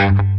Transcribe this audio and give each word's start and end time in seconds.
thank 0.00 0.18
you 0.18 0.29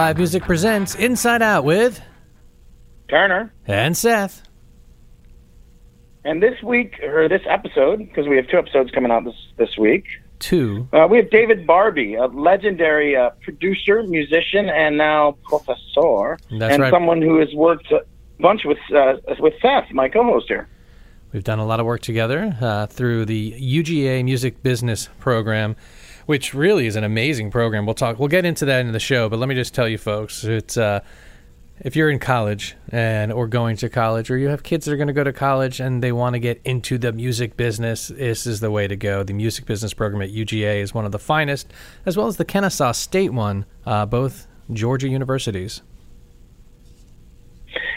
Live 0.00 0.16
Music 0.16 0.42
presents 0.44 0.94
Inside 0.94 1.42
Out 1.42 1.62
with 1.64 2.00
Turner. 3.10 3.52
and 3.66 3.94
Seth. 3.94 4.42
And 6.24 6.42
this 6.42 6.62
week, 6.62 6.98
or 7.02 7.28
this 7.28 7.42
episode, 7.46 7.98
because 7.98 8.26
we 8.26 8.36
have 8.36 8.48
two 8.48 8.56
episodes 8.56 8.90
coming 8.92 9.12
out 9.12 9.24
this, 9.24 9.34
this 9.58 9.76
week, 9.76 10.06
Two. 10.38 10.88
uh, 10.94 11.06
we 11.06 11.18
have 11.18 11.28
David 11.28 11.66
Barbe, 11.66 12.14
a 12.18 12.28
legendary 12.32 13.14
uh, 13.14 13.28
producer, 13.42 14.02
musician, 14.04 14.70
and 14.70 14.96
now 14.96 15.36
professor, 15.44 16.38
That's 16.50 16.72
and 16.72 16.82
right. 16.82 16.90
someone 16.90 17.20
who 17.20 17.38
has 17.38 17.52
worked 17.52 17.92
a 17.92 18.00
bunch 18.38 18.62
with 18.64 18.78
uh, 18.96 19.16
with 19.38 19.52
Seth, 19.60 19.92
my 19.92 20.08
co-host 20.08 20.46
here. 20.48 20.66
We've 21.32 21.44
done 21.44 21.58
a 21.58 21.66
lot 21.66 21.78
of 21.78 21.84
work 21.84 22.00
together 22.00 22.56
uh, 22.58 22.86
through 22.86 23.26
the 23.26 23.52
UGA 23.52 24.24
Music 24.24 24.62
Business 24.62 25.10
Program, 25.18 25.76
which 26.30 26.54
really 26.54 26.86
is 26.86 26.94
an 26.94 27.02
amazing 27.02 27.50
program. 27.50 27.84
We'll 27.84 27.96
talk. 27.96 28.20
We'll 28.20 28.28
get 28.28 28.44
into 28.44 28.64
that 28.66 28.82
in 28.82 28.92
the 28.92 29.00
show, 29.00 29.28
but 29.28 29.40
let 29.40 29.48
me 29.48 29.56
just 29.56 29.74
tell 29.74 29.88
you, 29.88 29.98
folks, 29.98 30.44
it's 30.44 30.76
uh, 30.76 31.00
if 31.80 31.96
you're 31.96 32.08
in 32.08 32.20
college 32.20 32.76
and 32.90 33.32
or 33.32 33.48
going 33.48 33.76
to 33.78 33.88
college, 33.88 34.30
or 34.30 34.38
you 34.38 34.46
have 34.46 34.62
kids 34.62 34.84
that 34.84 34.92
are 34.92 34.96
going 34.96 35.08
to 35.08 35.12
go 35.12 35.24
to 35.24 35.32
college 35.32 35.80
and 35.80 36.04
they 36.04 36.12
want 36.12 36.34
to 36.34 36.38
get 36.38 36.60
into 36.64 36.98
the 36.98 37.10
music 37.10 37.56
business, 37.56 38.12
this 38.14 38.46
is 38.46 38.60
the 38.60 38.70
way 38.70 38.86
to 38.86 38.94
go. 38.94 39.24
The 39.24 39.32
music 39.32 39.66
business 39.66 39.92
program 39.92 40.22
at 40.22 40.30
UGA 40.30 40.80
is 40.80 40.94
one 40.94 41.04
of 41.04 41.10
the 41.10 41.18
finest, 41.18 41.72
as 42.06 42.16
well 42.16 42.28
as 42.28 42.36
the 42.36 42.44
Kennesaw 42.44 42.92
State 42.92 43.32
one, 43.32 43.66
uh, 43.84 44.06
both 44.06 44.46
Georgia 44.72 45.08
universities. 45.08 45.82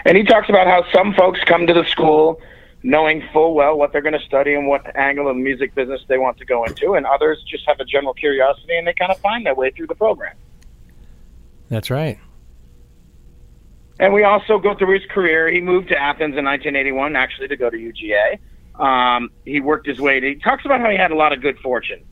And 0.06 0.17
he 0.17 0.23
talks 0.23 0.50
about 0.50 0.66
how 0.66 0.84
some 0.92 1.14
folks 1.14 1.39
come 1.45 1.67
to 1.67 1.73
the 1.76 1.86
school 1.86 2.42
knowing 2.84 3.23
full 3.31 3.56
well 3.56 3.78
what 3.78 3.92
they're 3.92 4.02
going 4.02 4.17
to 4.17 4.26
study 4.26 4.53
and 4.53 4.67
what 4.67 4.95
angle 4.95 5.30
of 5.30 5.36
the 5.36 5.42
music 5.42 5.73
business 5.73 6.02
they 6.08 6.17
want 6.17 6.38
to 6.38 6.45
go 6.45 6.66
into, 6.66 6.94
and 6.94 7.06
others 7.06 7.44
just 7.48 7.66
have 7.66 7.80
a 7.80 7.86
general 7.86 8.14
curiosity 8.14 8.77
and 8.77 8.86
they 8.86 8.94
kind 8.94 9.11
of 9.11 9.17
find 9.20 9.45
their 9.45 9.55
way 9.55 9.71
through 9.71 9.88
the 9.88 9.95
program. 9.95 10.36
That's 11.70 11.89
right. 11.89 12.20
And 13.99 14.14
we 14.14 14.23
also 14.23 14.60
go 14.60 14.76
through 14.76 14.99
his 14.99 15.10
career. 15.10 15.49
He 15.49 15.61
moved 15.61 15.89
to 15.89 15.98
Athens 15.98 16.36
in 16.38 16.45
1981, 16.45 17.16
actually, 17.16 17.48
to 17.48 17.55
go 17.55 17.70
to 17.70 17.77
UGA. 17.77 18.39
Um, 18.80 19.30
he 19.45 19.60
worked 19.61 19.88
his 19.88 19.99
way. 19.99 20.20
To, 20.20 20.27
he 20.27 20.36
talks 20.36 20.66
about 20.66 20.82
how 20.82 20.89
he 20.89 20.98
had 20.98 21.11
a 21.11 21.16
lot 21.16 21.32
of 21.32 21.42
good 21.42 21.58
fortune. 21.60 22.04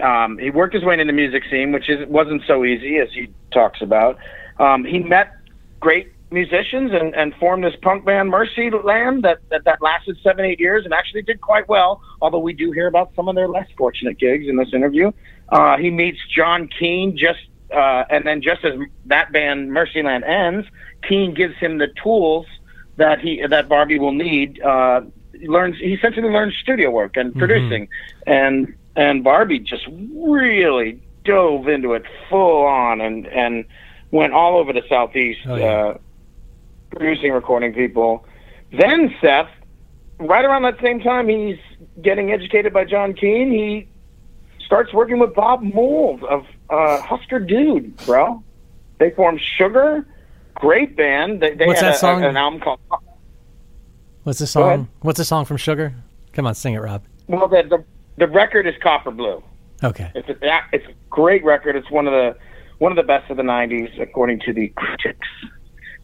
Um, 0.00 0.36
he 0.38 0.50
worked 0.50 0.74
his 0.74 0.84
way 0.84 0.94
into 0.94 1.06
the 1.06 1.12
music 1.12 1.44
scene, 1.50 1.72
which 1.72 1.88
is, 1.88 2.06
wasn't 2.08 2.42
so 2.46 2.64
easy, 2.64 2.98
as 2.98 3.08
he 3.12 3.32
talks 3.52 3.80
about. 3.80 4.18
Um, 4.58 4.84
he 4.84 4.98
met 4.98 5.32
great 5.80 6.12
musicians 6.30 6.92
and, 6.92 7.14
and 7.14 7.34
formed 7.36 7.64
this 7.64 7.74
punk 7.82 8.04
band 8.04 8.30
Mercyland 8.30 9.22
that, 9.22 9.38
that 9.50 9.64
that 9.64 9.80
lasted 9.80 10.18
seven, 10.22 10.44
eight 10.44 10.60
years 10.60 10.84
and 10.84 10.92
actually 10.92 11.22
did 11.22 11.40
quite 11.40 11.68
well. 11.68 12.02
Although 12.20 12.38
we 12.40 12.52
do 12.52 12.70
hear 12.72 12.86
about 12.86 13.12
some 13.16 13.28
of 13.28 13.34
their 13.34 13.48
less 13.48 13.68
fortunate 13.76 14.18
gigs 14.18 14.46
in 14.48 14.56
this 14.56 14.72
interview. 14.74 15.10
Uh, 15.48 15.76
he 15.78 15.90
meets 15.90 16.18
John 16.34 16.68
Keane 16.68 17.16
just 17.16 17.40
uh, 17.74 18.04
and 18.10 18.26
then 18.26 18.40
just 18.42 18.64
as 18.64 18.78
that 19.06 19.32
band 19.32 19.70
Mercyland 19.70 20.24
ends, 20.26 20.66
Keane 21.06 21.34
gives 21.34 21.54
him 21.56 21.78
the 21.78 21.88
tools 22.02 22.46
that 22.96 23.20
he 23.20 23.44
that 23.46 23.68
Barbe 23.68 23.98
will 23.98 24.12
need. 24.12 24.60
Uh, 24.60 25.02
he 25.32 25.46
learns 25.48 25.76
he 25.78 25.94
essentially 25.94 26.28
learns 26.30 26.54
studio 26.56 26.90
work 26.90 27.16
and 27.16 27.34
producing, 27.34 27.88
and 28.26 28.74
and 28.96 29.22
Barbe 29.22 29.62
just 29.64 29.86
really 30.14 31.00
dove 31.24 31.68
into 31.68 31.92
it 31.94 32.04
full 32.28 32.64
on 32.64 33.00
and 33.00 33.26
and 33.28 33.64
went 34.10 34.32
all 34.32 34.56
over 34.56 34.72
the 34.72 34.82
southeast, 34.88 35.40
Oh, 35.46 35.54
yeah. 35.56 35.64
uh, 35.64 35.98
producing, 36.90 37.32
recording 37.32 37.72
people. 37.72 38.24
Then 38.72 39.14
Seth, 39.20 39.48
right 40.18 40.44
around 40.44 40.62
that 40.62 40.80
same 40.82 41.00
time, 41.00 41.28
he's 41.28 41.58
getting 42.02 42.32
educated 42.32 42.72
by 42.72 42.84
John 42.84 43.14
Keane. 43.14 43.50
He 43.50 43.88
starts 44.64 44.92
working 44.92 45.18
with 45.18 45.34
Bob 45.34 45.62
Mould 45.62 46.22
of 46.24 46.44
uh, 46.70 47.00
Husker 47.00 47.38
Dude, 47.40 47.96
bro. 48.04 48.42
They 48.98 49.10
form 49.10 49.38
Sugar, 49.38 50.06
great 50.54 50.96
band. 50.96 51.40
They, 51.40 51.54
they 51.54 51.66
What's 51.66 51.80
had 51.80 51.90
that 51.90 51.96
a- 51.96 51.98
song? 51.98 52.24
an 52.24 52.36
album 52.36 52.60
called. 52.60 52.80
What's 54.24 54.40
the 54.40 54.46
song? 54.46 54.88
What's 55.00 55.18
the 55.18 55.24
song 55.24 55.44
from 55.46 55.56
Sugar? 55.56 55.94
Come 56.34 56.46
on, 56.46 56.54
sing 56.54 56.74
it, 56.74 56.78
Rob. 56.80 57.02
Well, 57.28 57.48
the, 57.48 57.62
the 57.62 57.84
the 58.18 58.26
record 58.28 58.66
is 58.66 58.74
Copper 58.82 59.10
Blue. 59.10 59.42
Okay. 59.82 60.10
It's 60.14 60.28
a 60.28 60.60
it's 60.72 60.86
a 60.86 60.92
great 61.08 61.44
record. 61.44 61.76
It's 61.76 61.90
one 61.90 62.06
of 62.06 62.12
the 62.12 62.36
one 62.78 62.92
of 62.92 62.96
the 62.96 63.04
best 63.04 63.30
of 63.30 63.36
the 63.38 63.42
'90s, 63.42 63.98
according 64.00 64.40
to 64.40 64.52
the 64.52 64.68
critics. 64.76 65.26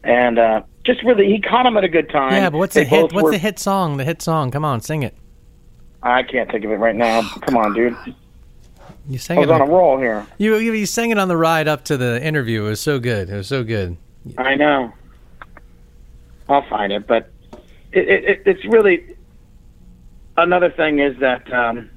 And 0.05 0.39
uh, 0.39 0.63
just 0.85 1.03
really, 1.03 1.27
he 1.27 1.41
caught 1.41 1.67
him 1.67 1.77
at 1.77 1.85
a 1.85 1.89
good 1.89 2.11
time. 2.11 2.33
Yeah, 2.33 2.51
but 2.51 2.59
what's 2.59 2.75
They 2.75 2.85
the 2.85 2.91
hit? 2.91 3.13
What's 3.13 3.25
were- 3.25 3.31
the 3.31 3.39
hit 3.39 3.59
song? 3.59 3.97
The 3.97 4.05
hit 4.05 4.23
song. 4.23 4.51
Come 4.51 4.65
on, 4.65 4.81
sing 4.81 5.03
it. 5.03 5.15
I 6.03 6.23
can't 6.23 6.51
think 6.51 6.65
of 6.65 6.71
it 6.71 6.77
right 6.77 6.95
now. 6.95 7.23
Come 7.43 7.57
on, 7.57 7.73
dude. 7.75 7.97
You 9.09 9.19
sang 9.19 9.39
I 9.39 9.41
was 9.41 9.49
it. 9.51 9.53
on 9.53 9.61
a 9.63 9.67
roll 9.67 9.99
here. 9.99 10.27
you, 10.39 10.57
you 10.57 10.73
you 10.73 10.87
sang 10.87 11.11
it 11.11 11.19
on 11.19 11.29
the 11.29 11.37
ride 11.37 11.69
up 11.69 11.85
to 11.87 11.97
the 11.97 12.23
interview. 12.23 12.65
It 12.65 12.69
was 12.71 12.81
so 12.81 12.99
good. 12.99 13.29
It 13.29 13.37
was 13.37 13.49
so 13.49 13.63
good. 13.63 13.97
I 14.39 14.55
know. 14.55 14.93
I'll 16.49 16.67
find 16.69 16.93
it, 16.93 17.07
but 17.07 17.31
it, 17.93 18.09
it, 18.09 18.25
it, 18.25 18.43
it's 18.47 18.65
really 18.65 19.17
another 20.37 20.71
thing 20.71 21.01
is 21.01 21.19
that 21.21 21.51
um, 21.53 21.91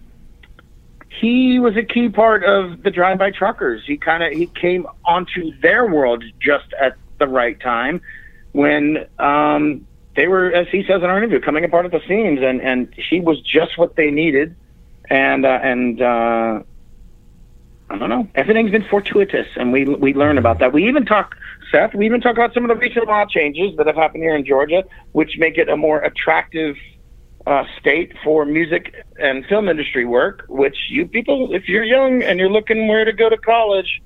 he 1.10 1.60
was 1.60 1.76
a 1.78 1.84
key 1.84 2.10
part 2.10 2.44
of 2.44 2.84
the 2.84 2.92
drive-by 2.92 3.32
truckers. 3.32 3.84
He 3.86 3.98
kind 3.98 4.24
of 4.24 4.32
he 4.34 4.48
came 4.48 4.86
onto 5.06 5.58
their 5.62 5.86
world 5.88 6.24
just 6.40 6.74
at 6.80 6.96
the 7.20 7.28
right 7.28 7.60
time 7.60 8.02
when 8.58 9.06
um, 9.20 9.86
they 10.16 10.28
were, 10.28 10.52
as 10.52 10.68
he 10.72 10.82
says 10.88 11.04
in 11.04 11.04
our 11.04 11.18
interview, 11.20 11.40
coming 11.40 11.64
apart 11.64 11.86
at 11.86 11.92
the 11.92 12.02
seams, 12.08 12.40
and 12.42 12.60
and 12.60 12.92
he 12.96 13.20
was 13.20 13.40
just 13.42 13.78
what 13.78 13.96
they 13.96 14.10
needed, 14.12 14.56
and 15.10 15.46
uh, 15.46 15.60
and. 15.62 16.02
Uh, 16.02 16.64
I 17.90 17.98
don't 17.98 18.10
know. 18.10 18.28
Everything's 18.36 18.72
been 18.72 18.84
fortuitous, 18.84 19.48
and 19.56 19.72
we 19.72 19.86
we 19.86 20.14
learn 20.14 20.38
about 20.38 20.60
that. 20.60 20.74
We 20.74 20.90
even 20.90 21.06
talk, 21.06 21.38
Seth. 21.72 21.96
We 21.96 22.06
even 22.06 22.20
talk 22.20 22.34
about 22.34 22.54
some 22.54 22.66
of 22.66 22.68
the 22.68 22.76
recent 22.76 23.08
law 23.08 23.24
changes 23.26 23.78
that 23.78 23.88
have 23.88 23.96
happened 23.96 24.24
here 24.24 24.36
in 24.36 24.46
Georgia, 24.46 24.84
which 25.14 25.38
make 25.38 25.58
it 25.58 25.70
a 25.70 25.78
more 25.78 26.00
attractive 26.00 26.76
uh, 27.46 27.64
state 27.80 28.12
for 28.26 28.44
music 28.44 28.94
and 29.22 29.46
film 29.46 29.70
industry 29.70 30.04
work. 30.04 30.44
Which 30.50 30.76
you 30.90 31.08
people, 31.08 31.56
if 31.56 31.70
you're 31.70 31.86
young 31.86 32.24
and 32.24 32.40
you're 32.40 32.52
looking 32.52 32.90
where 32.90 33.06
to 33.06 33.14
go 33.14 33.30
to 33.30 33.38
college, 33.38 34.02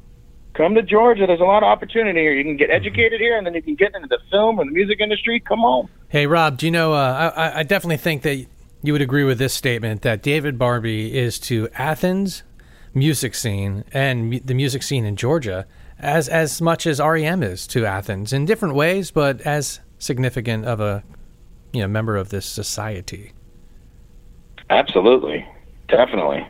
come 0.54 0.76
to 0.76 0.82
Georgia. 0.82 1.26
There's 1.28 1.40
a 1.40 1.46
lot 1.46 1.64
of 1.64 1.68
opportunity 1.68 2.20
here. 2.20 2.34
You 2.34 2.44
can 2.44 2.58
get 2.58 2.70
educated 2.70 3.20
here, 3.20 3.38
and 3.38 3.46
then 3.46 3.54
you 3.54 3.62
can 3.62 3.76
get 3.76 3.96
into 3.96 4.08
the 4.08 4.20
film 4.30 4.60
and 4.60 4.70
the 4.70 4.74
music 4.74 5.00
industry. 5.00 5.40
Come 5.40 5.64
on. 5.64 5.90
Hey, 6.10 6.28
Rob. 6.28 6.58
Do 6.58 6.66
you 6.66 6.72
know? 6.72 6.94
Uh, 6.94 7.32
I, 7.36 7.60
I 7.60 7.64
definitely 7.64 7.98
think 7.98 8.24
that 8.24 8.46
you 8.84 8.94
would 8.94 9.02
agree 9.02 9.24
with 9.24 9.38
this 9.38 9.54
statement 9.54 10.02
that 10.02 10.22
David 10.22 10.58
Barbe 10.58 10.86
is 10.86 11.40
to 11.40 11.70
Athens 11.76 12.44
music 12.94 13.34
scene 13.36 13.86
and 13.94 14.42
the 14.46 14.54
music 14.54 14.84
scene 14.84 15.06
in 15.06 15.16
Georgia 15.16 15.66
as 16.00 16.28
as 16.28 16.62
much 16.62 16.88
as 16.88 17.00
REM 17.00 17.44
is 17.44 17.68
to 17.68 17.86
Athens 17.86 18.34
in 18.34 18.46
different 18.46 18.76
ways, 18.76 19.12
but 19.12 19.40
as 19.42 19.80
significant 20.00 20.66
of 20.66 20.80
a 20.80 21.04
you 21.72 21.82
know 21.82 21.88
member 21.88 22.18
of 22.18 22.30
this 22.30 22.46
society. 22.46 23.32
Absolutely, 24.70 25.48
definitely, 25.88 26.46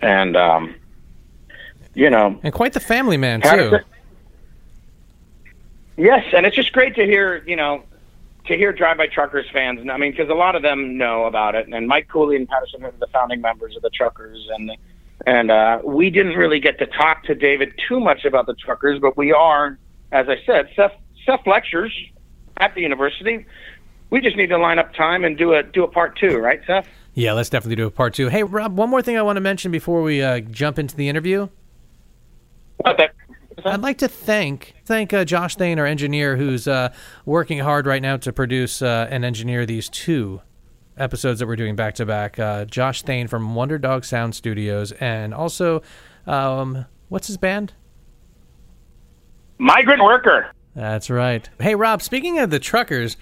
and 0.00 0.36
um, 0.36 0.74
you 1.94 2.10
know, 2.10 2.38
And 2.42 2.52
quite 2.52 2.72
the 2.72 2.80
family 2.80 3.16
man 3.16 3.40
too. 3.40 3.78
Yes, 5.96 6.24
and 6.32 6.46
it's 6.46 6.56
just 6.56 6.72
great 6.72 6.94
to 6.94 7.04
hear, 7.04 7.44
you 7.46 7.56
know, 7.56 7.82
to 8.46 8.56
hear 8.56 8.72
Drive 8.72 8.96
By 8.96 9.06
Truckers 9.06 9.46
fans. 9.52 9.80
I 9.90 9.96
mean, 9.98 10.12
because 10.12 10.30
a 10.30 10.34
lot 10.34 10.56
of 10.56 10.62
them 10.62 10.96
know 10.96 11.24
about 11.24 11.54
it, 11.54 11.68
and 11.68 11.86
Mike 11.86 12.08
Cooley 12.08 12.36
and 12.36 12.48
Patterson 12.48 12.84
are 12.84 12.92
the 12.98 13.06
founding 13.08 13.40
members 13.40 13.76
of 13.76 13.82
the 13.82 13.90
Truckers, 13.90 14.48
and 14.54 14.72
and 15.26 15.50
uh, 15.50 15.80
we 15.84 16.08
didn't 16.08 16.36
really 16.36 16.60
get 16.60 16.78
to 16.78 16.86
talk 16.86 17.24
to 17.24 17.34
David 17.34 17.74
too 17.86 18.00
much 18.00 18.24
about 18.24 18.46
the 18.46 18.54
Truckers, 18.54 18.98
but 18.98 19.16
we 19.18 19.32
are, 19.32 19.78
as 20.12 20.28
I 20.28 20.36
said, 20.46 20.70
Seth 20.74 20.92
Seth 21.26 21.46
lectures 21.46 21.92
at 22.56 22.74
the 22.74 22.80
university. 22.80 23.44
We 24.08 24.20
just 24.20 24.36
need 24.36 24.48
to 24.48 24.58
line 24.58 24.78
up 24.78 24.94
time 24.94 25.24
and 25.24 25.36
do 25.36 25.52
a 25.52 25.62
do 25.62 25.84
a 25.84 25.88
part 25.88 26.18
two, 26.18 26.38
right, 26.38 26.60
Seth? 26.66 26.88
Yeah, 27.14 27.32
let's 27.32 27.50
definitely 27.50 27.76
do 27.76 27.86
a 27.86 27.90
part 27.90 28.14
two. 28.14 28.28
Hey, 28.28 28.42
Rob, 28.42 28.76
one 28.76 28.88
more 28.88 29.02
thing 29.02 29.18
I 29.18 29.22
want 29.22 29.36
to 29.36 29.40
mention 29.40 29.70
before 29.70 30.02
we 30.02 30.22
uh, 30.22 30.40
jump 30.40 30.78
into 30.78 30.96
the 30.96 31.08
interview. 31.08 31.48
That? 32.84 33.14
I'd 33.64 33.82
like 33.82 33.98
to 33.98 34.08
thank 34.08 34.74
thank 34.84 35.12
uh, 35.12 35.24
Josh 35.24 35.56
Thane, 35.56 35.78
our 35.78 35.86
engineer, 35.86 36.36
who's 36.36 36.66
uh, 36.66 36.92
working 37.26 37.58
hard 37.58 37.86
right 37.86 38.00
now 38.00 38.16
to 38.18 38.32
produce 38.32 38.80
uh, 38.82 39.06
and 39.10 39.24
engineer 39.24 39.66
these 39.66 39.88
two 39.88 40.40
episodes 40.96 41.40
that 41.40 41.46
we're 41.46 41.56
doing 41.56 41.76
back 41.76 41.94
to 41.96 42.06
back. 42.06 42.38
Uh, 42.38 42.64
Josh 42.64 43.02
Thane 43.02 43.26
from 43.28 43.54
Wonder 43.54 43.78
Dog 43.78 44.04
Sound 44.04 44.34
Studios, 44.34 44.92
and 44.92 45.34
also, 45.34 45.82
um, 46.26 46.86
what's 47.08 47.26
his 47.26 47.36
band? 47.36 47.74
Migrant 49.58 50.02
Worker. 50.02 50.52
That's 50.74 51.10
right. 51.10 51.48
Hey, 51.58 51.74
Rob. 51.74 52.00
Speaking 52.00 52.38
of 52.38 52.50
the 52.50 52.58
truckers, 52.58 53.16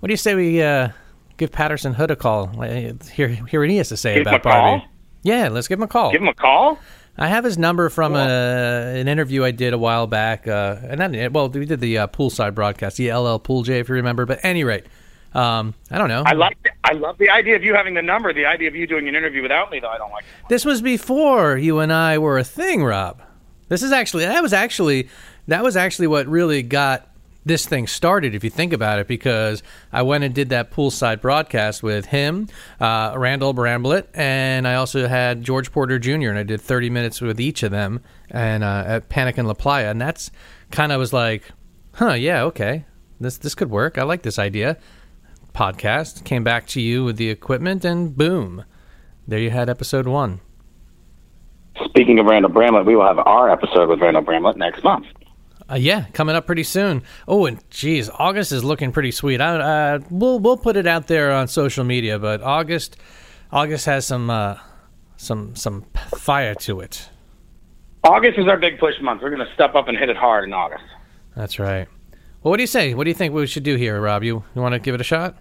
what 0.00 0.06
do 0.06 0.12
you 0.12 0.18
say 0.18 0.34
we 0.34 0.62
uh, 0.62 0.88
give 1.36 1.52
Patterson 1.52 1.94
Hood 1.94 2.10
a 2.10 2.16
call? 2.16 2.46
Hear 2.46 3.28
hear 3.28 3.60
what 3.60 3.68
he 3.68 3.76
has 3.76 3.88
to 3.90 3.96
say 3.96 4.14
Give 4.14 4.26
about? 4.26 4.42
Barbe. 4.42 4.82
Yeah, 5.22 5.48
let's 5.48 5.68
give 5.68 5.78
him 5.78 5.84
a 5.84 5.88
call. 5.88 6.12
Give 6.12 6.22
him 6.22 6.28
a 6.28 6.34
call. 6.34 6.78
I 7.16 7.28
have 7.28 7.44
his 7.44 7.58
number 7.58 7.90
from 7.90 8.14
uh, 8.14 8.18
an 8.18 9.06
interview 9.06 9.44
I 9.44 9.50
did 9.50 9.74
a 9.74 9.78
while 9.78 10.06
back, 10.06 10.48
uh, 10.48 10.76
and 10.82 10.98
not, 10.98 11.32
well, 11.32 11.48
we 11.50 11.66
did 11.66 11.80
the 11.80 11.98
uh, 11.98 12.06
poolside 12.06 12.54
broadcast, 12.54 12.96
the 12.96 13.12
LL 13.12 13.38
Pool 13.38 13.62
J, 13.62 13.80
if 13.80 13.88
you 13.88 13.96
remember. 13.96 14.24
But 14.24 14.40
any 14.42 14.64
rate, 14.64 14.86
um, 15.34 15.74
I 15.90 15.98
don't 15.98 16.08
know. 16.08 16.22
I 16.24 16.32
like. 16.32 16.56
I 16.84 16.94
love 16.94 17.18
the 17.18 17.28
idea 17.28 17.56
of 17.56 17.64
you 17.64 17.74
having 17.74 17.94
the 17.94 18.02
number. 18.02 18.32
The 18.32 18.46
idea 18.46 18.68
of 18.68 18.74
you 18.74 18.86
doing 18.86 19.08
an 19.08 19.14
interview 19.14 19.42
without 19.42 19.70
me, 19.70 19.78
though, 19.78 19.90
I 19.90 19.98
don't 19.98 20.10
like. 20.10 20.24
This 20.48 20.64
was 20.64 20.80
before 20.80 21.58
you 21.58 21.80
and 21.80 21.92
I 21.92 22.16
were 22.16 22.38
a 22.38 22.44
thing, 22.44 22.82
Rob. 22.82 23.22
This 23.68 23.82
is 23.82 23.92
actually 23.92 24.24
that 24.24 24.42
was 24.42 24.52
actually 24.52 25.08
that 25.48 25.62
was 25.62 25.76
actually 25.76 26.06
what 26.06 26.26
really 26.26 26.62
got 26.62 27.08
this 27.44 27.66
thing 27.66 27.86
started, 27.86 28.34
if 28.34 28.44
you 28.44 28.50
think 28.50 28.72
about 28.72 28.98
it, 28.98 29.08
because 29.08 29.62
I 29.92 30.02
went 30.02 30.24
and 30.24 30.34
did 30.34 30.48
that 30.50 30.70
poolside 30.70 31.20
broadcast 31.20 31.82
with 31.82 32.06
him, 32.06 32.48
uh, 32.80 33.14
Randall 33.16 33.54
Bramblett, 33.54 34.06
and 34.14 34.66
I 34.66 34.74
also 34.74 35.08
had 35.08 35.42
George 35.42 35.72
Porter 35.72 35.98
Jr. 35.98 36.28
and 36.28 36.38
I 36.38 36.44
did 36.44 36.60
30 36.60 36.90
minutes 36.90 37.20
with 37.20 37.40
each 37.40 37.62
of 37.62 37.70
them, 37.70 38.00
and 38.30 38.62
uh, 38.62 38.84
at 38.86 39.08
Panic 39.08 39.38
en 39.38 39.46
la 39.46 39.54
Playa, 39.54 39.90
and 39.90 40.00
that's 40.00 40.30
kind 40.70 40.92
of 40.92 40.98
was 40.98 41.12
like, 41.12 41.50
huh, 41.94 42.14
yeah, 42.14 42.42
okay, 42.44 42.84
this 43.20 43.38
this 43.38 43.54
could 43.54 43.70
work. 43.70 43.98
I 43.98 44.04
like 44.04 44.22
this 44.22 44.38
idea. 44.38 44.76
Podcast 45.54 46.24
came 46.24 46.44
back 46.44 46.66
to 46.68 46.80
you 46.80 47.04
with 47.04 47.16
the 47.16 47.28
equipment, 47.28 47.84
and 47.84 48.16
boom, 48.16 48.64
there 49.26 49.38
you 49.38 49.50
had 49.50 49.68
episode 49.68 50.06
one. 50.06 50.40
Speaking 51.84 52.18
of 52.18 52.26
Randall 52.26 52.50
Bramblett, 52.50 52.86
we 52.86 52.96
will 52.96 53.06
have 53.06 53.18
our 53.18 53.50
episode 53.50 53.88
with 53.88 54.00
Randall 54.00 54.22
Bramblett 54.22 54.56
next 54.56 54.84
month. 54.84 55.06
Uh, 55.70 55.76
yeah, 55.76 56.06
coming 56.12 56.34
up 56.34 56.46
pretty 56.46 56.64
soon. 56.64 57.02
Oh, 57.28 57.46
and 57.46 57.58
geez, 57.70 58.10
August 58.10 58.52
is 58.52 58.64
looking 58.64 58.92
pretty 58.92 59.10
sweet. 59.10 59.40
I, 59.40 59.56
uh, 59.56 59.98
we'll 60.10 60.38
we'll 60.38 60.56
put 60.56 60.76
it 60.76 60.86
out 60.86 61.06
there 61.06 61.32
on 61.32 61.48
social 61.48 61.84
media, 61.84 62.18
but 62.18 62.42
August 62.42 62.96
August 63.50 63.86
has 63.86 64.06
some 64.06 64.30
uh, 64.30 64.58
some 65.16 65.54
some 65.54 65.84
fire 66.16 66.54
to 66.56 66.80
it. 66.80 67.08
August 68.04 68.38
is 68.38 68.48
our 68.48 68.56
big 68.56 68.78
push 68.78 68.94
month. 69.00 69.22
We're 69.22 69.30
going 69.30 69.46
to 69.46 69.54
step 69.54 69.74
up 69.74 69.86
and 69.88 69.96
hit 69.96 70.08
it 70.08 70.16
hard 70.16 70.44
in 70.44 70.52
August. 70.52 70.84
That's 71.36 71.58
right. 71.58 71.86
Well, 72.42 72.50
what 72.50 72.56
do 72.56 72.64
you 72.64 72.66
say? 72.66 72.94
What 72.94 73.04
do 73.04 73.10
you 73.10 73.14
think 73.14 73.32
we 73.32 73.46
should 73.46 73.62
do 73.62 73.76
here, 73.76 74.00
Rob? 74.00 74.24
You 74.24 74.42
you 74.54 74.62
want 74.62 74.74
to 74.74 74.80
give 74.80 74.94
it 74.94 75.00
a 75.00 75.04
shot? 75.04 75.36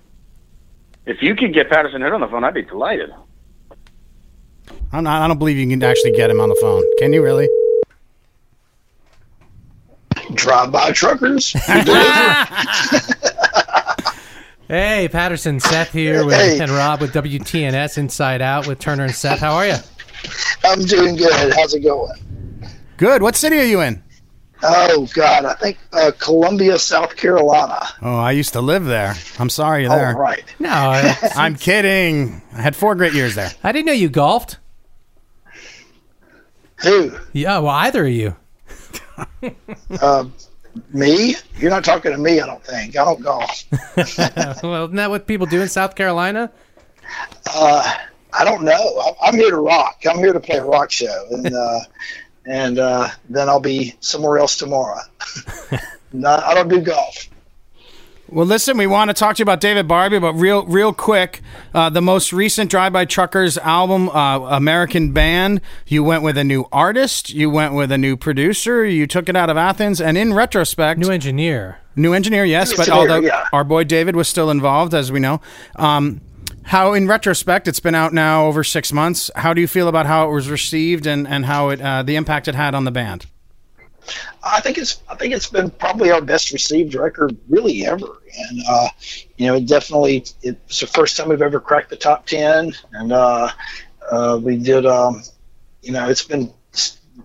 If 1.06 1.22
you 1.22 1.36
could 1.36 1.54
get 1.54 1.70
Patterson 1.70 2.02
Hood 2.02 2.14
on 2.14 2.22
the 2.22 2.28
phone, 2.28 2.44
I'd 2.44 2.54
be 2.54 2.62
delighted. 2.62 3.10
I'm 4.94 5.04
not, 5.04 5.22
I 5.24 5.28
don't 5.28 5.40
believe 5.40 5.58
you 5.58 5.68
can 5.68 5.82
actually 5.84 6.12
get 6.12 6.30
him 6.30 6.40
on 6.40 6.50
the 6.50 6.58
phone. 6.62 6.84
Can 7.00 7.12
you 7.14 7.24
really? 7.24 7.50
Drive 10.36 10.72
by 10.72 10.92
truckers. 10.92 11.56
Hey, 14.68 15.10
Patterson, 15.12 15.60
Seth 15.60 15.92
here 15.92 16.26
with 16.26 16.36
Hey. 16.36 16.58
and 16.62 16.72
Rob 16.72 17.02
with 17.02 17.12
WTNS 17.14 17.98
Inside 17.98 18.42
Out 18.42 18.68
with 18.68 18.80
Turner 18.80 19.04
and 19.04 19.14
Seth. 19.14 19.40
How 19.40 19.52
are 19.56 19.68
you? 19.68 19.76
I'm 20.64 20.86
doing 20.86 21.18
good. 21.18 21.54
How's 21.54 21.74
it 21.74 21.82
going? 21.82 22.14
Good. 22.96 23.22
What 23.22 23.36
city 23.36 23.58
are 23.60 23.66
you 23.66 23.82
in? 23.82 24.02
Oh 24.64 25.10
God, 25.14 25.44
I 25.44 25.56
think 25.56 25.78
uh, 25.92 26.12
Columbia, 26.20 26.80
South 26.80 27.18
Carolina. 27.18 27.86
Oh, 28.02 28.16
I 28.18 28.32
used 28.32 28.54
to 28.54 28.62
live 28.62 28.86
there. 28.86 29.14
I'm 29.40 29.50
sorry 29.50 29.82
you're 29.82 29.90
there. 29.94 30.14
All 30.16 30.22
right. 30.22 30.42
No, 30.60 30.70
I, 30.70 31.18
I'm 31.36 31.56
kidding. 31.56 32.42
I 32.54 32.62
had 32.62 32.74
four 32.74 32.96
great 32.96 33.12
years 33.14 33.36
there. 33.36 33.52
I 33.66 33.74
didn't 33.74 33.88
know 33.88 33.92
you 33.92 34.08
golfed. 34.08 34.58
Who? 36.84 37.12
Yeah, 37.34 37.58
well, 37.60 37.72
either 37.76 38.06
of 38.06 38.14
you. 38.14 38.38
Uh, 40.02 40.26
me? 40.94 41.36
You're 41.58 41.72
not 41.72 41.84
talking 41.84 42.12
to 42.12 42.18
me. 42.18 42.40
I 42.40 42.46
don't 42.46 42.64
think. 42.64 42.98
I 42.98 43.06
don't 43.06 43.22
golf. 43.22 43.64
well, 44.64 44.86
isn't 44.86 44.96
that 44.96 45.10
what 45.10 45.28
people 45.28 45.48
do 45.48 45.62
in 45.62 45.68
South 45.68 45.96
Carolina? 45.96 46.52
Uh, 47.54 47.94
I 48.34 48.46
don't 48.46 48.64
know. 48.64 49.02
I'm, 49.06 49.14
I'm 49.22 49.36
here 49.36 49.52
to 49.52 49.58
rock. 49.58 50.02
I'm 50.10 50.18
here 50.18 50.34
to 50.34 50.40
play 50.40 50.58
a 50.58 50.66
rock 50.66 50.92
show, 50.92 51.28
and 51.32 51.54
uh, 51.54 51.80
and 52.46 52.80
uh, 52.80 53.10
then 53.30 53.50
I'll 53.50 53.60
be 53.60 53.96
somewhere 54.00 54.38
else 54.38 54.56
tomorrow. 54.58 55.02
Not, 56.14 56.44
I 56.44 56.54
don't 56.54 56.68
do 56.68 56.82
golf. 56.82 57.30
Well, 58.32 58.46
listen, 58.46 58.78
we 58.78 58.88
want 58.88 59.10
to 59.10 59.14
talk 59.14 59.36
to 59.36 59.40
you 59.42 59.44
about 59.44 59.60
David 59.60 59.90
Barbe, 59.90 60.22
but 60.22 60.34
real, 60.36 60.66
real 60.66 60.94
quick, 60.94 61.42
uh, 61.74 61.90
the 61.90 62.02
most 62.02 62.32
recent 62.32 62.72
Drive 62.72 62.94
By 62.94 63.04
Truckers 63.04 63.58
album, 63.58 64.08
uh, 64.08 64.40
American 64.56 65.12
Band. 65.12 65.60
You 65.86 66.02
went 66.06 66.24
with 66.24 66.38
a 66.38 66.46
new 66.46 66.66
artist, 66.72 67.32
you 67.32 67.50
went 67.50 67.74
with 67.74 67.92
a 67.92 67.98
new 67.98 68.16
producer, 68.16 68.86
you 68.86 69.06
took 69.06 69.28
it 69.28 69.36
out 69.36 69.50
of 69.50 69.58
Athens, 69.58 70.00
and 70.00 70.18
in 70.18 70.34
retrospect, 70.34 70.98
New 70.98 71.10
engineer. 71.10 71.80
New 71.98 72.14
engineer, 72.14 72.46
yes, 72.46 72.72
New 72.72 72.78
but 72.78 72.88
engineer, 72.88 73.02
although 73.02 73.28
yeah. 73.28 73.50
our 73.52 73.66
boy 73.66 73.84
David 73.84 74.16
was 74.16 74.30
still 74.30 74.50
involved, 74.50 74.94
as 74.94 75.12
we 75.12 75.20
know. 75.20 75.42
Um, 75.76 76.22
how, 76.64 76.94
in 76.94 77.10
retrospect, 77.10 77.68
it's 77.68 77.82
been 77.82 77.96
out 77.96 78.14
now 78.14 78.46
over 78.46 78.64
six 78.64 78.94
months. 78.94 79.30
How 79.36 79.54
do 79.54 79.60
you 79.60 79.68
feel 79.68 79.90
about 79.90 80.06
how 80.06 80.30
it 80.30 80.34
was 80.34 80.50
received 80.50 81.06
and, 81.06 81.28
and 81.28 81.48
how 81.48 81.68
it 81.68 81.82
uh, 81.82 82.02
the 82.04 82.16
impact 82.16 82.48
it 82.48 82.56
had 82.56 82.76
on 82.76 82.86
the 82.86 82.92
band? 82.92 83.26
I 84.44 84.62
think 84.62 84.78
it's 84.78 85.02
I 85.10 85.16
think 85.16 85.34
it's 85.34 85.48
been 85.48 85.70
probably 85.70 86.12
our 86.12 86.22
best 86.22 86.52
received 86.52 86.96
record 86.96 87.38
really 87.50 87.86
ever, 87.86 88.21
and 88.38 88.62
uh, 88.68 88.88
you 89.38 89.48
know 89.48 89.56
it 89.56 89.68
definitely 89.68 90.26
it's 90.42 90.80
the 90.80 90.88
first 90.88 91.18
time 91.18 91.30
we've 91.30 91.42
ever 91.42 91.60
cracked 91.60 91.90
the 91.90 91.96
top 91.96 92.26
ten, 92.26 92.74
and 92.94 93.12
uh, 93.12 93.50
uh, 94.10 94.40
we 94.42 94.58
did 94.58 94.86
um, 94.86 95.24
you 95.82 95.92
know 95.92 96.10
it's 96.10 96.24
been 96.24 96.54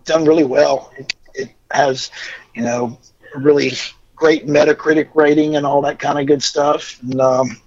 done 0.04 0.24
really 0.24 0.44
well. 0.44 0.92
It, 0.98 1.14
it 1.34 1.50
has 1.70 2.10
you 2.54 2.62
know 2.62 2.98
really 3.34 3.72
great 4.14 4.46
Metacritic 4.46 5.10
rating 5.14 5.56
and 5.56 5.66
all 5.66 5.82
that 5.82 5.98
kind 5.98 6.18
of 6.18 6.26
good 6.26 6.42
stuff, 6.42 7.00
and 7.02 7.20
um, 7.20 7.60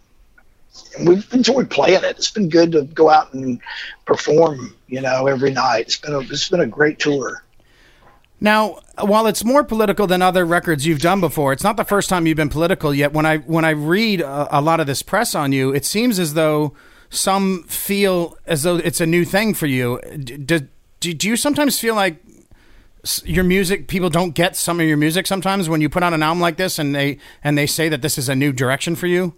and 0.98 1.08
we've 1.08 1.32
enjoyed 1.34 1.70
playing 1.70 2.04
it. 2.04 2.18
It's 2.18 2.32
been 2.32 2.50
good 2.50 2.72
to 2.74 2.84
go 2.84 3.10
out 3.10 3.34
and 3.34 3.62
perform 4.06 4.76
you 4.88 5.02
know 5.02 5.28
every 5.28 5.52
night. 5.52 5.88
It's 5.88 5.98
been 5.98 6.14
a 6.14 6.20
it's 6.20 6.50
been 6.50 6.62
a 6.62 6.68
great 6.68 7.00
tour. 7.00 7.44
Now, 8.42 8.80
while 8.98 9.28
it's 9.28 9.44
more 9.44 9.64
political 9.64 10.08
than 10.08 10.22
other 10.22 10.46
records 10.46 10.86
you've 10.86 11.02
done 11.02 11.20
before, 11.20 11.52
it's 11.52 11.64
not 11.64 11.78
the 11.78 11.84
first 11.84 12.10
time 12.10 12.26
you've 12.26 12.38
been 12.38 12.50
political. 12.50 12.94
Yet, 12.94 13.14
when 13.14 13.26
I 13.26 13.38
when 13.38 13.66
I 13.66 13.72
read 13.72 14.22
a, 14.22 14.60
a 14.60 14.62
lot 14.62 14.80
of 14.80 14.88
this 14.88 15.02
press 15.02 15.36
on 15.36 15.52
you, 15.52 15.74
it 15.74 15.86
seems 15.86 16.20
as 16.20 16.34
though 16.34 16.74
some 17.10 17.64
feel 17.64 18.38
as 18.46 18.64
though 18.64 18.78
it's 18.78 19.02
a 19.02 19.06
new 19.06 19.26
thing 19.26 19.54
for 19.54 19.68
you. 19.68 20.00
Do, 20.24 20.60
do, 21.00 21.14
do 21.14 21.28
you 21.28 21.36
sometimes 21.36 21.80
feel 21.80 21.96
like 21.96 22.24
your 23.24 23.44
music 23.44 23.88
people 23.88 24.10
don't 24.10 24.36
get 24.36 24.56
some 24.56 24.80
of 24.80 24.86
your 24.86 24.98
music 24.98 25.26
sometimes 25.26 25.70
when 25.70 25.82
you 25.82 25.90
put 25.90 26.04
out 26.04 26.14
an 26.14 26.22
album 26.22 26.42
like 26.42 26.58
this 26.58 26.78
and 26.78 26.94
they 26.94 27.18
and 27.44 27.58
they 27.58 27.66
say 27.66 27.88
that 27.90 28.02
this 28.02 28.18
is 28.18 28.30
a 28.30 28.36
new 28.36 28.54
direction 28.54 28.96
for 28.96 29.08
you? 29.08 29.34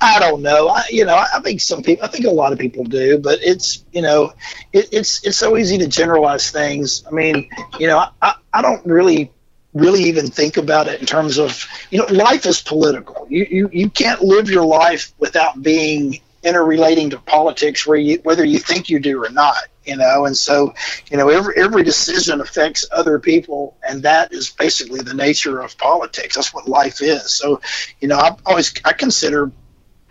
I 0.00 0.20
don't 0.20 0.42
know. 0.42 0.68
I, 0.68 0.84
you 0.90 1.04
know, 1.04 1.16
I 1.16 1.40
think 1.40 1.60
some 1.60 1.82
people, 1.82 2.04
I 2.04 2.08
think 2.08 2.24
a 2.24 2.30
lot 2.30 2.52
of 2.52 2.58
people 2.58 2.84
do, 2.84 3.18
but 3.18 3.40
it's, 3.42 3.84
you 3.92 4.02
know, 4.02 4.32
it, 4.72 4.88
it's 4.92 5.24
it's 5.26 5.36
so 5.36 5.56
easy 5.56 5.78
to 5.78 5.88
generalize 5.88 6.50
things. 6.50 7.04
I 7.06 7.10
mean, 7.10 7.50
you 7.78 7.88
know, 7.88 8.04
I, 8.22 8.34
I 8.52 8.62
don't 8.62 8.84
really 8.86 9.32
really 9.74 10.04
even 10.04 10.26
think 10.26 10.56
about 10.56 10.88
it 10.88 10.98
in 11.00 11.06
terms 11.06 11.38
of, 11.38 11.66
you 11.90 11.98
know, 11.98 12.06
life 12.06 12.46
is 12.46 12.60
political. 12.60 13.26
You 13.28 13.46
you, 13.50 13.70
you 13.72 13.90
can't 13.90 14.22
live 14.22 14.48
your 14.48 14.64
life 14.64 15.12
without 15.18 15.62
being 15.62 16.20
interrelating 16.44 17.10
to 17.10 17.18
politics, 17.18 17.86
where 17.86 17.98
you, 17.98 18.20
whether 18.22 18.44
you 18.44 18.58
think 18.58 18.88
you 18.88 19.00
do 19.00 19.22
or 19.22 19.30
not. 19.30 19.56
You 19.84 19.96
know, 19.96 20.26
and 20.26 20.36
so, 20.36 20.74
you 21.10 21.16
know, 21.16 21.30
every 21.30 21.56
every 21.56 21.82
decision 21.82 22.40
affects 22.40 22.86
other 22.92 23.18
people, 23.18 23.74
and 23.86 24.02
that 24.02 24.32
is 24.32 24.50
basically 24.50 25.00
the 25.00 25.14
nature 25.14 25.60
of 25.60 25.78
politics. 25.78 26.34
That's 26.36 26.52
what 26.52 26.68
life 26.68 27.00
is. 27.00 27.32
So, 27.32 27.62
you 28.00 28.06
know, 28.08 28.16
I 28.16 28.36
always 28.44 28.74
I 28.84 28.92
consider 28.92 29.50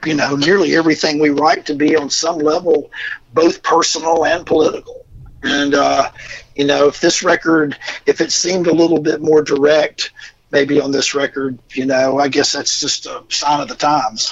you 0.06 0.13
know, 0.13 0.36
nearly 0.36 0.75
everything 0.75 1.20
we 1.20 1.30
write 1.30 1.66
to 1.68 1.75
be 1.75 1.96
on 1.96 2.10
some 2.10 2.38
level 2.38 2.92
both 3.34 3.63
personal 3.63 4.25
and 4.25 4.46
political. 4.46 5.06
And, 5.44 5.74
uh, 5.74 6.12
you 6.56 6.66
know, 6.66 6.88
if 6.88 7.00
this 7.00 7.24
record, 7.24 7.77
if 8.06 8.22
it 8.22 8.32
seemed 8.32 8.68
a 8.68 8.74
little 8.74 9.00
bit 9.00 9.22
more 9.22 9.44
direct, 9.44 10.12
maybe 10.51 10.80
on 10.80 10.92
this 10.92 11.13
record. 11.13 11.60
You 11.74 11.86
know, 11.86 12.20
I 12.20 12.27
guess 12.27 12.51
that's 12.51 12.80
just 12.80 13.06
a 13.06 13.24
sign 13.30 13.62
of 13.62 13.68
the 13.68 13.75
times. 13.75 14.32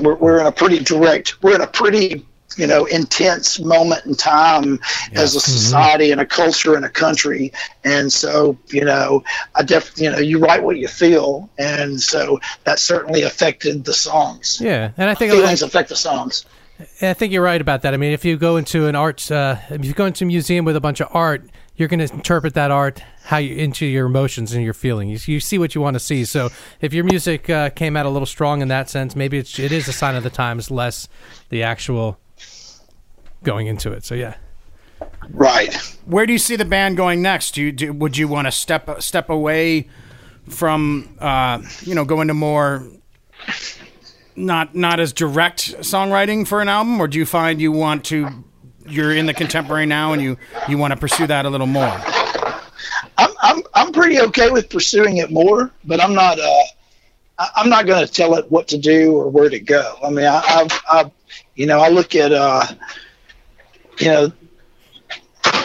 We're, 0.00 0.14
we're 0.14 0.40
in 0.40 0.46
a 0.46 0.52
pretty 0.52 0.80
direct, 0.80 1.42
we're 1.42 1.56
in 1.56 1.60
a 1.60 1.66
pretty 1.66 2.26
you 2.56 2.66
know 2.66 2.84
intense 2.86 3.60
moment 3.60 4.04
in 4.06 4.14
time 4.14 4.80
yeah. 5.12 5.20
as 5.20 5.34
a 5.34 5.38
mm-hmm. 5.38 5.50
society 5.50 6.04
mm-hmm. 6.06 6.12
and 6.12 6.20
a 6.20 6.26
culture 6.26 6.74
and 6.74 6.84
a 6.84 6.90
country 6.90 7.52
and 7.84 8.12
so 8.12 8.56
you 8.68 8.84
know 8.84 9.22
i 9.54 9.62
def 9.62 9.98
you 9.98 10.10
know 10.10 10.18
you 10.18 10.38
write 10.38 10.62
what 10.62 10.76
you 10.76 10.88
feel 10.88 11.48
and 11.58 12.00
so 12.00 12.38
that 12.64 12.78
certainly 12.78 13.22
affected 13.22 13.84
the 13.84 13.94
songs 13.94 14.60
yeah 14.60 14.90
and 14.96 15.10
i 15.10 15.14
think 15.14 15.32
feelings 15.32 15.62
affect 15.62 15.88
the 15.88 15.96
songs 15.96 16.44
I 17.00 17.12
think 17.14 17.32
you're 17.32 17.40
right 17.40 17.60
about 17.60 17.82
that. 17.82 17.94
I 17.94 17.96
mean, 17.96 18.10
if 18.10 18.24
you 18.24 18.36
go 18.36 18.56
into 18.56 18.88
an 18.88 18.96
art, 18.96 19.30
uh, 19.30 19.58
if 19.70 19.84
you 19.84 19.92
go 19.92 20.06
into 20.06 20.24
a 20.24 20.26
museum 20.26 20.64
with 20.64 20.74
a 20.74 20.80
bunch 20.80 21.00
of 21.00 21.06
art, 21.12 21.48
you're 21.76 21.86
going 21.88 22.04
to 22.04 22.12
interpret 22.12 22.54
that 22.54 22.72
art 22.72 23.00
how 23.24 23.38
you 23.38 23.56
into 23.56 23.86
your 23.86 24.06
emotions 24.06 24.52
and 24.52 24.62
your 24.62 24.74
feelings. 24.74 25.26
You, 25.26 25.34
you 25.34 25.40
see 25.40 25.58
what 25.58 25.74
you 25.74 25.80
want 25.80 25.94
to 25.94 26.00
see. 26.00 26.24
So 26.24 26.50
if 26.80 26.92
your 26.92 27.04
music 27.04 27.48
uh, 27.48 27.70
came 27.70 27.96
out 27.96 28.06
a 28.06 28.10
little 28.10 28.26
strong 28.26 28.60
in 28.60 28.68
that 28.68 28.90
sense, 28.90 29.16
maybe 29.16 29.38
it's, 29.38 29.58
it 29.58 29.72
is 29.72 29.88
a 29.88 29.92
sign 29.92 30.14
of 30.14 30.22
the 30.22 30.30
times, 30.30 30.70
less 30.70 31.08
the 31.48 31.62
actual 31.62 32.18
going 33.44 33.66
into 33.66 33.92
it. 33.92 34.04
So 34.04 34.14
yeah. 34.14 34.34
Right. 35.30 35.74
Where 36.06 36.26
do 36.26 36.32
you 36.32 36.38
see 36.38 36.56
the 36.56 36.64
band 36.64 36.96
going 36.96 37.22
next? 37.22 37.54
Do 37.54 37.62
you 37.62 37.72
do, 37.72 37.92
would 37.92 38.16
you 38.16 38.28
want 38.28 38.46
to 38.46 38.52
step 38.52 39.02
step 39.02 39.30
away 39.30 39.88
from 40.48 41.16
uh, 41.20 41.62
you 41.82 41.94
know 41.94 42.04
go 42.04 42.20
into 42.20 42.34
more 42.34 42.86
not 44.36 44.74
not 44.74 45.00
as 45.00 45.12
direct 45.12 45.76
songwriting 45.78 46.46
for 46.46 46.60
an 46.60 46.68
album, 46.68 47.00
or 47.00 47.08
do 47.08 47.18
you 47.18 47.26
find 47.26 47.60
you 47.60 47.72
want 47.72 48.04
to 48.06 48.28
you're 48.86 49.14
in 49.14 49.26
the 49.26 49.34
contemporary 49.34 49.86
now 49.86 50.12
and 50.12 50.20
you 50.22 50.36
you 50.68 50.76
want 50.76 50.92
to 50.92 50.96
pursue 50.98 51.26
that 51.26 51.46
a 51.46 51.50
little 51.50 51.66
more? 51.66 52.00
I'm 53.16 53.30
I'm 53.42 53.62
I'm 53.74 53.92
pretty 53.92 54.20
okay 54.20 54.50
with 54.50 54.68
pursuing 54.68 55.18
it 55.18 55.30
more, 55.30 55.70
but 55.84 56.02
I'm 56.02 56.14
not 56.14 56.38
uh 56.38 56.62
I'm 57.38 57.68
not 57.68 57.86
going 57.86 58.06
to 58.06 58.12
tell 58.12 58.36
it 58.36 58.50
what 58.50 58.68
to 58.68 58.78
do 58.78 59.16
or 59.16 59.28
where 59.28 59.48
to 59.48 59.58
go. 59.58 59.96
I 60.04 60.10
mean, 60.10 60.24
I, 60.24 60.40
I, 60.44 60.68
I 60.88 61.10
you 61.56 61.66
know, 61.66 61.80
I 61.80 61.88
look 61.88 62.14
at 62.14 62.32
uh, 62.32 62.64
you 63.98 64.08
know, 64.08 64.32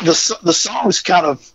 the 0.04 0.38
the 0.44 0.54
songs 0.54 1.02
kind 1.02 1.26
of 1.26 1.52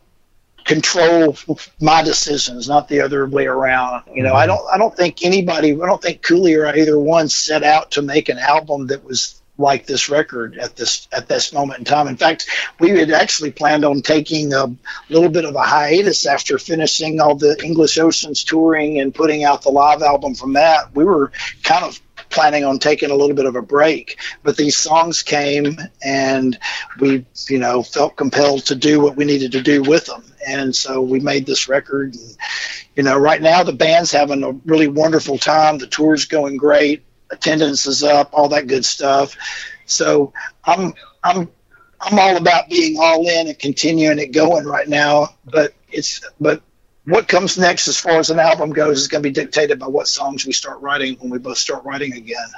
control 0.65 1.37
my 1.81 2.03
decisions, 2.03 2.69
not 2.69 2.89
the 2.89 3.01
other 3.01 3.27
way 3.27 3.47
around. 3.47 4.03
You 4.13 4.23
know, 4.23 4.35
I 4.35 4.47
mm-hmm. 4.47 4.57
don't 4.57 4.75
I 4.75 4.79
don't 4.79 4.97
think 4.97 5.25
anybody 5.25 5.73
I 5.73 5.87
don't 5.87 6.03
think 6.03 6.23
Cooley 6.23 6.55
or 6.55 6.67
either 6.67 6.99
one 6.99 7.29
set 7.29 7.63
out 7.63 7.93
to 7.93 8.03
make 8.03 8.29
an 8.29 8.39
album 8.39 8.89
that 8.89 9.05
was 9.05 9.41
like 9.57 9.87
this 9.87 10.09
record 10.09 10.59
at 10.59 10.75
this 10.75 11.07
at 11.13 11.29
this 11.29 11.53
moment 11.53 11.81
in 11.81 11.85
time. 11.85 12.09
In 12.09 12.17
fact, 12.17 12.49
we 12.81 12.91
had 12.91 13.11
actually 13.11 13.53
planned 13.53 13.85
on 13.85 14.03
taking 14.03 14.53
a 14.53 14.75
little 15.11 15.29
bit 15.29 15.45
of 15.45 15.55
a 15.55 15.63
hiatus 15.63 16.27
after 16.27 16.59
finishing 16.59 17.21
all 17.21 17.37
the 17.37 17.57
English 17.63 17.99
Oceans 17.99 18.43
touring 18.43 18.99
and 19.01 19.15
putting 19.15 19.45
out 19.45 19.63
the 19.63 19.71
live 19.71 20.03
album 20.03 20.35
from 20.35 20.55
that. 20.55 20.95
We 20.95 21.05
were 21.05 21.31
kind 21.63 21.85
of 21.85 22.01
planning 22.35 22.65
on 22.65 22.79
taking 22.79 23.11
a 23.11 23.15
little 23.15 23.37
bit 23.37 23.47
of 23.47 23.55
a 23.55 23.63
break, 23.63 24.19
but 24.43 24.57
these 24.57 24.77
songs 24.77 25.23
came 25.23 25.79
and 26.05 26.59
we, 27.01 27.25
you 27.49 27.59
know, 27.59 27.83
felt 27.83 28.17
compelled 28.17 28.67
to 28.67 28.75
do 28.75 29.01
what 29.01 29.17
we 29.17 29.25
needed 29.25 29.53
to 29.53 29.63
do 29.63 29.83
with 29.83 30.07
them. 30.07 30.25
And 30.47 30.75
so 30.75 31.01
we 31.01 31.21
made 31.21 31.47
this 31.47 31.69
record. 31.69 32.15
And, 32.15 32.37
you 32.97 33.03
know, 33.05 33.17
right 33.17 33.41
now 33.41 33.63
the 33.63 33.73
band's 33.73 34.11
having 34.11 34.43
a 34.43 34.53
really 34.67 34.89
wonderful 34.89 35.39
time. 35.39 35.79
The 35.79 35.87
tour's 35.87 36.25
going 36.25 36.57
great. 36.57 37.05
Attendance 37.31 37.87
is 37.87 38.03
up, 38.03 38.31
all 38.33 38.49
that 38.49 38.67
good 38.67 38.85
stuff. 38.85 39.37
So 39.87 40.33
I'm, 40.65 40.93
I'm, 41.23 41.49
I'm 42.01 42.19
all 42.19 42.37
about 42.37 42.69
being 42.69 42.97
all 42.99 43.27
in 43.27 43.49
and 43.49 43.59
continuing 43.59 44.19
it 44.19 44.33
going 44.33 44.67
right 44.67 44.89
now. 44.89 45.37
But 45.45 45.73
it's, 45.91 46.21
but 46.41 46.63
what 47.07 47.29
comes 47.29 47.59
next 47.59 47.89
as 47.89 47.99
far 47.99 48.19
as 48.19 48.31
an 48.31 48.39
album 48.39 48.71
goes 48.71 49.01
is 49.01 49.09
going 49.09 49.23
to 49.23 49.29
be 49.29 49.33
dictated 49.33 49.79
by 49.79 49.87
what 49.87 50.09
songs 50.09 50.47
we 50.47 50.53
start 50.53 50.81
writing 50.81 51.17
when 51.21 51.31
we 51.31 51.39
both 51.39 51.59
start 51.59 51.85
writing 51.85 52.15
again. 52.15 52.49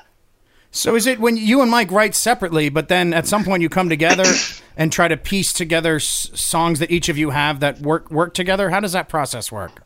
So 0.70 0.94
is 0.94 1.06
it 1.06 1.18
when 1.18 1.36
you 1.36 1.62
and 1.62 1.70
Mike 1.70 1.90
write 1.90 2.14
separately, 2.14 2.68
but 2.68 2.88
then 2.88 3.14
at 3.14 3.26
some 3.26 3.44
point 3.44 3.62
you 3.62 3.68
come 3.68 3.88
together 3.88 4.24
and 4.76 4.92
try 4.92 5.08
to 5.08 5.16
piece 5.16 5.52
together 5.52 5.96
s- 5.96 6.30
songs 6.34 6.78
that 6.80 6.90
each 6.90 7.08
of 7.08 7.16
you 7.16 7.30
have 7.30 7.60
that 7.60 7.80
work 7.80 8.10
work 8.10 8.34
together? 8.34 8.70
How 8.70 8.80
does 8.80 8.92
that 8.92 9.08
process 9.08 9.50
work? 9.50 9.82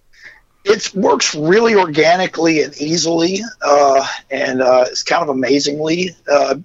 It 0.64 0.94
works 0.94 1.34
really 1.34 1.74
organically 1.74 2.62
and 2.62 2.76
easily, 2.78 3.40
uh, 3.62 4.06
and 4.30 4.60
uh, 4.60 4.84
it's 4.88 5.02
kind 5.02 5.22
of 5.22 5.30
amazingly. 5.30 6.10
Uh, 6.30 6.56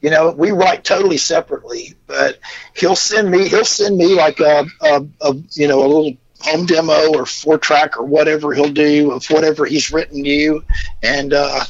you 0.00 0.10
know, 0.10 0.30
we 0.30 0.52
write 0.52 0.84
totally 0.84 1.16
separately, 1.16 1.94
but 2.06 2.38
he'll 2.76 2.94
send 2.94 3.30
me 3.30 3.48
he'll 3.48 3.64
send 3.64 3.96
me 3.96 4.14
like 4.14 4.38
a, 4.40 4.66
a, 4.82 5.06
a 5.22 5.34
you 5.52 5.66
know 5.66 5.80
a 5.84 5.88
little 5.88 6.16
home 6.44 6.66
demo 6.66 7.14
or 7.14 7.26
four 7.26 7.58
track 7.58 7.96
or 7.98 8.04
whatever 8.04 8.52
he'll 8.52 8.68
do 8.72 9.12
of 9.12 9.24
whatever 9.26 9.64
he's 9.64 9.92
written 9.92 10.24
you, 10.24 10.64
and 11.02 11.32
uh, 11.32 11.64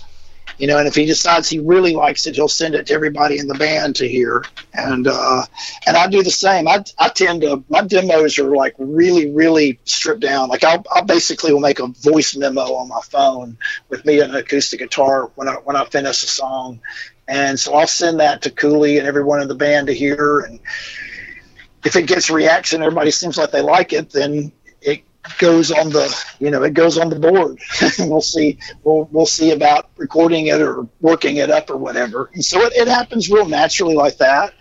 you 0.58 0.66
know, 0.66 0.78
and 0.78 0.86
if 0.86 0.94
he 0.94 1.04
decides 1.04 1.48
he 1.48 1.58
really 1.58 1.94
likes 1.94 2.26
it, 2.26 2.36
he'll 2.36 2.48
send 2.48 2.74
it 2.74 2.86
to 2.86 2.94
everybody 2.94 3.38
in 3.38 3.48
the 3.48 3.54
band 3.54 3.96
to 3.96 4.08
hear. 4.08 4.44
And 4.72 5.06
uh, 5.06 5.44
and 5.86 5.96
I 5.96 6.08
do 6.08 6.22
the 6.22 6.30
same. 6.30 6.68
I, 6.68 6.84
I 6.98 7.08
tend 7.08 7.42
to 7.42 7.64
my 7.68 7.82
demos 7.82 8.38
are 8.38 8.54
like 8.54 8.74
really 8.78 9.30
really 9.30 9.80
stripped 9.84 10.20
down. 10.20 10.48
Like 10.48 10.64
I'll, 10.64 10.84
I'll 10.90 11.04
basically 11.04 11.52
will 11.52 11.60
make 11.60 11.80
a 11.80 11.88
voice 11.88 12.36
memo 12.36 12.62
on 12.62 12.88
my 12.88 13.00
phone 13.02 13.58
with 13.88 14.04
me 14.04 14.20
and 14.20 14.30
an 14.30 14.36
acoustic 14.36 14.80
guitar 14.80 15.30
when 15.34 15.48
I 15.48 15.54
when 15.54 15.76
I 15.76 15.84
finish 15.86 16.22
a 16.22 16.26
song, 16.26 16.80
and 17.26 17.58
so 17.58 17.74
I'll 17.74 17.86
send 17.86 18.20
that 18.20 18.42
to 18.42 18.50
Cooley 18.50 18.98
and 18.98 19.06
everyone 19.06 19.42
in 19.42 19.48
the 19.48 19.54
band 19.54 19.88
to 19.88 19.94
hear. 19.94 20.40
And 20.40 20.60
if 21.84 21.96
it 21.96 22.06
gets 22.06 22.30
reaction, 22.30 22.82
everybody 22.82 23.10
seems 23.10 23.36
like 23.36 23.50
they 23.50 23.60
like 23.60 23.92
it, 23.92 24.10
then 24.10 24.52
goes 25.38 25.70
on 25.70 25.90
the 25.90 26.24
you 26.38 26.50
know 26.50 26.62
it 26.62 26.74
goes 26.74 26.98
on 26.98 27.08
the 27.08 27.18
board. 27.18 27.58
We'll 27.98 28.20
see 28.20 28.58
we'll 28.82 29.08
we'll 29.10 29.26
see 29.26 29.52
about 29.52 29.90
recording 29.96 30.46
it 30.48 30.60
or 30.60 30.86
working 31.00 31.36
it 31.36 31.50
up 31.50 31.70
or 31.70 31.76
whatever. 31.76 32.30
And 32.34 32.44
so 32.44 32.60
it, 32.60 32.72
it 32.74 32.88
happens 32.88 33.30
real 33.30 33.48
naturally 33.48 33.94
like 33.94 34.18
that. 34.18 34.54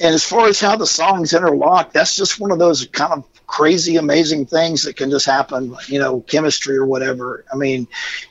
And 0.00 0.14
as 0.14 0.24
far 0.24 0.48
as 0.48 0.60
how 0.60 0.76
the 0.76 0.86
songs 0.86 1.32
interlock 1.32 1.92
that's 1.92 2.16
just 2.16 2.40
one 2.40 2.50
of 2.50 2.58
those 2.58 2.86
kind 2.86 3.12
of 3.12 3.24
crazy 3.46 3.96
amazing 3.96 4.46
things 4.46 4.84
that 4.84 4.96
can 4.96 5.10
just 5.10 5.26
happen 5.26 5.76
you 5.86 5.98
know 5.98 6.20
chemistry 6.20 6.76
or 6.76 6.86
whatever. 6.86 7.44
I 7.52 7.56
mean 7.56 7.86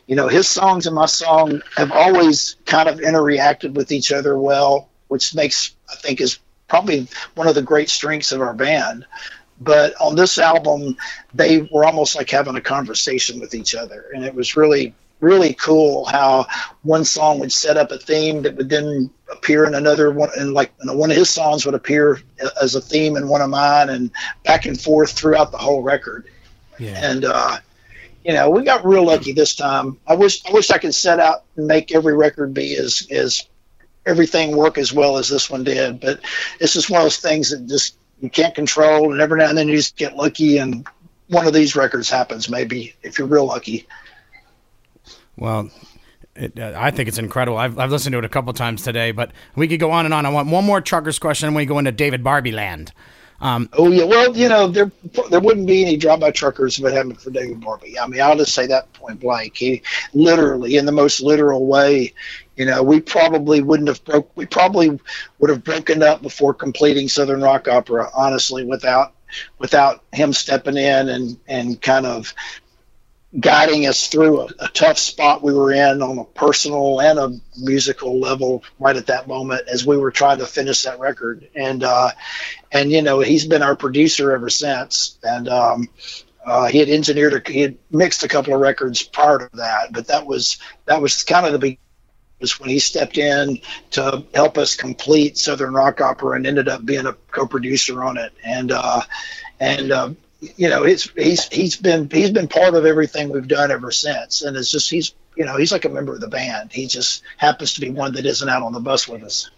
you 0.08 0.16
know 0.16 0.28
his 0.28 0.48
songs 0.48 0.88
and 0.88 0.96
my 0.96 1.06
song 1.06 1.62
have 1.76 1.92
always 1.92 2.58
kind 2.66 2.90
of 2.90 3.00
interreacted 3.00 3.74
with 3.74 3.92
each 3.92 4.12
other 4.12 4.38
well 4.38 4.90
which 5.08 5.36
makes 5.36 5.76
i 5.92 5.96
think 5.96 6.22
is 6.22 6.40
probably 6.68 7.06
one 7.36 7.48
of 7.48 7.56
the 7.56 7.62
great 7.62 7.90
strengths 7.90 8.32
of 8.32 8.42
our 8.42 8.54
band 8.54 9.06
but 9.62 9.94
on 10.02 10.16
this 10.16 10.38
album, 10.38 10.98
they 11.34 11.62
were 11.72 11.86
almost 11.86 12.16
like 12.16 12.30
having 12.30 12.56
a 12.56 12.62
conversation 12.62 13.40
with 13.40 13.54
each 13.54 13.76
other, 13.76 14.06
and 14.14 14.26
it 14.26 14.34
was 14.34 14.58
really 14.58 14.94
really 15.22 15.54
cool 15.54 16.04
how 16.06 16.48
one 16.82 17.06
song 17.06 17.40
would 17.40 17.52
set 17.52 17.78
up 17.78 17.92
a 17.92 17.98
theme 17.98 18.42
that 18.42 18.56
would 18.58 18.70
then 18.70 19.10
appear 19.32 19.66
in 19.66 19.76
another 19.76 20.12
one 20.12 20.30
and 20.38 20.54
like 20.54 20.72
one 20.84 21.12
of 21.12 21.16
his 21.16 21.30
songs 21.30 21.64
would 21.64 21.76
appear 21.76 22.20
as 22.62 22.76
a 22.76 22.82
theme 22.82 23.16
in 23.16 23.28
one 23.28 23.40
of 23.40 23.50
mine 23.50 23.90
and 23.90 24.12
back 24.44 24.66
and 24.66 24.82
forth 24.82 25.12
throughout 25.12 25.52
the 25.52 25.58
whole 25.58 25.84
record. 25.84 26.28
Yeah. 26.80 27.12
and 27.12 27.26
uh, 27.26 27.58
you 28.26 28.34
know 28.34 28.50
we 28.50 28.64
got 28.64 28.84
real 28.84 29.06
lucky 29.06 29.32
this 29.34 29.56
time. 29.56 30.00
I 30.08 30.16
wish 30.16 30.44
i 30.46 30.52
wish 30.52 30.72
i 30.72 30.80
could 30.80 30.96
set 30.96 31.20
out 31.20 31.44
and 31.56 31.68
make 31.68 31.94
every 31.94 32.16
record 32.16 32.54
be 32.54 32.76
as 32.76 33.08
as 33.12 33.48
everything 34.06 34.58
work 34.58 34.80
as 34.80 34.92
well 34.92 35.18
as 35.18 35.30
this 35.30 35.48
one 35.48 35.64
did 35.64 36.00
but 36.00 36.22
this 36.60 36.76
is 36.76 36.90
one 36.90 37.02
of 37.02 37.06
those 37.06 37.20
things 37.20 37.52
that 37.52 37.68
just 37.68 37.96
you 38.22 38.30
can't 38.30 38.56
control, 38.56 39.12
and 39.12 39.20
every 39.22 39.40
now 39.40 39.50
and 39.50 39.58
then 39.58 39.68
you 39.68 39.76
just 39.76 39.98
get 39.98 40.16
lucky, 40.16 40.58
and 40.58 40.88
one 41.28 41.48
of 41.48 41.54
these 41.54 41.76
records 41.76 42.10
happens. 42.10 42.50
Maybe 42.50 42.94
if 43.04 43.18
you're 43.18 43.28
real 43.28 43.46
lucky. 43.46 43.88
Well, 45.38 45.70
it, 46.36 46.58
uh, 46.58 46.74
I 46.76 46.92
think 46.92 47.10
it's 47.10 47.18
incredible. 47.18 47.58
I've, 47.58 47.78
I've 47.80 47.92
listened 47.92 48.14
to 48.14 48.20
it 48.20 48.26
a 48.26 48.30
couple 48.30 48.54
times 48.54 48.84
today, 48.84 49.12
but 49.12 49.32
we 49.56 49.68
could 49.68 49.80
go 49.80 49.92
on 49.92 50.06
and 50.06 50.14
on. 50.14 50.26
I 50.26 50.30
want 50.30 50.50
one 50.50 50.64
more 50.64 50.82
truckers 50.82 51.20
question, 51.20 51.48
and 51.48 51.56
we 51.56 51.66
go 51.66 51.80
into 51.80 51.92
David 51.92 52.24
Barbe 52.24 52.48
land. 52.48 52.94
Um, 53.42 53.70
oh 53.74 53.90
yeah, 53.92 54.04
well 54.04 54.38
you 54.38 54.48
know 54.48 54.68
there 54.68 54.92
there 55.30 55.40
wouldn't 55.40 55.66
be 55.66 55.82
any 55.82 55.98
drive-by 55.98 56.32
truckers 56.32 56.78
if 56.78 56.86
it 56.86 56.94
hadn't 56.94 57.10
been 57.10 57.18
for 57.18 57.32
David 57.32 57.60
Barbe. 57.60 57.86
I 58.00 58.08
mean 58.08 58.22
I'll 58.22 58.38
just 58.38 58.54
say 58.54 58.68
that 58.68 58.94
point 58.94 59.20
blank. 59.20 59.58
He 59.58 59.82
literally, 60.14 60.78
in 60.78 60.86
the 60.86 60.92
most 60.92 61.22
literal 61.22 61.66
way, 61.66 62.14
you 62.56 62.66
know, 62.66 62.84
we 62.84 63.02
probably 63.02 63.62
wouldn't 63.62 63.90
have 63.90 64.04
broke. 64.06 64.30
We 64.36 64.46
probably 64.46 65.00
would 65.40 65.50
have 65.50 65.64
broken 65.64 66.04
up 66.04 66.22
before 66.22 66.54
completing 66.54 67.08
Southern 67.08 67.42
Rock 67.42 67.68
Opera. 67.68 68.10
Honestly, 68.14 68.64
without 68.64 69.14
without 69.58 70.04
him 70.12 70.34
stepping 70.34 70.78
in 70.78 71.10
and 71.10 71.40
and 71.48 71.82
kind 71.82 72.06
of 72.06 72.34
guiding 73.40 73.88
us 73.88 74.08
through 74.08 74.42
a, 74.42 74.48
a, 74.60 74.68
tough 74.70 74.98
spot 74.98 75.42
we 75.42 75.54
were 75.54 75.72
in 75.72 76.02
on 76.02 76.18
a 76.18 76.26
personal 76.26 77.00
and 77.00 77.18
a 77.18 77.32
musical 77.58 78.20
level 78.20 78.62
right 78.78 78.98
at 78.98 79.08
that 79.08 79.26
moment 79.28 79.68
as 79.70 79.86
we 79.86 79.98
were 79.98 80.12
trying 80.12 80.40
to 80.40 80.46
finish 80.46 80.84
that 80.84 81.00
record 81.00 81.48
and 81.56 81.82
uh 81.84 82.10
and 82.74 82.92
you 82.92 83.02
know 83.02 83.22
he's 83.22 83.46
been 83.46 83.62
our 83.62 83.76
producer 83.76 84.34
ever 84.34 84.50
since 84.50 85.18
and 85.24 85.48
um 85.48 85.88
uh, 86.44 86.66
he 86.66 86.80
had 86.80 86.90
engineered 86.90 87.34
a, 87.34 87.52
he 87.52 87.62
had 87.62 87.78
mixed 87.92 88.24
a 88.24 88.28
couple 88.28 88.54
of 88.54 88.60
records 88.60 89.02
prior 89.02 89.38
to 89.40 89.50
that 89.54 89.94
but 89.94 90.08
that 90.08 90.26
was 90.26 90.58
that 90.86 91.02
was 91.02 91.24
kind 91.24 91.46
of 91.46 91.54
the 91.54 91.60
beginning 91.60 91.78
was 92.42 92.60
when 92.60 92.70
he 92.70 92.80
stepped 92.80 93.18
in 93.18 93.60
to 93.92 94.26
help 94.34 94.58
us 94.58 94.76
complete 94.76 95.38
Southern 95.38 95.74
Rock 95.74 96.02
Opera 96.02 96.36
and 96.36 96.46
ended 96.48 96.68
up 96.68 96.84
being 96.84 97.06
a 97.06 97.14
co-producer 97.30 98.04
on 98.04 98.18
it. 98.18 98.34
And 98.44 98.72
uh, 98.72 99.02
and 99.60 99.92
uh, 99.92 100.10
you 100.42 100.70
know, 100.70 100.84
he's 100.84 101.10
he's 101.12 101.48
he's 101.48 101.76
been 101.76 102.10
he's 102.10 102.32
been 102.32 102.48
part 102.48 102.74
of 102.74 102.86
everything 102.86 103.30
we've 103.30 103.48
done 103.48 103.72
ever 103.72 103.92
since, 103.92 104.42
and 104.42 104.58
it's 104.58 104.72
just 104.72 104.90
he's 104.90 105.14
you 105.36 105.46
know 105.46 105.56
he's 105.56 105.72
like 105.72 105.86
a 105.86 105.90
member 105.90 106.16
of 106.16 106.22
the 106.22 106.28
band. 106.28 106.74
He 106.74 106.88
just 106.88 107.24
happens 107.38 107.74
to 107.76 107.82
be 107.82 107.92
one 107.92 108.14
that 108.14 108.26
isn't 108.26 108.50
out 108.50 108.64
on 108.64 108.74
the 108.74 108.80
bus 108.80 109.08
with 109.08 109.24
us. 109.24 109.50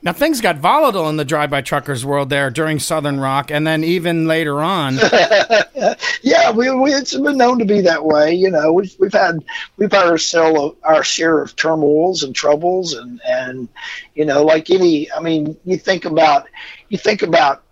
Now 0.00 0.12
things 0.12 0.40
got 0.40 0.58
volatile 0.58 1.08
in 1.08 1.16
the 1.16 1.24
drive-by 1.24 1.62
truckers 1.62 2.04
world 2.04 2.30
there 2.30 2.50
during 2.50 2.78
Southern 2.78 3.18
Rock, 3.18 3.50
and 3.50 3.66
then 3.66 3.82
even 3.82 4.26
later 4.26 4.60
on. 4.60 4.96
yeah, 6.22 6.52
we, 6.52 6.70
we 6.70 6.92
it's 6.92 7.16
been 7.16 7.36
known 7.36 7.58
to 7.58 7.64
be 7.64 7.80
that 7.82 8.04
way. 8.04 8.32
You 8.32 8.50
know, 8.50 8.72
we've 8.72 8.94
we've 8.98 9.12
had 9.12 9.44
we've 9.76 9.90
had 9.90 10.06
our 10.06 10.18
share 10.18 10.52
our 10.82 11.04
share 11.04 11.40
of 11.40 11.54
turmoils 11.54 12.24
and 12.24 12.34
troubles, 12.34 12.94
and 12.94 13.20
and 13.24 13.68
you 14.14 14.24
know, 14.24 14.44
like 14.44 14.70
any, 14.70 15.10
I 15.12 15.20
mean, 15.20 15.56
you 15.64 15.76
think 15.76 16.04
about 16.04 16.48
you 16.88 16.98
think 16.98 17.22
about 17.22 17.62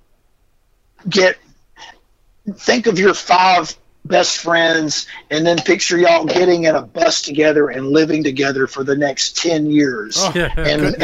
get 1.09 1.39
think 2.55 2.87
of 2.87 2.99
your 2.99 3.15
five 3.15 3.77
best 4.07 4.39
friends 4.39 5.07
and 5.31 5.47
then 5.47 5.59
picture 5.59 5.99
y'all 5.99 6.25
getting 6.25 6.65
in 6.65 6.75
a 6.75 6.83
bus 6.83 7.23
together 7.23 7.69
and 7.69 7.89
living 7.89 8.23
together 8.23 8.67
for 8.67 8.85
the 8.85 8.97
next 8.97 9.37
10 9.37 9.71
years. 9.71 10.17
Oh, 10.19 10.33
and 10.37 10.95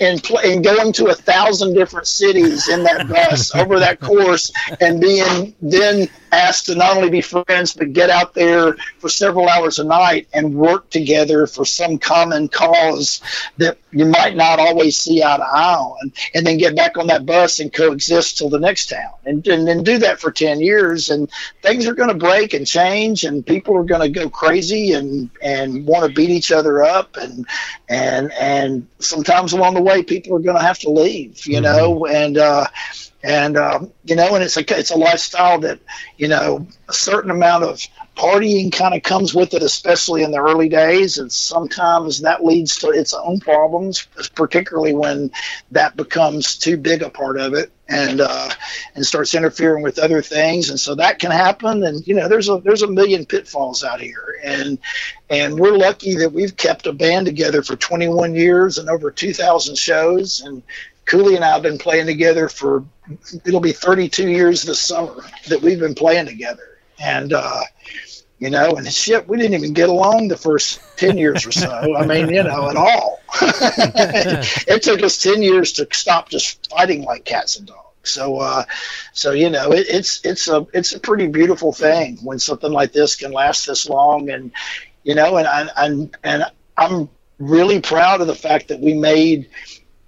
and 0.00 0.64
going 0.64 0.92
to 0.94 1.06
a 1.06 1.14
thousand 1.14 1.74
different 1.74 2.06
cities 2.06 2.68
in 2.68 2.84
that 2.84 3.08
bus 3.08 3.54
over 3.54 3.78
that 3.80 4.00
course 4.00 4.52
and 4.80 5.00
being 5.00 5.54
then 5.60 6.08
asked 6.32 6.66
to 6.66 6.74
not 6.74 6.96
only 6.96 7.10
be 7.10 7.20
friends 7.20 7.74
but 7.74 7.92
get 7.92 8.10
out 8.10 8.34
there 8.34 8.74
for 8.98 9.08
several 9.08 9.48
hours 9.48 9.78
a 9.78 9.84
night 9.84 10.28
and 10.32 10.54
work 10.54 10.88
together 10.90 11.46
for 11.46 11.64
some 11.64 11.98
common 11.98 12.48
cause 12.48 13.20
that 13.56 13.78
you 13.90 14.04
might 14.04 14.36
not 14.36 14.58
always 14.58 14.98
see 14.98 15.22
eye 15.22 15.36
to 15.36 15.42
eye 15.42 15.74
on 15.74 16.12
and 16.34 16.46
then 16.46 16.58
get 16.58 16.76
back 16.76 16.96
on 16.96 17.06
that 17.06 17.24
bus 17.24 17.60
and 17.60 17.72
coexist 17.72 18.38
till 18.38 18.50
the 18.50 18.58
next 18.58 18.88
town. 18.90 19.12
And, 19.24 19.46
and 19.46 19.66
then 19.66 19.82
do 19.82 19.98
that 19.98 20.20
for 20.20 20.30
10 20.30 20.60
years 20.60 21.10
and 21.10 21.30
things 21.62 21.86
are 21.86 21.94
going 21.94 22.10
to 22.10 22.14
break 22.14 22.54
and 22.54 22.66
change 22.66 23.24
and 23.24 23.44
people 23.44 23.76
are 23.76 23.84
going 23.84 24.00
to 24.00 24.08
go 24.08 24.28
crazy 24.28 24.92
and 24.92 25.30
and 25.42 25.86
want 25.86 26.06
to 26.06 26.12
beat 26.12 26.30
each 26.30 26.52
other 26.52 26.82
up 26.82 27.16
and 27.16 27.46
and 27.88 28.32
and 28.32 28.86
sometimes 28.98 29.52
along 29.52 29.74
the 29.74 29.82
way 29.82 30.02
people 30.02 30.36
are 30.36 30.40
going 30.40 30.56
to 30.56 30.62
have 30.62 30.78
to 30.80 30.90
leave 30.90 31.46
you 31.46 31.60
know? 31.60 32.06
And 32.06 32.38
uh 32.38 32.66
and 33.22 33.56
um, 33.56 33.92
you 34.04 34.14
know, 34.14 34.34
and 34.34 34.44
it's 34.44 34.56
a 34.56 34.78
it's 34.78 34.90
a 34.90 34.96
lifestyle 34.96 35.58
that 35.60 35.80
you 36.16 36.28
know 36.28 36.66
a 36.88 36.92
certain 36.92 37.30
amount 37.30 37.64
of 37.64 37.80
partying 38.16 38.72
kind 38.72 38.94
of 38.94 39.02
comes 39.02 39.34
with 39.34 39.54
it, 39.54 39.62
especially 39.62 40.22
in 40.22 40.30
the 40.30 40.38
early 40.38 40.68
days, 40.68 41.18
and 41.18 41.30
sometimes 41.30 42.20
that 42.20 42.44
leads 42.44 42.76
to 42.78 42.90
its 42.90 43.14
own 43.14 43.40
problems, 43.40 44.06
particularly 44.34 44.94
when 44.94 45.30
that 45.70 45.96
becomes 45.96 46.56
too 46.56 46.76
big 46.76 47.02
a 47.02 47.10
part 47.10 47.38
of 47.38 47.54
it 47.54 47.70
and 47.88 48.20
uh, 48.20 48.50
and 48.94 49.04
starts 49.04 49.34
interfering 49.34 49.82
with 49.82 49.98
other 49.98 50.22
things, 50.22 50.70
and 50.70 50.78
so 50.78 50.94
that 50.94 51.18
can 51.18 51.30
happen. 51.30 51.82
And 51.84 52.06
you 52.06 52.14
know, 52.14 52.28
there's 52.28 52.48
a 52.48 52.58
there's 52.58 52.82
a 52.82 52.88
million 52.88 53.24
pitfalls 53.24 53.82
out 53.82 54.00
here, 54.00 54.36
and 54.44 54.78
and 55.30 55.58
we're 55.58 55.76
lucky 55.76 56.14
that 56.16 56.32
we've 56.32 56.56
kept 56.56 56.86
a 56.86 56.92
band 56.92 57.26
together 57.26 57.62
for 57.62 57.76
21 57.76 58.34
years 58.34 58.78
and 58.78 58.88
over 58.88 59.10
2,000 59.10 59.76
shows, 59.76 60.40
and 60.40 60.62
Cooley 61.08 61.36
and 61.36 61.44
I 61.44 61.54
have 61.54 61.62
been 61.62 61.78
playing 61.78 62.06
together 62.06 62.48
for 62.48 62.84
it'll 63.44 63.60
be 63.60 63.72
32 63.72 64.28
years 64.28 64.62
this 64.62 64.78
summer 64.78 65.24
that 65.48 65.62
we've 65.62 65.80
been 65.80 65.94
playing 65.94 66.26
together, 66.26 66.78
and 67.00 67.32
uh, 67.32 67.62
you 68.38 68.50
know, 68.50 68.76
and 68.76 68.86
shit, 68.92 69.26
we 69.26 69.38
didn't 69.38 69.54
even 69.54 69.72
get 69.72 69.88
along 69.88 70.28
the 70.28 70.36
first 70.36 70.80
10 70.98 71.16
years 71.16 71.46
or 71.46 71.50
so. 71.50 71.96
I 71.96 72.06
mean, 72.06 72.28
you 72.28 72.42
know, 72.42 72.68
at 72.68 72.76
all. 72.76 73.20
it 73.40 74.82
took 74.82 75.02
us 75.02 75.20
10 75.22 75.42
years 75.42 75.72
to 75.74 75.88
stop 75.92 76.28
just 76.28 76.70
fighting 76.70 77.02
like 77.02 77.24
cats 77.24 77.56
and 77.56 77.66
dogs. 77.66 77.88
So, 78.02 78.36
uh, 78.38 78.64
so 79.12 79.32
you 79.32 79.50
know, 79.50 79.72
it, 79.72 79.86
it's 79.88 80.24
it's 80.24 80.46
a 80.48 80.66
it's 80.72 80.92
a 80.92 81.00
pretty 81.00 81.26
beautiful 81.26 81.72
thing 81.72 82.18
when 82.22 82.38
something 82.38 82.70
like 82.70 82.92
this 82.92 83.16
can 83.16 83.32
last 83.32 83.66
this 83.66 83.88
long, 83.88 84.30
and 84.30 84.52
you 85.04 85.14
know, 85.14 85.36
and 85.36 85.48
I, 85.48 85.68
and 85.76 86.16
and 86.22 86.44
I'm 86.76 87.08
really 87.38 87.80
proud 87.80 88.20
of 88.20 88.26
the 88.26 88.34
fact 88.34 88.68
that 88.68 88.80
we 88.80 88.94
made 88.94 89.48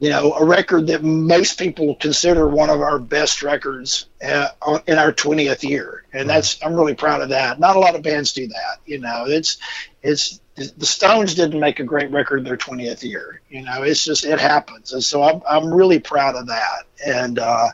you 0.00 0.08
know, 0.08 0.32
a 0.32 0.44
record 0.44 0.86
that 0.86 1.04
most 1.04 1.58
people 1.58 1.94
consider 1.96 2.48
one 2.48 2.70
of 2.70 2.80
our 2.80 2.98
best 2.98 3.42
records 3.42 4.06
uh, 4.24 4.48
in 4.86 4.98
our 4.98 5.12
20th 5.12 5.62
year, 5.62 6.04
and 6.14 6.28
that's 6.28 6.58
I'm 6.64 6.74
really 6.74 6.94
proud 6.94 7.20
of 7.20 7.28
that. 7.28 7.60
Not 7.60 7.76
a 7.76 7.78
lot 7.78 7.94
of 7.94 8.02
bands 8.02 8.32
do 8.32 8.48
that, 8.48 8.78
you 8.86 8.98
know. 8.98 9.26
It's 9.28 9.58
it's 10.02 10.40
the 10.56 10.86
Stones 10.86 11.34
didn't 11.34 11.60
make 11.60 11.80
a 11.80 11.84
great 11.84 12.10
record 12.10 12.46
their 12.46 12.56
20th 12.56 13.02
year, 13.02 13.42
you 13.50 13.62
know. 13.62 13.82
It's 13.82 14.02
just 14.02 14.24
it 14.24 14.40
happens, 14.40 14.94
and 14.94 15.04
so 15.04 15.22
I'm 15.22 15.42
I'm 15.48 15.72
really 15.72 15.98
proud 15.98 16.34
of 16.34 16.46
that, 16.46 16.84
and 17.06 17.38
uh, 17.38 17.68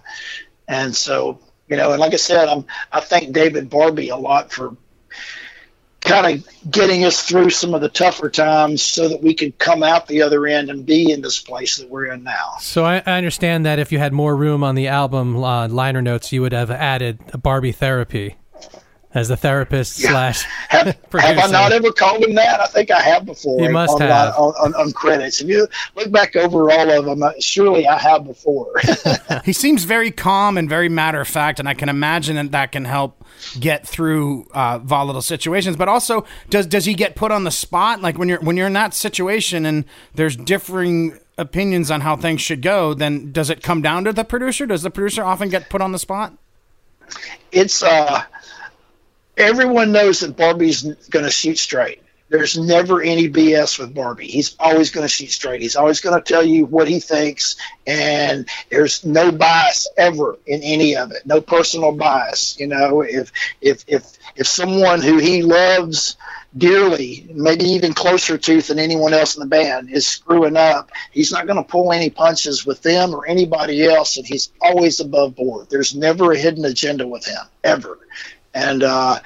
and 0.66 0.94
so 0.96 1.38
you 1.68 1.76
know, 1.76 1.92
and 1.92 2.00
like 2.00 2.12
I 2.12 2.16
said, 2.16 2.48
I'm 2.48 2.66
I 2.90 3.00
thank 3.00 3.32
David 3.32 3.70
Barbe 3.70 4.00
a 4.00 4.16
lot 4.16 4.52
for 4.52 4.76
kind 6.06 6.38
of 6.38 6.70
getting 6.70 7.04
us 7.04 7.22
through 7.22 7.50
some 7.50 7.74
of 7.74 7.80
the 7.80 7.88
tougher 7.88 8.30
times 8.30 8.82
so 8.82 9.08
that 9.08 9.22
we 9.22 9.34
can 9.34 9.52
come 9.52 9.82
out 9.82 10.06
the 10.06 10.22
other 10.22 10.46
end 10.46 10.70
and 10.70 10.86
be 10.86 11.10
in 11.10 11.20
this 11.20 11.40
place 11.40 11.76
that 11.76 11.90
we're 11.90 12.06
in 12.06 12.22
now. 12.22 12.54
So 12.60 12.84
I, 12.84 13.02
I 13.04 13.18
understand 13.18 13.66
that 13.66 13.78
if 13.78 13.92
you 13.92 13.98
had 13.98 14.12
more 14.12 14.34
room 14.36 14.64
on 14.64 14.74
the 14.74 14.88
album 14.88 15.36
uh, 15.36 15.68
liner 15.68 16.02
notes, 16.02 16.32
you 16.32 16.42
would 16.42 16.52
have 16.52 16.70
added 16.70 17.18
Barbe 17.42 17.74
therapy 17.74 18.36
as 19.16 19.28
the 19.28 19.36
therapist 19.36 19.98
Yeah. 19.98 20.10
slash 20.10 20.42
Have, 20.68 20.86
have 20.86 20.96
I 20.96 21.08
producer. 21.08 21.48
not 21.48 21.72
ever 21.72 21.90
called 21.90 22.22
him 22.22 22.34
that? 22.34 22.60
I 22.60 22.66
think 22.66 22.90
I 22.90 23.00
have 23.00 23.24
before. 23.24 23.60
You 23.60 23.70
must 23.70 23.94
on, 23.94 24.00
have. 24.02 24.34
On, 24.34 24.52
on, 24.60 24.74
on 24.74 24.92
credits. 24.92 25.40
If 25.40 25.48
you 25.48 25.66
look 25.96 26.12
back 26.12 26.36
over 26.36 26.70
all 26.70 26.90
of 26.90 27.04
them, 27.06 27.22
uh, 27.22 27.32
surely 27.40 27.86
I 27.88 27.98
have 27.98 28.24
before. 28.24 28.72
He 29.44 29.52
seems 29.52 29.84
very 29.84 30.10
calm 30.10 30.56
and 30.58 30.68
very 30.68 30.88
matter 30.88 31.20
of 31.20 31.28
fact, 31.28 31.58
and 31.60 31.68
I 31.68 31.74
can 31.74 31.88
imagine 31.88 32.36
that 32.36 32.50
that 32.52 32.72
can 32.72 32.84
help 32.84 33.24
get 33.60 33.86
through 33.86 34.46
uh, 34.52 34.78
volatile 34.78 35.22
situations. 35.22 35.76
But 35.76 35.88
also, 35.88 36.24
does 36.50 36.66
does 36.66 36.84
he 36.84 36.94
get 36.94 37.14
put 37.16 37.30
on 37.30 37.44
the 37.44 37.50
spot? 37.50 38.02
Like 38.02 38.18
when 38.18 38.28
you're 38.28 38.40
when 38.40 38.56
you're 38.56 38.66
in 38.66 38.72
that 38.74 38.92
situation 38.94 39.64
and 39.66 39.84
there's 40.14 40.36
differing 40.36 41.18
opinions 41.38 41.90
on 41.90 42.00
how 42.00 42.16
things 42.16 42.40
should 42.40 42.60
go, 42.62 42.92
then 42.94 43.30
does 43.32 43.50
it 43.50 43.62
come 43.62 43.82
down 43.82 44.04
to 44.04 44.12
the 44.12 44.24
producer? 44.24 44.66
Does 44.66 44.82
the 44.82 44.90
producer 44.90 45.24
often 45.24 45.48
get 45.48 45.70
put 45.70 45.80
on 45.80 45.92
the 45.92 45.98
spot? 45.98 46.32
it's 47.52 47.82
uh, 47.82 48.22
everyone 49.36 49.92
knows 49.92 50.20
that 50.20 50.36
Barbe's 50.36 50.82
going 50.82 51.24
to 51.24 51.30
shoot 51.30 51.58
straight. 51.58 52.02
There's 52.28 52.58
never 52.58 53.00
any 53.00 53.28
BS 53.28 53.78
with 53.78 53.94
Barbe. 53.94 54.18
He's 54.20 54.56
always 54.58 54.90
going 54.90 55.04
to 55.04 55.08
shoot 55.08 55.30
straight. 55.30 55.62
He's 55.62 55.76
always 55.76 56.00
going 56.00 56.20
to 56.20 56.32
tell 56.32 56.42
you 56.42 56.64
what 56.64 56.88
he 56.88 56.98
thinks, 56.98 57.54
and 57.86 58.48
there's 58.68 59.04
no 59.04 59.30
bias 59.30 59.86
ever 59.96 60.36
in 60.44 60.60
any 60.62 60.96
of 60.96 61.12
it. 61.12 61.24
No 61.24 61.40
personal 61.40 61.92
bias. 61.92 62.58
You 62.58 62.66
know, 62.66 63.02
if 63.02 63.30
if 63.60 63.84
if 63.86 64.18
if 64.34 64.48
someone 64.48 65.02
who 65.02 65.18
he 65.18 65.42
loves 65.42 66.16
dearly, 66.58 67.28
maybe 67.32 67.64
even 67.64 67.94
closer 67.94 68.36
to 68.38 68.60
than 68.60 68.80
anyone 68.80 69.14
else 69.14 69.36
in 69.36 69.40
the 69.40 69.46
band, 69.46 69.90
is 69.90 70.08
screwing 70.08 70.56
up, 70.56 70.90
he's 71.12 71.30
not 71.30 71.46
going 71.46 71.62
to 71.62 71.70
pull 71.70 71.92
any 71.92 72.10
punches 72.10 72.66
with 72.66 72.82
them 72.82 73.14
or 73.14 73.24
anybody 73.28 73.84
else, 73.84 74.16
and 74.16 74.26
he's 74.26 74.50
always 74.60 74.98
above 74.98 75.36
board. 75.36 75.68
There's 75.70 75.94
never 75.94 76.32
a 76.32 76.38
hidden 76.38 76.64
agenda 76.64 77.06
with 77.06 77.24
him 77.24 77.42
ever 77.62 78.00
and 78.56 78.82
uh, 78.82 79.20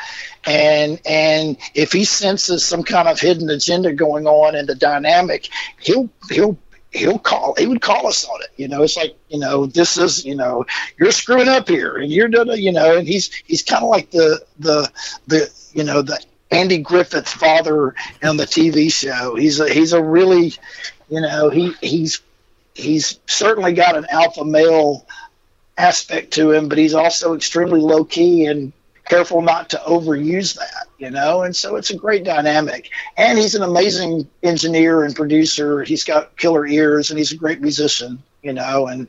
and 0.45 1.01
and 1.07 1.57
if 1.75 1.93
he 1.93 2.05
senses 2.05 2.65
some 2.65 2.83
kind 2.83 3.09
of 3.09 3.21
hidden 3.21 3.49
agenda 3.49 3.93
going 3.93 4.27
on 4.27 4.57
in 4.57 4.67
the 4.67 4.75
dynamic, 4.75 5.49
he'll 5.79 6.11
he'll 6.29 6.59
he'll 6.91 7.19
call 7.19 7.55
he 7.57 7.67
would 7.67 7.81
call 7.81 8.09
us 8.09 8.25
on 8.25 8.43
it. 8.43 8.51
You 8.57 8.67
know 8.67 8.83
it's 8.83 8.97
like 8.97 9.17
you 9.29 9.39
know 9.39 9.67
this 9.67 9.97
is 9.99 10.25
you 10.25 10.35
know 10.35 10.67
you're 10.99 11.13
screwing 11.13 11.49
up 11.49 11.69
here 11.69 11.97
and 11.97 12.11
you're 12.11 12.29
doing 12.29 12.61
you 12.61 12.73
know 12.73 12.99
and 12.99 13.07
he's 13.07 13.31
he's 13.47 13.63
kind 13.63 13.85
of 13.85 13.89
like 13.89 14.11
the 14.11 14.45
the 14.59 14.91
the 15.29 15.49
you 15.73 15.85
know 15.85 16.03
the 16.03 16.21
Andy 16.51 16.79
griffith's 16.79 17.33
father 17.33 17.95
on 18.25 18.37
the 18.37 18.47
TV 18.47 18.93
show. 18.93 19.37
He's 19.37 19.61
a 19.61 19.73
he's 19.73 19.93
a 19.93 20.03
really 20.03 20.55
you 21.09 21.21
know 21.21 21.51
he 21.51 21.73
he's 21.81 22.21
he's 22.75 23.21
certainly 23.27 23.75
got 23.75 23.97
an 23.97 24.07
alpha 24.11 24.45
male 24.45 25.07
aspect 25.79 26.33
to 26.33 26.51
him 26.51 26.69
but 26.69 26.77
he's 26.77 26.93
also 26.93 27.35
extremely 27.35 27.81
low 27.81 28.05
key 28.05 28.45
and 28.45 28.71
careful 29.11 29.43
not 29.43 29.71
to 29.71 29.77
overuse 29.79 30.55
that, 30.55 30.87
you 30.97 31.11
know. 31.11 31.43
And 31.43 31.55
so 31.55 31.75
it's 31.75 31.91
a 31.91 31.97
great 31.97 32.23
dynamic. 32.23 32.91
And 33.17 33.37
he's 33.37 33.57
an 33.57 33.63
amazing 33.63 34.29
engineer 34.43 35.03
and 35.03 35.15
producer. 35.15 35.83
He's 35.83 36.05
got 36.05 36.37
killer 36.37 36.65
ears, 36.65 37.11
and 37.11 37.19
he's 37.19 37.33
a 37.33 37.37
great 37.37 37.61
musician, 37.61 38.23
you 38.41 38.53
know. 38.53 38.87
And 38.87 39.09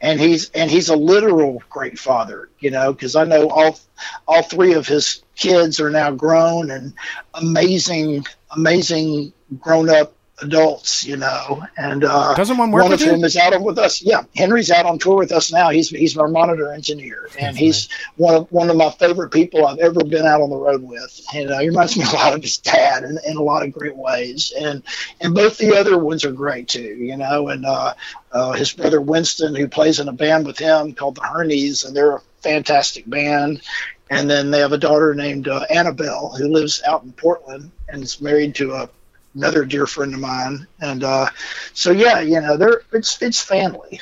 and 0.00 0.18
he's 0.18 0.50
and 0.50 0.70
he's 0.70 0.88
a 0.88 0.96
literal 0.96 1.62
great 1.68 1.98
father, 1.98 2.48
you 2.60 2.70
know, 2.70 2.94
because 2.94 3.14
I 3.14 3.24
know 3.24 3.50
all 3.50 3.78
all 4.26 4.42
three 4.42 4.72
of 4.72 4.86
his 4.88 5.22
kids 5.36 5.80
are 5.80 5.90
now 5.90 6.10
grown 6.12 6.70
and 6.70 6.94
amazing, 7.34 8.24
amazing 8.56 9.34
grown 9.60 9.90
up 9.90 10.14
adults, 10.40 11.04
you 11.04 11.16
know. 11.16 11.62
And 11.76 12.04
uh, 12.04 12.34
Doesn't 12.34 12.56
one 12.56 12.70
work 12.70 12.82
one 12.82 12.92
with 12.92 13.02
of 13.02 13.06
you? 13.06 13.24
is 13.24 13.36
out 13.36 13.54
on 13.54 13.62
with 13.62 13.78
us. 13.78 14.02
Yeah, 14.02 14.22
Henry's 14.34 14.70
out 14.70 14.86
on 14.86 14.98
tour 14.98 15.16
with 15.18 15.32
us 15.32 15.52
now. 15.52 15.70
He's 15.70 15.90
he's 15.90 16.16
our 16.16 16.28
monitor 16.28 16.72
engineer, 16.72 17.28
and 17.38 17.56
he's 17.56 17.88
one 18.16 18.34
of 18.34 18.52
one 18.52 18.70
of 18.70 18.76
my 18.76 18.90
favorite 18.90 19.30
people 19.30 19.66
I've 19.66 19.78
ever 19.78 20.02
been 20.04 20.26
out 20.26 20.40
on 20.40 20.50
the 20.50 20.56
road 20.56 20.82
with. 20.82 21.20
And 21.34 21.50
uh, 21.50 21.58
he 21.60 21.68
reminds 21.68 21.96
me 21.96 22.04
a 22.04 22.14
lot 22.14 22.34
of 22.34 22.42
his 22.42 22.58
dad 22.58 23.04
in, 23.04 23.18
in 23.26 23.36
a 23.36 23.42
lot 23.42 23.62
of 23.62 23.72
great 23.72 23.96
ways. 23.96 24.52
And 24.58 24.82
and 25.20 25.34
both 25.34 25.58
the 25.58 25.76
other 25.76 25.98
ones 25.98 26.24
are 26.24 26.32
great 26.32 26.68
too, 26.68 26.80
you 26.82 27.16
know. 27.16 27.48
And 27.48 27.64
uh, 27.64 27.94
uh, 28.32 28.52
his 28.52 28.72
brother 28.72 29.00
Winston, 29.00 29.54
who 29.54 29.68
plays 29.68 30.00
in 30.00 30.08
a 30.08 30.12
band 30.12 30.46
with 30.46 30.58
him 30.58 30.94
called 30.94 31.16
the 31.16 31.20
Hernies, 31.22 31.84
and 31.86 31.94
they're 31.94 32.16
a 32.16 32.22
fantastic 32.40 33.08
band. 33.08 33.62
And 34.10 34.28
then 34.28 34.50
they 34.50 34.58
have 34.60 34.72
a 34.72 34.78
daughter 34.78 35.14
named 35.14 35.48
uh, 35.48 35.60
Annabelle 35.70 36.34
who 36.36 36.48
lives 36.48 36.82
out 36.86 37.02
in 37.02 37.12
Portland 37.12 37.70
and 37.88 38.02
is 38.02 38.20
married 38.20 38.56
to 38.56 38.72
a 38.72 38.90
another 39.34 39.64
dear 39.64 39.86
friend 39.86 40.14
of 40.14 40.20
mine. 40.20 40.66
And 40.80 41.04
uh, 41.04 41.28
so 41.72 41.90
yeah, 41.90 42.20
you 42.20 42.40
know, 42.40 42.56
they're 42.56 42.82
it's 42.92 43.20
it's 43.22 43.40
family. 43.40 44.00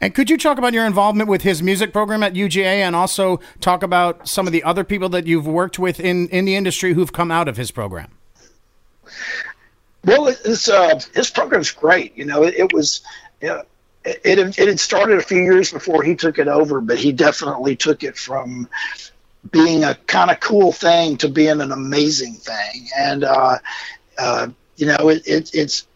And 0.00 0.12
could 0.12 0.28
you 0.28 0.36
talk 0.36 0.58
about 0.58 0.72
your 0.72 0.84
involvement 0.84 1.28
with 1.30 1.42
his 1.42 1.62
music 1.62 1.92
program 1.92 2.24
at 2.24 2.34
UGA 2.34 2.64
and 2.64 2.96
also 2.96 3.38
talk 3.60 3.84
about 3.84 4.26
some 4.26 4.48
of 4.48 4.52
the 4.52 4.64
other 4.64 4.82
people 4.82 5.08
that 5.10 5.28
you've 5.28 5.46
worked 5.46 5.78
with 5.78 6.00
in, 6.00 6.28
in 6.30 6.44
the 6.44 6.56
industry 6.56 6.94
who've 6.94 7.12
come 7.12 7.30
out 7.30 7.46
of 7.46 7.56
his 7.56 7.70
program? 7.70 8.10
Well, 10.04 10.26
it's 10.26 10.68
uh, 10.68 10.98
his 11.14 11.30
program's 11.30 11.70
great. 11.70 12.16
You 12.18 12.24
know, 12.24 12.42
it, 12.42 12.54
it 12.54 12.72
was. 12.72 13.02
It, 13.40 13.64
it 14.04 14.58
it 14.58 14.68
had 14.68 14.80
started 14.80 15.18
a 15.18 15.22
few 15.22 15.40
years 15.40 15.72
before 15.72 16.02
he 16.02 16.16
took 16.16 16.40
it 16.40 16.48
over, 16.48 16.80
but 16.80 16.98
he 16.98 17.12
definitely 17.12 17.76
took 17.76 18.02
it 18.02 18.16
from 18.16 18.68
being 19.48 19.84
a 19.84 19.94
kind 19.94 20.32
of 20.32 20.40
cool 20.40 20.72
thing 20.72 21.16
to 21.18 21.28
being 21.28 21.60
an 21.60 21.70
amazing 21.70 22.34
thing. 22.34 22.88
And 22.96 23.22
uh, 23.22 23.58
uh, 24.18 24.48
you 24.82 24.88
know, 24.88 25.10
it, 25.10 25.22
it, 25.28 25.54
it's 25.54 25.86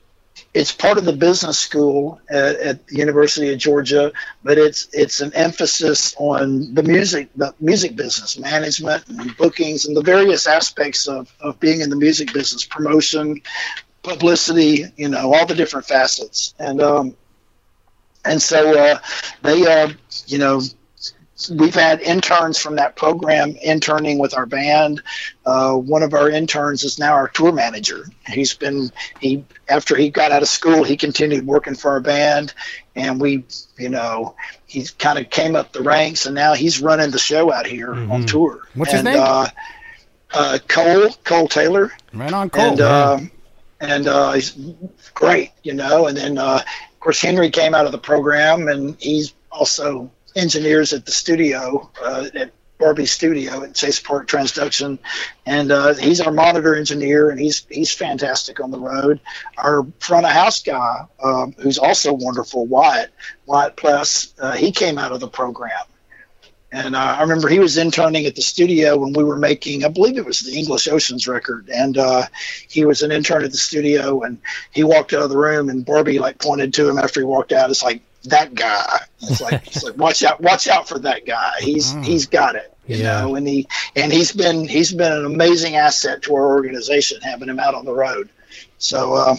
it's 0.54 0.70
part 0.70 0.96
of 0.96 1.04
the 1.04 1.12
business 1.12 1.58
school 1.58 2.20
at, 2.30 2.54
at 2.54 2.86
the 2.86 2.98
University 2.98 3.52
of 3.52 3.58
Georgia, 3.58 4.12
but 4.44 4.58
it's 4.58 4.86
it's 4.92 5.20
an 5.20 5.32
emphasis 5.34 6.14
on 6.18 6.72
the 6.72 6.84
music 6.84 7.28
the 7.34 7.52
music 7.58 7.96
business, 7.96 8.38
management 8.38 9.08
and 9.08 9.36
bookings 9.36 9.86
and 9.86 9.96
the 9.96 10.02
various 10.02 10.46
aspects 10.46 11.08
of, 11.08 11.34
of 11.40 11.58
being 11.58 11.80
in 11.80 11.90
the 11.90 11.96
music 11.96 12.32
business, 12.32 12.64
promotion, 12.64 13.42
publicity, 14.04 14.84
you 14.96 15.08
know, 15.08 15.34
all 15.34 15.46
the 15.46 15.56
different 15.56 15.84
facets. 15.84 16.54
And 16.60 16.80
um, 16.80 17.16
and 18.24 18.40
so 18.40 18.78
uh, 18.78 18.98
they 19.42 19.66
uh, 19.66 19.88
you 20.28 20.38
know 20.38 20.60
we've 21.50 21.74
had 21.74 22.00
interns 22.00 22.58
from 22.58 22.76
that 22.76 22.96
program 22.96 23.56
interning 23.62 24.18
with 24.18 24.34
our 24.34 24.46
band. 24.46 25.02
Uh, 25.44 25.74
one 25.74 26.02
of 26.02 26.14
our 26.14 26.30
interns 26.30 26.82
is 26.82 26.98
now 26.98 27.12
our 27.12 27.28
tour 27.28 27.52
manager. 27.52 28.06
He's 28.26 28.54
been 28.54 28.90
he 29.20 29.44
after 29.68 29.96
he 29.96 30.10
got 30.10 30.32
out 30.32 30.42
of 30.42 30.48
school, 30.48 30.82
he 30.82 30.96
continued 30.96 31.46
working 31.46 31.74
for 31.74 31.90
our 31.92 32.00
band, 32.00 32.54
and 32.94 33.20
we, 33.20 33.44
you 33.78 33.90
know, 33.90 34.34
he 34.66 34.86
kind 34.98 35.18
of 35.18 35.28
came 35.28 35.56
up 35.56 35.72
the 35.72 35.82
ranks, 35.82 36.26
and 36.26 36.34
now 36.34 36.54
he's 36.54 36.80
running 36.80 37.10
the 37.10 37.18
show 37.18 37.52
out 37.52 37.66
here 37.66 37.94
on 37.94 38.24
tour. 38.24 38.62
What's 38.74 38.92
his 38.92 39.00
and, 39.00 39.08
name? 39.08 39.20
Uh, 39.20 39.48
uh, 40.32 40.58
Cole 40.66 41.10
Cole 41.24 41.48
Taylor 41.48 41.92
Right 42.12 42.32
on, 42.32 42.50
Cole. 42.50 42.62
and 42.62 42.80
um, 42.80 43.30
and 43.80 44.06
uh, 44.08 44.32
he's 44.32 44.56
great, 45.14 45.52
you 45.62 45.74
know. 45.74 46.06
And 46.06 46.16
then 46.16 46.38
uh, 46.38 46.62
of 46.90 47.00
course 47.00 47.20
Henry 47.20 47.50
came 47.50 47.74
out 47.74 47.84
of 47.84 47.92
the 47.92 47.98
program, 47.98 48.68
and 48.68 48.96
he's 48.98 49.34
also 49.50 50.10
engineers 50.36 50.92
at 50.92 51.06
the 51.06 51.12
studio 51.12 51.90
uh, 52.00 52.26
at 52.34 52.52
Barbe 52.78 53.06
Studio 53.06 53.62
at 53.62 53.74
Chase 53.74 54.00
Park 54.00 54.28
Transduction, 54.28 54.98
and 55.46 55.72
uh, 55.72 55.94
he's 55.94 56.20
our 56.20 56.32
monitor 56.32 56.76
engineer, 56.76 57.30
and 57.30 57.40
he's 57.40 57.66
he's 57.70 57.92
fantastic 57.92 58.60
on 58.60 58.70
the 58.70 58.78
road. 58.78 59.20
Our 59.56 59.86
front 59.98 60.26
of 60.26 60.32
house 60.32 60.62
guy, 60.62 61.06
um, 61.22 61.54
who's 61.58 61.78
also 61.78 62.12
wonderful, 62.12 62.66
Wyatt 62.66 63.10
Wyatt 63.46 63.76
Pless, 63.76 64.34
uh, 64.38 64.52
he 64.52 64.72
came 64.72 64.98
out 64.98 65.12
of 65.12 65.20
the 65.20 65.28
program. 65.28 65.70
And 66.72 66.96
uh, 66.96 67.16
I 67.18 67.22
remember 67.22 67.48
he 67.48 67.60
was 67.60 67.78
interning 67.78 68.26
at 68.26 68.34
the 68.34 68.42
studio 68.42 68.98
when 68.98 69.12
we 69.12 69.24
were 69.24 69.38
making, 69.38 69.84
I 69.84 69.88
believe 69.88 70.18
it 70.18 70.26
was 70.26 70.40
the 70.40 70.58
English 70.58 70.88
Oceans 70.88 71.26
record. 71.26 71.70
And 71.72 71.96
uh, 71.96 72.24
he 72.68 72.84
was 72.84 73.02
an 73.02 73.12
intern 73.12 73.44
at 73.44 73.52
the 73.52 73.56
studio 73.56 74.22
and 74.22 74.38
he 74.72 74.82
walked 74.82 75.14
out 75.14 75.22
of 75.22 75.30
the 75.30 75.38
room 75.38 75.70
and 75.70 75.86
Barbe 75.86 76.08
like 76.20 76.38
pointed 76.38 76.74
to 76.74 76.88
him 76.88 76.98
after 76.98 77.20
he 77.20 77.24
walked 77.24 77.52
out. 77.52 77.70
It's 77.70 77.84
like, 77.84 78.02
that 78.26 78.54
guy. 78.54 78.98
It's 79.20 79.40
like, 79.40 79.66
it's 79.66 79.82
like 79.82 79.96
watch 79.96 80.22
out, 80.22 80.40
watch 80.40 80.68
out 80.68 80.88
for 80.88 80.98
that 81.00 81.26
guy. 81.26 81.52
He's, 81.60 81.92
he's 82.04 82.26
got 82.26 82.54
it. 82.56 82.72
You 82.86 82.98
Yeah. 82.98 83.22
know, 83.22 83.34
and 83.34 83.46
he, 83.48 83.66
and 83.96 84.12
he's 84.12 84.32
been, 84.32 84.66
he's 84.68 84.92
been 84.92 85.12
an 85.12 85.24
amazing 85.26 85.76
asset 85.76 86.22
to 86.22 86.34
our 86.34 86.46
organization 86.48 87.20
having 87.20 87.48
him 87.48 87.58
out 87.58 87.74
on 87.74 87.84
the 87.84 87.92
road. 87.94 88.28
So, 88.78 89.14
uh, 89.14 89.36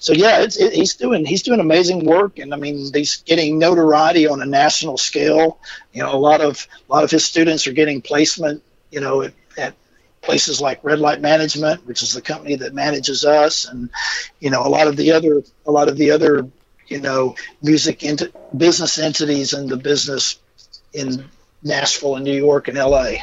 so 0.00 0.12
yeah, 0.12 0.40
it's, 0.42 0.58
it, 0.58 0.72
he's 0.72 0.94
doing 0.94 1.24
he's 1.24 1.42
doing 1.42 1.60
amazing 1.60 2.04
work, 2.06 2.38
and 2.38 2.52
I 2.54 2.56
mean 2.56 2.90
he's 2.92 3.18
getting 3.18 3.58
notoriety 3.58 4.26
on 4.26 4.40
a 4.40 4.46
national 4.46 4.96
scale. 4.96 5.58
You 5.92 6.02
know, 6.02 6.12
a 6.14 6.16
lot 6.18 6.40
of 6.40 6.66
a 6.88 6.92
lot 6.92 7.04
of 7.04 7.10
his 7.10 7.24
students 7.24 7.66
are 7.66 7.72
getting 7.72 8.00
placement. 8.00 8.62
You 8.90 9.00
know, 9.00 9.22
at, 9.22 9.34
at 9.58 9.74
places 10.22 10.60
like 10.60 10.82
Red 10.82 10.98
Light 10.98 11.20
Management, 11.20 11.86
which 11.86 12.02
is 12.02 12.14
the 12.14 12.22
company 12.22 12.56
that 12.56 12.74
manages 12.74 13.24
us, 13.24 13.66
and 13.66 13.90
you 14.40 14.50
know 14.50 14.66
a 14.66 14.68
lot 14.68 14.86
of 14.88 14.96
the 14.96 15.12
other 15.12 15.42
a 15.66 15.70
lot 15.70 15.88
of 15.88 15.96
the 15.98 16.10
other 16.10 16.48
you 16.90 17.00
know 17.00 17.36
music 17.62 18.04
ent- 18.04 18.34
business 18.56 18.98
entities 18.98 19.54
in 19.54 19.68
the 19.68 19.76
business 19.76 20.38
in 20.92 21.24
Nashville 21.62 22.16
and 22.16 22.24
New 22.24 22.36
York 22.36 22.68
and 22.68 22.76
L.A. 22.76 23.22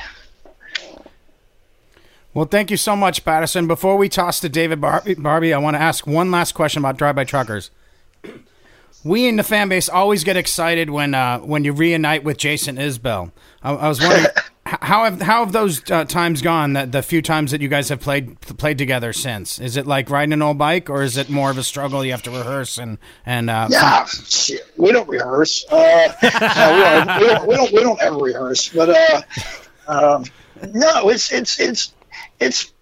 Well, 2.34 2.46
thank 2.46 2.70
you 2.70 2.78
so 2.78 2.96
much, 2.96 3.26
Patterson. 3.26 3.68
Before 3.68 3.98
we 3.98 4.10
toss 4.10 4.40
to 4.42 4.50
David 4.50 4.80
Bar- 4.80 5.04
Barbe, 5.18 5.46
I 5.46 5.58
want 5.58 5.76
to 5.76 5.82
ask 5.82 6.06
one 6.06 6.30
last 6.30 6.54
question 6.54 6.82
about 6.82 6.98
Drive 6.98 7.16
By 7.16 7.24
Truckers. 7.24 7.72
We 9.04 9.28
in 9.28 9.38
the 9.38 9.44
fan 9.44 9.70
base 9.70 9.90
always 9.90 10.24
get 10.24 10.38
excited 10.38 10.90
when 10.90 11.14
uh, 11.14 11.40
when 11.40 11.64
you 11.64 11.74
reunite 11.74 12.24
with 12.24 12.38
Jason 12.38 12.78
Isbell. 12.78 13.32
I, 13.64 13.74
I 13.74 13.88
was 13.88 14.02
wondering 14.02 14.28
how 14.68 15.06
have 15.06 15.22
how 15.22 15.44
have 15.44 15.54
those 15.54 15.90
uh, 15.90 16.06
times 16.06 16.42
gone? 16.42 16.74
That 16.74 16.92
the 16.92 17.02
few 17.02 17.22
times 17.22 17.52
that 17.52 17.62
you 17.62 17.68
guys 17.68 17.90
have 17.90 18.00
played 18.02 18.40
played 18.42 18.78
together 18.78 19.14
since 19.14 19.60
is 19.60 19.78
it 19.78 19.88
like 19.88 20.10
riding 20.10 20.34
an 20.34 20.42
old 20.42 20.58
bike, 20.58 20.90
or 20.90 21.04
is 21.04 21.18
it 21.18 21.30
more 21.30 21.50
of 21.50 21.58
a 21.58 21.64
struggle? 21.64 22.04
You 22.04 22.12
have 22.12 22.24
to 22.24 22.32
rehearse 22.32 22.78
and 22.78 22.98
and 23.26 23.50
uh, 23.50 23.68
Yeah, 23.70 24.06
shit. 24.06 24.72
We 24.78 24.92
don't 24.92 25.08
rehearse. 25.08 25.66
Uh, 25.70 26.14
we, 26.22 26.30
don't, 26.30 27.20
we, 27.20 27.28
don't, 27.28 27.48
we 27.48 27.56
don't. 27.56 27.74
We 27.74 27.80
don't 27.82 28.02
ever 28.02 28.18
rehearse. 28.18 28.70
But 28.70 28.90
uh, 28.90 29.22
um, 29.88 30.26
no, 30.74 31.10
it's 31.10 31.32
it's 31.32 31.60
it's 31.60 31.94
it's 32.40 32.74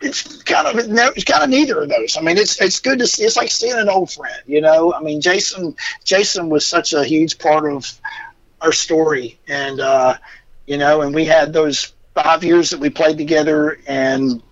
it's 0.00 0.42
kind 0.42 0.66
of 0.66 0.78
it's 0.78 1.24
kind 1.24 1.42
of 1.42 1.50
neither 1.50 1.82
of 1.82 1.88
those. 1.88 2.16
I 2.16 2.20
mean, 2.20 2.36
it's 2.36 2.60
it's 2.60 2.80
good 2.80 2.98
to 2.98 3.06
see. 3.06 3.24
It's 3.24 3.36
like 3.36 3.50
seeing 3.50 3.76
an 3.76 3.88
old 3.88 4.12
friend. 4.12 4.42
You 4.46 4.60
know, 4.60 4.92
I 4.92 5.00
mean, 5.00 5.20
Jason 5.20 5.76
Jason 6.04 6.50
was 6.50 6.66
such 6.66 6.92
a 6.92 7.04
huge 7.04 7.38
part 7.38 7.70
of 7.70 7.90
our 8.60 8.72
story, 8.72 9.38
and 9.48 9.80
uh, 9.80 10.16
you 10.66 10.78
know, 10.78 11.02
and 11.02 11.14
we 11.14 11.24
had 11.24 11.52
those 11.52 11.92
five 12.14 12.44
years 12.44 12.70
that 12.70 12.80
we 12.80 12.90
played 12.90 13.18
together, 13.18 13.78
and 13.86 14.42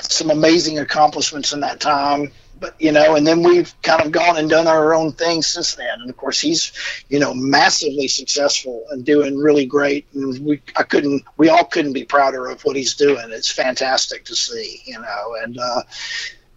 some 0.00 0.30
amazing 0.30 0.78
accomplishments 0.78 1.52
in 1.52 1.60
that 1.60 1.80
time. 1.80 2.32
But 2.60 2.80
you 2.80 2.92
know, 2.92 3.16
and 3.16 3.26
then 3.26 3.42
we've 3.42 3.74
kind 3.82 4.02
of 4.02 4.12
gone 4.12 4.36
and 4.36 4.48
done 4.48 4.68
our 4.68 4.94
own 4.94 5.12
thing 5.12 5.42
since 5.42 5.74
then. 5.74 6.00
And 6.00 6.08
of 6.08 6.16
course, 6.16 6.40
he's 6.40 6.72
you 7.08 7.18
know 7.18 7.34
massively 7.34 8.06
successful 8.06 8.84
and 8.90 9.04
doing 9.04 9.36
really 9.36 9.66
great. 9.66 10.06
And 10.14 10.44
we 10.44 10.62
I 10.76 10.84
couldn't 10.84 11.24
we 11.36 11.48
all 11.48 11.64
couldn't 11.64 11.92
be 11.92 12.04
prouder 12.04 12.46
of 12.46 12.64
what 12.64 12.76
he's 12.76 12.94
doing. 12.94 13.26
It's 13.30 13.50
fantastic 13.50 14.24
to 14.26 14.36
see, 14.36 14.80
you 14.84 15.00
know. 15.00 15.36
And 15.42 15.58
uh, 15.58 15.82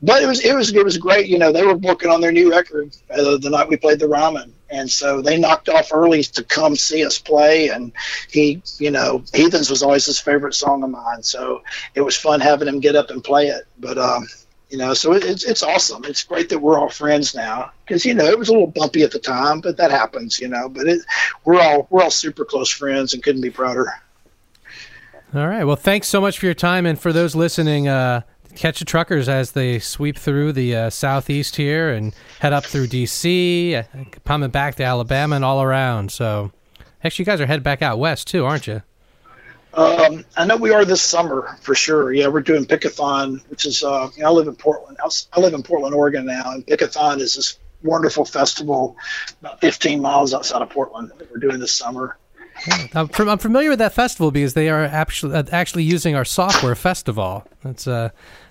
but 0.03 0.21
it 0.21 0.27
was 0.27 0.45
it 0.45 0.53
was 0.55 0.73
it 0.73 0.85
was 0.85 0.97
great. 0.97 1.27
You 1.27 1.39
know, 1.39 1.51
they 1.51 1.65
were 1.65 1.75
working 1.75 2.11
on 2.11 2.21
their 2.21 2.31
new 2.31 2.51
record 2.51 2.95
uh, 3.09 3.37
the 3.37 3.49
night 3.49 3.67
we 3.67 3.77
played 3.77 3.99
the 3.99 4.07
Ryman. 4.07 4.53
And 4.75 4.91
so 4.91 5.21
they 5.21 5.37
knocked 5.37 5.69
off 5.69 5.93
early 5.93 6.21
to 6.23 6.43
come 6.43 6.75
see 6.75 7.05
us 7.05 7.17
play, 7.17 7.69
and 7.69 7.93
he, 8.29 8.61
you 8.77 8.91
know, 8.91 9.23
Heathens 9.33 9.69
was 9.69 9.81
always 9.81 10.05
his 10.05 10.19
favorite 10.19 10.53
song 10.53 10.83
of 10.83 10.89
mine. 10.89 11.23
So 11.23 11.63
it 11.93 12.01
was 12.01 12.17
fun 12.17 12.41
having 12.41 12.67
him 12.67 12.81
get 12.81 12.97
up 12.97 13.09
and 13.09 13.23
play 13.23 13.47
it. 13.47 13.65
But 13.79 13.97
um, 13.97 14.27
you 14.69 14.77
know, 14.77 14.93
so 14.93 15.13
it, 15.13 15.23
it's 15.23 15.45
it's 15.45 15.63
awesome. 15.63 16.03
It's 16.03 16.25
great 16.25 16.49
that 16.49 16.59
we're 16.59 16.77
all 16.77 16.89
friends 16.89 17.33
now 17.33 17.71
because 17.85 18.05
you 18.05 18.13
know 18.13 18.25
it 18.25 18.37
was 18.37 18.49
a 18.49 18.51
little 18.51 18.67
bumpy 18.67 19.03
at 19.03 19.11
the 19.11 19.19
time, 19.19 19.61
but 19.61 19.77
that 19.77 19.91
happens, 19.91 20.39
you 20.39 20.49
know. 20.49 20.67
But 20.67 20.87
it, 20.87 21.01
we're 21.45 21.61
all 21.61 21.87
we're 21.89 22.03
all 22.03 22.11
super 22.11 22.43
close 22.43 22.69
friends 22.69 23.13
and 23.13 23.23
couldn't 23.23 23.41
be 23.41 23.51
prouder. 23.51 23.93
All 25.33 25.47
right. 25.47 25.63
Well, 25.63 25.77
thanks 25.77 26.09
so 26.09 26.19
much 26.19 26.37
for 26.37 26.47
your 26.47 26.53
time, 26.53 26.85
and 26.85 26.99
for 26.99 27.13
those 27.13 27.33
listening, 27.33 27.87
uh, 27.87 28.23
catch 28.55 28.79
the 28.79 28.85
truckers 28.85 29.29
as 29.29 29.51
they 29.51 29.79
sweep 29.79 30.17
through 30.17 30.53
the 30.53 30.75
uh, 30.75 30.89
southeast 30.89 31.55
here 31.55 31.89
and 31.89 32.13
head 32.39 32.53
up 32.53 32.65
through 32.65 32.87
D.C., 32.87 33.75
uh, 33.75 33.83
coming 34.23 34.49
back 34.49 34.75
to 34.75 34.83
Alabama 34.83 35.35
and 35.35 35.45
all 35.45 35.61
around. 35.61 36.11
So, 36.11 36.51
actually, 37.03 37.23
you 37.23 37.27
guys 37.27 37.41
are 37.41 37.45
headed 37.45 37.63
back 37.63 37.81
out 37.81 37.99
west 37.99 38.27
too, 38.27 38.45
aren't 38.45 38.67
you? 38.67 38.81
Um, 39.73 40.23
I 40.37 40.45
know 40.45 40.55
we 40.55 40.71
are 40.71 40.85
this 40.85 41.01
summer 41.01 41.57
for 41.61 41.75
sure. 41.75 42.13
Yeah, 42.13 42.27
we're 42.27 42.41
doing 42.41 42.65
Pickathon, 42.65 43.41
which 43.49 43.65
is 43.65 43.83
uh, 43.83 44.09
you 44.15 44.23
know, 44.23 44.29
I 44.29 44.31
live 44.31 44.47
in 44.47 44.55
Portland. 44.55 44.97
I 45.33 45.39
live 45.39 45.53
in 45.53 45.63
Portland, 45.63 45.93
Oregon 45.93 46.25
now, 46.25 46.51
and 46.51 46.65
Pickathon 46.65 47.19
is 47.19 47.35
this 47.35 47.59
wonderful 47.83 48.25
festival 48.25 48.95
about 49.41 49.59
15 49.61 50.01
miles 50.01 50.33
outside 50.33 50.61
of 50.61 50.69
Portland 50.69 51.11
that 51.17 51.29
we're 51.29 51.39
doing 51.39 51.59
this 51.59 51.75
summer. 51.75 52.17
I'm, 52.93 53.09
fam- 53.09 53.29
I'm 53.29 53.37
familiar 53.37 53.69
with 53.69 53.79
that 53.79 53.93
festival 53.93 54.31
because 54.31 54.53
they 54.53 54.69
are 54.69 54.83
actually 54.83 55.35
uh, 55.35 55.43
actually 55.51 55.83
using 55.83 56.15
our 56.15 56.23
software 56.23 56.75
festival. 56.75 57.45
It's 57.65 57.85
uh, 57.85 58.09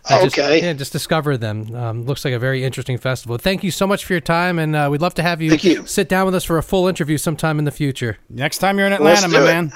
I 0.08 0.22
just, 0.24 0.38
Okay. 0.38 0.62
yeah, 0.62 0.72
just 0.74 0.92
discovered 0.92 1.38
them. 1.38 1.74
Um, 1.74 2.04
looks 2.04 2.24
like 2.24 2.34
a 2.34 2.38
very 2.38 2.62
interesting 2.62 2.98
festival. 2.98 3.38
Thank 3.38 3.64
you 3.64 3.70
so 3.70 3.86
much 3.86 4.04
for 4.04 4.12
your 4.12 4.20
time, 4.20 4.58
and 4.58 4.76
uh, 4.76 4.88
we'd 4.90 5.00
love 5.00 5.14
to 5.14 5.22
have 5.22 5.40
you, 5.40 5.54
you. 5.54 5.86
sit 5.86 6.08
down 6.10 6.26
with 6.26 6.34
us 6.34 6.44
for 6.44 6.58
a 6.58 6.62
full 6.62 6.88
interview 6.88 7.16
sometime 7.16 7.58
in 7.58 7.64
the 7.64 7.70
future. 7.70 8.18
Next 8.28 8.58
time 8.58 8.76
you're 8.78 8.86
in 8.86 8.92
Atlanta, 8.92 9.28
my 9.28 9.40
it. 9.40 9.44
man. 9.44 9.72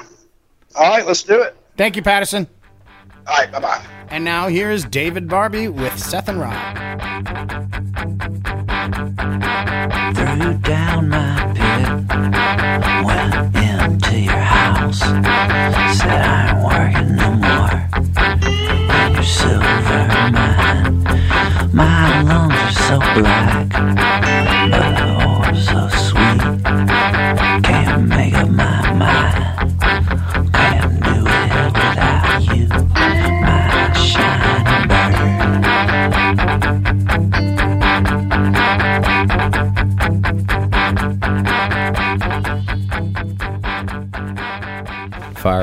All 0.77 0.91
right, 0.91 1.07
let's 1.07 1.23
do 1.23 1.41
it. 1.43 1.57
Thank 1.77 1.97
you, 1.97 2.03
Patterson. 2.03 2.47
All 3.27 3.37
right, 3.37 3.51
bye 3.53 3.61
bye. 3.61 3.85
And 4.11 4.25
now 4.25 4.49
here's 4.49 4.85
David 4.85 5.29
Barbe 5.29 5.69
with 5.69 5.99
Seth 5.99 6.29
and 6.29 6.41
Rob. 6.41 6.55
threw 10.14 10.55
down 10.59 11.09
my 11.11 11.28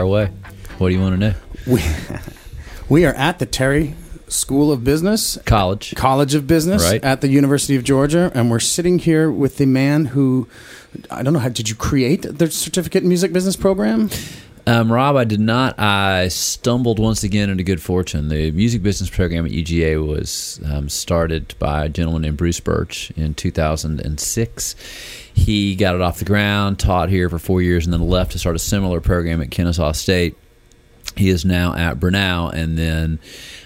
away. 0.05 0.31
What 0.77 0.89
do 0.89 0.95
you 0.95 1.01
want 1.01 1.13
to 1.13 1.17
know? 1.19 1.33
We, 1.67 1.81
we 2.89 3.05
are 3.05 3.13
at 3.13 3.39
the 3.39 3.45
Terry 3.45 3.95
School 4.27 4.71
of 4.71 4.83
Business, 4.83 5.37
College. 5.45 5.93
College 5.95 6.33
of 6.35 6.47
Business 6.47 6.83
Right. 6.83 7.03
at 7.03 7.21
the 7.21 7.27
University 7.27 7.75
of 7.75 7.83
Georgia, 7.83 8.31
and 8.33 8.49
we're 8.49 8.59
sitting 8.59 8.99
here 8.99 9.29
with 9.31 9.57
the 9.57 9.65
man 9.65 10.05
who, 10.05 10.47
I 11.11 11.21
don't 11.23 11.33
know, 11.33 11.39
how 11.39 11.49
did 11.49 11.69
you 11.69 11.75
create 11.75 12.23
the 12.23 12.49
certificate 12.49 13.03
in 13.03 13.09
music 13.09 13.31
business 13.33 13.55
program? 13.55 14.09
Um, 14.67 14.91
Rob, 14.91 15.15
I 15.15 15.25
did 15.25 15.39
not. 15.39 15.79
I 15.79 16.27
stumbled 16.29 16.97
once 16.97 17.23
again 17.23 17.51
into 17.51 17.63
good 17.63 17.81
fortune. 17.81 18.29
The 18.29 18.49
music 18.51 18.81
business 18.81 19.11
program 19.11 19.45
at 19.45 19.51
UGA 19.51 20.05
was 20.05 20.59
um, 20.65 20.89
started 20.89 21.53
by 21.59 21.85
a 21.85 21.89
gentleman 21.89 22.23
named 22.23 22.37
Bruce 22.37 22.59
Burch 22.59 23.11
in 23.11 23.35
2006. 23.35 24.75
He 25.35 25.75
got 25.75 25.93
it 25.93 26.01
off 26.01 26.17
the 26.17 26.25
ground, 26.25 26.79
taught 26.79 27.09
here 27.09 27.29
for 27.29 27.37
four 27.37 27.61
years, 27.61 27.85
and 27.85 27.93
then 27.93 28.07
left 28.07 28.31
to 28.31 28.39
start 28.39 28.55
a 28.55 28.59
similar 28.59 29.01
program 29.01 29.39
at 29.39 29.51
Kennesaw 29.51 29.91
State. 29.91 30.35
He 31.15 31.29
is 31.29 31.45
now 31.45 31.75
at 31.75 31.99
Brunel, 31.99 32.49
and 32.49 32.75
then 32.75 33.19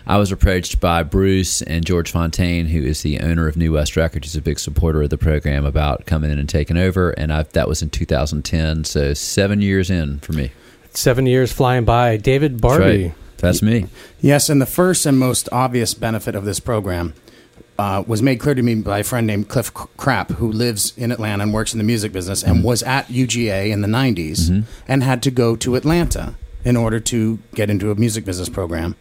I 0.06 0.18
was 0.18 0.34
approached 0.34 0.82
by 0.82 1.04
Bruce 1.04 1.62
and 1.62 1.86
George 1.86 2.12
Fontaine, 2.12 2.68
who 2.68 2.84
is 2.84 3.04
the 3.04 3.22
owner 3.22 3.48
of 3.48 3.56
New 3.56 3.72
West 3.72 3.96
Records, 3.96 4.28
who's 4.28 4.36
a 4.36 4.42
big 4.42 4.60
supporter 4.60 5.02
of 5.02 5.10
the 5.10 5.18
program, 5.18 5.66
about 5.66 6.06
coming 6.06 6.30
in 6.30 6.38
and 6.40 6.50
taking 6.50 6.78
over. 6.78 7.12
And 7.12 7.32
I, 7.32 7.44
that 7.44 7.70
was 7.70 7.82
in 7.82 7.90
2010, 7.90 8.84
so 8.84 9.14
seven 9.14 9.62
years 9.62 9.90
in 9.90 10.20
for 10.20 10.34
me. 10.34 10.52
Seven 10.92 11.26
years 11.26 11.52
flying 11.52 11.86
by. 11.86 12.18
David 12.18 12.54
That's 12.54 12.62
Barbe. 12.62 12.82
right. 12.82 13.14
That's 13.38 13.62
me. 13.62 13.88
Yes, 14.20 14.50
and 14.50 14.62
the 14.62 14.66
first 14.66 15.06
and 15.06 15.18
most 15.18 15.48
obvious 15.52 15.94
benefit 15.94 16.36
of 16.36 16.44
this 16.46 16.60
program 16.60 17.14
uh, 17.78 18.04
was 18.06 18.22
made 18.22 18.40
clear 18.40 18.54
to 18.54 18.62
me 18.62 18.76
by 18.76 19.00
a 19.00 19.04
friend 19.04 19.26
named 19.26 19.48
Cliff 19.48 19.74
Crapp, 19.74 20.32
who 20.32 20.52
lives 20.52 20.94
in 20.98 21.12
Atlanta 21.12 21.44
and 21.44 21.54
works 21.54 21.74
in 21.74 21.78
the 21.78 21.86
music 21.86 22.12
business 22.12 22.44
and 22.44 22.64
was 22.64 22.84
at 22.84 23.08
UGA 23.08 23.72
in 23.72 23.82
the 23.82 23.88
90s 23.88 24.66
and 24.88 25.04
had 25.04 25.24
to 25.24 25.32
go 25.32 25.56
to 25.56 25.76
Atlanta 25.76 26.36
in 26.66 26.76
order 26.76 27.00
to 27.00 27.40
get 27.56 27.70
into 27.70 27.90
a 27.92 27.96
music 27.96 28.26
business 28.26 28.50
program. 28.50 28.98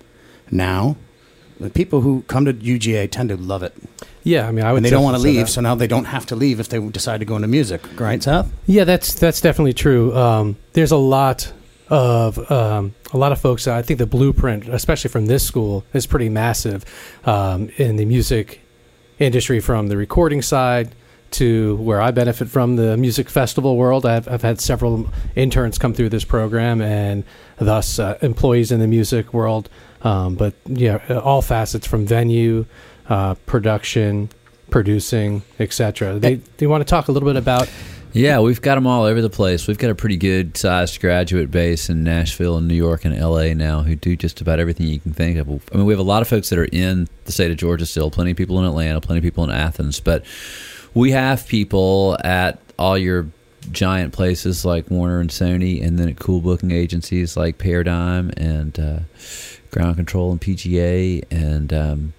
Now, 0.52 0.96
the 1.58 1.70
people 1.70 2.02
who 2.02 2.22
come 2.28 2.44
to 2.44 2.52
UGA 2.54 3.10
tend 3.10 3.30
to 3.30 3.36
love 3.36 3.64
it. 3.64 3.74
Yeah, 4.22 4.46
I 4.46 4.52
mean, 4.52 4.64
I 4.64 4.72
would. 4.72 4.78
And 4.78 4.86
they 4.86 4.90
don't 4.90 5.02
want 5.02 5.16
to 5.16 5.22
leave, 5.22 5.46
that. 5.46 5.52
so 5.52 5.60
now 5.60 5.74
they 5.74 5.88
don't 5.88 6.04
have 6.04 6.26
to 6.26 6.36
leave 6.36 6.60
if 6.60 6.68
they 6.68 6.78
decide 6.78 7.18
to 7.18 7.26
go 7.26 7.34
into 7.34 7.48
music. 7.48 7.82
Right, 7.98 8.22
Seth? 8.22 8.52
Yeah, 8.66 8.84
that's 8.84 9.14
that's 9.14 9.40
definitely 9.40 9.72
true. 9.72 10.14
Um, 10.16 10.56
there's 10.74 10.92
a 10.92 10.96
lot 10.96 11.52
of 11.90 12.50
um, 12.50 12.94
a 13.12 13.18
lot 13.18 13.32
of 13.32 13.40
folks. 13.40 13.66
I 13.66 13.82
think 13.82 13.98
the 13.98 14.06
blueprint, 14.06 14.68
especially 14.68 15.10
from 15.10 15.26
this 15.26 15.46
school, 15.46 15.84
is 15.92 16.06
pretty 16.06 16.28
massive 16.28 16.84
um, 17.24 17.70
in 17.76 17.96
the 17.96 18.04
music 18.04 18.60
industry, 19.18 19.60
from 19.60 19.88
the 19.88 19.96
recording 19.96 20.42
side 20.42 20.94
to 21.30 21.76
where 21.76 22.00
I 22.00 22.10
benefit 22.10 22.48
from 22.48 22.76
the 22.76 22.96
music 22.96 23.28
festival 23.28 23.76
world. 23.76 24.06
I've, 24.06 24.28
I've 24.28 24.42
had 24.42 24.60
several 24.60 25.10
interns 25.34 25.78
come 25.78 25.92
through 25.92 26.08
this 26.08 26.24
program, 26.24 26.80
and 26.80 27.24
thus 27.58 27.98
uh, 27.98 28.18
employees 28.22 28.72
in 28.72 28.80
the 28.80 28.86
music 28.86 29.34
world. 29.34 29.68
Um, 30.02 30.36
but 30.36 30.54
yeah, 30.66 31.00
all 31.22 31.42
facets 31.42 31.86
from 31.86 32.06
venue, 32.06 32.66
uh, 33.08 33.34
production, 33.46 34.30
producing, 34.70 35.42
etc. 35.58 36.18
They 36.18 36.36
they 36.56 36.66
want 36.66 36.82
to 36.82 36.90
talk 36.90 37.08
a 37.08 37.12
little 37.12 37.28
bit 37.28 37.36
about 37.36 37.68
Yeah, 38.12 38.40
we've 38.40 38.60
got 38.60 38.76
them 38.76 38.86
all 38.86 39.04
over 39.04 39.20
the 39.20 39.30
place. 39.30 39.66
We've 39.66 39.78
got 39.78 39.90
a 39.90 39.94
pretty 39.94 40.16
good 40.16 40.56
sized 40.56 41.00
graduate 41.00 41.50
base 41.50 41.90
in 41.90 42.04
Nashville 42.04 42.56
and 42.56 42.66
New 42.66 42.74
York 42.74 43.04
and 43.04 43.18
LA 43.18 43.52
now 43.52 43.82
who 43.82 43.94
do 43.94 44.16
just 44.16 44.40
about 44.40 44.58
everything 44.58 44.86
you 44.86 44.98
can 44.98 45.12
think 45.12 45.36
of. 45.38 45.48
I 45.48 45.76
mean, 45.76 45.86
we 45.86 45.92
have 45.92 46.00
a 46.00 46.04
lot 46.04 46.22
of 46.22 46.28
folks 46.28 46.48
that 46.48 46.58
are 46.58 46.68
in 46.72 47.06
the 47.26 47.32
state 47.32 47.50
of 47.50 47.58
Georgia 47.58 47.84
still, 47.86 48.10
plenty 48.10 48.30
of 48.30 48.36
people 48.36 48.58
in 48.58 48.64
Atlanta, 48.64 49.00
plenty 49.00 49.18
of 49.18 49.24
people 49.24 49.44
in 49.44 49.50
Athens, 49.50 50.00
but 50.00 50.24
we 50.94 51.12
have 51.12 51.46
people 51.46 52.16
at 52.24 52.58
all 52.78 52.96
your 52.96 53.28
giant 53.72 54.12
places 54.14 54.64
like 54.64 54.90
Warner 54.90 55.20
and 55.20 55.30
Sony, 55.30 55.84
and 55.84 55.98
then 55.98 56.08
at 56.08 56.18
cool 56.18 56.40
booking 56.40 56.70
agencies 56.70 57.36
like 57.36 57.58
Paradigm 57.58 58.30
and 58.36 58.78
uh, 58.78 58.98
Ground 59.70 59.96
Control 59.96 60.32
and 60.32 60.40
PGA, 60.40 61.22
and 61.30 61.72
um, 61.72 62.12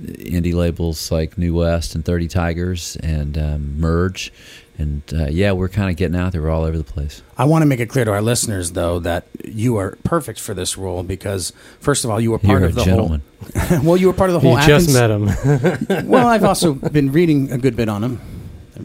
indie 0.00 0.54
labels 0.54 1.10
like 1.10 1.38
New 1.38 1.54
West 1.54 1.94
and 1.94 2.04
Thirty 2.04 2.28
Tigers 2.28 2.96
and 2.96 3.38
um, 3.38 3.78
Merge, 3.80 4.32
and 4.78 5.02
uh, 5.12 5.26
yeah, 5.26 5.52
we're 5.52 5.68
kind 5.68 5.90
of 5.90 5.96
getting 5.96 6.16
out 6.16 6.32
there. 6.32 6.40
We're 6.40 6.50
all 6.50 6.62
over 6.64 6.78
the 6.78 6.84
place. 6.84 7.22
I 7.36 7.44
want 7.44 7.62
to 7.62 7.66
make 7.66 7.80
it 7.80 7.86
clear 7.86 8.04
to 8.04 8.12
our 8.12 8.22
listeners, 8.22 8.72
though, 8.72 9.00
that 9.00 9.26
you 9.44 9.76
are 9.76 9.98
perfect 10.04 10.38
for 10.40 10.54
this 10.54 10.78
role 10.78 11.02
because, 11.02 11.52
first 11.80 12.04
of 12.04 12.10
all, 12.10 12.20
you 12.20 12.30
were 12.30 12.38
part 12.38 12.60
You're 12.60 12.68
of 12.68 12.76
a 12.76 12.80
the 12.80 12.84
gentleman. 12.84 13.22
whole. 13.68 13.80
well, 13.82 13.96
you 13.96 14.06
were 14.06 14.12
part 14.12 14.30
of 14.30 14.34
the 14.34 14.40
whole. 14.40 14.58
you 14.58 14.66
just 14.66 14.94
Athens- 14.96 15.34
met 15.40 15.90
him. 15.90 16.08
well, 16.08 16.26
I've 16.28 16.44
also 16.44 16.74
been 16.74 17.10
reading 17.12 17.50
a 17.50 17.58
good 17.58 17.74
bit 17.76 17.88
on 17.88 18.04
him. 18.04 18.20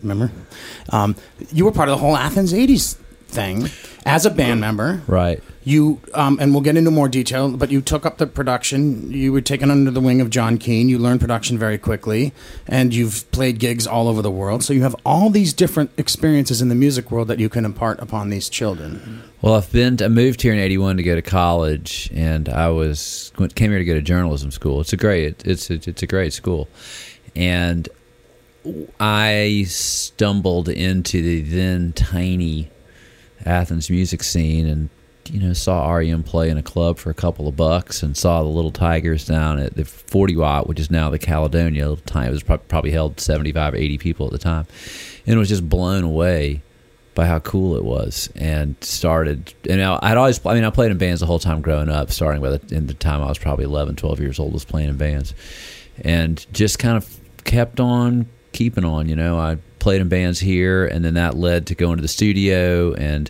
Remember, 0.01 0.31
um, 0.89 1.15
you 1.51 1.65
were 1.65 1.71
part 1.71 1.87
of 1.87 1.93
the 1.99 2.03
whole 2.03 2.17
Athens 2.17 2.51
'80s 2.51 2.97
thing 3.33 3.69
as 4.05 4.25
a 4.25 4.29
band 4.29 4.61
member. 4.61 5.01
Right. 5.07 5.41
You 5.65 6.01
um, 6.13 6.37
and 6.41 6.53
we'll 6.53 6.61
get 6.61 6.75
into 6.75 6.91
more 6.91 7.07
detail, 7.07 7.55
but 7.55 7.71
you 7.71 7.81
took 7.81 8.05
up 8.05 8.17
the 8.17 8.27
production. 8.27 9.11
You 9.13 9.31
were 9.31 9.39
taken 9.39 9.71
under 9.71 9.91
the 9.91 10.01
wing 10.01 10.19
of 10.19 10.29
John 10.29 10.57
Keane. 10.57 10.89
You 10.89 10.99
learned 10.99 11.21
production 11.21 11.57
very 11.57 11.77
quickly, 11.77 12.33
and 12.67 12.93
you've 12.93 13.29
played 13.31 13.59
gigs 13.59 13.87
all 13.87 14.09
over 14.09 14.21
the 14.21 14.31
world. 14.31 14.61
So 14.63 14.73
you 14.73 14.81
have 14.83 14.95
all 15.05 15.29
these 15.29 15.53
different 15.53 15.91
experiences 15.95 16.61
in 16.61 16.67
the 16.67 16.75
music 16.75 17.11
world 17.11 17.29
that 17.29 17.39
you 17.39 17.47
can 17.47 17.63
impart 17.63 17.99
upon 18.01 18.29
these 18.29 18.49
children. 18.49 19.23
Well, 19.41 19.55
I've 19.55 19.71
been. 19.71 20.03
I 20.03 20.09
moved 20.09 20.41
here 20.41 20.51
in 20.51 20.59
'81 20.59 20.97
to 20.97 21.03
go 21.03 21.15
to 21.15 21.21
college, 21.21 22.09
and 22.13 22.49
I 22.49 22.67
was 22.69 23.31
came 23.55 23.69
here 23.69 23.79
to 23.79 23.85
go 23.85 23.93
to 23.93 24.01
journalism 24.01 24.51
school. 24.51 24.81
It's 24.81 24.91
a 24.91 24.97
great. 24.97 25.45
It's 25.45 25.69
a, 25.69 25.75
it's 25.75 26.03
a 26.03 26.07
great 26.07 26.33
school, 26.33 26.67
and 27.37 27.87
I 28.99 29.63
stumbled 29.67 30.67
into 30.67 31.21
the 31.21 31.41
then 31.41 31.93
tiny 31.93 32.69
Athens 33.45 33.89
music 33.89 34.23
scene, 34.23 34.67
and 34.67 34.89
you 35.29 35.39
know 35.39 35.53
saw 35.53 35.91
REM 35.91 36.23
play 36.23 36.49
in 36.49 36.57
a 36.57 36.63
club 36.63 36.97
for 36.97 37.09
a 37.09 37.13
couple 37.13 37.47
of 37.47 37.55
bucks, 37.55 38.03
and 38.03 38.15
saw 38.15 38.41
the 38.41 38.49
Little 38.49 38.71
Tigers 38.71 39.25
down 39.25 39.59
at 39.59 39.75
the 39.75 39.85
40 39.85 40.35
Watt, 40.35 40.67
which 40.67 40.79
is 40.79 40.91
now 40.91 41.09
the 41.09 41.19
Caledonia. 41.19 41.89
Little 41.89 42.03
time. 42.05 42.27
It 42.27 42.31
was 42.31 42.43
prob- 42.43 42.67
probably 42.67 42.91
held 42.91 43.19
75 43.19 43.73
or 43.73 43.77
80 43.77 43.97
people 43.97 44.25
at 44.25 44.31
the 44.31 44.37
time, 44.37 44.65
and 45.25 45.39
was 45.39 45.49
just 45.49 45.67
blown 45.67 46.03
away 46.03 46.61
by 47.15 47.27
how 47.27 47.37
cool 47.37 47.75
it 47.75 47.83
was 47.83 48.27
and 48.33 48.75
started 48.81 49.53
know 49.65 49.99
i'd 50.01 50.17
always 50.17 50.43
i 50.47 50.55
mean 50.55 50.63
i 50.63 50.71
played 50.71 50.89
in 50.89 50.97
bands 50.97 51.19
the 51.19 51.27
whole 51.27 51.37
time 51.37 51.61
growing 51.61 51.87
up 51.87 52.09
starting 52.09 52.41
by 52.41 52.49
the, 52.49 52.75
in 52.75 52.87
the 52.87 52.93
time 52.95 53.21
i 53.21 53.27
was 53.27 53.37
probably 53.37 53.63
11 53.63 53.95
12 53.95 54.19
years 54.19 54.39
old 54.39 54.51
was 54.51 54.65
playing 54.65 54.89
in 54.89 54.97
bands. 54.97 55.35
And 56.01 56.45
just 56.53 56.79
kind 56.79 56.97
of 56.97 57.19
kept 57.43 57.79
on 57.79 58.27
keeping 58.51 58.85
on 58.85 59.07
you 59.07 59.15
know. 59.15 59.37
I 59.37 59.57
played 59.83 60.01
in 60.01 60.09
bands 60.09 60.39
here 60.39 60.85
and 60.85 61.05
then 61.05 61.13
that 61.13 61.35
led 61.35 61.67
to 61.67 61.75
going 61.75 61.97
to 61.97 62.01
the 62.01 62.07
studio 62.07 62.93
and 62.93 63.29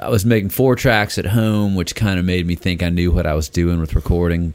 i 0.00 0.08
was 0.08 0.24
making 0.24 0.48
four 0.48 0.74
tracks 0.74 1.18
at 1.18 1.26
home 1.26 1.74
which 1.74 1.94
kind 1.94 2.18
of 2.18 2.24
made 2.24 2.46
me 2.46 2.54
think 2.54 2.82
i 2.82 2.88
knew 2.88 3.12
what 3.12 3.26
i 3.26 3.34
was 3.34 3.48
doing 3.48 3.80
with 3.80 3.94
recording 3.94 4.54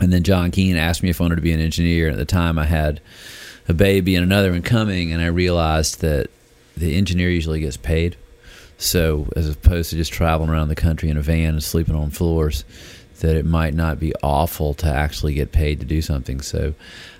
and 0.00 0.12
then 0.12 0.22
john 0.22 0.50
keane 0.50 0.76
asked 0.76 1.02
me 1.02 1.10
if 1.10 1.20
i 1.20 1.24
wanted 1.24 1.36
to 1.36 1.42
be 1.42 1.52
an 1.52 1.60
engineer 1.60 2.10
at 2.10 2.16
the 2.16 2.24
time 2.24 2.58
i 2.58 2.66
had 2.66 3.00
a 3.68 3.74
baby 3.74 4.14
and 4.14 4.24
another 4.24 4.50
one 4.50 4.62
coming 4.62 5.12
and 5.12 5.22
i 5.22 5.26
realized 5.26 6.00
that 6.00 6.28
the 6.76 6.96
engineer 6.96 7.30
usually 7.30 7.60
gets 7.60 7.76
paid. 7.76 8.16
So 8.78 9.28
as 9.36 9.48
opposed 9.48 9.90
to 9.90 9.96
just 9.96 10.12
traveling 10.12 10.50
around 10.50 10.68
the 10.68 10.74
country 10.74 11.08
in 11.08 11.16
a 11.16 11.22
van 11.22 11.50
and 11.54 11.62
sleeping 11.62 11.94
on 11.94 12.10
floors, 12.10 12.64
that 13.22 13.36
it 13.36 13.46
might 13.46 13.72
not 13.72 13.98
be 13.98 14.12
awful 14.22 14.74
to 14.74 14.86
actually 14.86 15.34
get 15.34 15.52
paid 15.52 15.80
to 15.80 15.86
do 15.86 16.02
something. 16.02 16.40
So 16.40 16.74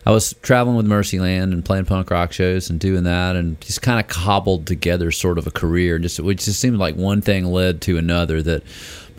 I 0.05 0.11
was 0.11 0.35
traveling 0.43 0.77
with 0.77 0.87
Mercyland 0.87 1.53
and 1.53 1.65
playing 1.65 1.85
punk 1.85 2.11
rock 2.11 2.33
shows 2.33 2.69
and 2.69 2.81
doing 2.81 3.05
that 3.05 3.37
and 3.37 3.61
just 3.61 3.83
kind 3.83 4.01
of 4.01 4.09
cobbled 4.09 4.67
together 4.67 5.13
sort 5.13 5.39
of 5.39 5.47
a 5.47 5.53
career. 5.53 5.99
Just 6.01 6.19
it 6.19 6.35
just 6.35 6.61
seemed 6.61 6.79
like 6.79 6.97
one 6.97 7.23
thing 7.23 7.47
led 7.47 7.81
to 7.83 7.99
another 7.99 8.43
that 8.43 8.65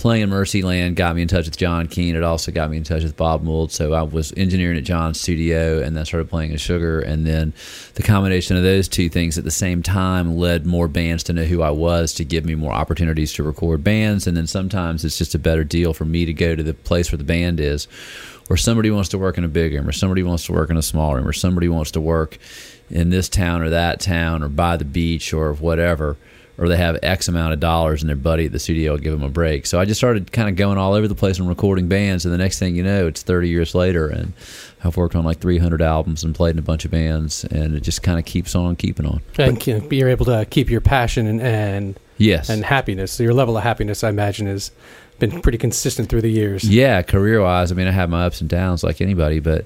playing 0.04 0.22
in 0.22 0.30
Mercyland 0.30 0.96
got 0.96 1.16
me 1.16 1.22
in 1.22 1.30
touch 1.30 1.46
with 1.46 1.56
John 1.56 1.88
Keane. 1.88 2.18
It 2.18 2.24
also 2.24 2.52
got 2.52 2.70
me 2.70 2.76
in 2.76 2.84
touch 2.84 3.04
with 3.04 3.16
Bob 3.16 3.42
Mould. 3.42 3.72
So 3.72 3.94
I 3.94 4.02
was 4.02 4.34
engineering 4.36 4.78
at 4.78 4.84
John's 4.84 5.22
studio 5.22 5.82
and 5.82 5.96
then 5.96 6.04
started 6.04 6.30
playing 6.30 6.52
at 6.52 6.60
Sugar. 6.60 7.00
And 7.00 7.26
then 7.26 7.54
the 7.94 8.04
combination 8.04 8.58
of 8.58 8.64
those 8.64 8.90
two 8.90 9.08
things 9.08 9.38
at 9.38 9.46
the 9.46 9.50
same 9.50 9.82
time 9.82 10.36
led 10.36 10.66
more 10.66 10.90
bands 10.90 11.24
to 11.24 11.34
know 11.34 11.46
who 11.46 11.62
I 11.62 11.70
was, 11.70 12.14
to 12.16 12.26
give 12.26 12.44
me 12.44 12.54
more 12.54 12.74
opportunities 12.74 13.32
to 13.36 13.44
record 13.44 13.82
bands. 13.82 14.28
And 14.28 14.36
then 14.36 14.46
sometimes 14.46 15.06
it's 15.06 15.18
just 15.18 15.36
a 15.36 15.40
better 15.40 15.64
deal 15.64 15.94
for 15.94 16.04
me 16.04 16.26
to 16.26 16.34
go 16.34 16.54
to 16.54 16.64
the 16.64 16.74
place 16.74 17.10
where 17.10 17.18
the 17.18 17.24
band 17.24 17.62
is, 17.62 17.88
or 18.50 18.58
somebody 18.58 18.92
wants 18.92 19.08
to 19.08 19.18
work 19.18 19.38
in 19.38 19.46
a 19.46 19.48
big 19.48 19.72
room, 19.72 19.88
or 19.88 19.94
somebody 19.94 20.22
wants 20.22 20.46
to 20.48 20.52
work 20.52 20.70
in 20.70 20.76
a 20.76 20.82
small 20.82 21.16
room, 21.16 21.26
or 21.26 21.32
somebody 21.32 21.70
wants 21.70 21.92
to 21.92 22.02
work 22.02 22.40
in 22.90 23.10
this 23.10 23.30
town 23.30 23.62
or 23.62 23.70
that 23.70 24.02
town, 24.02 24.44
or 24.44 24.50
by 24.50 24.76
the 24.76 24.84
beach, 24.84 25.34
or 25.34 25.54
whatever 25.54 26.18
or 26.58 26.68
they 26.68 26.78
have 26.78 27.00
X 27.02 27.28
amount 27.28 27.54
of 27.54 27.60
dollars 27.60 28.02
and 28.04 28.10
their 28.10 28.16
buddy 28.16 28.46
at 28.46 28.52
the 28.52 28.60
studio 28.60 28.92
will 28.92 29.00
give 29.00 29.12
them 29.12 29.24
a 29.24 29.30
break. 29.30 29.66
So 29.66 29.80
I 29.80 29.86
just 29.86 30.00
started 30.00 30.32
kind 30.32 30.48
of 30.50 30.56
going 30.56 30.78
all 30.78 30.94
over 30.94 31.08
the 31.08 31.16
place 31.16 31.40
and 31.40 31.48
recording 31.50 31.88
bands. 31.88 32.26
And 32.26 32.34
the 32.34 32.38
next 32.38 32.60
thing 32.60 32.76
you 32.76 32.84
know, 32.84 33.08
it's 33.08 33.24
30 33.24 33.50
years 33.50 33.74
later, 33.74 34.08
and 34.08 34.34
I've 34.84 34.96
worked 34.98 35.16
on 35.16 35.24
like 35.26 35.40
300 35.40 35.82
albums 35.82 36.24
and 36.24 36.36
played 36.36 36.52
in 36.56 36.60
a 36.60 36.64
bunch 36.64 36.86
of 36.86 36.92
bands, 36.92 37.44
and 37.46 37.74
it 37.76 37.82
just 37.82 38.04
kind 38.04 38.20
of 38.20 38.26
keeps 38.26 38.54
on 38.56 38.76
keeping 38.76 39.06
on. 39.06 39.22
And 39.38 39.60
can- 39.60 39.88
you're 39.92 40.10
able 40.10 40.26
to 40.26 40.46
keep 40.50 40.70
your 40.70 40.82
passion 40.82 41.26
and 41.28 41.42
and, 41.42 42.00
Yes. 42.18 42.50
and 42.50 42.64
happiness. 42.64 43.12
So 43.12 43.24
your 43.24 43.34
level 43.34 43.58
of 43.58 43.64
happiness, 43.64 44.04
I 44.04 44.10
imagine, 44.10 44.46
has 44.48 44.72
been 45.20 45.42
pretty 45.42 45.58
consistent 45.58 46.10
through 46.10 46.22
the 46.22 46.30
years. 46.30 46.64
Yeah, 46.64 47.02
career 47.02 47.42
wise, 47.42 47.72
I 47.72 47.76
mean, 47.76 47.88
I 47.88 47.92
have 47.92 48.10
my 48.10 48.26
ups 48.26 48.42
and 48.42 48.50
downs 48.50 48.84
like 48.84 49.02
anybody, 49.02 49.40
but 49.40 49.66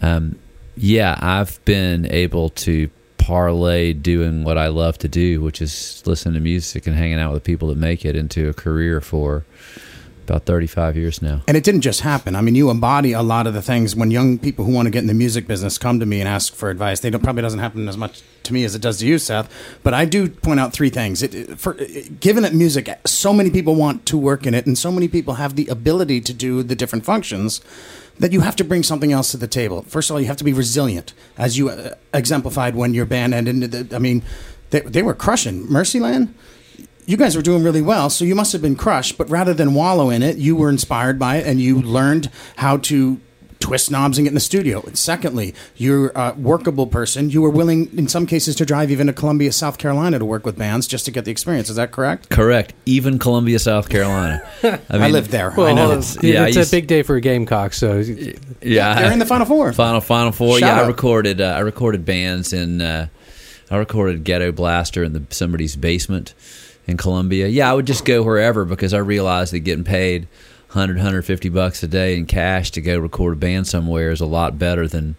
um, 0.00 0.36
yeah, 0.76 1.18
I've 1.20 1.62
been 1.64 2.06
able 2.12 2.50
to 2.50 2.88
parlay 3.22 3.92
doing 3.92 4.44
what 4.44 4.58
I 4.58 4.68
love 4.68 4.98
to 4.98 5.08
do, 5.08 5.40
which 5.40 5.60
is 5.62 6.02
listening 6.06 6.34
to 6.34 6.40
music 6.40 6.86
and 6.86 6.96
hanging 6.96 7.18
out 7.18 7.32
with 7.32 7.42
the 7.44 7.46
people 7.46 7.68
that 7.68 7.78
make 7.78 8.04
it 8.04 8.16
into 8.16 8.48
a 8.48 8.52
career 8.52 9.00
for 9.00 9.44
about 10.26 10.44
35 10.44 10.96
years 10.96 11.20
now. 11.20 11.42
And 11.48 11.56
it 11.56 11.64
didn't 11.64 11.80
just 11.80 12.00
happen. 12.02 12.36
I 12.36 12.40
mean, 12.42 12.54
you 12.54 12.70
embody 12.70 13.12
a 13.12 13.22
lot 13.22 13.46
of 13.46 13.54
the 13.54 13.62
things 13.62 13.96
when 13.96 14.10
young 14.12 14.38
people 14.38 14.64
who 14.64 14.72
want 14.72 14.86
to 14.86 14.90
get 14.90 15.00
in 15.00 15.08
the 15.08 15.14
music 15.14 15.46
business 15.48 15.78
come 15.78 15.98
to 16.00 16.06
me 16.06 16.20
and 16.20 16.28
ask 16.28 16.54
for 16.54 16.70
advice. 16.70 17.00
They 17.00 17.10
don't 17.10 17.22
probably 17.24 17.42
doesn't 17.42 17.58
happen 17.58 17.88
as 17.88 17.96
much 17.96 18.22
to 18.44 18.52
me 18.52 18.64
as 18.64 18.74
it 18.76 18.82
does 18.82 18.98
to 18.98 19.06
you, 19.06 19.18
Seth. 19.18 19.52
But 19.82 19.94
I 19.94 20.04
do 20.04 20.28
point 20.28 20.60
out 20.60 20.72
three 20.72 20.90
things. 20.90 21.22
It, 21.22 21.34
it- 21.34 21.58
for 21.58 21.74
given 21.74 22.42
that 22.44 22.54
music, 22.54 22.88
so 23.04 23.32
many 23.32 23.50
people 23.50 23.74
want 23.74 24.06
to 24.06 24.16
work 24.16 24.46
in 24.46 24.54
it, 24.54 24.64
and 24.66 24.78
so 24.78 24.92
many 24.92 25.08
people 25.08 25.34
have 25.34 25.56
the 25.56 25.66
ability 25.66 26.20
to 26.22 26.32
do 26.32 26.62
the 26.62 26.76
different 26.76 27.04
functions 27.04 27.60
that 28.22 28.32
you 28.32 28.40
have 28.40 28.54
to 28.54 28.64
bring 28.64 28.84
something 28.84 29.12
else 29.12 29.32
to 29.32 29.36
the 29.36 29.48
table. 29.48 29.82
First 29.82 30.08
of 30.08 30.14
all, 30.14 30.20
you 30.20 30.28
have 30.28 30.36
to 30.36 30.44
be 30.44 30.52
resilient, 30.52 31.12
as 31.36 31.58
you 31.58 31.70
uh, 31.70 31.96
exemplified 32.14 32.76
when 32.76 32.94
your 32.94 33.04
band 33.04 33.34
ended. 33.34 33.92
I 33.92 33.98
mean, 33.98 34.22
they, 34.70 34.80
they 34.80 35.02
were 35.02 35.14
crushing 35.14 35.66
Mercyland 35.66 36.32
you 37.04 37.16
guys 37.16 37.34
were 37.34 37.42
doing 37.42 37.64
really 37.64 37.82
well, 37.82 38.08
so 38.08 38.24
you 38.24 38.36
must 38.36 38.52
have 38.52 38.62
been 38.62 38.76
crushed. 38.76 39.18
But 39.18 39.28
rather 39.28 39.52
than 39.52 39.74
wallow 39.74 40.08
in 40.08 40.22
it, 40.22 40.36
you 40.36 40.54
were 40.54 40.68
inspired 40.68 41.18
by 41.18 41.38
it, 41.38 41.46
and 41.48 41.60
you 41.60 41.82
learned 41.82 42.30
how 42.56 42.76
to 42.76 43.20
twist 43.62 43.90
knobs 43.90 44.18
and 44.18 44.24
get 44.24 44.30
in 44.30 44.34
the 44.34 44.40
studio. 44.40 44.82
And 44.82 44.98
secondly, 44.98 45.54
you're 45.76 46.10
a 46.10 46.34
workable 46.34 46.86
person. 46.86 47.30
You 47.30 47.40
were 47.40 47.50
willing, 47.50 47.96
in 47.96 48.08
some 48.08 48.26
cases, 48.26 48.56
to 48.56 48.66
drive 48.66 48.90
even 48.90 49.06
to 49.06 49.12
Columbia, 49.12 49.52
South 49.52 49.78
Carolina, 49.78 50.18
to 50.18 50.24
work 50.24 50.44
with 50.44 50.58
bands 50.58 50.86
just 50.86 51.04
to 51.04 51.10
get 51.10 51.24
the 51.24 51.30
experience. 51.30 51.70
Is 51.70 51.76
that 51.76 51.92
correct? 51.92 52.28
Correct. 52.28 52.74
Even 52.84 53.18
Columbia, 53.18 53.58
South 53.58 53.88
Carolina. 53.88 54.42
I, 54.62 54.80
I, 54.90 55.08
lived 55.08 55.30
there. 55.30 55.52
Well, 55.56 55.68
I 55.68 55.72
know. 55.72 55.92
it's, 55.92 56.22
yeah, 56.22 56.46
it's 56.46 56.68
a 56.68 56.70
big 56.70 56.88
day 56.88 57.02
for 57.02 57.16
a 57.16 57.20
Gamecock. 57.20 57.72
So 57.72 57.98
Yeah, 58.62 59.00
They're 59.00 59.12
in 59.12 59.18
the 59.18 59.26
Final 59.26 59.46
Four. 59.46 59.72
Final 59.72 60.00
Final 60.00 60.32
Four. 60.32 60.58
Shout 60.58 60.76
yeah, 60.76 60.82
I 60.82 60.86
recorded. 60.86 61.40
Uh, 61.40 61.54
I 61.56 61.60
recorded 61.60 62.04
bands 62.04 62.52
in. 62.52 62.80
Uh, 62.80 63.06
I 63.70 63.76
recorded 63.76 64.24
Ghetto 64.24 64.52
Blaster 64.52 65.02
in 65.02 65.14
the 65.14 65.22
somebody's 65.30 65.76
basement 65.76 66.34
in 66.86 66.96
Columbia. 66.96 67.46
Yeah, 67.46 67.70
I 67.70 67.74
would 67.74 67.86
just 67.86 68.04
go 68.04 68.22
wherever 68.22 68.64
because 68.64 68.92
I 68.92 68.98
realized 68.98 69.52
that 69.52 69.60
getting 69.60 69.84
paid 69.84 70.28
100, 70.74 70.96
150 70.96 71.48
bucks 71.50 71.82
a 71.82 71.86
day 71.86 72.16
in 72.16 72.24
cash 72.24 72.70
to 72.72 72.80
go 72.80 72.98
record 72.98 73.34
a 73.34 73.36
band 73.36 73.66
somewhere 73.66 74.10
is 74.10 74.20
a 74.20 74.26
lot 74.26 74.58
better 74.58 74.88
than. 74.88 75.16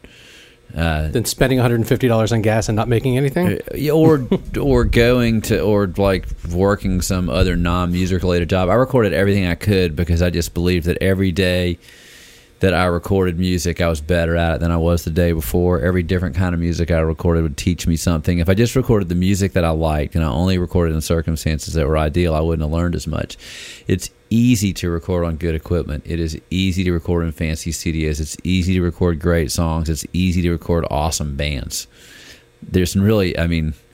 Uh, 0.75 1.09
then 1.09 1.23
spending 1.25 1.59
150 1.59 2.07
dollars 2.07 2.31
on 2.31 2.41
gas 2.41 2.67
and 2.67 2.75
not 2.75 2.87
making 2.87 3.15
anything. 3.15 3.59
or 3.91 4.27
or 4.59 4.83
going 4.83 5.39
to 5.41 5.59
or 5.59 5.85
like 5.85 6.25
working 6.51 6.99
some 7.01 7.29
other 7.29 7.55
non 7.55 7.91
music 7.91 8.23
related 8.23 8.49
job. 8.49 8.69
I 8.69 8.73
recorded 8.73 9.13
everything 9.13 9.45
I 9.45 9.53
could 9.53 9.95
because 9.95 10.23
I 10.23 10.31
just 10.31 10.55
believed 10.55 10.87
that 10.87 10.97
every 10.99 11.31
day 11.31 11.77
that 12.63 12.73
I 12.73 12.85
recorded 12.85 13.37
music, 13.37 13.81
I 13.81 13.89
was 13.89 13.99
better 13.99 14.37
at 14.37 14.55
it 14.55 14.59
than 14.61 14.71
I 14.71 14.77
was 14.77 15.03
the 15.03 15.09
day 15.09 15.33
before. 15.33 15.81
Every 15.81 16.01
different 16.01 16.33
kind 16.33 16.55
of 16.55 16.61
music 16.61 16.91
I 16.91 16.99
recorded 16.99 17.43
would 17.43 17.57
teach 17.57 17.85
me 17.85 17.97
something. 17.97 18.39
If 18.39 18.47
I 18.47 18.53
just 18.53 18.77
recorded 18.77 19.09
the 19.09 19.15
music 19.15 19.51
that 19.51 19.65
I 19.65 19.71
liked 19.71 20.15
and 20.15 20.23
I 20.23 20.29
only 20.29 20.57
recorded 20.57 20.95
in 20.95 21.01
circumstances 21.01 21.73
that 21.73 21.85
were 21.85 21.97
ideal, 21.97 22.33
I 22.33 22.39
wouldn't 22.39 22.65
have 22.65 22.71
learned 22.71 22.95
as 22.95 23.05
much. 23.05 23.35
It's 23.87 24.09
easy 24.29 24.71
to 24.75 24.89
record 24.89 25.25
on 25.25 25.35
good 25.35 25.55
equipment. 25.55 26.03
It 26.07 26.21
is 26.21 26.39
easy 26.51 26.85
to 26.85 26.93
record 26.93 27.25
in 27.25 27.33
fancy 27.33 27.73
studios. 27.73 28.21
It's 28.21 28.37
easy 28.45 28.75
to 28.75 28.81
record 28.81 29.19
great 29.19 29.51
songs. 29.51 29.89
It's 29.89 30.05
easy 30.13 30.41
to 30.43 30.51
record 30.51 30.85
awesome 30.89 31.35
bands 31.35 31.87
there's 32.71 32.95
really 32.95 33.37
i 33.37 33.45
mean 33.45 33.73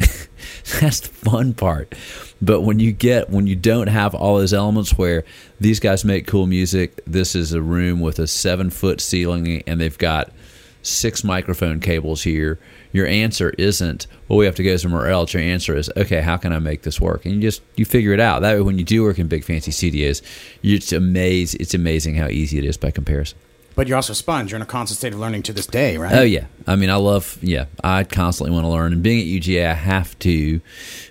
that's 0.80 1.00
the 1.00 1.08
fun 1.08 1.56
part 1.56 1.96
but 2.42 2.62
when 2.62 2.80
you 2.80 2.92
get 2.92 3.30
when 3.30 3.48
you 3.48 3.56
don't 3.56 3.88
have 3.88 4.16
all 4.16 4.38
those 4.38 4.54
elements 4.54 4.98
where 4.98 5.24
these 5.60 5.80
guys 5.80 6.06
make 6.06 6.26
cool 6.28 6.48
music 6.48 7.02
this 7.06 7.36
is 7.36 7.54
a 7.54 7.62
room 7.62 8.00
with 8.00 8.20
a 8.20 8.28
seven 8.28 8.70
foot 8.70 9.02
ceiling 9.02 9.62
and 9.68 9.80
they've 9.82 9.98
got 9.98 10.32
six 10.82 11.24
microphone 11.24 11.80
cables 11.80 12.24
here 12.24 12.58
your 12.94 13.06
answer 13.06 13.50
isn't 13.58 14.08
well 14.28 14.40
we 14.40 14.46
have 14.46 14.56
to 14.56 14.64
go 14.64 14.78
somewhere 14.78 15.08
else 15.10 15.34
your 15.34 15.44
answer 15.44 15.76
is 15.76 15.92
okay 15.98 16.22
how 16.22 16.38
can 16.38 16.54
i 16.54 16.60
make 16.60 16.84
this 16.84 17.02
work 17.02 17.26
and 17.26 17.36
you 17.36 17.42
just 17.42 17.62
you 17.76 17.84
figure 17.84 18.14
it 18.14 18.20
out 18.20 18.42
that 18.42 18.56
way 18.56 18.62
when 18.62 18.78
you 18.80 18.86
do 18.86 19.04
work 19.04 19.20
in 19.20 19.28
big 19.28 19.44
fancy 19.44 19.72
studios 19.72 20.22
just 20.64 20.94
amazed 20.94 21.56
it's 21.60 21.74
amazing 21.74 22.16
how 22.16 22.28
easy 22.28 22.58
it 22.58 22.64
is 22.64 22.78
by 22.78 22.90
comparison 22.90 23.38
But 23.76 23.88
you're 23.88 23.96
also 23.98 24.12
a 24.12 24.16
sponge. 24.16 24.52
You're 24.52 24.58
in 24.58 24.62
a 24.62 24.66
constant 24.66 24.98
state 24.98 25.14
of 25.14 25.20
learning 25.20 25.44
to 25.44 25.54
this 25.54 25.66
day, 25.68 25.96
right? 25.96 26.14
Oh 26.14 26.24
yeah, 26.24 26.48
I 26.68 26.76
mean, 26.76 26.90
I 26.90 26.96
love. 26.98 27.38
Yeah, 27.42 27.66
I 27.82 28.04
constantly 28.04 28.52
want 28.52 28.66
to 28.66 28.70
learn, 28.70 28.92
and 28.92 29.02
being 29.02 29.20
at 29.20 29.42
UGA, 29.42 29.70
I 29.70 29.74
have 29.74 30.20
to 30.20 30.60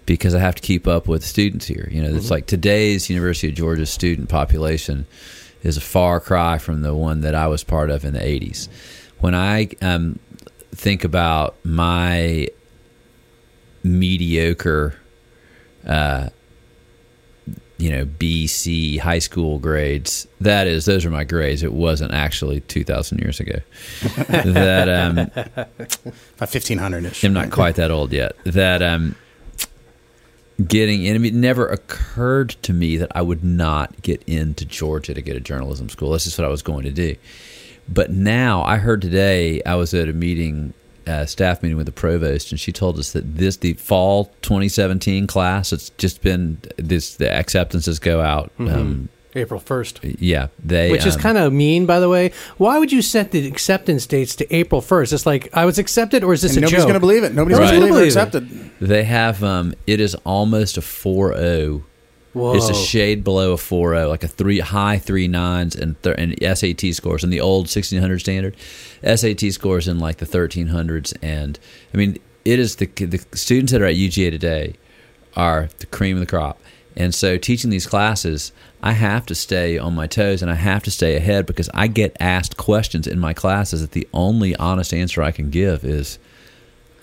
because 0.08 0.34
I 0.34 0.40
have 0.40 0.54
to 0.54 0.62
keep 0.62 0.88
up 0.88 1.06
with 1.06 1.22
students 1.22 1.66
here. 1.66 1.86
You 1.92 2.02
know, 2.02 2.16
it's 2.16 2.30
like 2.30 2.46
today's 2.46 3.10
University 3.10 3.50
of 3.50 3.54
Georgia 3.54 3.84
student 3.84 4.30
population 4.30 5.06
is 5.62 5.76
a 5.76 5.82
far 5.82 6.18
cry 6.18 6.56
from 6.56 6.80
the 6.80 6.94
one 6.94 7.20
that 7.20 7.34
I 7.34 7.46
was 7.46 7.62
part 7.62 7.90
of 7.90 8.04
in 8.04 8.14
the 8.14 8.20
'80s. 8.20 8.68
When 9.20 9.34
I 9.34 9.68
um, 9.82 10.18
think 10.72 11.04
about 11.04 11.56
my 11.62 12.48
mediocre 13.84 14.96
uh, 15.86 16.30
you 17.76 17.90
know 17.90 18.06
B 18.06 18.46
C 18.46 18.96
high 18.96 19.18
school 19.18 19.58
grades. 19.58 20.26
That 20.40 20.66
is, 20.66 20.86
those 20.86 21.04
are 21.04 21.10
my 21.10 21.24
grades. 21.24 21.62
It 21.62 21.72
wasn't 21.72 22.12
actually 22.12 22.60
two 22.62 22.82
thousand 22.82 23.18
years 23.18 23.40
ago. 23.40 23.60
that 24.28 24.88
um, 24.88 25.18
About 25.18 25.68
1500 26.38 27.04
ish. 27.04 27.24
I'm 27.24 27.34
not 27.34 27.50
quite 27.50 27.76
that 27.76 27.90
old 27.90 28.12
yet. 28.12 28.32
That 28.44 28.82
um, 28.82 29.14
getting 30.66 31.04
in. 31.04 31.14
I 31.14 31.18
mean, 31.18 31.34
it 31.34 31.38
never 31.38 31.68
occurred 31.68 32.50
to 32.62 32.72
me 32.72 32.96
that 32.96 33.12
I 33.14 33.22
would 33.22 33.44
not 33.44 34.02
get 34.02 34.22
into 34.26 34.64
Georgia 34.64 35.14
to 35.14 35.22
get 35.22 35.36
a 35.36 35.40
journalism 35.40 35.88
school. 35.88 36.10
That's 36.10 36.24
just 36.24 36.38
what 36.38 36.44
I 36.44 36.50
was 36.50 36.62
going 36.62 36.84
to 36.84 36.90
do. 36.90 37.14
But 37.88 38.10
now 38.10 38.62
I 38.64 38.76
heard 38.76 39.00
today 39.00 39.62
I 39.64 39.76
was 39.76 39.94
at 39.94 40.08
a 40.08 40.12
meeting, 40.12 40.74
uh, 41.06 41.24
staff 41.26 41.62
meeting 41.62 41.78
with 41.78 41.86
the 41.86 41.92
provost, 41.92 42.50
and 42.52 42.60
she 42.60 42.70
told 42.72 42.98
us 42.98 43.12
that 43.12 43.36
this 43.36 43.56
the 43.58 43.74
fall 43.74 44.26
2017 44.42 45.26
class. 45.26 45.72
It's 45.72 45.90
just 45.90 46.20
been 46.22 46.60
this 46.76 47.16
the 47.16 47.32
acceptances 47.32 47.98
go 47.98 48.20
out. 48.20 48.52
Um, 48.58 49.08
April 49.38 49.60
1st. 49.60 50.16
yeah, 50.20 50.48
they 50.62 50.90
Which 50.90 51.06
is 51.06 51.16
um, 51.16 51.20
kind 51.22 51.38
of 51.38 51.52
mean, 51.52 51.86
by 51.86 52.00
the 52.00 52.08
way. 52.08 52.32
Why 52.56 52.78
would 52.78 52.92
you 52.92 53.00
set 53.02 53.30
the 53.30 53.46
acceptance 53.46 54.06
dates 54.06 54.36
to 54.36 54.54
April 54.54 54.80
1st? 54.80 55.12
It's 55.12 55.26
like, 55.26 55.48
I 55.56 55.64
was 55.64 55.78
accepted, 55.78 56.22
or 56.24 56.32
is 56.32 56.42
this 56.42 56.52
And 56.56 56.58
a 56.58 56.60
nobody's 56.62 56.78
joke? 56.82 56.88
going 56.88 56.94
to 56.94 57.00
believe 57.00 57.24
it. 57.24 57.34
Nobody's 57.34 57.58
Right. 57.58 57.70
going 57.70 57.80
to 57.82 57.86
believe 57.88 57.92
we're 57.92 57.98
Believe 58.12 58.16
it. 58.16 58.36
accepted. 58.36 58.70
They 58.80 59.04
have 59.04 59.42
um 59.42 59.74
it 59.86 60.00
is 60.00 60.14
almost 60.24 60.76
a 60.76 60.80
4-0. 60.82 61.82
Whoa. 62.34 62.54
It's 62.54 62.68
a 62.68 62.74
shade 62.74 63.24
below 63.24 63.52
a 63.52 63.56
4-0, 63.56 64.08
like 64.08 64.22
a 64.22 64.28
three 64.28 64.60
high 64.60 64.98
three 64.98 65.26
nines 65.28 65.74
and 65.74 66.00
th- 66.02 66.14
and 66.18 66.34
SAT 66.58 66.92
scores 66.94 67.24
in 67.24 67.30
the 67.30 67.40
old 67.40 67.64
1600 67.68 68.18
standard. 68.20 68.56
SAT 69.02 69.52
scores 69.52 69.88
in 69.88 69.98
like 69.98 70.18
the 70.18 70.26
1300s 70.26 71.14
and 71.22 71.58
I 71.92 71.96
mean 71.96 72.18
it 72.44 72.58
is 72.58 72.76
the 72.76 72.86
the 72.86 73.24
students 73.36 73.72
that 73.72 73.80
are 73.82 73.86
at 73.86 73.96
UGA 73.96 74.30
today 74.30 74.74
are 75.36 75.68
the 75.78 75.86
cream 75.86 76.16
of 76.16 76.20
the 76.20 76.26
crop. 76.26 76.60
And 76.96 77.14
so 77.14 77.38
teaching 77.38 77.70
these 77.70 77.86
classes, 77.86 78.52
I 78.82 78.92
have 78.92 79.26
to 79.26 79.34
stay 79.34 79.76
on 79.76 79.94
my 79.94 80.06
toes 80.06 80.40
and 80.40 80.50
I 80.50 80.54
have 80.54 80.82
to 80.84 80.90
stay 80.90 81.16
ahead 81.16 81.46
because 81.46 81.68
I 81.74 81.88
get 81.88 82.16
asked 82.20 82.56
questions 82.56 83.06
in 83.06 83.18
my 83.18 83.34
classes 83.34 83.80
that 83.80 83.90
the 83.92 84.06
only 84.12 84.54
honest 84.56 84.94
answer 84.94 85.22
I 85.22 85.32
can 85.32 85.50
give 85.50 85.84
is 85.84 86.18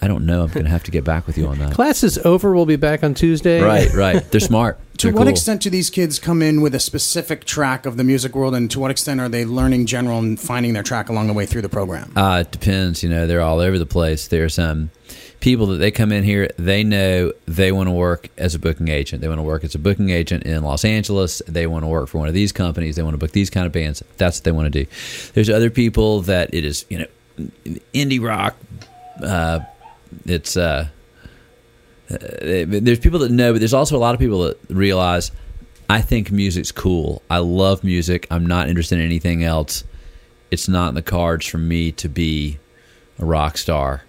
I 0.05 0.07
don't 0.07 0.27
know. 0.27 0.43
I'm 0.43 0.49
going 0.51 0.65
to 0.65 0.69
have 0.69 0.83
to 0.83 0.91
get 0.91 1.03
back 1.03 1.25
with 1.25 1.35
you 1.35 1.47
on 1.47 1.57
that. 1.57 1.73
Class 1.73 2.03
is 2.03 2.19
over. 2.19 2.53
We'll 2.53 2.67
be 2.67 2.75
back 2.75 3.03
on 3.03 3.15
Tuesday. 3.15 3.59
Right, 3.59 3.91
right. 3.91 4.21
They're 4.29 4.39
smart. 4.39 4.79
To 4.99 5.07
They're 5.07 5.13
what 5.15 5.23
cool. 5.23 5.29
extent 5.29 5.63
do 5.63 5.71
these 5.71 5.89
kids 5.89 6.19
come 6.19 6.43
in 6.43 6.61
with 6.61 6.75
a 6.75 6.79
specific 6.79 7.43
track 7.43 7.87
of 7.87 7.97
the 7.97 8.03
music 8.03 8.35
world, 8.35 8.53
and 8.53 8.69
to 8.69 8.79
what 8.79 8.91
extent 8.91 9.19
are 9.19 9.27
they 9.27 9.45
learning 9.45 9.87
general 9.87 10.19
and 10.19 10.39
finding 10.39 10.73
their 10.73 10.83
track 10.83 11.09
along 11.09 11.25
the 11.25 11.33
way 11.33 11.47
through 11.47 11.63
the 11.63 11.69
program? 11.69 12.15
Uh, 12.15 12.43
it 12.45 12.51
depends. 12.51 13.01
You 13.01 13.09
know, 13.09 13.25
they're 13.25 13.41
all 13.41 13.59
over 13.61 13.79
the 13.79 13.87
place. 13.87 14.27
There's 14.27 14.59
um, 14.59 14.91
people 15.39 15.65
that 15.65 15.77
they 15.77 15.89
come 15.89 16.11
in 16.11 16.23
here. 16.23 16.51
They 16.57 16.83
know 16.83 17.33
they 17.47 17.71
want 17.71 17.87
to 17.87 17.91
work 17.91 18.29
as 18.37 18.53
a 18.53 18.59
booking 18.59 18.89
agent. 18.89 19.23
They 19.23 19.27
want 19.27 19.39
to 19.39 19.43
work 19.43 19.63
as 19.63 19.73
a 19.73 19.79
booking 19.79 20.11
agent 20.11 20.43
in 20.43 20.63
Los 20.63 20.85
Angeles. 20.85 21.41
They 21.47 21.65
want 21.65 21.81
to 21.81 21.87
work 21.87 22.09
for 22.09 22.19
one 22.19 22.27
of 22.27 22.35
these 22.35 22.51
companies. 22.51 22.95
They 22.95 23.01
want 23.01 23.15
to 23.15 23.17
book 23.17 23.31
these 23.31 23.49
kind 23.49 23.65
of 23.65 23.71
bands. 23.71 24.03
That's 24.17 24.37
what 24.37 24.43
they 24.43 24.51
want 24.51 24.71
to 24.71 24.83
do. 24.83 24.89
There's 25.33 25.49
other 25.49 25.71
people 25.71 26.21
that 26.21 26.53
it 26.53 26.63
is. 26.63 26.85
You 26.89 26.99
know, 26.99 27.07
indie 27.95 28.21
rock. 28.23 28.55
Uh, 29.23 29.61
it's 30.25 30.55
uh, 30.57 30.87
uh, 32.09 32.15
there's 32.19 32.99
people 32.99 33.19
that 33.19 33.31
know, 33.31 33.51
but 33.53 33.59
there's 33.59 33.73
also 33.73 33.95
a 33.97 33.99
lot 33.99 34.13
of 34.13 34.19
people 34.19 34.43
that 34.43 34.57
realize 34.69 35.31
I 35.89 36.01
think 36.01 36.31
music's 36.31 36.71
cool. 36.71 37.21
I 37.29 37.39
love 37.39 37.83
music. 37.83 38.27
I'm 38.31 38.45
not 38.45 38.69
interested 38.69 38.99
in 38.99 39.05
anything 39.05 39.43
else. 39.43 39.83
It's 40.51 40.67
not 40.67 40.89
in 40.89 40.95
the 40.95 41.01
cards 41.01 41.45
for 41.45 41.57
me 41.57 41.91
to 41.93 42.07
be 42.09 42.59
a 43.19 43.25
rock 43.25 43.57
star. 43.57 44.03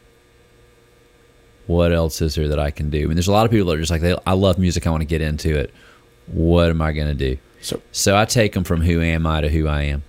What 1.66 1.92
else 1.92 2.22
is 2.22 2.36
there 2.36 2.48
that 2.48 2.58
I 2.60 2.70
can 2.70 2.90
do? 2.90 3.02
I 3.02 3.06
mean, 3.06 3.14
there's 3.16 3.26
a 3.28 3.32
lot 3.32 3.44
of 3.44 3.50
people 3.50 3.66
that 3.66 3.74
are 3.74 3.80
just 3.80 3.90
like, 3.90 4.00
they, 4.00 4.16
I 4.26 4.34
love 4.34 4.58
music. 4.58 4.86
I 4.86 4.90
want 4.90 5.00
to 5.00 5.06
get 5.06 5.20
into 5.20 5.58
it. 5.58 5.72
What 6.26 6.70
am 6.70 6.80
I 6.80 6.92
going 6.92 7.08
to 7.08 7.14
do? 7.14 7.38
So- 7.60 7.82
so 7.90 8.16
I 8.16 8.24
take 8.24 8.52
them 8.52 8.62
from 8.62 8.82
who 8.82 9.00
am 9.02 9.26
I 9.26 9.40
to 9.40 9.48
who 9.48 9.66
I 9.66 9.82
am. 9.82 10.04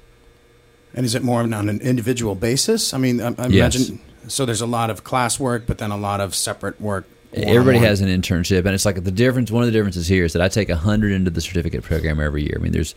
And 0.93 1.05
is 1.05 1.15
it 1.15 1.23
more 1.23 1.41
on 1.41 1.53
an 1.53 1.79
individual 1.81 2.35
basis? 2.35 2.93
I 2.93 2.97
mean, 2.99 3.19
I, 3.21 3.27
I 3.37 3.47
Yes. 3.47 3.75
imagine. 3.75 3.99
So 4.27 4.45
there's 4.45 4.61
a 4.61 4.67
lot 4.67 4.89
of 4.89 5.03
class 5.03 5.39
work, 5.39 5.65
but 5.67 5.77
then 5.77 5.91
a 5.91 5.97
lot 5.97 6.21
of 6.21 6.35
separate 6.35 6.79
work. 6.81 7.05
Everybody 7.33 7.79
has 7.79 7.99
an 7.99 8.07
internship, 8.07 8.59
and 8.59 8.69
it's 8.69 8.85
like 8.85 9.03
the 9.03 9.11
difference. 9.11 9.51
One 9.51 9.61
of 9.61 9.67
the 9.67 9.73
differences 9.73 10.07
here 10.07 10.23
is 10.23 10.33
that 10.33 10.41
I 10.41 10.47
take 10.47 10.69
hundred 10.69 11.11
into 11.11 11.29
the 11.29 11.41
certificate 11.41 11.83
program 11.83 12.21
every 12.21 12.43
year. 12.43 12.55
I 12.57 12.61
mean, 12.61 12.71
there's 12.71 12.95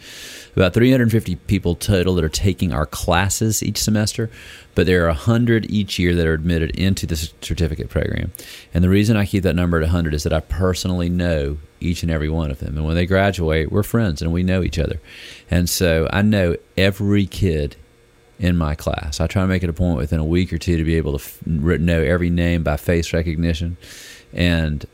about 0.55 0.73
350 0.73 1.37
people 1.37 1.75
total 1.75 2.15
that 2.15 2.25
are 2.25 2.29
taking 2.29 2.73
our 2.73 2.87
classes 2.87 3.63
each 3.63 3.79
semester, 3.79 4.31
but 4.77 4.87
there 4.87 5.09
are 5.09 5.13
hundred 5.13 5.69
each 5.69 5.99
year 5.99 6.15
that 6.15 6.27
are 6.27 6.33
admitted 6.33 6.71
into 6.79 7.07
the 7.07 7.17
certificate 7.17 7.91
program. 7.91 8.33
And 8.73 8.85
the 8.85 8.89
reason 8.89 9.17
I 9.17 9.27
keep 9.27 9.43
that 9.43 9.57
number 9.57 9.79
at 9.79 9.83
100 9.83 10.15
is 10.15 10.23
that 10.23 10.33
I 10.33 10.41
personally 10.41 11.09
know 11.09 11.59
each 11.81 12.03
and 12.03 12.11
every 12.11 12.29
one 12.29 12.53
of 12.53 12.61
them, 12.61 12.77
and 12.77 12.87
when 12.87 12.95
they 12.95 13.07
graduate, 13.07 13.73
we're 13.73 13.83
friends 13.83 14.23
and 14.23 14.33
we 14.33 14.45
know 14.45 14.63
each 14.63 14.79
other. 14.79 15.01
And 15.51 15.69
so 15.69 16.09
I 16.13 16.23
know 16.23 16.57
every 16.77 17.27
kid 17.27 17.77
in 18.41 18.57
my 18.57 18.75
class. 18.75 19.21
I 19.21 19.27
try 19.27 19.43
to 19.43 19.49
make 19.49 19.63
it 19.63 19.69
a 19.69 19.75
point 19.75 19.99
within 19.99 20.19
a 20.19 20.25
week 20.25 20.51
or 20.53 20.59
two 20.59 20.79
to 20.79 20.85
be 20.85 20.97
able 20.97 21.19
to 21.19 21.23
f- 21.23 21.47
know 21.47 22.03
every 22.03 22.31
name 22.31 22.63
by 22.63 22.79
face 22.79 23.13
recognition. 23.13 23.77
And 24.33 24.87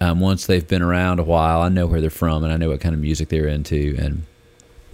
um, 0.00 0.20
once 0.20 0.46
they've 0.46 0.66
been 0.66 0.80
around 0.80 1.18
a 1.18 1.24
while, 1.24 1.60
I 1.60 1.68
know 1.68 1.88
where 1.88 2.00
they're 2.00 2.08
from 2.08 2.44
and 2.44 2.52
I 2.52 2.56
know 2.56 2.70
what 2.70 2.80
kind 2.80 2.94
of 2.94 3.00
music 3.00 3.30
they're 3.30 3.48
into 3.48 3.96
and 3.98 4.22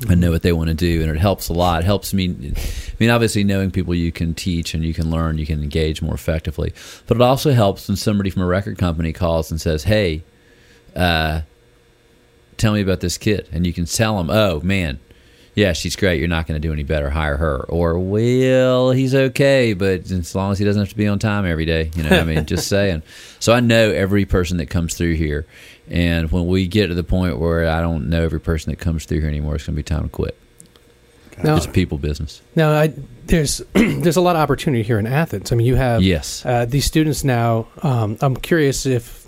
I 0.09 0.15
know 0.15 0.31
what 0.31 0.41
they 0.41 0.53
want 0.53 0.69
to 0.69 0.75
do. 0.75 1.03
And 1.03 1.11
it 1.11 1.19
helps 1.19 1.51
a 1.51 1.53
lot. 1.53 1.83
It 1.83 1.85
helps 1.85 2.15
me. 2.15 2.31
I 2.31 2.95
mean, 2.99 3.11
obviously, 3.11 3.45
knowing 3.45 3.71
people 3.71 3.95
you 3.95 4.11
can 4.11 4.33
teach 4.33 4.73
and 4.73 4.83
you 4.83 4.95
can 4.95 5.11
learn, 5.11 5.37
you 5.37 5.45
can 5.45 5.63
engage 5.63 6.01
more 6.01 6.15
effectively. 6.15 6.73
But 7.07 7.19
it 7.19 7.23
also 7.23 7.53
helps 7.53 7.87
when 7.87 7.99
somebody 7.99 8.31
from 8.31 8.41
a 8.41 8.47
record 8.47 8.79
company 8.79 9.13
calls 9.13 9.51
and 9.51 9.61
says, 9.61 9.85
Hey, 9.85 10.23
uh, 10.97 11.43
tell 12.57 12.73
me 12.73 12.81
about 12.81 13.01
this 13.01 13.19
kid. 13.19 13.47
And 13.53 13.67
you 13.67 13.75
can 13.75 13.85
tell 13.85 14.17
them, 14.17 14.31
Oh, 14.31 14.61
man, 14.61 15.01
yeah, 15.55 15.73
she's 15.73 15.97
great. 15.97 16.19
You're 16.19 16.29
not 16.29 16.47
going 16.47 16.61
to 16.61 16.67
do 16.67 16.73
any 16.73 16.83
better. 16.85 17.11
Hire 17.11 17.37
her. 17.37 17.65
Or, 17.69 17.99
well, 17.99 18.91
he's 18.93 19.15
okay, 19.15 19.73
but 19.75 20.11
as 20.11 20.35
long 20.35 20.53
as 20.53 20.59
he 20.59 20.65
doesn't 20.65 20.81
have 20.81 20.89
to 20.91 20.97
be 20.97 21.07
on 21.09 21.19
time 21.19 21.45
every 21.47 21.65
day, 21.67 21.91
you 21.97 22.03
know, 22.03 22.11
I 22.19 22.25
mean, 22.25 22.47
just 22.47 22.69
saying. 22.69 23.03
So 23.41 23.53
I 23.53 23.61
know 23.61 23.91
every 23.91 24.25
person 24.25 24.57
that 24.59 24.67
comes 24.67 24.95
through 24.95 25.15
here. 25.15 25.47
And 25.89 26.31
when 26.31 26.47
we 26.47 26.69
get 26.69 26.87
to 26.87 26.95
the 26.95 27.03
point 27.03 27.39
where 27.39 27.69
I 27.69 27.81
don't 27.81 28.09
know 28.11 28.23
every 28.23 28.41
person 28.41 28.71
that 28.71 28.77
comes 28.79 29.05
through 29.07 29.21
here 29.21 29.29
anymore, 29.29 29.57
it's 29.57 29.67
going 29.67 29.75
to 29.75 29.79
be 29.79 29.83
time 29.83 30.05
to 30.05 30.09
quit. 30.09 30.37
Now, 31.43 31.57
It's 31.57 31.65
a 31.67 31.71
people 31.71 31.97
business. 31.97 32.43
now 32.55 32.71
I, 32.73 32.93
there's 33.25 33.63
there's 33.73 34.17
a 34.17 34.21
lot 34.21 34.37
of 34.37 34.43
opportunity 34.43 34.83
here 34.83 34.99
in 34.99 35.07
Athens. 35.07 35.51
I 35.51 35.57
mean, 35.57 35.67
you 35.67 35.75
have 35.77 36.03
Yes. 36.03 36.45
uh, 36.45 36.67
these 36.67 36.85
students 36.85 37.25
now. 37.25 37.67
Um, 37.83 38.19
I'm 38.21 38.37
curious 38.37 38.85
if 38.85 39.20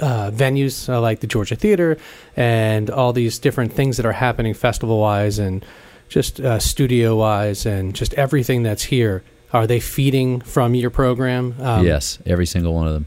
uh, 0.00 0.30
venues 0.30 0.88
uh, 0.88 1.00
like 1.00 1.20
the 1.20 1.26
Georgia 1.26 1.56
Theater 1.56 1.98
and 2.36 2.90
all 2.90 3.12
these 3.12 3.38
different 3.38 3.72
things 3.72 3.96
that 3.96 4.06
are 4.06 4.12
happening 4.12 4.54
festival 4.54 4.98
wise 5.00 5.38
and 5.38 5.64
just 6.08 6.40
uh, 6.40 6.58
studio 6.58 7.16
wise 7.16 7.64
and 7.66 7.94
just 7.94 8.12
everything 8.14 8.62
that's 8.62 8.84
here 8.84 9.22
are 9.52 9.66
they 9.66 9.80
feeding 9.80 10.40
from 10.40 10.74
your 10.74 10.90
program? 10.90 11.54
Um, 11.60 11.84
yes, 11.84 12.18
every 12.24 12.46
single 12.46 12.74
one 12.74 12.86
of 12.86 12.94
them. 12.94 13.06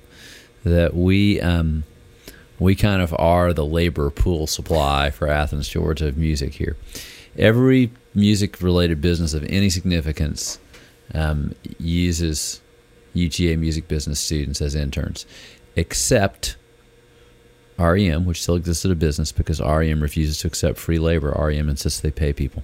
That 0.64 0.96
we 0.96 1.42
um, 1.42 1.84
we 2.60 2.76
kind 2.76 3.02
of 3.02 3.16
are 3.18 3.54
the 3.54 3.66
labor 3.66 4.10
pool 4.10 4.48
supply 4.48 5.12
for 5.12 5.28
Athens, 5.28 5.68
Georgia 5.68 6.12
music 6.12 6.54
here. 6.54 6.78
Every 7.38 7.92
music 8.14 8.62
related 8.62 9.02
business 9.02 9.34
of 9.34 9.44
any 9.50 9.70
significance 9.70 10.60
um, 11.14 11.54
uses 11.78 12.62
UGA 13.16 13.58
music 13.58 13.88
business 13.88 14.20
students 14.20 14.62
as 14.62 14.76
interns, 14.76 15.26
except 15.76 16.56
REM, 17.78 18.26
which 18.26 18.42
still 18.42 18.56
exists 18.56 18.86
as 18.86 18.92
a 18.92 18.96
business 18.96 19.32
because 19.32 19.60
REM 19.60 20.02
refuses 20.02 20.40
to 20.40 20.48
accept 20.48 20.78
free 20.78 21.00
labor. 21.00 21.36
REM 21.38 21.70
insists 21.70 22.00
they 22.00 22.12
pay 22.12 22.32
people 22.34 22.64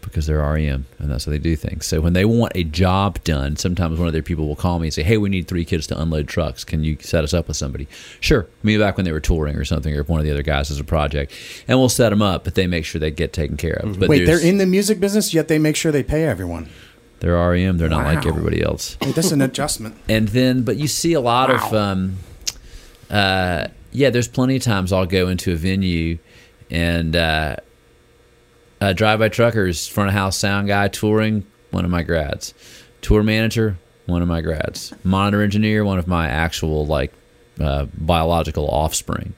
because 0.00 0.26
they're 0.26 0.38
REM 0.38 0.86
and 0.98 1.10
that's 1.10 1.26
how 1.26 1.30
they 1.30 1.38
do 1.38 1.54
things. 1.54 1.84
So 1.84 2.00
when 2.00 2.14
they 2.14 2.24
want 2.24 2.52
a 2.54 2.64
job 2.64 3.22
done, 3.24 3.56
sometimes 3.56 3.98
one 3.98 4.06
of 4.06 4.14
their 4.14 4.22
people 4.22 4.46
will 4.46 4.56
call 4.56 4.78
me 4.78 4.86
and 4.86 4.94
say, 4.94 5.02
"Hey, 5.02 5.18
we 5.18 5.28
need 5.28 5.48
three 5.48 5.66
kids 5.66 5.86
to 5.88 6.00
unload 6.00 6.28
trucks. 6.28 6.64
Can 6.64 6.82
you 6.82 6.96
set 7.00 7.24
us 7.24 7.34
up 7.34 7.46
with 7.48 7.58
somebody?" 7.58 7.88
Sure. 8.20 8.46
Me 8.62 8.78
back 8.78 8.96
when 8.96 9.04
they 9.04 9.12
were 9.12 9.20
touring 9.20 9.56
or 9.56 9.64
something, 9.66 9.94
or 9.94 10.00
if 10.00 10.08
one 10.08 10.18
of 10.20 10.24
the 10.24 10.32
other 10.32 10.42
guys 10.42 10.68
has 10.68 10.80
a 10.80 10.84
project, 10.84 11.32
and 11.66 11.78
we'll 11.78 11.88
set 11.90 12.08
them 12.10 12.22
up, 12.22 12.44
but 12.44 12.54
they 12.54 12.66
make 12.66 12.86
sure 12.86 12.98
they 13.00 13.10
get 13.10 13.34
taken 13.34 13.58
care 13.58 13.74
of. 13.74 13.98
But 13.98 14.08
Wait, 14.08 14.24
they're 14.24 14.40
in 14.42 14.56
the 14.56 14.66
music 14.66 14.98
business, 14.98 15.34
yet 15.34 15.48
they 15.48 15.58
make 15.58 15.76
sure 15.76 15.92
they 15.92 16.02
pay 16.04 16.24
everyone. 16.24 16.68
they're 17.20 17.34
REM. 17.34 17.76
They're 17.76 17.88
not 17.90 18.04
like 18.04 18.24
everybody 18.24 18.62
else. 18.62 18.96
Wait, 19.02 19.14
that's 19.14 19.32
an 19.32 19.42
adjustment. 19.42 19.96
and 20.08 20.28
then 20.28 20.62
but 20.62 20.76
you 20.76 20.86
see 20.88 21.12
a 21.12 21.20
lot 21.20 21.50
of 21.50 21.74
um 21.74 22.18
uh 23.10 23.68
yeah 23.92 24.10
there's 24.10 24.28
plenty 24.28 24.56
of 24.56 24.62
times 24.62 24.92
i'll 24.92 25.06
go 25.06 25.28
into 25.28 25.52
a 25.52 25.56
venue 25.56 26.18
and 26.70 27.16
uh 27.16 27.56
uh 28.80 28.92
drive 28.92 29.18
by 29.18 29.28
truckers 29.28 29.88
front 29.88 30.08
of 30.08 30.14
house 30.14 30.36
sound 30.36 30.68
guy 30.68 30.88
touring 30.88 31.46
one 31.70 31.84
of 31.84 31.90
my 31.90 32.02
grads. 32.02 32.54
Tour 33.02 33.22
manager 33.22 33.78
one 34.06 34.22
of 34.22 34.28
my 34.28 34.40
grads. 34.40 34.94
Monitor 35.04 35.42
engineer 35.42 35.84
one 35.84 35.98
of 35.98 36.08
my 36.08 36.28
actual 36.28 36.86
like 36.86 37.12
uh, 37.60 37.86
biological 37.94 38.68
offspring. 38.68 39.34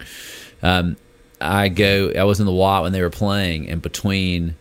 Um 0.63 0.97
i 1.43 1.69
go 1.69 2.13
i 2.19 2.23
was 2.25 2.39
in 2.39 2.45
the 2.45 2.53
watt 2.53 2.83
when 2.83 2.93
they 2.93 3.01
were 3.01 3.09
playing 3.09 3.67
and 3.71 3.81
between 3.81 4.57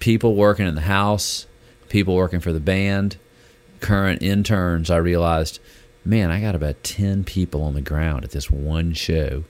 people 0.00 0.34
working 0.34 0.66
in 0.66 0.74
the 0.74 0.80
house 0.80 1.46
people 1.88 2.16
working 2.16 2.40
for 2.40 2.52
the 2.52 2.58
band 2.58 3.16
current 3.82 4.22
interns, 4.22 4.90
I 4.90 4.96
realized, 4.96 5.60
man, 6.04 6.30
I 6.30 6.40
got 6.40 6.54
about 6.54 6.82
10 6.84 7.24
people 7.24 7.62
on 7.62 7.74
the 7.74 7.80
ground 7.80 8.24
at 8.24 8.30
this 8.30 8.50
one 8.50 8.92
show 8.92 9.44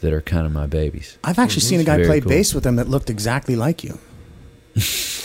that 0.00 0.12
are 0.12 0.20
kind 0.20 0.46
of 0.46 0.52
my 0.52 0.66
babies. 0.66 1.18
I've 1.22 1.38
actually 1.38 1.60
seen 1.60 1.80
a 1.80 1.84
guy 1.84 2.02
play 2.04 2.20
cool. 2.20 2.28
bass 2.28 2.54
with 2.54 2.64
them 2.64 2.76
that 2.76 2.88
looked 2.88 3.10
exactly 3.10 3.56
like 3.56 3.84
you. 3.84 3.98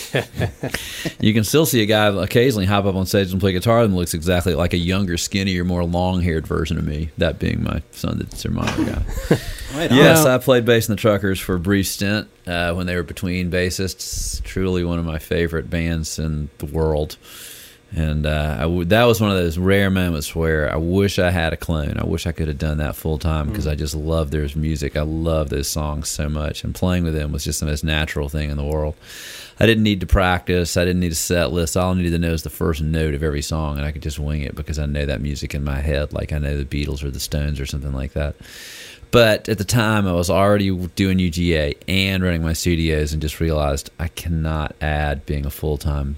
You 1.20 1.34
can 1.34 1.44
still 1.44 1.66
see 1.66 1.82
a 1.82 1.86
guy 1.86 2.08
occasionally 2.08 2.66
hop 2.66 2.86
up 2.86 2.96
on 2.96 3.06
stage 3.06 3.32
and 3.32 3.42
play 3.42 3.52
guitar 3.52 3.82
and 3.82 3.96
looks 3.96 4.14
exactly 4.14 4.56
like 4.56 4.74
a 4.74 4.78
younger, 4.78 5.18
skinnier, 5.18 5.64
more 5.64 5.84
long 5.84 6.22
haired 6.22 6.48
version 6.48 6.78
of 6.78 6.86
me, 6.86 7.10
that 7.18 7.40
being 7.40 7.64
my 7.64 7.82
son 7.92 8.20
that's 8.20 8.44
their 8.44 8.52
monitor 8.52 8.84
guy. 8.84 9.38
yes, 9.74 10.26
I 10.26 10.38
played 10.38 10.66
bass 10.66 10.88
in 10.88 10.96
the 10.96 11.02
Truckers 11.02 11.40
for 11.40 11.56
a 11.56 11.60
brief 11.60 11.88
stint 11.88 12.30
uh, 12.46 12.74
when 12.74 12.88
they 12.88 12.96
were 12.96 13.04
between 13.04 13.52
bassists. 13.52 14.42
Truly 14.44 14.84
one 14.84 15.00
of 15.00 15.06
my 15.06 15.20
favorite 15.20 15.70
bands 15.70 16.20
in 16.20 16.50
the 16.60 16.66
world. 16.66 17.18
And 17.96 18.26
uh, 18.26 18.56
I 18.58 18.64
w- 18.64 18.86
that 18.86 19.06
was 19.06 19.22
one 19.22 19.32
of 19.32 19.38
those 19.38 19.58
rare 19.58 19.90
moments 19.90 20.36
where 20.36 20.72
I 20.72 20.76
wish 20.76 21.20
I 21.20 21.32
had 21.32 21.54
a 21.54 21.58
clone. 21.58 21.98
I 21.98 22.06
wish 22.06 22.28
I 22.28 22.34
could 22.34 22.50
have 22.50 22.58
done 22.58 22.80
that 22.80 22.98
full 22.98 23.18
time 23.18 23.48
because 23.48 23.66
I 23.66 23.76
just 23.76 23.96
love 23.96 24.30
their 24.30 24.48
music. 24.56 24.98
I 24.98 25.04
love 25.04 25.50
those 25.50 25.70
songs 25.70 26.10
so 26.10 26.28
much, 26.28 26.64
and 26.64 26.76
playing 26.76 27.06
with 27.06 27.14
them 27.14 27.32
was 27.32 27.46
just 27.46 27.62
the 27.62 27.66
most 27.66 27.84
natural 27.84 28.28
thing 28.28 28.50
in 28.50 28.58
the 28.58 28.66
world. 28.66 28.96
I 29.60 29.66
didn't 29.66 29.84
need 29.84 30.02
to 30.02 30.06
practice. 30.06 30.76
I 30.76 30.84
didn't 30.84 31.00
need 31.00 31.14
a 31.14 31.16
set 31.16 31.52
list. 31.52 31.78
All 31.78 31.94
I 31.94 31.96
needed 31.96 32.12
to 32.12 32.20
know 32.20 32.34
is 32.34 32.44
the 32.44 32.50
first 32.50 32.82
note 32.82 33.14
of 33.14 33.24
every 33.24 33.42
song, 33.42 33.78
and 33.78 33.86
I 33.86 33.92
could 33.94 34.04
just 34.04 34.20
wing 34.20 34.42
it 34.42 34.54
because 34.54 34.80
I 34.80 34.86
know 34.86 35.06
that 35.06 35.22
music 35.22 35.56
in 35.56 35.64
my 35.64 35.80
head, 35.80 36.12
like 36.12 36.34
I 36.34 36.40
know 36.40 36.62
the 36.62 36.66
Beatles 36.66 37.04
or 37.04 37.10
the 37.10 37.20
Stones 37.22 37.60
or 37.60 37.66
something 37.66 37.94
like 37.94 38.14
that. 38.14 38.36
But 39.12 39.48
at 39.48 39.58
the 39.58 39.64
time, 39.64 40.06
I 40.06 40.12
was 40.12 40.30
already 40.30 40.70
doing 40.70 41.18
UGA 41.20 41.78
and 41.88 42.22
running 42.22 42.44
my 42.44 42.54
studios, 42.54 43.14
and 43.14 43.22
just 43.22 43.40
realized 43.40 43.90
I 43.98 44.10
cannot 44.10 44.76
add 44.82 45.26
being 45.26 45.46
a 45.46 45.50
full 45.50 45.78
time 45.78 46.18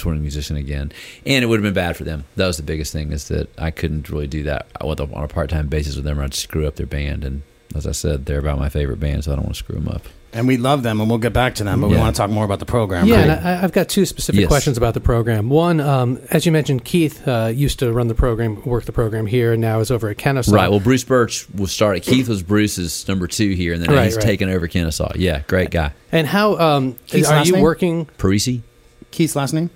touring 0.00 0.20
musician 0.22 0.56
again, 0.56 0.92
and 1.26 1.44
it 1.44 1.46
would 1.46 1.56
have 1.58 1.64
been 1.64 1.74
bad 1.74 1.96
for 1.96 2.04
them. 2.04 2.24
That 2.36 2.46
was 2.46 2.56
the 2.56 2.62
biggest 2.62 2.92
thing 2.92 3.12
is 3.12 3.28
that 3.28 3.48
I 3.58 3.70
couldn't 3.70 4.08
really 4.10 4.26
do 4.26 4.42
that 4.44 4.66
with 4.84 5.00
a- 5.00 5.04
on 5.14 5.24
a 5.24 5.28
part 5.28 5.50
time 5.50 5.68
basis 5.68 5.96
with 5.96 6.04
them. 6.04 6.18
Or 6.18 6.24
I'd 6.24 6.34
screw 6.34 6.66
up 6.66 6.76
their 6.76 6.86
band, 6.86 7.24
and 7.24 7.42
as 7.74 7.86
I 7.86 7.92
said, 7.92 8.26
they're 8.26 8.38
about 8.40 8.58
my 8.58 8.68
favorite 8.68 8.98
band, 9.00 9.24
so 9.24 9.32
I 9.32 9.36
don't 9.36 9.44
want 9.44 9.54
to 9.56 9.58
screw 9.62 9.76
them 9.76 9.88
up. 9.88 10.02
And 10.32 10.46
we 10.46 10.56
love 10.58 10.84
them, 10.84 11.00
and 11.00 11.10
we'll 11.10 11.18
get 11.18 11.32
back 11.32 11.56
to 11.56 11.64
them, 11.64 11.80
but 11.80 11.88
we 11.90 11.96
want 11.96 12.14
to 12.14 12.16
talk 12.20 12.30
more 12.30 12.44
about 12.44 12.60
the 12.60 12.64
program. 12.64 13.04
Yeah, 13.08 13.16
right? 13.16 13.28
and 13.30 13.48
I, 13.48 13.64
I've 13.64 13.72
got 13.72 13.88
two 13.88 14.06
specific 14.06 14.42
Yes. 14.42 14.48
questions 14.48 14.76
about 14.78 14.94
the 14.94 15.00
program. 15.00 15.48
One, 15.50 15.80
um, 15.80 16.20
as 16.30 16.46
you 16.46 16.52
mentioned, 16.52 16.84
Keith 16.84 17.26
uh, 17.26 17.50
used 17.52 17.80
to 17.80 17.92
run 17.92 18.06
the 18.06 18.14
program, 18.14 18.62
work 18.64 18.84
the 18.84 18.92
program 18.92 19.26
here, 19.26 19.52
and 19.52 19.60
now 19.60 19.80
is 19.80 19.90
over 19.90 20.08
at 20.08 20.18
Kennesaw. 20.18 20.54
Right. 20.54 20.70
Well, 20.70 20.78
Bruce 20.78 21.02
Burch 21.02 21.50
was 21.50 21.72
started. 21.72 22.04
Keith 22.04 22.28
was 22.28 22.44
Bruce's 22.44 23.08
number 23.08 23.26
two 23.26 23.54
here, 23.54 23.72
and 23.72 23.82
then 23.82 23.90
Right, 23.90 24.04
he's 24.04 24.14
right. 24.14 24.24
taken 24.24 24.48
over 24.48 24.68
Kennesaw. 24.68 25.14
Yeah, 25.16 25.42
great 25.48 25.70
guy. 25.72 25.94
and 26.12 26.28
how 26.28 26.56
um, 26.58 26.94
Keith's 27.08 27.28
are 27.28 27.44
you 27.44 27.54
name? 27.54 27.62
working? 27.62 28.06
Parisi. 28.16 28.60
Keith's 29.10 29.34
last 29.34 29.52
name? 29.52 29.70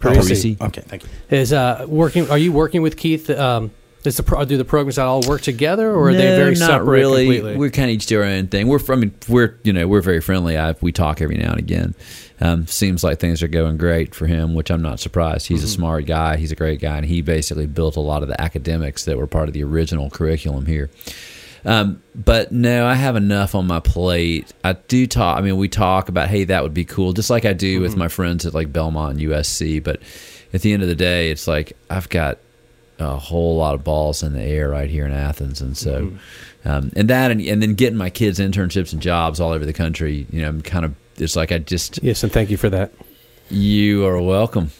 Parisi. 0.00 0.60
Okay, 0.60 0.82
thank 0.82 1.02
you. 1.02 1.08
Is 1.30 1.52
uh, 1.52 1.84
working? 1.88 2.30
Are 2.30 2.38
you 2.38 2.52
working 2.52 2.82
with 2.82 2.96
Keith? 2.96 3.30
Um, 3.30 3.70
is 4.04 4.16
the 4.16 4.22
pro- 4.22 4.44
do 4.46 4.56
the 4.56 4.64
programs 4.64 4.96
that 4.96 5.06
all 5.06 5.20
work 5.22 5.42
together, 5.42 5.90
or 5.90 6.08
are 6.08 6.14
they 6.14 6.34
very 6.36 6.54
not 6.54 6.66
separate 6.66 6.86
really. 6.86 7.26
completely? 7.26 7.56
We're 7.56 7.70
kind 7.70 7.90
of 7.90 7.94
each 7.94 8.06
do 8.06 8.18
our 8.18 8.24
own 8.24 8.46
thing. 8.46 8.66
We're 8.66 8.78
from, 8.78 9.00
I 9.00 9.02
mean, 9.02 9.14
we're 9.28 9.58
you 9.62 9.72
know 9.72 9.86
we're 9.86 10.00
very 10.00 10.22
friendly. 10.22 10.56
I, 10.56 10.74
we 10.80 10.90
talk 10.90 11.20
every 11.20 11.36
now 11.36 11.50
and 11.50 11.58
again. 11.58 11.94
Um, 12.40 12.66
seems 12.66 13.04
like 13.04 13.20
things 13.20 13.42
are 13.42 13.48
going 13.48 13.76
great 13.76 14.14
for 14.14 14.26
him, 14.26 14.54
which 14.54 14.70
I'm 14.70 14.80
not 14.80 14.98
surprised. 14.98 15.48
He's 15.48 15.62
a 15.62 15.68
smart 15.68 16.06
guy. 16.06 16.38
He's 16.38 16.50
a 16.50 16.56
great 16.56 16.80
guy, 16.80 16.96
and 16.96 17.04
he 17.04 17.20
basically 17.20 17.66
built 17.66 17.96
a 17.96 18.00
lot 18.00 18.22
of 18.22 18.28
the 18.28 18.40
academics 18.40 19.04
that 19.04 19.18
were 19.18 19.26
part 19.26 19.48
of 19.48 19.52
the 19.52 19.62
original 19.62 20.08
curriculum 20.08 20.64
here. 20.64 20.88
Um, 21.64 22.02
but 22.14 22.52
no, 22.52 22.86
I 22.86 22.94
have 22.94 23.16
enough 23.16 23.54
on 23.54 23.66
my 23.66 23.80
plate. 23.80 24.52
I 24.64 24.72
do 24.74 25.06
talk. 25.06 25.38
I 25.38 25.42
mean, 25.42 25.56
we 25.56 25.68
talk 25.68 26.08
about, 26.08 26.28
hey, 26.28 26.44
that 26.44 26.62
would 26.62 26.74
be 26.74 26.84
cool, 26.84 27.12
just 27.12 27.30
like 27.30 27.44
I 27.44 27.52
do 27.52 27.80
with 27.80 27.96
my 27.96 28.08
friends 28.08 28.46
at 28.46 28.54
like 28.54 28.72
Belmont 28.72 29.18
and 29.18 29.28
USC. 29.28 29.82
But 29.82 30.00
at 30.52 30.62
the 30.62 30.72
end 30.72 30.82
of 30.82 30.88
the 30.88 30.94
day, 30.94 31.30
it's 31.30 31.46
like 31.46 31.76
I've 31.88 32.08
got 32.08 32.38
a 32.98 33.16
whole 33.16 33.56
lot 33.56 33.74
of 33.74 33.84
balls 33.84 34.22
in 34.22 34.32
the 34.32 34.42
air 34.42 34.70
right 34.70 34.90
here 34.90 35.06
in 35.06 35.12
Athens, 35.12 35.60
and 35.60 35.76
so, 35.76 36.12
um, 36.64 36.92
and 36.96 37.08
that, 37.08 37.30
and, 37.30 37.40
and 37.40 37.62
then 37.62 37.74
getting 37.74 37.96
my 37.96 38.10
kids 38.10 38.38
internships 38.38 38.92
and 38.92 39.00
jobs 39.00 39.40
all 39.40 39.52
over 39.52 39.64
the 39.64 39.72
country. 39.72 40.26
You 40.30 40.42
know, 40.42 40.48
I'm 40.48 40.62
kind 40.62 40.84
of. 40.84 40.94
It's 41.16 41.36
like 41.36 41.52
I 41.52 41.58
just. 41.58 42.02
yes, 42.02 42.22
and 42.22 42.32
thank 42.32 42.50
you 42.50 42.56
for 42.56 42.70
that. 42.70 42.92
You 43.50 44.06
are 44.06 44.20
welcome. 44.20 44.70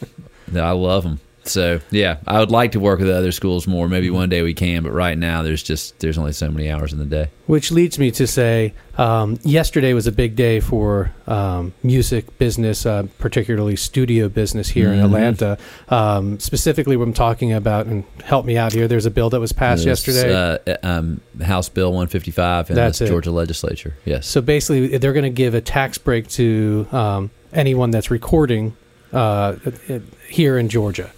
I 0.54 0.70
love 0.70 1.04
them. 1.04 1.20
So 1.50 1.80
yeah, 1.90 2.18
I 2.26 2.38
would 2.40 2.50
like 2.50 2.72
to 2.72 2.80
work 2.80 3.00
with 3.00 3.10
other 3.10 3.32
schools 3.32 3.66
more. 3.66 3.88
Maybe 3.88 4.10
one 4.10 4.28
day 4.28 4.42
we 4.42 4.54
can, 4.54 4.82
but 4.82 4.92
right 4.92 5.16
now 5.18 5.42
there's 5.42 5.62
just 5.62 5.98
there's 6.00 6.18
only 6.18 6.32
so 6.32 6.50
many 6.50 6.70
hours 6.70 6.92
in 6.92 6.98
the 6.98 7.04
day. 7.04 7.28
Which 7.46 7.72
leads 7.72 7.98
me 7.98 8.12
to 8.12 8.26
say, 8.28 8.74
um, 8.96 9.38
yesterday 9.42 9.92
was 9.92 10.06
a 10.06 10.12
big 10.12 10.36
day 10.36 10.60
for 10.60 11.12
um, 11.26 11.72
music 11.82 12.38
business, 12.38 12.86
uh, 12.86 13.04
particularly 13.18 13.74
studio 13.74 14.28
business 14.28 14.68
here 14.68 14.92
in 14.92 15.00
Mhm. 15.00 15.04
Atlanta. 15.06 15.58
Um, 15.88 16.38
specifically, 16.38 16.96
what 16.96 17.08
I'm 17.08 17.12
talking 17.12 17.52
about, 17.52 17.86
and 17.86 18.04
help 18.22 18.46
me 18.46 18.56
out 18.56 18.72
here. 18.72 18.86
There's 18.86 19.06
a 19.06 19.10
bill 19.10 19.30
that 19.30 19.40
was 19.40 19.52
passed 19.52 19.84
There's, 19.84 20.06
yesterday. 20.06 20.58
uh, 20.66 20.76
um, 20.84 21.20
House 21.42 21.68
Bill 21.68 21.90
155 21.92 22.70
in 22.70 22.76
That's 22.76 23.00
the. 23.00 23.06
Georgia 23.08 23.32
legislature. 23.32 23.94
Yes. 24.04 24.26
so 24.28 24.40
basically, 24.40 24.96
they're 24.98 25.12
going 25.12 25.24
to 25.24 25.30
give 25.30 25.54
a 25.54 25.60
tax 25.60 25.98
break 25.98 26.28
to 26.28 26.86
um, 26.92 27.30
anyone 27.52 27.90
that's 27.90 28.10
recording 28.12 28.76
uh, 29.12 29.54
here 30.28 30.56
in 30.56 30.68
Georgia. 30.68 31.10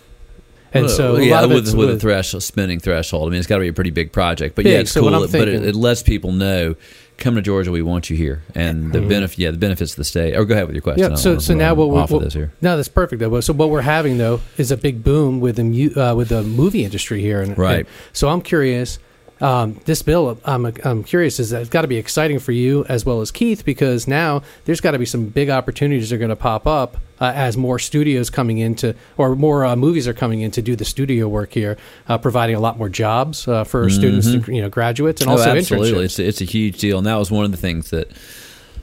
And 0.74 0.88
so, 0.90 1.16
a 1.16 1.22
yeah, 1.22 1.40
lot 1.40 1.48
with, 1.50 1.74
with 1.74 1.90
a 1.90 1.98
threshold, 1.98 2.42
spending 2.42 2.80
threshold. 2.80 3.28
I 3.28 3.30
mean, 3.30 3.38
it's 3.38 3.46
got 3.46 3.56
to 3.56 3.60
be 3.62 3.68
a 3.68 3.72
pretty 3.72 3.90
big 3.90 4.12
project, 4.12 4.54
but 4.56 4.64
Big, 4.64 4.72
yeah, 4.72 4.78
it's 4.80 4.92
so 4.92 5.02
cool. 5.02 5.14
I'm 5.14 5.30
but 5.30 5.48
it, 5.48 5.64
it 5.64 5.74
lets 5.76 6.02
people 6.02 6.32
know, 6.32 6.76
come 7.18 7.34
to 7.34 7.42
Georgia, 7.42 7.70
we 7.70 7.82
want 7.82 8.08
you 8.10 8.16
here, 8.16 8.42
and 8.54 8.92
the 8.92 8.98
Mhm. 9.00 9.08
benefit, 9.08 9.38
yeah, 9.38 9.50
the 9.50 9.58
benefits 9.58 9.92
of 9.92 9.96
the 9.98 10.04
state. 10.04 10.34
Or 10.34 10.44
go 10.44 10.54
ahead 10.54 10.66
with 10.66 10.74
your 10.74 10.82
question. 10.82 11.10
Yeah. 11.10 11.16
So, 11.16 11.38
so 11.38 11.54
now 11.54 11.74
what 11.74 11.90
we're 11.90 12.04
what- 12.06 12.22
this 12.24 12.34
here. 12.34 12.52
no, 12.62 12.76
that's 12.76 12.88
perfect. 12.88 13.20
Though. 13.20 13.40
So 13.40 13.52
what 13.52 13.68
we're 13.70 13.82
having 13.82 14.16
though 14.18 14.40
is 14.56 14.70
a 14.70 14.76
big 14.76 15.04
boom 15.04 15.40
with 15.40 15.56
the 15.56 15.94
uh, 15.94 16.14
with 16.14 16.30
the 16.30 16.42
movie 16.42 16.84
industry 16.84 17.20
here, 17.20 17.40
and 17.42 17.56
Right. 17.56 17.80
and 17.80 17.86
so 18.12 18.28
I'm 18.28 18.40
curious. 18.40 18.98
Um, 19.42 19.80
this 19.86 20.02
bill, 20.02 20.38
I'm 20.44 20.72
I'm 20.84 21.02
curious. 21.02 21.40
Is 21.40 21.50
that 21.50 21.60
it's 21.62 21.70
got 21.70 21.82
to 21.82 21.88
be 21.88 21.96
exciting 21.96 22.38
for 22.38 22.52
you 22.52 22.84
as 22.88 23.04
well 23.04 23.20
as 23.20 23.32
Keith 23.32 23.64
because 23.64 24.06
now 24.06 24.42
there's 24.64 24.80
got 24.80 24.92
to 24.92 25.00
be 25.00 25.04
some 25.04 25.26
big 25.26 25.50
opportunities 25.50 26.10
that 26.10 26.14
are 26.14 26.18
going 26.18 26.28
to 26.28 26.36
pop 26.36 26.64
up 26.64 26.96
uh, 27.20 27.32
as 27.34 27.56
more 27.56 27.80
studios 27.80 28.30
coming 28.30 28.58
into 28.58 28.94
or 29.18 29.34
more 29.34 29.64
uh, 29.64 29.74
movies 29.74 30.06
are 30.06 30.14
coming 30.14 30.42
in 30.42 30.52
to 30.52 30.62
do 30.62 30.76
the 30.76 30.84
studio 30.84 31.26
work 31.26 31.52
here, 31.52 31.76
uh, 32.08 32.18
providing 32.18 32.54
a 32.54 32.60
lot 32.60 32.78
more 32.78 32.88
jobs 32.88 33.48
uh, 33.48 33.64
for 33.64 33.90
students, 33.90 34.30
to, 34.30 34.54
you 34.54 34.62
know, 34.62 34.68
graduates, 34.68 35.20
and 35.20 35.28
also 35.28 35.50
oh, 35.50 35.56
absolutely. 35.56 36.04
It's, 36.04 36.20
it's 36.20 36.40
a 36.40 36.44
huge 36.44 36.78
deal, 36.78 36.98
and 36.98 37.06
that 37.08 37.16
was 37.16 37.32
one 37.32 37.44
of 37.44 37.50
the 37.50 37.56
things 37.56 37.90
that 37.90 38.12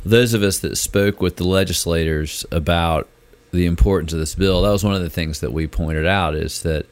those 0.03 0.33
of 0.33 0.43
us 0.43 0.59
that 0.59 0.75
spoke 0.75 1.21
with 1.21 1.37
the 1.37 1.45
legislators 1.45 2.45
about 2.51 3.07
the 3.51 3.65
importance 3.65 4.11
of 4.11 4.19
this 4.19 4.35
bill. 4.35 4.61
That 4.63 4.71
was 4.71 4.83
one 4.83 4.93
of 4.93 5.01
the 5.01 5.09
things 5.09 5.39
that 5.39 5.53
we 5.53 5.67
pointed 5.67 6.05
out 6.05 6.35
is 6.35 6.63
that 6.63 6.85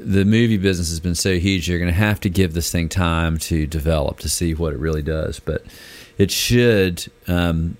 the 0.00 0.24
movie 0.24 0.56
business 0.56 0.90
has 0.90 1.00
been 1.00 1.14
so 1.14 1.38
huge. 1.38 1.68
You're 1.68 1.78
going 1.78 1.92
to 1.92 1.98
have 1.98 2.20
to 2.20 2.30
give 2.30 2.54
this 2.54 2.70
thing 2.70 2.88
time 2.88 3.38
to 3.38 3.66
develop 3.66 4.18
to 4.20 4.28
see 4.28 4.54
what 4.54 4.72
it 4.72 4.78
really 4.78 5.02
does, 5.02 5.40
but 5.40 5.64
it 6.16 6.30
should. 6.30 7.06
Um, 7.26 7.76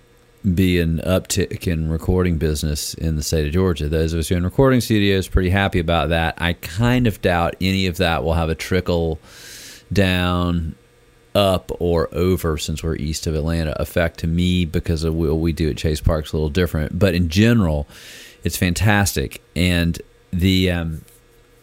be 0.55 0.79
an 0.81 0.99
uptick 0.99 1.67
in 1.67 1.91
recording 1.91 2.39
business 2.39 2.95
in 2.95 3.17
the 3.17 3.23
state 3.23 3.47
of 3.47 3.53
Georgia. 3.53 3.89
Those 3.89 4.13
of 4.13 4.21
us 4.21 4.29
who 4.29 4.35
are 4.35 4.39
in 4.39 4.45
recording 4.45 4.81
studios 4.81 5.29
pretty 5.29 5.51
happy 5.51 5.79
about 5.79 6.11
that. 6.11 6.35
I 6.39 6.55
kind 6.55 7.07
of 7.07 7.21
doubt 7.21 7.57
any 7.61 7.87
of 7.87 7.97
that 7.97 8.23
will 8.23 8.35
have 8.35 8.49
a 8.49 8.55
trickle 8.55 9.19
down 9.93 10.75
up 11.35 11.71
or 11.79 12.09
over 12.13 12.57
since 12.57 12.83
we're 12.83 12.97
east 12.97 13.27
of 13.27 13.35
Atlanta 13.35 13.75
effect 13.81 14.19
to 14.21 14.27
me 14.27 14.65
because 14.65 15.05
of 15.05 15.15
what 15.15 15.39
we 15.39 15.53
do 15.53 15.71
at 15.71 15.77
Chase 15.77 16.01
Park's 16.01 16.33
a 16.33 16.37
little 16.37 16.51
different. 16.51 16.99
But 16.99 17.15
in 17.15 17.29
general, 17.29 17.87
it's 18.45 18.57
fantastic. 18.57 19.43
And 19.55 20.01
the 20.33 20.71
um, 20.71 21.03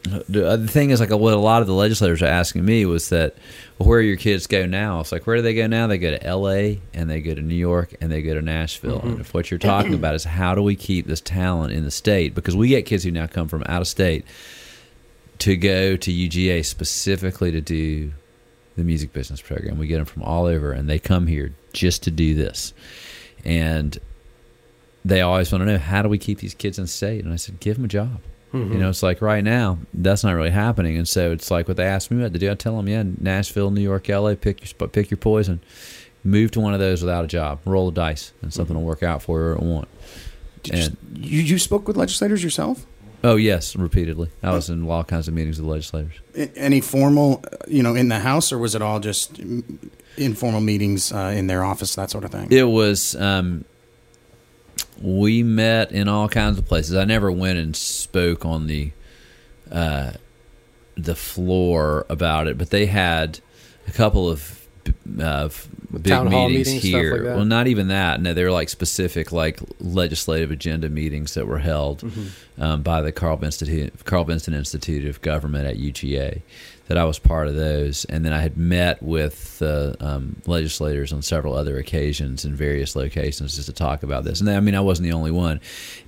Uh, 0.08 0.22
the 0.28 0.68
thing 0.68 0.92
is 0.92 1.00
like 1.00 1.10
what 1.10 1.34
a 1.34 1.38
lot 1.38 1.62
of 1.62 1.68
the 1.68 1.74
legislators 1.74 2.22
are 2.22 2.28
asking 2.28 2.64
me 2.64 2.86
was 2.86 3.10
that 3.10 3.36
well, 3.80 3.90
where 3.90 4.02
your 4.02 4.18
kids 4.18 4.48
go 4.48 4.66
now? 4.66 5.00
It's 5.00 5.12
like 5.12 5.26
where 5.26 5.38
do 5.38 5.42
they 5.42 5.54
go 5.54 5.68
now? 5.68 5.88
They 5.88 5.98
go 5.98 6.12
to 6.12 6.24
L.A. 6.24 6.80
and 6.94 7.10
they 7.10 7.22
go 7.22 7.34
to 7.34 7.42
New 7.42 7.56
York 7.56 7.96
and 8.02 8.12
they 8.12 8.22
go 8.22 8.34
to 8.34 8.42
Nashville. 8.42 9.00
Mm-hmm. 9.00 9.08
And 9.08 9.20
if 9.22 9.34
what 9.34 9.50
you're 9.50 9.58
talking 9.58 9.94
about 9.96 10.16
is 10.16 10.24
how 10.24 10.56
do 10.56 10.62
we 10.62 10.76
keep 10.76 11.08
this 11.08 11.22
talent 11.22 11.74
in 11.74 11.84
the 11.84 11.92
state 11.92 12.36
because 12.36 12.56
we 12.56 12.68
get 12.68 12.86
kids 12.86 13.04
who 13.04 13.12
now 13.12 13.28
come 13.28 13.48
from 13.48 13.64
out 13.68 13.82
of 13.82 13.88
state 13.88 14.26
to 15.40 15.56
go 15.56 15.98
to 15.98 16.12
UGA 16.12 16.64
specifically 16.66 17.52
to 17.52 17.62
do 17.62 18.12
the 18.76 18.84
music 18.84 19.14
business 19.14 19.42
program. 19.42 19.78
We 19.78 19.88
get 19.88 19.98
them 19.98 20.06
from 20.06 20.24
all 20.24 20.46
over, 20.46 20.72
and 20.72 20.90
they 20.90 21.00
come 21.00 21.28
here 21.28 21.54
just 21.74 22.04
to 22.04 22.12
do 22.12 22.34
this. 22.34 22.74
And 23.44 23.98
they 25.04 25.22
always 25.22 25.52
want 25.52 25.62
to 25.62 25.66
know 25.66 25.78
how 25.78 26.02
do 26.02 26.10
we 26.10 26.18
keep 26.18 26.40
these 26.40 26.54
kids 26.54 26.80
in 26.80 26.88
state? 26.88 27.24
And 27.24 27.34
I 27.34 27.38
said, 27.38 27.60
give 27.60 27.76
them 27.76 27.86
a 27.86 27.90
job. 27.90 28.22
You 28.56 28.78
know, 28.80 28.90
it's 28.90 29.04
like 29.04 29.22
right 29.22 29.44
now 29.44 29.80
that's 29.94 30.24
not 30.24 30.32
really 30.34 30.50
happening, 30.52 30.96
and 30.98 31.08
so 31.08 31.32
it's 31.32 31.52
like 31.52 31.68
what 31.68 31.76
they 31.78 31.86
asked 31.86 32.10
me 32.10 32.22
what 32.24 32.32
to 32.32 32.40
do. 32.40 32.50
I 32.50 32.56
tell 32.56 32.78
them, 32.78 32.88
yeah, 32.88 33.04
Nashville, 33.20 33.70
New 33.70 33.82
York, 33.82 34.10
L.A. 34.10 34.36
Pick 34.36 34.62
your 34.80 34.88
pick 34.88 35.12
your 35.12 35.18
poison. 35.18 35.60
Move 36.24 36.52
to 36.52 36.60
one 36.62 36.74
of 36.74 36.80
those 36.80 37.02
without 37.02 37.24
a 37.26 37.28
job. 37.28 37.60
Roll 37.66 37.92
the 37.92 37.96
dice, 37.96 38.32
and 38.42 38.54
something 38.54 38.76
will 38.76 38.84
work 38.84 39.04
out 39.04 39.22
for 39.22 39.40
you 39.40 39.46
or 39.48 39.52
it 39.54 39.60
won't. 39.62 39.88
And 40.72 40.98
You, 41.14 41.42
you 41.42 41.60
spoke 41.60 41.88
with 41.88 41.98
legislators 41.98 42.44
yourself? 42.44 42.86
oh 43.24 43.36
yes, 43.36 43.76
repeatedly. 43.76 44.30
I 44.44 44.52
was 44.52 44.70
in 44.70 44.88
all 44.88 45.04
kinds 45.04 45.28
of 45.28 45.34
meetings 45.34 45.60
with 45.60 45.68
legislators. 45.70 46.14
Any 46.56 46.80
formal, 46.80 47.44
you 47.68 47.82
know, 47.84 47.96
in 47.96 48.08
the 48.08 48.20
House, 48.20 48.52
or 48.52 48.58
was 48.58 48.74
it 48.76 48.82
all 48.82 49.00
just 49.00 49.34
mm, 49.36 49.90
informal 50.18 50.62
meetings 50.62 51.12
uh, 51.12 51.34
in 51.36 51.48
their 51.48 51.64
office, 51.64 51.96
that 51.96 52.10
sort 52.12 52.24
of 52.24 52.32
thing? 52.32 52.48
It 52.52 52.64
was. 52.64 53.16
Um, 53.16 53.66
we 55.02 55.44
met 55.44 55.92
in 55.92 56.08
all 56.08 56.30
kinds 56.30 56.58
of 56.58 56.66
places. 56.66 56.96
I 56.96 57.06
never 57.06 57.32
went 57.32 57.60
and 57.60 57.76
spoke 57.76 58.46
on 58.46 58.68
the 58.68 58.92
uh, 59.72 60.14
the 60.96 61.16
floor 61.16 62.06
about 62.10 62.48
it, 62.48 62.58
but 62.58 62.70
they 62.70 62.86
had 62.86 63.40
a 63.88 63.92
couple 63.92 64.30
of 64.30 64.66
uh, 65.20 65.50
big 65.92 66.24
meetings 66.24 66.68
here. 66.84 67.16
like? 67.26 67.36
Well, 67.36 67.46
not 67.46 67.68
even 67.68 67.88
that. 67.90 68.22
No, 68.22 68.34
they 68.34 68.44
were 68.44 68.52
like 68.52 68.70
specific, 68.70 69.32
like 69.32 69.60
legislative 69.80 70.52
agenda 70.52 70.90
meetings 70.90 71.34
that 71.34 71.48
were 71.48 71.58
held 71.60 72.02
Mm-hmm. 72.02 72.62
um, 72.62 72.82
by 72.84 73.02
the 73.02 73.12
Carl 73.12 73.38
Vinson 73.38 73.92
Carl 74.06 74.24
Vinson 74.24 74.54
Institute 74.54 75.06
of 75.06 75.22
Government 75.22 75.68
at 75.68 75.78
UGA. 75.78 76.42
That 76.88 77.00
I 77.00 77.04
was 77.06 77.18
part 77.18 77.48
of 77.48 77.56
those, 77.56 78.06
and 78.06 78.24
then 78.24 78.32
I 78.32 78.42
had 78.42 78.58
met 78.58 79.02
with 79.02 79.60
uh, 79.62 79.94
um, 80.00 80.42
legislators 80.46 81.12
on 81.12 81.24
several 81.24 81.56
other 81.56 81.78
occasions 81.80 82.46
in 82.46 82.56
various 82.56 82.96
locations 82.96 83.56
just 83.56 83.66
to 83.68 83.74
talk 83.74 84.04
about 84.04 84.24
this. 84.24 84.40
And 84.40 84.48
I 84.48 84.60
mean, 84.60 84.76
I 84.76 84.82
wasn't 84.82 85.08
the 85.08 85.14
only 85.14 85.32
one. 85.32 85.62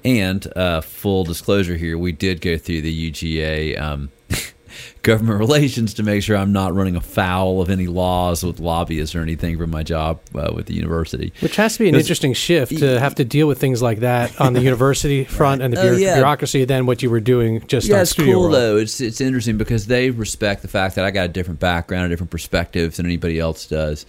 And 0.05 0.45
uh, 0.55 0.82
full 0.82 1.23
disclosure 1.23 1.78
here, 1.78 1.97
we 1.97 2.11
did 2.11 2.41
go 2.41 2.57
through 2.59 2.82
the 2.82 3.11
UGA. 3.11 3.80
Um, 3.82 4.11
government 5.01 5.39
relations 5.47 5.93
to 5.95 6.03
make 6.03 6.23
sure 6.23 6.38
I'm 6.38 6.53
not 6.53 6.73
running 6.73 6.95
afoul 6.95 7.61
of 7.61 7.69
any 7.69 7.88
laws 7.88 8.43
with 8.43 8.59
lobbyists 8.59 9.15
or 9.15 9.21
anything 9.21 9.57
from 9.57 9.69
my 9.69 9.84
job 9.84 10.19
uh, 10.36 10.51
with 10.53 10.67
the 10.67 10.73
university. 10.73 11.34
Which 11.39 11.55
has 11.55 11.73
to 11.73 11.80
be 11.80 11.89
an 11.89 11.95
interesting 11.95 12.34
shift 12.34 12.78
to 12.80 12.99
have 12.99 13.15
to 13.15 13.25
deal 13.25 13.47
with 13.47 13.59
things 13.59 13.82
like 13.82 13.99
that 13.99 14.39
on 14.39 14.53
the 14.53 14.61
university 14.67 15.23
front 15.23 15.61
and 15.61 15.73
the 15.73 15.82
bureau- 15.82 15.97
yeah. 15.97 16.15
bureaucracy 16.15 16.65
than 16.65 16.86
what 16.86 17.01
you 17.01 17.09
were 17.09 17.19
doing 17.19 17.65
just 17.67 17.88
yeah, 17.88 18.01
it's 18.01 18.13
cool 18.13 18.41
World. 18.41 18.53
though. 18.53 18.78
It's 18.78 19.01
it's 19.01 19.21
interesting 19.21 19.57
because 19.57 19.88
they 19.88 20.09
respect 20.09 20.61
the 20.61 20.67
fact 20.67 20.95
that 20.95 21.05
I 21.05 21.11
got 21.11 21.25
a 21.25 21.30
different 21.30 21.59
background, 21.59 22.05
a 22.05 22.09
different 22.09 22.32
perspective 22.32 22.95
than 22.95 23.05
anybody 23.05 23.39
else 23.39 23.67
does, 23.67 24.05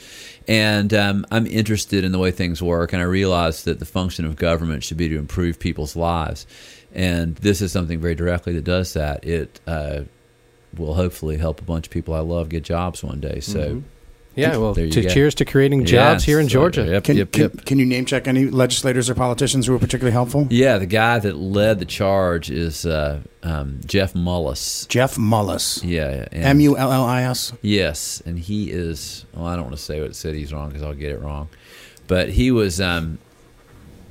and 0.46 0.92
um, 0.94 1.26
I'm 1.30 1.46
interested 1.46 2.04
in 2.04 2.12
the 2.12 2.18
way 2.18 2.30
things 2.30 2.62
work. 2.62 2.92
And 2.92 3.02
I 3.02 3.04
realize 3.04 3.64
that 3.64 3.78
the 3.78 3.84
function 3.84 4.24
of 4.24 4.36
government 4.36 4.84
should 4.84 4.96
be 4.96 5.08
to 5.08 5.18
improve 5.18 5.58
people's 5.58 5.96
lives, 5.96 6.46
and 6.94 7.36
this 7.36 7.60
is 7.60 7.72
something 7.72 8.00
very 8.00 8.14
directly 8.14 8.54
that 8.54 8.64
does 8.64 8.94
that. 8.94 9.24
It 9.24 9.60
uh, 9.66 10.02
will 10.76 10.94
hopefully 10.94 11.38
help 11.38 11.60
a 11.60 11.64
bunch 11.64 11.86
of 11.86 11.90
people 11.92 12.14
I 12.14 12.20
love 12.20 12.48
get 12.48 12.64
jobs 12.64 13.02
one 13.02 13.20
day. 13.20 13.40
So. 13.40 13.58
Mm-hmm. 13.68 13.80
Yeah, 14.34 14.56
well, 14.56 14.72
to 14.72 14.90
cheers 15.10 15.34
to 15.36 15.44
creating 15.44 15.80
Yeah, 15.80 15.86
jobs 16.12 16.22
here 16.22 16.38
in 16.38 16.46
so- 16.48 16.52
Georgia. 16.52 16.86
Yep, 16.86 17.04
Can, 17.04 17.16
yep, 17.16 17.32
can, 17.32 17.42
yep. 17.42 17.64
can 17.64 17.78
you 17.80 17.86
name 17.86 18.04
check 18.04 18.28
any 18.28 18.44
legislators 18.46 19.10
or 19.10 19.16
politicians 19.16 19.66
who 19.66 19.72
were 19.72 19.80
particularly 19.80 20.12
helpful? 20.12 20.46
Yeah, 20.48 20.78
the 20.78 20.86
guy 20.86 21.18
that 21.18 21.34
led 21.36 21.80
the 21.80 21.84
charge 21.84 22.48
is 22.48 22.86
uh, 22.86 23.20
um, 23.42 23.80
Jeff 23.84 24.12
Mullis. 24.12 24.86
Jeff 24.86 25.16
Mullis. 25.16 25.82
Yeah, 25.82 26.28
M 26.30 26.60
U 26.60 26.76
L 26.78 26.92
L 26.92 27.04
I 27.04 27.22
S. 27.22 27.52
Yes, 27.62 28.22
and 28.24 28.38
he 28.38 28.70
is. 28.70 29.24
Well, 29.34 29.44
I 29.46 29.56
don't 29.56 29.64
want 29.64 29.76
to 29.76 29.82
say 29.82 30.00
what 30.00 30.14
city 30.14 30.38
he's 30.38 30.52
wrong 30.52 30.68
because 30.68 30.84
I'll 30.84 30.94
get 30.94 31.10
it 31.10 31.20
wrong. 31.20 31.48
But 32.06 32.28
he 32.28 32.52
was. 32.52 32.80
Um, 32.80 33.18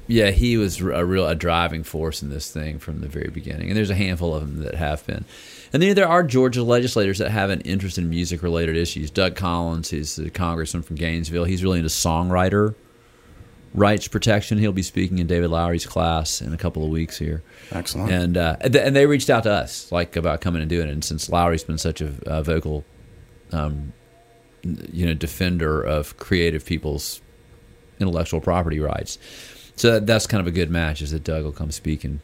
yeah, 0.08 0.32
he 0.32 0.58
was 0.58 0.82
a 0.82 1.05
real 1.05 1.26
a 1.26 1.36
driving 1.36 1.84
force 1.84 2.22
in 2.22 2.30
this 2.30 2.51
thing 2.51 2.80
from 2.80 2.99
the 2.99 3.08
very 3.08 3.30
beginning, 3.30 3.70
and 3.70 3.78
there's 3.78 3.89
a 3.89 3.95
handful 3.95 4.36
of 4.36 4.41
them 4.41 4.62
that 4.66 4.76
have 4.76 5.05
been. 5.08 5.24
And 5.74 5.82
then 5.82 5.95
there 5.95 6.07
are 6.07 6.24
Georgia 6.24 6.63
legislators 6.63 7.18
that 7.20 7.32
have 7.32 7.49
an 7.49 7.61
interest 7.61 7.97
in 7.97 8.09
music 8.09 8.41
related 8.41 8.78
issues. 8.78 9.11
Doug 9.11 9.36
Collins, 9.36 9.89
he's 9.89 10.15
the 10.15 10.30
congressman 10.30 10.84
from 10.84 10.95
Gainesville. 10.95 11.45
He's 11.45 11.63
really 11.63 11.80
into 11.80 11.89
songwriter 11.89 12.76
rights 13.74 14.07
protection. 14.07 14.57
He'll 14.57 14.72
be 14.72 14.84
speaking 14.84 15.20
in 15.20 15.28
David 15.28 15.49
Lowery's 15.51 15.86
class 15.86 16.41
in 16.41 16.53
a 16.53 16.57
couple 16.57 16.84
of 16.84 16.89
weeks 16.89 17.18
here. 17.18 17.43
Excellent. 17.72 18.11
And 18.11 18.38
uh, 18.38 18.57
and 18.61 18.95
they 18.95 19.05
reached 19.05 19.30
out 19.30 19.43
to 19.43 19.51
us 19.51 19.91
like 19.91 20.15
about 20.15 20.41
coming 20.41 20.61
and 20.61 20.70
doing 20.70 20.88
it. 20.88 20.91
And 20.91 21.03
since 21.03 21.30
Lowery's 21.30 21.63
been 21.63 21.78
such 21.78 22.01
a, 22.01 22.13
a 22.26 22.43
vocal, 22.43 22.84
um, 23.51 23.93
you 24.63 25.05
know, 25.05 25.13
defender 25.13 25.82
of 25.82 26.18
creative 26.18 26.65
people's 26.65 27.22
intellectual 27.99 28.41
property 28.41 28.80
rights, 28.80 29.18
so 29.76 29.99
that's 29.99 30.28
kind 30.28 30.41
of 30.41 30.47
a 30.47 30.51
good 30.51 30.70
match. 30.70 31.01
Is 31.01 31.11
that 31.11 31.24
Doug 31.24 31.43
will 31.43 31.51
come 31.51 31.72
speak 31.72 32.03
in 32.03 32.22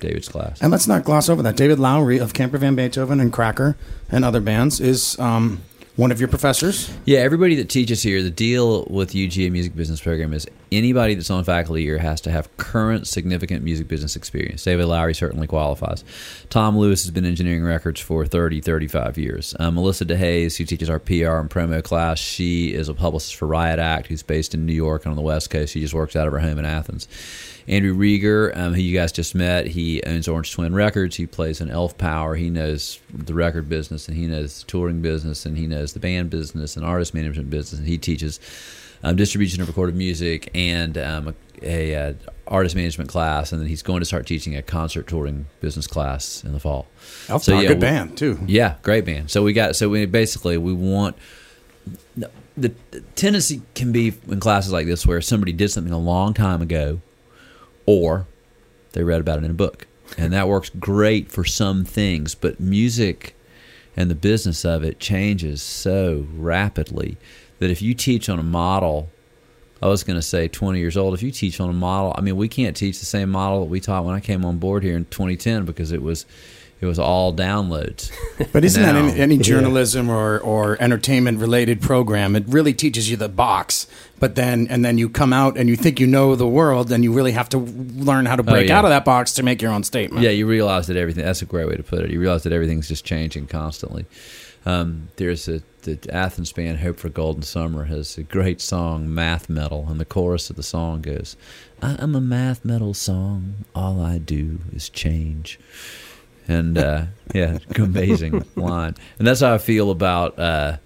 David's 0.00 0.28
class. 0.28 0.60
And 0.60 0.70
let's 0.70 0.86
not 0.86 1.04
gloss 1.04 1.28
over 1.28 1.42
that. 1.42 1.56
David 1.56 1.78
Lowery 1.78 2.18
of 2.18 2.34
Camper 2.34 2.58
Van 2.58 2.74
Beethoven 2.74 3.20
and 3.20 3.32
Cracker 3.32 3.76
and 4.10 4.24
other 4.24 4.40
bands 4.40 4.80
is 4.80 5.18
um, 5.18 5.62
one 5.96 6.12
of 6.12 6.20
your 6.20 6.28
professors. 6.28 6.92
Yeah, 7.06 7.20
everybody 7.20 7.54
that 7.56 7.70
teaches 7.70 8.02
here, 8.02 8.22
the 8.22 8.30
deal 8.30 8.84
with 8.84 9.12
UGA 9.12 9.50
Music 9.50 9.74
Business 9.74 10.00
Program 10.00 10.34
is 10.34 10.46
anybody 10.70 11.14
that's 11.14 11.30
on 11.30 11.42
faculty 11.44 11.82
here 11.82 11.96
has 11.98 12.20
to 12.22 12.30
have 12.30 12.54
current 12.58 13.06
significant 13.06 13.64
music 13.64 13.88
business 13.88 14.14
experience. 14.14 14.62
David 14.62 14.86
Lowery 14.86 15.14
certainly 15.14 15.46
qualifies. 15.46 16.04
Tom 16.50 16.76
Lewis 16.76 17.02
has 17.04 17.10
been 17.10 17.24
engineering 17.24 17.64
records 17.64 18.00
for 18.00 18.26
30, 18.26 18.60
35 18.60 19.16
years. 19.16 19.56
Um, 19.58 19.76
Melissa 19.76 20.04
DeHaze, 20.04 20.58
who 20.58 20.64
teaches 20.64 20.90
our 20.90 20.98
PR 20.98 21.38
and 21.38 21.48
promo 21.48 21.82
class, 21.82 22.18
she 22.18 22.74
is 22.74 22.90
a 22.90 22.94
publicist 22.94 23.36
for 23.36 23.46
Riot 23.46 23.78
Act, 23.78 24.08
who's 24.08 24.22
based 24.22 24.52
in 24.52 24.66
New 24.66 24.74
York 24.74 25.04
and 25.04 25.10
on 25.10 25.16
the 25.16 25.22
West 25.22 25.48
Coast. 25.48 25.72
She 25.72 25.80
just 25.80 25.94
works 25.94 26.14
out 26.14 26.26
of 26.26 26.32
her 26.34 26.40
home 26.40 26.58
in 26.58 26.66
Athens. 26.66 27.08
Andrew 27.68 27.94
Rieger, 27.96 28.56
um, 28.56 28.74
who 28.74 28.80
you 28.80 28.96
guys 28.96 29.10
just 29.12 29.34
met, 29.34 29.66
he 29.66 30.02
owns 30.04 30.28
Orange 30.28 30.52
Twin 30.52 30.74
Records. 30.74 31.16
He 31.16 31.26
plays 31.26 31.60
in 31.60 31.68
Elf 31.70 31.98
Power. 31.98 32.36
He 32.36 32.48
knows 32.50 33.00
the 33.12 33.34
record 33.34 33.68
business, 33.68 34.06
and 34.08 34.16
he 34.16 34.26
knows 34.26 34.60
the 34.60 34.66
touring 34.66 35.02
business, 35.02 35.44
and 35.46 35.56
he 35.58 35.66
knows 35.66 35.92
the 35.92 35.98
band 36.00 36.30
business 36.30 36.76
and 36.76 36.86
artist 36.86 37.12
management 37.14 37.50
business. 37.50 37.78
And 37.80 37.88
he 37.88 37.98
teaches 37.98 38.38
um, 39.02 39.16
distribution 39.16 39.60
of 39.62 39.68
recorded 39.68 39.96
music 39.96 40.48
and 40.54 40.96
um, 40.96 41.34
a, 41.62 41.92
a 41.92 42.10
uh, 42.10 42.14
artist 42.46 42.76
management 42.76 43.10
class, 43.10 43.50
and 43.50 43.60
then 43.60 43.68
he's 43.68 43.82
going 43.82 43.98
to 44.00 44.06
start 44.06 44.26
teaching 44.26 44.54
a 44.54 44.62
concert 44.62 45.06
touring 45.08 45.46
business 45.60 45.86
class 45.88 46.44
in 46.44 46.52
the 46.52 46.60
fall. 46.60 46.86
Elf 47.28 47.42
So, 47.42 47.52
Power, 47.52 47.62
yeah, 47.62 47.68
good 47.68 47.76
we- 47.78 47.80
band 47.80 48.16
too. 48.16 48.38
Yeah, 48.46 48.76
great 48.82 49.04
band. 49.04 49.30
So 49.30 49.42
we 49.42 49.52
got 49.52 49.74
so 49.74 49.88
we 49.88 50.06
basically 50.06 50.56
we 50.56 50.72
want 50.72 51.16
the, 52.16 52.30
the 52.56 52.72
tendency 53.16 53.62
can 53.74 53.92
be 53.92 54.14
in 54.28 54.40
classes 54.40 54.72
like 54.72 54.86
this 54.86 55.04
where 55.06 55.20
somebody 55.20 55.52
did 55.52 55.70
something 55.70 55.92
a 55.92 55.98
long 55.98 56.32
time 56.34 56.62
ago, 56.62 57.00
or 57.86 58.26
they 58.92 59.02
read 59.02 59.20
about 59.20 59.38
it 59.38 59.44
in 59.44 59.50
a 59.50 59.54
book, 59.54 59.86
and 60.18 60.32
that 60.32 60.48
works 60.48 60.70
great 60.78 61.30
for 61.30 61.44
some 61.44 61.84
things. 61.84 62.34
But 62.34 62.60
music 62.60 63.36
and 63.96 64.10
the 64.10 64.14
business 64.14 64.64
of 64.64 64.84
it 64.84 65.00
changes 65.00 65.62
so 65.62 66.26
rapidly 66.34 67.16
that 67.58 67.70
if 67.70 67.80
you 67.80 67.94
teach 67.94 68.28
on 68.28 68.38
a 68.38 68.44
model. 68.44 69.10
I 69.82 69.88
was 69.88 70.04
going 70.04 70.18
to 70.18 70.22
say 70.22 70.48
20 70.48 70.78
years 70.78 70.96
old. 70.96 71.12
If 71.12 71.22
you 71.22 71.30
teach 71.30 71.60
on 71.60 71.68
a 71.68 71.74
model, 71.74 72.14
I 72.16 72.22
mean, 72.22 72.38
we 72.38 72.48
can't 72.48 72.74
teach 72.74 72.98
the 72.98 73.04
same 73.04 73.28
model 73.28 73.60
that 73.60 73.66
we 73.66 73.78
taught 73.78 74.06
when 74.06 74.14
I 74.14 74.20
came 74.20 74.42
on 74.42 74.56
board 74.56 74.82
here 74.82 74.96
in 74.96 75.04
2010 75.04 75.66
because 75.66 75.92
it 75.92 76.00
was, 76.00 76.24
it 76.80 76.86
was 76.86 76.98
all 76.98 77.32
downloads. 77.34 78.10
But 78.52 78.64
isn't 78.64 78.82
that 78.82 78.94
any, 78.94 79.18
any 79.18 79.38
journalism 79.38 80.10
or, 80.10 80.38
or 80.38 80.76
entertainment 80.80 81.38
related 81.38 81.80
program? 81.80 82.36
It 82.36 82.44
really 82.48 82.74
teaches 82.74 83.10
you 83.10 83.16
the 83.16 83.28
box, 83.30 83.86
but 84.18 84.34
then 84.34 84.66
and 84.68 84.84
then 84.84 84.98
you 84.98 85.08
come 85.08 85.32
out 85.32 85.56
and 85.56 85.68
you 85.70 85.76
think 85.76 86.00
you 86.00 86.06
know 86.06 86.36
the 86.36 86.46
world, 86.46 86.92
and 86.92 87.02
you 87.02 87.12
really 87.14 87.32
have 87.32 87.48
to 87.50 87.58
learn 87.58 88.26
how 88.26 88.36
to 88.36 88.42
break 88.42 88.64
Oh, 88.64 88.72
yeah. 88.72 88.78
out 88.78 88.84
of 88.84 88.90
that 88.90 89.04
box 89.06 89.32
to 89.34 89.42
make 89.42 89.62
your 89.62 89.72
own 89.72 89.84
statement. 89.84 90.22
Yeah, 90.22 90.30
you 90.30 90.46
realize 90.46 90.86
that 90.88 90.96
everything. 90.96 91.24
That's 91.24 91.40
a 91.42 91.46
great 91.46 91.66
way 91.68 91.76
to 91.76 91.82
put 91.82 92.00
it. 92.00 92.10
You 92.10 92.20
realize 92.20 92.42
that 92.42 92.52
everything's 92.52 92.88
just 92.88 93.04
changing 93.06 93.46
constantly. 93.46 94.04
Um, 94.66 95.08
there's 95.16 95.48
a 95.48 95.62
the 95.82 95.98
Athens 96.12 96.50
band 96.52 96.80
Hope 96.80 96.98
for 96.98 97.08
Golden 97.08 97.42
Summer 97.42 97.84
has 97.84 98.18
a 98.18 98.22
great 98.24 98.60
song, 98.60 99.14
Math 99.14 99.48
Metal, 99.48 99.86
and 99.88 100.00
the 100.00 100.04
chorus 100.04 100.50
of 100.50 100.56
the 100.56 100.62
song 100.62 101.00
goes, 101.02 101.36
"I 101.80 101.94
am 102.02 102.14
a 102.14 102.20
math 102.20 102.64
metal 102.64 102.92
song. 102.92 103.64
All 103.74 104.00
I 104.00 104.18
do 104.18 104.58
is 104.74 104.88
change." 104.88 105.58
And 106.48 106.78
uh, 106.78 107.02
yeah, 107.34 107.58
amazing 107.76 108.44
line. 108.54 108.94
And 109.18 109.26
that's 109.26 109.40
how 109.40 109.54
I 109.54 109.58
feel 109.58 109.90
about 109.90 110.38
uh, 110.38 110.76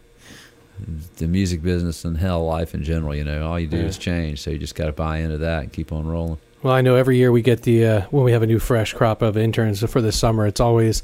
the 1.16 1.26
music 1.26 1.62
business 1.62 2.04
and 2.04 2.16
hell 2.16 2.44
life 2.46 2.74
in 2.74 2.82
general. 2.82 3.14
You 3.14 3.24
know, 3.24 3.46
all 3.46 3.58
you 3.60 3.66
do 3.66 3.76
is 3.76 3.98
change, 3.98 4.40
so 4.40 4.50
you 4.50 4.58
just 4.58 4.74
got 4.74 4.86
to 4.86 4.92
buy 4.92 5.18
into 5.18 5.38
that 5.38 5.62
and 5.64 5.72
keep 5.72 5.92
on 5.92 6.06
rolling. 6.06 6.38
Well, 6.62 6.74
I 6.74 6.80
know 6.82 6.96
every 6.96 7.16
year 7.16 7.32
we 7.32 7.42
get 7.42 7.62
the 7.62 7.86
uh, 7.86 8.00
when 8.10 8.24
we 8.24 8.32
have 8.32 8.42
a 8.42 8.46
new 8.46 8.58
fresh 8.58 8.92
crop 8.92 9.22
of 9.22 9.36
interns 9.36 9.88
for 9.90 10.00
the 10.02 10.12
summer. 10.12 10.46
It's 10.46 10.60
always, 10.60 11.02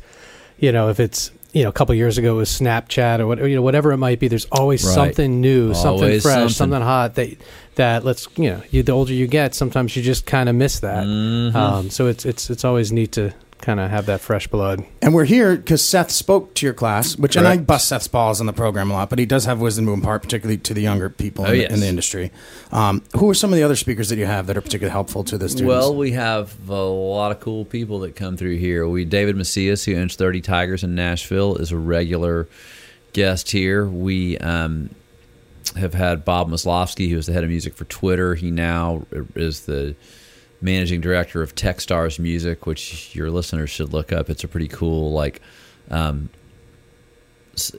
you 0.58 0.72
know, 0.72 0.88
if 0.90 1.00
it's 1.00 1.30
you 1.52 1.62
know 1.62 1.70
a 1.70 1.72
couple 1.72 1.94
years 1.94 2.18
ago 2.18 2.34
it 2.34 2.36
was 2.38 2.50
Snapchat 2.50 3.20
or 3.20 3.26
what, 3.26 3.38
you 3.38 3.56
know 3.56 3.62
whatever 3.62 3.92
it 3.92 3.96
might 3.96 4.20
be. 4.20 4.28
There's 4.28 4.44
always 4.52 4.84
Right. 4.84 4.94
something 4.94 5.40
new, 5.40 5.72
something 5.72 6.20
fresh, 6.20 6.34
something. 6.34 6.48
something. 6.50 6.82
hot 6.82 7.14
that 7.14 7.36
that 7.76 8.04
let's 8.04 8.28
you 8.36 8.50
know. 8.50 8.62
You, 8.70 8.82
the 8.82 8.92
older 8.92 9.14
you 9.14 9.26
get, 9.26 9.54
sometimes 9.54 9.96
you 9.96 10.02
just 10.02 10.26
kind 10.26 10.48
of 10.50 10.54
miss 10.54 10.80
that. 10.80 11.04
Mm-hmm. 11.04 11.56
Um, 11.56 11.90
so 11.90 12.06
it's 12.06 12.26
it's 12.26 12.50
it's 12.50 12.64
always 12.64 12.92
neat 12.92 13.12
to 13.12 13.32
kind 13.60 13.80
of 13.80 13.90
have 13.90 14.06
that 14.06 14.20
fresh 14.20 14.46
blood. 14.46 14.84
And 15.02 15.14
we're 15.14 15.24
here 15.24 15.56
because 15.56 15.82
Seth 15.82 16.10
spoke 16.10 16.54
to 16.54 16.66
your 16.66 16.74
class, 16.74 17.16
which 17.16 17.36
and 17.36 17.48
I 17.48 17.56
bust 17.56 17.88
Seth's 17.88 18.06
balls 18.06 18.40
in 18.40 18.46
the 18.46 18.52
program 18.52 18.90
a 18.90 18.94
lot, 18.94 19.10
but 19.10 19.18
he 19.18 19.26
does 19.26 19.44
have 19.46 19.60
wisdom 19.60 19.86
to 19.86 19.92
impart, 19.92 20.22
particularly 20.22 20.58
to 20.58 20.74
the 20.74 20.82
younger 20.82 21.08
people 21.08 21.46
Oh, 21.46 21.52
in, 21.52 21.60
yes. 21.60 21.68
the, 21.68 21.74
in 21.74 21.80
the 21.80 21.86
industry. 21.86 22.30
Um, 22.70 23.02
who 23.16 23.28
are 23.30 23.34
some 23.34 23.52
of 23.52 23.56
the 23.56 23.62
other 23.62 23.76
speakers 23.76 24.08
that 24.10 24.18
you 24.18 24.26
have 24.26 24.46
that 24.46 24.56
are 24.56 24.60
particularly 24.60 24.92
helpful 24.92 25.24
to 25.24 25.38
the 25.38 25.48
students? 25.48 25.68
Well, 25.68 25.96
we 25.96 26.12
have 26.12 26.54
a 26.68 26.74
lot 26.74 27.32
of 27.32 27.40
cool 27.40 27.64
people 27.64 28.00
that 28.00 28.14
come 28.14 28.36
through 28.36 28.56
here. 28.58 28.86
We 28.86 29.04
David 29.04 29.36
Macias, 29.36 29.84
who 29.84 29.96
owns 29.96 30.16
Thirty 30.16 30.40
Tigers 30.40 30.84
in 30.84 30.94
Nashville, 30.94 31.56
is 31.56 31.72
a 31.72 31.76
regular 31.78 32.48
guest 33.14 33.50
here. 33.50 33.86
We 33.86 34.36
um, 34.38 34.90
have 35.76 35.94
had 35.94 36.24
Bob 36.24 36.50
Moczydlowsky, 36.50 37.08
who 37.10 37.16
is 37.16 37.26
the 37.26 37.32
head 37.32 37.42
of 37.44 37.50
music 37.50 37.74
for 37.74 37.86
Twitter. 37.86 38.34
He 38.34 38.50
now 38.50 39.06
is 39.34 39.66
the 39.66 39.96
managing 40.60 41.00
director 41.00 41.42
of 41.42 41.54
Techstars 41.54 42.18
Music, 42.18 42.66
which 42.66 43.14
your 43.14 43.30
listeners 43.30 43.70
should 43.70 43.92
look 43.92 44.12
up. 44.12 44.30
It's 44.30 44.44
a 44.44 44.48
pretty 44.48 44.68
cool 44.68 45.12
like 45.12 45.40
um, 45.90 46.30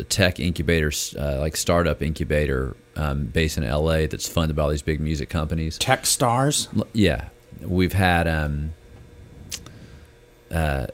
tech 0.10 0.40
incubator, 0.40 0.92
uh, 1.18 1.40
like 1.40 1.56
startup 1.56 2.02
incubator 2.02 2.76
um, 2.96 3.26
based 3.26 3.58
in 3.58 3.68
LA 3.68 4.08
that's 4.08 4.28
funded 4.28 4.56
by 4.56 4.64
all 4.64 4.70
these 4.70 4.82
big 4.82 5.00
music 5.00 5.30
companies. 5.30 5.78
Techstars. 5.80 6.68
Yeah, 6.94 7.30
we've 7.62 7.94
had 7.94 8.28
um, 8.28 8.74
uh, 10.52 10.88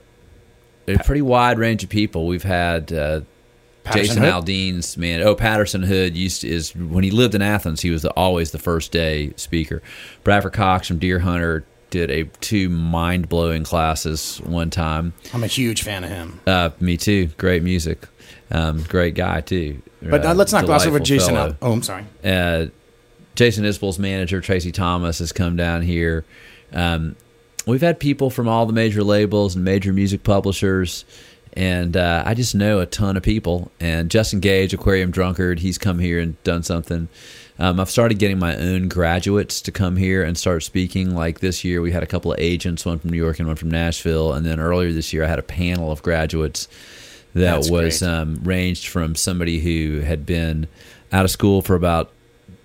a 0.87 0.97
pretty 0.99 1.21
wide 1.21 1.59
range 1.59 1.83
of 1.83 1.89
people. 1.89 2.27
We've 2.27 2.43
had 2.43 2.91
uh, 2.91 3.21
Patterson 3.83 4.07
Jason 4.07 4.23
Hood? 4.23 4.33
Aldean's 4.33 4.97
man. 4.97 5.21
Oh, 5.21 5.35
Patterson 5.35 5.83
Hood 5.83 6.15
used 6.15 6.41
to, 6.41 6.49
is 6.49 6.75
when 6.75 7.03
he 7.03 7.11
lived 7.11 7.35
in 7.35 7.41
Athens. 7.41 7.81
He 7.81 7.89
was 7.89 8.01
the, 8.01 8.11
always 8.11 8.51
the 8.51 8.59
first 8.59 8.91
day 8.91 9.33
speaker. 9.35 9.81
Bradford 10.23 10.53
Cox 10.53 10.87
from 10.87 10.99
Deerhunter 10.99 11.63
did 11.93 12.09
a 12.09 12.23
two 12.41 12.69
mind 12.69 13.29
blowing 13.29 13.63
classes 13.63 14.39
one 14.39 14.71
time. 14.71 15.13
I'm 15.31 15.43
a 15.43 15.47
huge 15.47 15.83
fan 15.83 16.03
of 16.03 16.09
him. 16.09 16.39
Uh, 16.47 16.71
me 16.79 16.97
too. 16.97 17.27
Great 17.37 17.61
music. 17.61 18.07
Um, 18.49 18.81
great 18.81 19.13
guy 19.13 19.41
too. 19.41 19.79
But 20.01 20.25
uh, 20.25 20.33
let's 20.33 20.51
not 20.51 20.65
gloss 20.65 20.87
over 20.87 20.99
Jason. 20.99 21.35
fellow. 21.35 21.55
Oh, 21.61 21.71
I'm 21.71 21.83
sorry. 21.83 22.05
Uh, 22.23 22.65
Jason 23.35 23.63
Isbell's 23.63 23.99
manager 23.99 24.41
Tracy 24.41 24.71
Thomas 24.71 25.19
has 25.19 25.31
come 25.31 25.55
down 25.55 25.83
here. 25.83 26.25
Um, 26.71 27.15
we've 27.67 27.81
had 27.81 27.99
people 27.99 28.31
from 28.31 28.47
all 28.47 28.65
the 28.65 28.73
major 28.73 29.03
labels 29.03 29.55
and 29.55 29.63
major 29.63 29.93
music 29.93 30.23
publishers, 30.23 31.05
and 31.53 31.95
uh, 31.95 32.23
I 32.25 32.33
just 32.33 32.55
know 32.55 32.79
a 32.79 32.87
ton 32.87 33.17
of 33.17 33.23
people. 33.23 33.71
And 33.79 34.09
Justin 34.09 34.39
Gage, 34.39 34.73
Aquarium 34.73 35.11
Drunkard, 35.11 35.59
he's 35.59 35.77
come 35.77 35.99
here 35.99 36.19
and 36.19 36.41
done 36.43 36.63
something. 36.63 37.07
Um, 37.59 37.79
I've 37.79 37.89
started 37.89 38.17
getting 38.17 38.39
my 38.39 38.55
own 38.55 38.87
graduates 38.87 39.61
to 39.61 39.71
come 39.71 39.95
here 39.95 40.23
and 40.23 40.37
start 40.37 40.63
speaking. 40.63 41.13
Like 41.13 41.39
this 41.39 41.63
year, 41.63 41.81
we 41.81 41.91
had 41.91 42.03
a 42.03 42.07
couple 42.07 42.33
of 42.33 42.39
agents, 42.39 42.85
one 42.85 42.99
from 42.99 43.11
New 43.11 43.17
York 43.17 43.39
and 43.39 43.47
one 43.47 43.57
from 43.57 43.69
Nashville, 43.69 44.33
and 44.33 44.45
then 44.45 44.59
earlier 44.59 44.91
this 44.91 45.13
year, 45.13 45.23
I 45.23 45.27
had 45.27 45.39
a 45.39 45.43
panel 45.43 45.91
of 45.91 46.01
graduates 46.01 46.67
that 47.33 47.55
That's 47.55 47.69
was 47.69 48.03
um, 48.03 48.39
ranged 48.43 48.87
from 48.87 49.15
somebody 49.15 49.59
who 49.59 50.01
had 50.01 50.25
been 50.25 50.67
out 51.11 51.25
of 51.25 51.31
school 51.31 51.61
for 51.61 51.75
about 51.75 52.11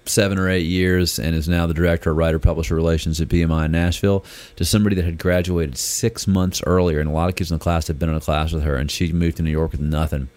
seven 0.06 0.38
or 0.38 0.48
eight 0.48 0.66
years 0.66 1.18
and 1.18 1.34
is 1.34 1.48
now 1.48 1.66
the 1.66 1.74
director 1.74 2.10
of 2.10 2.16
writer 2.16 2.38
publisher 2.38 2.74
relations 2.74 3.20
at 3.20 3.28
BMI 3.28 3.66
in 3.66 3.72
Nashville 3.72 4.24
to 4.56 4.64
somebody 4.64 4.96
that 4.96 5.04
had 5.04 5.18
graduated 5.18 5.76
six 5.76 6.26
months 6.26 6.62
earlier. 6.66 6.98
And 7.00 7.08
a 7.08 7.12
lot 7.12 7.28
of 7.28 7.36
kids 7.36 7.50
in 7.50 7.58
the 7.58 7.62
class 7.62 7.86
had 7.86 7.98
been 7.98 8.08
in 8.08 8.14
a 8.14 8.20
class 8.20 8.52
with 8.52 8.62
her, 8.62 8.76
and 8.76 8.90
she 8.90 9.12
moved 9.12 9.36
to 9.36 9.42
New 9.42 9.50
York 9.50 9.72
with 9.72 9.80
nothing 9.80 10.28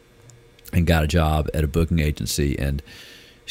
and 0.74 0.86
got 0.86 1.04
a 1.04 1.08
job 1.08 1.50
at 1.54 1.64
a 1.64 1.68
booking 1.68 2.00
agency. 2.00 2.58
And 2.60 2.82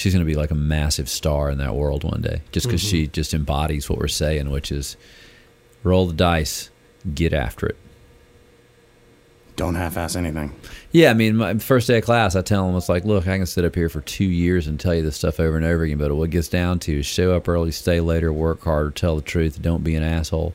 she's 0.01 0.15
going 0.15 0.25
to 0.25 0.31
be 0.31 0.35
like 0.35 0.51
a 0.51 0.55
massive 0.55 1.11
star 1.11 1.51
in 1.51 1.59
that 1.59 1.75
world 1.75 2.05
one 2.05 2.23
day, 2.23 2.41
just 2.53 2.67
because 2.67 2.81
she 2.81 3.05
mm-hmm. 3.05 3.13
just 3.13 3.35
embodies 3.35 3.91
what 3.91 3.99
we're 3.99 4.09
saying, 4.09 4.51
which 4.51 4.73
is 4.73 4.97
roll 5.83 6.07
the 6.07 6.15
dice, 6.15 6.71
get 7.15 7.35
after 7.35 7.67
it. 7.67 7.77
Don't 9.57 9.75
half-ass 9.75 10.17
anything. 10.17 10.55
Yeah, 10.91 11.11
I 11.11 11.15
mean, 11.15 11.37
my 11.37 11.59
first 11.59 11.87
day 11.87 11.99
of 11.99 12.05
class, 12.05 12.35
I 12.35 12.41
tell 12.41 12.67
them 12.67 12.77
it's 12.77 12.89
like, 12.89 13.05
look, 13.05 13.29
I 13.29 13.37
can 13.37 13.45
sit 13.45 13.67
up 13.67 13.75
here 13.75 13.91
for 13.91 14.01
two 14.01 14.25
years 14.25 14.67
and 14.67 14.81
tell 14.81 14.95
you 14.95 15.03
this 15.03 15.17
stuff 15.17 15.39
over 15.39 15.59
and 15.59 15.67
over 15.67 15.85
again, 15.85 15.99
but 15.99 16.15
what 16.15 16.25
it 16.25 16.31
gets 16.31 16.49
down 16.49 16.79
to 16.81 17.01
is 17.01 17.07
show 17.07 17.37
up 17.37 17.47
early, 17.47 17.71
stay 17.71 18.01
later, 18.01 18.33
work 18.33 18.63
harder, 18.63 18.91
tell 18.91 19.17
the 19.17 19.23
truth, 19.23 19.61
don't 19.61 19.85
be 19.85 19.97
an 19.97 20.03
asshole, 20.03 20.55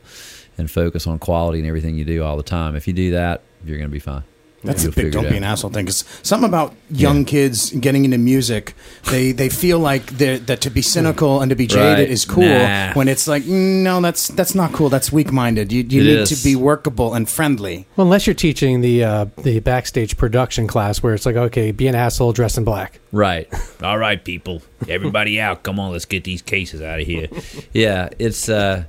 and 0.57 0.71
focus 0.71 1.05
on 1.05 1.19
quality 1.19 1.59
and 1.59 1.67
everything 1.67 1.95
you 1.95 2.05
do 2.05 2.23
all 2.23 2.35
the 2.35 2.41
time. 2.41 2.75
If 2.75 2.87
you 2.87 2.93
do 2.93 3.11
that, 3.11 3.43
you're 3.63 3.77
going 3.77 3.89
to 3.89 3.93
be 3.93 3.99
fine. 3.99 4.23
That's 4.66 4.84
You'll 4.84 4.91
a 4.93 4.95
big 4.95 5.11
don't 5.11 5.30
be 5.30 5.38
an 5.38 5.43
asshole 5.43 5.70
thing. 5.72 5.86
Because 5.86 6.03
something 6.24 6.47
about 6.49 6.74
young 6.89 7.26
kids 7.26 7.72
getting 7.72 8.05
into 8.05 8.18
music, 8.18 8.74
they 9.05 9.32
they 9.32 9.49
feel 9.49 9.80
like 9.80 10.05
that 10.18 10.61
to 10.61 10.70
be 10.70 10.82
cynical 10.82 11.41
and 11.41 11.49
to 11.49 11.55
be 11.55 11.68
jaded 11.68 11.99
Right. 11.99 12.09
is 12.09 12.26
cool. 12.26 12.43
Nah. 12.43 12.93
When 12.93 13.07
it's 13.07 13.28
like, 13.28 13.43
mm, 13.43 13.84
no, 13.84 14.01
that's 14.01 14.28
that's 14.30 14.55
not 14.55 14.72
cool. 14.74 14.89
That's 14.89 15.11
weak 15.11 15.32
minded. 15.32 15.72
You 15.72 15.84
you 15.88 16.01
It 16.01 16.05
need 16.05 16.20
is. 16.20 16.30
to 16.41 16.43
be 16.43 16.55
workable 16.55 17.13
and 17.13 17.30
friendly. 17.30 17.88
Well, 17.95 18.05
unless 18.07 18.28
you're 18.28 18.34
teaching 18.34 18.82
the 18.82 19.03
uh, 19.03 19.26
the 19.43 19.59
backstage 19.59 20.18
production 20.18 20.68
class 20.68 21.01
where 21.03 21.13
it's 21.13 21.26
like, 21.26 21.36
okay, 21.36 21.72
be 21.72 21.88
an 21.88 21.95
asshole 21.95 22.34
dress 22.34 22.57
in 22.57 22.63
black. 22.63 22.99
Right. 23.11 23.47
All 23.82 23.97
right, 23.97 24.24
people, 24.24 24.61
everybody 24.89 25.39
out. 25.39 25.63
Come 25.63 25.80
on, 25.80 25.91
let's 25.91 26.05
get 26.05 26.24
these 26.24 26.41
cases 26.41 26.82
out 26.82 26.99
of 26.99 27.05
here. 27.07 27.28
Yeah, 27.74 28.09
it's 28.20 28.49
uh 28.49 28.86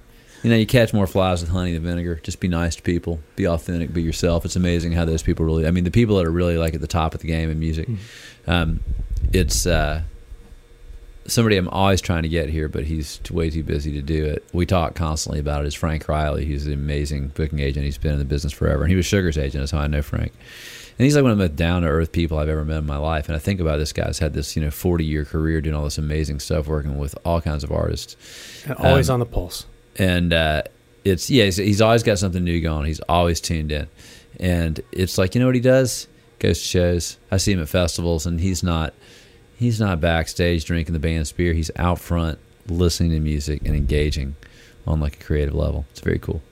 you 0.47 0.53
know, 0.53 0.59
you 0.59 0.64
catch 0.64 0.92
more 0.92 1.09
flies 1.09 1.40
with 1.40 1.51
honey 1.51 1.72
than 1.72 1.82
vinegar. 1.82 2.20
Just 2.22 2.38
be 2.38 2.47
nice 2.47 2.76
to 2.76 2.82
people. 2.82 3.18
Be 3.34 3.49
authentic. 3.49 3.92
Be 3.92 4.01
yourself. 4.01 4.44
It's 4.44 4.55
amazing 4.55 4.92
how 4.92 5.05
those 5.05 5.20
people 5.20 5.44
really. 5.44 5.66
I 5.66 5.72
mean, 5.72 5.82
the 5.82 5.90
people 5.90 6.18
that 6.18 6.24
are 6.24 6.30
really 6.30 6.57
like 6.57 6.72
at 6.72 6.80
the 6.80 6.86
top 6.86 7.16
of 7.16 7.20
the 7.20 7.26
game 7.26 7.51
in 7.51 7.59
music. 7.59 7.88
Um, 8.47 8.78
it's 9.32 9.66
uh, 9.66 10.03
somebody 11.26 11.57
I'm 11.57 11.66
always 11.70 12.01
trying 12.01 12.22
to 12.22 12.28
get 12.28 12.49
here, 12.49 12.68
but 12.68 12.84
he's 12.84 13.18
way 13.28 13.51
too 13.51 13.64
busy 13.64 13.90
to 13.94 14.03
do 14.03 14.24
it. 14.24 14.47
We 14.53 14.66
talk 14.66 14.94
constantly 14.94 15.40
about 15.40 15.64
it. 15.64 15.66
Is 15.66 15.74
Frank 15.74 16.09
Riley? 16.09 16.44
He's 16.44 16.64
an 16.64 16.72
amazing 16.72 17.32
booking 17.34 17.59
agent. 17.59 17.84
He's 17.84 17.99
been 17.99 18.12
in 18.12 18.20
the 18.20 18.24
business 18.24 18.53
forever, 18.53 18.82
and 18.84 18.90
he 18.92 18.94
was 18.94 19.05
Sugar's 19.05 19.36
agent. 19.36 19.62
That's 19.62 19.72
how 19.72 19.80
I 19.80 19.88
know 19.88 20.01
Frank. 20.01 20.30
And 20.97 21.05
he's 21.05 21.16
like 21.16 21.24
one 21.24 21.32
of 21.32 21.38
the 21.38 21.42
most 21.42 21.57
down 21.57 21.82
to 21.82 21.88
earth 21.88 22.12
people 22.12 22.38
I've 22.38 22.49
ever 22.49 22.64
met 22.64 22.78
in 22.78 22.86
my 22.86 22.99
life. 22.99 23.28
And 23.28 23.34
I 23.34 23.40
think 23.40 23.59
about 23.59 23.78
this 23.78 23.92
guy's 23.92 24.20
had 24.20 24.32
this, 24.32 24.55
you 24.55 24.62
know, 24.62 24.70
40 24.70 25.05
year 25.05 25.24
career 25.24 25.61
doing 25.61 25.74
all 25.74 25.82
this 25.82 25.99
amazing 25.99 26.38
stuff, 26.38 26.68
working 26.68 26.99
with 26.99 27.18
all 27.24 27.40
kinds 27.40 27.64
of 27.64 27.72
artists 27.72 28.16
And 28.64 28.76
always 28.76 29.11
Um, 29.11 29.14
on 29.14 29.20
the 29.20 29.26
pulse. 29.26 29.66
And 29.99 30.32
uh, 30.32 30.62
it's 31.05 31.30
yeah, 31.30 31.44
he's, 31.44 31.57
he's 31.57 31.80
always 31.80 32.03
got 32.03 32.18
something 32.18 32.42
new 32.42 32.61
going. 32.61 32.86
He's 32.86 33.01
always 33.01 33.40
tuned 33.40 33.72
in, 33.72 33.88
and 34.38 34.80
it's 34.92 35.18
like 35.18 35.34
you 35.34 35.40
know 35.40 35.47
what 35.47 35.55
he 35.55 35.61
does? 35.61 36.09
Goes 36.38 36.61
to 36.61 36.66
shows. 36.66 37.18
I 37.30 37.38
see 37.38 37.53
him 37.53 37.62
at 37.62 37.68
festivals, 37.68 38.26
and 38.26 38.40
he's 38.40 38.62
not 38.62 38.94
he's 39.59 39.80
not 39.80 40.01
backstage 40.01 40.64
drinking 40.64 40.92
the 40.92 40.99
band's 40.99 41.32
beer. 41.32 41.53
He's 41.53 41.70
out 41.76 41.99
front 41.99 42.38
listening 42.68 43.11
to 43.12 43.20
music 43.20 43.62
and 43.64 43.76
engaging 43.76 44.36
on 44.86 45.01
like 45.01 45.20
a 45.20 45.24
creative 45.24 45.55
level. 45.55 45.86
It's 45.90 46.01
very 46.01 46.18
cool. 46.18 46.42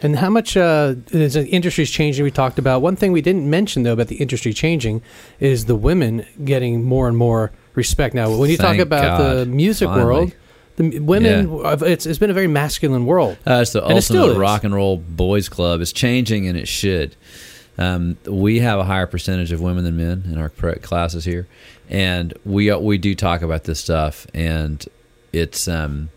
And 0.00 0.16
how 0.16 0.30
much 0.30 0.56
uh, 0.56 0.94
is 1.10 1.34
the 1.34 1.46
industry's 1.48 1.90
changing? 1.90 2.22
We 2.22 2.30
talked 2.30 2.58
about 2.58 2.82
one 2.82 2.94
thing 2.94 3.10
we 3.10 3.20
didn't 3.20 3.50
mention 3.50 3.82
though 3.82 3.94
about 3.94 4.06
the 4.06 4.16
industry 4.16 4.52
changing 4.52 5.02
is 5.40 5.64
the 5.64 5.74
women 5.74 6.24
getting 6.44 6.84
more 6.84 7.08
and 7.08 7.16
more 7.16 7.50
respect 7.74 8.14
now. 8.14 8.34
When 8.36 8.48
you 8.48 8.56
talk 8.56 8.76
Thank 8.76 8.82
about 8.82 9.18
the 9.18 9.46
music 9.46 9.88
Finally. 9.88 10.04
world, 10.04 10.32
the 10.78 10.98
women, 11.00 11.50
uh, 11.64 11.76
it's, 11.82 12.06
it's 12.06 12.18
been 12.18 12.30
a 12.30 12.34
very 12.34 12.46
masculine 12.46 13.04
world. 13.04 13.36
Uh, 13.46 13.58
it's 13.62 13.72
the 13.72 13.84
And 13.84 13.98
it 13.98 14.02
still 14.02 14.18
ultimate 14.22 14.32
is. 14.34 14.38
rock 14.38 14.64
and 14.64 14.74
roll 14.74 14.96
boys 14.96 15.48
club. 15.48 15.80
It's 15.80 15.92
changing, 15.92 16.46
and 16.48 16.56
it 16.56 16.66
should. 16.68 17.14
Um, 17.76 18.16
we 18.24 18.60
have 18.60 18.78
a 18.78 18.84
higher 18.84 19.06
percentage 19.06 19.52
of 19.52 19.60
women 19.60 19.84
than 19.84 19.96
men 19.96 20.24
in 20.26 20.38
our 20.38 20.48
classes 20.48 21.24
here, 21.24 21.46
and 21.88 22.32
we 22.44 22.70
uh, 22.70 22.78
we 22.78 22.98
do 22.98 23.14
talk 23.14 23.42
about 23.42 23.64
this 23.64 23.78
stuff. 23.78 24.26
And 24.34 24.84
it's 25.32 25.68
um, 25.68 26.10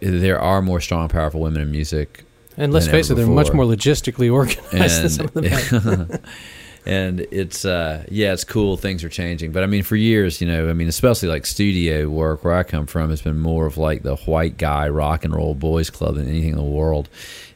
there 0.00 0.40
are 0.40 0.62
more 0.62 0.80
strong, 0.80 1.08
powerful 1.08 1.40
women 1.40 1.60
in 1.62 1.70
music, 1.70 2.24
And 2.56 2.72
let's 2.72 2.86
face 2.88 3.10
it, 3.10 3.12
ever 3.14 3.22
they're 3.22 3.34
much 3.34 3.52
more 3.52 3.64
logistically 3.64 4.32
organized 4.32 5.02
than 5.02 5.10
some 5.10 5.26
of 5.26 5.34
the 5.34 5.42
men. 5.42 6.20
and 6.86 7.20
it's 7.30 7.64
uh 7.64 8.04
yeah 8.10 8.32
it's 8.32 8.44
cool. 8.44 8.76
Things 8.76 9.04
are 9.04 9.08
changing. 9.08 9.52
But 9.52 9.62
i 9.62 9.66
mean 9.66 9.82
for 9.82 9.96
years 9.96 10.40
you 10.40 10.46
know 10.46 10.68
i 10.68 10.72
mean 10.72 10.88
especially 10.88 11.28
like 11.28 11.46
studio 11.46 12.08
work 12.08 12.44
where 12.44 12.54
i 12.54 12.62
come 12.62 12.86
from 12.86 13.10
has 13.10 13.22
been 13.22 13.38
more 13.38 13.66
of 13.66 13.76
like 13.76 14.02
the 14.02 14.16
white 14.16 14.56
guy 14.56 14.88
rock 14.88 15.24
and 15.24 15.34
roll 15.34 15.54
boys 15.54 15.90
club 15.90 16.16
than 16.16 16.28
anything 16.28 16.50
in 16.50 16.56
the 16.56 16.62
world. 16.62 17.08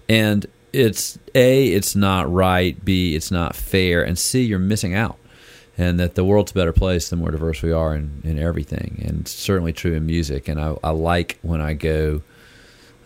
And 0.08 0.46
it's 0.72 1.18
a 1.34 1.68
it's 1.68 1.94
not 1.94 2.30
right. 2.32 2.82
B 2.84 3.14
it's 3.14 3.30
not 3.30 3.56
fair. 3.56 4.02
And 4.02 4.18
c 4.18 4.42
you're 4.42 4.58
missing 4.58 4.94
out. 4.94 5.18
And 5.76 5.98
that 5.98 6.14
the 6.14 6.24
world's 6.24 6.52
a 6.52 6.54
better 6.54 6.72
place 6.72 7.08
the 7.08 7.16
more 7.16 7.32
diverse 7.32 7.60
we 7.60 7.72
are 7.72 7.96
in, 7.96 8.20
in 8.22 8.38
everything. 8.38 9.02
And 9.04 9.22
it's 9.22 9.32
certainly 9.32 9.72
true 9.72 9.94
in 9.94 10.06
music. 10.06 10.46
And 10.46 10.60
I, 10.60 10.76
I 10.84 10.90
like 10.90 11.38
when 11.42 11.60
i 11.60 11.74
go 11.74 12.22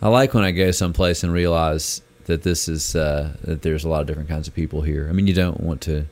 I 0.01 0.07
like 0.07 0.33
when 0.33 0.43
I 0.43 0.51
go 0.51 0.71
someplace 0.71 1.23
and 1.23 1.33
realize 1.33 2.01
that 2.29 2.43
this 2.43 2.67
is 2.69 2.95
uh, 2.95 3.35
that 3.43 3.63
there's 3.63 3.83
a 3.83 3.89
lot 3.89 4.01
of 4.01 4.07
different 4.07 4.29
kinds 4.29 4.47
of 4.47 4.53
people 4.53 4.81
here. 4.83 5.07
I 5.09 5.11
mean, 5.11 5.27
you 5.27 5.33
don't 5.33 5.59
want 5.59 5.81
to 5.81 6.05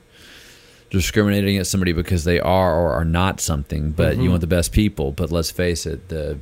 discriminate 0.89 1.45
against 1.45 1.69
somebody 1.71 1.93
because 1.93 2.23
they 2.23 2.39
are 2.39 2.75
or 2.75 2.91
are 2.93 3.05
not 3.05 3.39
something, 3.39 3.91
but 3.91 4.17
you 4.17 4.29
want 4.29 4.41
the 4.41 4.47
best 4.47 4.71
people. 4.71 5.11
But 5.11 5.31
let's 5.31 5.51
face 5.51 5.85
it, 5.85 6.09
the 6.09 6.39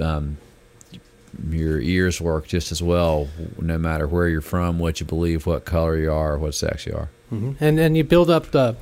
um, 0.00 0.38
your 1.50 1.80
ears 1.80 2.20
work 2.20 2.46
just 2.48 2.72
as 2.72 2.82
well, 2.82 3.28
no 3.60 3.76
matter 3.78 4.06
where 4.06 4.28
you're 4.28 4.40
from, 4.40 4.78
what 4.78 5.00
you 5.00 5.06
believe, 5.06 5.46
what 5.46 5.64
color 5.64 5.96
you 5.98 6.10
are, 6.12 6.38
what 6.38 6.54
sex 6.54 6.86
you 6.86 6.94
are. 6.94 7.10
and 7.60 7.78
and 7.78 7.96
you 7.96 8.04
build 8.04 8.30
up 8.30 8.52
the 8.52 8.74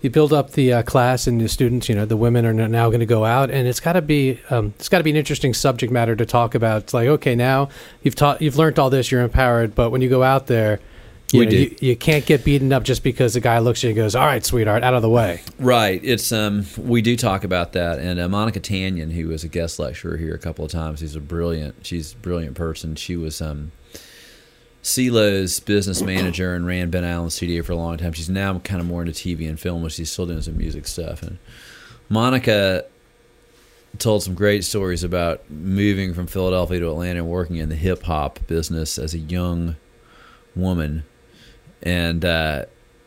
you 0.00 0.10
build 0.10 0.32
up 0.32 0.52
the 0.52 0.72
uh, 0.72 0.82
class 0.82 1.26
and 1.26 1.40
the 1.40 1.48
students. 1.48 1.88
You 1.88 1.94
know, 1.94 2.04
the 2.04 2.16
women 2.16 2.46
are 2.46 2.52
now 2.52 2.88
going 2.88 3.00
to 3.00 3.06
go 3.06 3.24
out, 3.24 3.50
and 3.50 3.66
it's 3.66 3.80
got 3.80 3.94
to 3.94 4.02
be 4.02 4.40
um, 4.50 4.74
it's 4.78 4.88
got 4.88 4.98
to 4.98 5.04
be 5.04 5.10
an 5.10 5.16
interesting 5.16 5.54
subject 5.54 5.92
matter 5.92 6.14
to 6.16 6.26
talk 6.26 6.54
about. 6.54 6.84
It's 6.84 6.94
like 6.94 7.08
okay, 7.08 7.34
now 7.34 7.68
you've 8.02 8.14
taught 8.14 8.40
you've 8.40 8.56
learned 8.56 8.78
all 8.78 8.90
this, 8.90 9.10
you're 9.10 9.22
empowered, 9.22 9.74
but 9.74 9.90
when 9.90 10.00
you 10.00 10.08
go 10.08 10.22
out 10.22 10.46
there. 10.46 10.80
You, 11.30 11.44
know, 11.44 11.50
you, 11.50 11.76
you 11.82 11.94
can't 11.94 12.24
get 12.24 12.42
beaten 12.42 12.72
up 12.72 12.84
just 12.84 13.02
because 13.02 13.34
the 13.34 13.40
guy 13.40 13.58
looks 13.58 13.80
at 13.80 13.82
you 13.84 13.90
and 13.90 13.96
goes, 13.96 14.14
"All 14.14 14.24
right, 14.24 14.42
sweetheart, 14.42 14.82
out 14.82 14.94
of 14.94 15.02
the 15.02 15.10
way." 15.10 15.42
Right. 15.58 16.00
It's 16.02 16.32
um 16.32 16.64
we 16.78 17.02
do 17.02 17.18
talk 17.18 17.44
about 17.44 17.74
that, 17.74 17.98
and 17.98 18.18
uh, 18.18 18.30
Monica 18.30 18.60
Tanyan, 18.60 19.12
who 19.12 19.28
was 19.28 19.44
a 19.44 19.48
guest 19.48 19.78
lecturer 19.78 20.16
here 20.16 20.34
a 20.34 20.38
couple 20.38 20.64
of 20.64 20.70
times, 20.70 21.00
she's 21.00 21.14
a 21.14 21.20
brilliant, 21.20 21.84
she's 21.84 22.14
a 22.14 22.16
brilliant 22.16 22.56
person. 22.56 22.94
She 22.94 23.14
was 23.14 23.42
um 23.42 23.72
CeeLo's 24.82 25.60
business 25.60 26.02
manager 26.02 26.54
and 26.54 26.66
ran 26.66 26.90
Ben 26.90 27.04
Allen's 27.04 27.34
studio 27.34 27.62
for 27.62 27.72
a 27.72 27.76
long 27.76 27.98
time. 27.98 28.12
She's 28.12 28.28
now 28.30 28.58
kind 28.60 28.80
of 28.80 28.86
more 28.86 29.02
into 29.02 29.12
TV 29.12 29.48
and 29.48 29.58
film, 29.58 29.82
but 29.82 29.92
she's 29.92 30.10
still 30.10 30.26
doing 30.26 30.42
some 30.42 30.56
music 30.56 30.86
stuff. 30.86 31.22
And 31.22 31.38
Monica 32.08 32.84
told 33.98 34.22
some 34.22 34.34
great 34.34 34.64
stories 34.64 35.02
about 35.02 35.48
moving 35.50 36.14
from 36.14 36.26
Philadelphia 36.26 36.80
to 36.80 36.90
Atlanta 36.90 37.20
and 37.20 37.28
working 37.28 37.56
in 37.56 37.68
the 37.68 37.76
hip 37.76 38.02
hop 38.04 38.38
business 38.46 38.98
as 38.98 39.14
a 39.14 39.18
young 39.18 39.76
woman, 40.54 41.04
and 41.82 42.24
uh, 42.24 42.64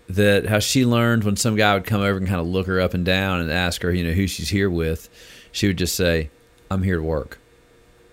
that 0.09 0.47
how 0.47 0.59
she 0.59 0.85
learned 0.85 1.23
when 1.23 1.35
some 1.35 1.55
guy 1.55 1.73
would 1.73 1.85
come 1.85 2.01
over 2.01 2.17
and 2.17 2.27
kind 2.27 2.41
of 2.41 2.47
look 2.47 2.67
her 2.67 2.81
up 2.81 2.93
and 2.93 3.05
down 3.05 3.39
and 3.39 3.51
ask 3.51 3.81
her, 3.81 3.93
you 3.93 4.03
know, 4.03 4.11
who 4.11 4.27
she's 4.27 4.49
here 4.49 4.69
with, 4.69 5.09
she 5.51 5.67
would 5.67 5.77
just 5.77 5.95
say, 5.95 6.29
"I'm 6.69 6.83
here 6.83 6.97
to 6.97 7.03
work." 7.03 7.39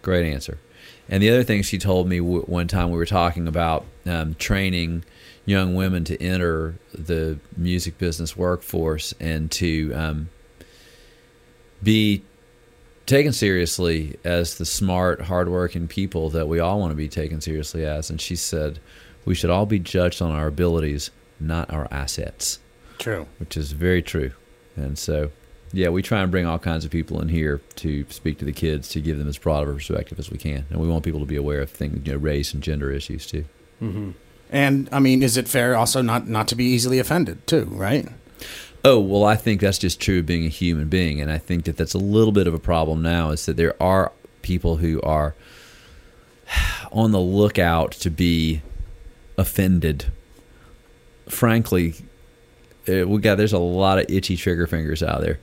Great 0.02 0.30
answer. 0.30 0.58
And 1.08 1.22
the 1.22 1.30
other 1.30 1.44
thing 1.44 1.62
she 1.62 1.78
told 1.78 2.08
me 2.08 2.18
w- 2.18 2.42
one 2.42 2.68
time 2.68 2.90
we 2.90 2.98
were 2.98 3.06
talking 3.06 3.48
about 3.48 3.86
um, 4.06 4.34
training 4.34 5.04
young 5.46 5.74
women 5.74 6.04
to 6.04 6.22
enter 6.22 6.74
the 6.92 7.38
music 7.56 7.96
business 7.96 8.36
workforce 8.36 9.14
and 9.18 9.50
to 9.50 9.92
um, 9.94 10.28
be 11.82 12.22
taken 13.06 13.32
seriously 13.32 14.18
as 14.22 14.58
the 14.58 14.66
smart, 14.66 15.22
hardworking 15.22 15.88
people 15.88 16.28
that 16.30 16.46
we 16.46 16.60
all 16.60 16.78
want 16.78 16.90
to 16.90 16.96
be 16.96 17.08
taken 17.08 17.40
seriously 17.40 17.86
as. 17.86 18.10
And 18.10 18.20
she 18.20 18.36
said, 18.36 18.78
we 19.24 19.34
should 19.34 19.48
all 19.50 19.64
be 19.64 19.78
judged 19.78 20.20
on 20.20 20.30
our 20.30 20.46
abilities, 20.46 21.10
not 21.40 21.70
our 21.72 21.88
assets, 21.90 22.58
True. 22.98 23.26
which 23.38 23.56
is 23.56 23.72
very 23.72 24.02
true. 24.02 24.32
And 24.76 24.98
so, 24.98 25.30
yeah, 25.72 25.88
we 25.88 26.02
try 26.02 26.20
and 26.20 26.30
bring 26.30 26.46
all 26.46 26.58
kinds 26.58 26.84
of 26.84 26.90
people 26.90 27.20
in 27.20 27.28
here 27.28 27.60
to 27.76 28.06
speak 28.08 28.38
to 28.38 28.44
the 28.44 28.52
kids 28.52 28.88
to 28.90 29.00
give 29.00 29.18
them 29.18 29.28
as 29.28 29.38
broad 29.38 29.62
of 29.62 29.68
a 29.68 29.74
perspective 29.74 30.18
as 30.18 30.30
we 30.30 30.38
can. 30.38 30.64
And 30.70 30.80
we 30.80 30.88
want 30.88 31.04
people 31.04 31.20
to 31.20 31.26
be 31.26 31.36
aware 31.36 31.60
of 31.60 31.70
things, 31.70 32.06
you 32.06 32.12
know, 32.12 32.18
race 32.18 32.54
and 32.54 32.62
gender 32.62 32.90
issues 32.90 33.26
too. 33.26 33.44
Mm-hmm. 33.82 34.12
And 34.50 34.88
I 34.90 34.98
mean, 34.98 35.22
is 35.22 35.36
it 35.36 35.46
fair 35.46 35.76
also 35.76 36.00
not 36.00 36.26
not 36.26 36.48
to 36.48 36.54
be 36.54 36.64
easily 36.64 36.98
offended 36.98 37.46
too? 37.46 37.66
Right. 37.70 38.08
Oh, 38.84 39.00
well, 39.00 39.24
I 39.24 39.36
think 39.36 39.60
that's 39.60 39.78
just 39.78 40.00
true 40.00 40.20
of 40.20 40.26
being 40.26 40.46
a 40.46 40.48
human 40.48 40.88
being. 40.88 41.20
And 41.20 41.30
I 41.30 41.38
think 41.38 41.64
that 41.64 41.76
that's 41.76 41.94
a 41.94 41.98
little 41.98 42.32
bit 42.32 42.46
of 42.46 42.54
a 42.54 42.58
problem 42.58 43.02
now 43.02 43.30
is 43.30 43.44
that 43.46 43.56
there 43.56 43.80
are 43.82 44.12
people 44.40 44.76
who 44.76 45.00
are 45.02 45.34
on 46.92 47.12
the 47.12 47.20
lookout 47.20 47.92
to 47.92 48.10
be 48.10 48.62
offended. 49.36 50.06
Frankly, 51.28 51.94
uh, 52.88 53.06
we 53.06 53.20
got 53.20 53.36
there's 53.36 53.52
a 53.52 53.58
lot 53.58 53.98
of 53.98 54.06
itchy 54.08 54.36
trigger 54.36 54.66
fingers 54.66 55.02
out 55.02 55.20
there, 55.20 55.38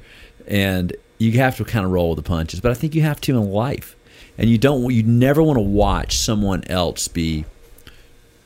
and 0.48 0.96
you 1.18 1.32
have 1.34 1.58
to 1.58 1.66
kind 1.66 1.86
of 1.86 1.92
roll 1.92 2.10
with 2.10 2.18
the 2.18 2.28
punches. 2.28 2.60
But 2.60 2.72
I 2.72 2.74
think 2.76 2.96
you 2.96 3.02
have 3.02 3.22
to 3.22 3.38
in 3.38 3.50
life, 3.52 3.96
and 4.38 4.50
you 4.50 4.58
don't. 4.58 4.92
You 4.94 5.04
never 5.04 5.42
want 5.44 5.58
to 5.58 5.62
watch 5.62 6.18
someone 6.18 6.64
else 6.66 7.08
be 7.08 7.46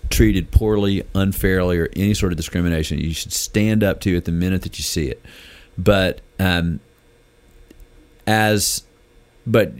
treated 0.09 0.51
poorly, 0.51 1.03
unfairly, 1.13 1.77
or 1.77 1.89
any 1.95 2.13
sort 2.13 2.33
of 2.33 2.37
discrimination. 2.37 2.99
You 2.99 3.13
should 3.13 3.33
stand 3.33 3.83
up 3.83 3.99
to 4.01 4.15
it 4.15 4.25
the 4.25 4.31
minute 4.31 4.63
that 4.63 4.77
you 4.77 4.83
see 4.83 5.07
it. 5.07 5.23
But 5.77 6.21
um, 6.39 6.79
as 8.27 8.83
but 9.47 9.73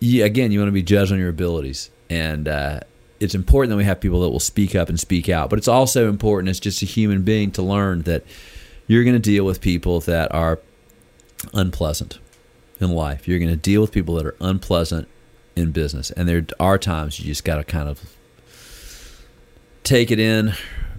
you, 0.00 0.24
again 0.24 0.50
you 0.50 0.58
want 0.58 0.68
to 0.68 0.72
be 0.72 0.82
judged 0.82 1.12
on 1.12 1.18
your 1.18 1.28
abilities 1.28 1.90
and 2.08 2.48
uh, 2.48 2.80
it's 3.20 3.34
important 3.34 3.70
that 3.70 3.76
we 3.76 3.84
have 3.84 4.00
people 4.00 4.20
that 4.22 4.30
will 4.30 4.40
speak 4.40 4.74
up 4.74 4.88
and 4.88 4.98
speak 4.98 5.28
out 5.28 5.50
but 5.50 5.58
it's 5.58 5.68
also 5.68 6.08
important 6.08 6.48
as 6.48 6.58
just 6.58 6.82
a 6.82 6.86
human 6.86 7.22
being 7.22 7.50
to 7.50 7.62
learn 7.62 8.02
that 8.02 8.24
you're 8.86 9.04
going 9.04 9.14
to 9.14 9.20
deal 9.20 9.44
with 9.44 9.60
people 9.60 10.00
that 10.00 10.34
are 10.34 10.58
unpleasant 11.54 12.18
in 12.80 12.90
life. 12.90 13.28
You're 13.28 13.38
going 13.38 13.50
to 13.50 13.56
deal 13.56 13.80
with 13.82 13.92
people 13.92 14.16
that 14.16 14.26
are 14.26 14.34
unpleasant 14.40 15.06
in 15.54 15.70
business 15.70 16.10
and 16.12 16.28
there 16.28 16.46
are 16.58 16.78
times 16.78 17.18
you 17.18 17.26
just 17.26 17.44
got 17.44 17.56
to 17.56 17.64
kind 17.64 17.88
of 17.88 18.16
take 19.82 20.10
it 20.10 20.20
in 20.20 20.54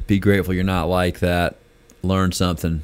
be 0.07 0.19
grateful 0.19 0.53
you're 0.53 0.63
not 0.63 0.89
like 0.89 1.19
that 1.19 1.55
learn 2.03 2.33
something 2.33 2.83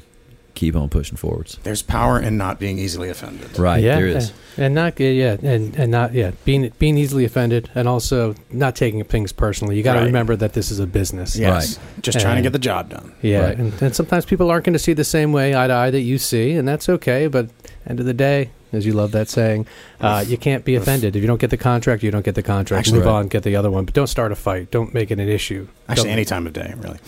keep 0.58 0.74
on 0.76 0.88
pushing 0.88 1.16
forwards 1.16 1.56
There's 1.62 1.82
power 1.82 2.18
in 2.20 2.36
not 2.36 2.58
being 2.58 2.78
easily 2.78 3.08
offended. 3.08 3.58
right 3.58 3.82
yeah, 3.82 3.96
there 3.96 4.06
is 4.08 4.32
and, 4.56 4.64
and 4.66 4.74
not 4.74 4.98
yeah, 4.98 5.36
and 5.42 5.74
and 5.76 5.90
not 5.90 6.12
yeah, 6.14 6.32
being 6.44 6.70
being 6.78 6.98
easily 6.98 7.24
offended, 7.24 7.70
and 7.76 7.86
also 7.88 8.34
not 8.50 8.74
taking 8.74 9.02
things 9.04 9.30
personally. 9.32 9.76
You 9.76 9.82
got 9.84 9.92
to 9.94 10.00
Right. 10.00 10.06
remember 10.06 10.34
that 10.36 10.52
this 10.52 10.70
is 10.72 10.80
a 10.80 10.86
business. 10.86 11.36
Yes. 11.36 11.78
Just 12.02 12.18
trying 12.20 12.36
to 12.36 12.42
get 12.42 12.52
the 12.52 12.58
job 12.58 12.90
done. 12.90 13.12
Yeah, 13.22 13.40
Right. 13.46 13.56
and, 13.58 13.72
and 13.82 13.94
sometimes 13.94 14.24
people 14.26 14.50
aren't 14.50 14.64
going 14.64 14.72
to 14.72 14.78
see 14.80 14.94
the 14.94 15.04
same 15.04 15.30
way 15.32 15.54
eye 15.54 15.68
to 15.68 15.72
eye 15.72 15.90
that 15.90 16.00
you 16.00 16.18
see, 16.18 16.52
and 16.52 16.66
that's 16.66 16.88
okay. 16.88 17.28
But 17.28 17.50
end 17.88 18.00
of 18.00 18.06
the 18.06 18.14
day, 18.14 18.50
as 18.72 18.84
you 18.84 18.92
love 18.94 19.12
that 19.12 19.28
saying, 19.28 19.66
uh, 20.00 20.24
you 20.26 20.36
can't 20.36 20.64
be 20.64 20.74
offended. 20.74 21.14
If 21.14 21.22
you 21.22 21.28
don't 21.28 21.40
get 21.40 21.50
the 21.50 21.56
contract, 21.56 22.02
you 22.02 22.10
don't 22.10 22.24
get 22.24 22.34
the 22.34 22.42
contract. 22.42 22.80
Actually- 22.80 22.98
Move 22.98 23.06
Right. 23.06 23.12
on, 23.12 23.28
get 23.28 23.44
the 23.44 23.54
other 23.54 23.70
one, 23.70 23.84
but 23.84 23.94
don't 23.94 24.08
start 24.08 24.32
a 24.32 24.34
fight. 24.36 24.70
Don't 24.72 24.92
make 24.92 25.10
it 25.12 25.20
an 25.20 25.28
issue. 25.28 25.68
Actually, 25.88 26.04
Don't- 26.08 26.12
any 26.14 26.24
time 26.24 26.46
of 26.48 26.52
day, 26.52 26.74
really. 26.78 26.98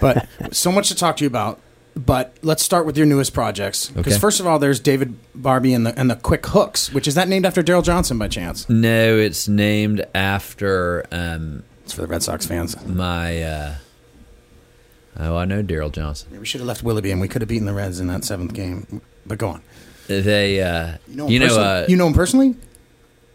But 0.00 0.26
so 0.50 0.72
much 0.72 0.88
to 0.88 0.96
talk 0.96 1.16
to 1.18 1.24
you 1.24 1.28
about. 1.28 1.60
But 1.96 2.36
let's 2.42 2.62
start 2.62 2.84
with 2.84 2.96
your 2.98 3.06
newest 3.06 3.32
projects. 3.32 3.88
Because 3.88 4.14
Okay. 4.14 4.20
first 4.20 4.38
of 4.38 4.46
all, 4.46 4.58
there's 4.58 4.78
David 4.80 5.14
Barbe 5.34 5.64
and 5.66 5.86
the 5.86 5.98
and 5.98 6.10
the 6.10 6.16
Quick 6.16 6.44
Hooks, 6.46 6.92
which 6.92 7.08
is 7.08 7.14
that 7.14 7.26
named 7.28 7.46
after 7.46 7.62
Darrell 7.62 7.80
Johnson 7.82 8.18
by 8.18 8.28
chance? 8.28 8.68
No, 8.68 9.16
it's 9.16 9.48
named 9.48 10.04
after 10.14 11.06
um, 11.10 11.62
It's 11.84 11.94
for 11.94 12.02
the 12.02 12.06
Red 12.06 12.22
Sox 12.22 12.44
fans. 12.46 12.76
my. 12.86 13.42
Uh, 13.42 13.74
oh, 15.18 15.36
I 15.36 15.44
know 15.46 15.62
Darrell 15.62 15.88
Johnson. 15.90 16.38
We 16.38 16.44
should 16.44 16.60
have 16.60 16.68
left 16.68 16.82
Willoughby, 16.82 17.10
and 17.10 17.20
we 17.20 17.28
could 17.28 17.40
have 17.42 17.48
beaten 17.48 17.66
the 17.66 17.72
Reds 17.74 17.98
in 17.98 18.08
that 18.08 18.24
seventh 18.24 18.52
game. 18.52 19.00
But 19.24 19.38
go 19.38 19.48
on. 19.48 19.62
They, 20.06 20.60
uh, 20.62 20.98
You 21.08 21.16
know 21.16 21.26
him 21.26 21.32
you 21.32 21.38
know, 21.40 21.46
personally? 21.46 21.66
uh, 21.66 21.86
you 21.88 21.96
know 21.96 22.06
him 22.08 22.12
personally? 22.14 22.54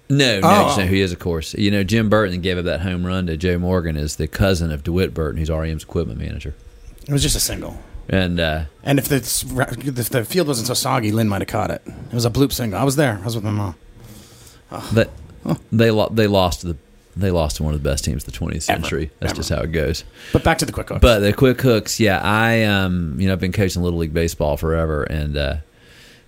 no, 0.09 0.39
no, 0.39 0.47
Oh. 0.47 0.63
just 0.67 0.77
know 0.77 0.85
who 0.85 0.95
he 0.95 1.01
is, 1.01 1.11
of 1.11 1.19
course. 1.19 1.53
You 1.55 1.71
know, 1.71 1.83
Jim 1.83 2.09
Burton 2.09 2.41
gave 2.41 2.57
up 2.57 2.65
that 2.65 2.81
home 2.81 3.05
run 3.05 3.25
to 3.27 3.35
Joe 3.37 3.57
Morgan 3.57 3.97
is 3.97 4.17
the 4.17 4.27
cousin 4.27 4.71
of 4.71 4.83
DeWitt 4.83 5.13
Burton, 5.13 5.37
who's 5.39 5.49
REM's 5.49 5.83
equipment 5.83 6.19
manager. 6.19 6.53
It 7.07 7.11
was 7.11 7.23
just 7.23 7.35
a 7.35 7.39
single. 7.39 7.77
And 8.11 8.39
uh, 8.39 8.65
And 8.83 8.99
if 8.99 9.07
the 9.07 9.15
if 9.17 10.09
the 10.09 10.25
field 10.25 10.47
wasn't 10.47 10.67
so 10.67 10.73
soggy, 10.73 11.11
Lynn 11.11 11.29
might 11.29 11.41
have 11.41 11.47
caught 11.47 11.71
it. 11.71 11.81
It 11.87 12.13
was 12.13 12.25
a 12.25 12.29
bloop 12.29 12.51
single. 12.51 12.77
I 12.79 12.83
was 12.83 12.97
there. 12.97 13.17
I 13.21 13.25
was 13.25 13.35
with 13.35 13.43
my 13.45 13.51
mom. 13.51 13.75
that 14.93 15.09
they 15.71 15.91
lo- 15.91 16.09
they 16.11 16.27
lost 16.27 16.61
to 16.61 16.67
the 16.67 16.77
they 17.15 17.31
lost 17.31 17.57
to 17.57 17.63
one 17.63 17.73
of 17.73 17.81
the 17.83 17.89
best 17.89 18.05
teams 18.05 18.25
of 18.25 18.31
the 18.33 18.37
20th 18.39 18.69
Ever. 18.69 18.81
century. 18.81 19.11
That's 19.19 19.31
Ever. 19.31 19.37
just 19.37 19.49
how 19.49 19.61
it 19.61 19.71
goes. 19.71 20.03
But 20.33 20.43
back 20.43 20.57
to 20.59 20.65
the 20.65 20.71
Quick 20.71 20.89
Hooks. 20.89 21.01
But 21.01 21.19
the 21.19 21.33
quick 21.33 21.59
hooks, 21.61 21.99
yeah, 21.99 22.21
I 22.21 22.63
um, 22.63 23.19
you 23.19 23.27
know, 23.27 23.33
I've 23.33 23.39
been 23.39 23.51
coaching 23.51 23.81
little 23.81 23.99
league 23.99 24.13
baseball 24.13 24.55
forever, 24.57 25.03
and 25.03 25.35
uh, 25.37 25.55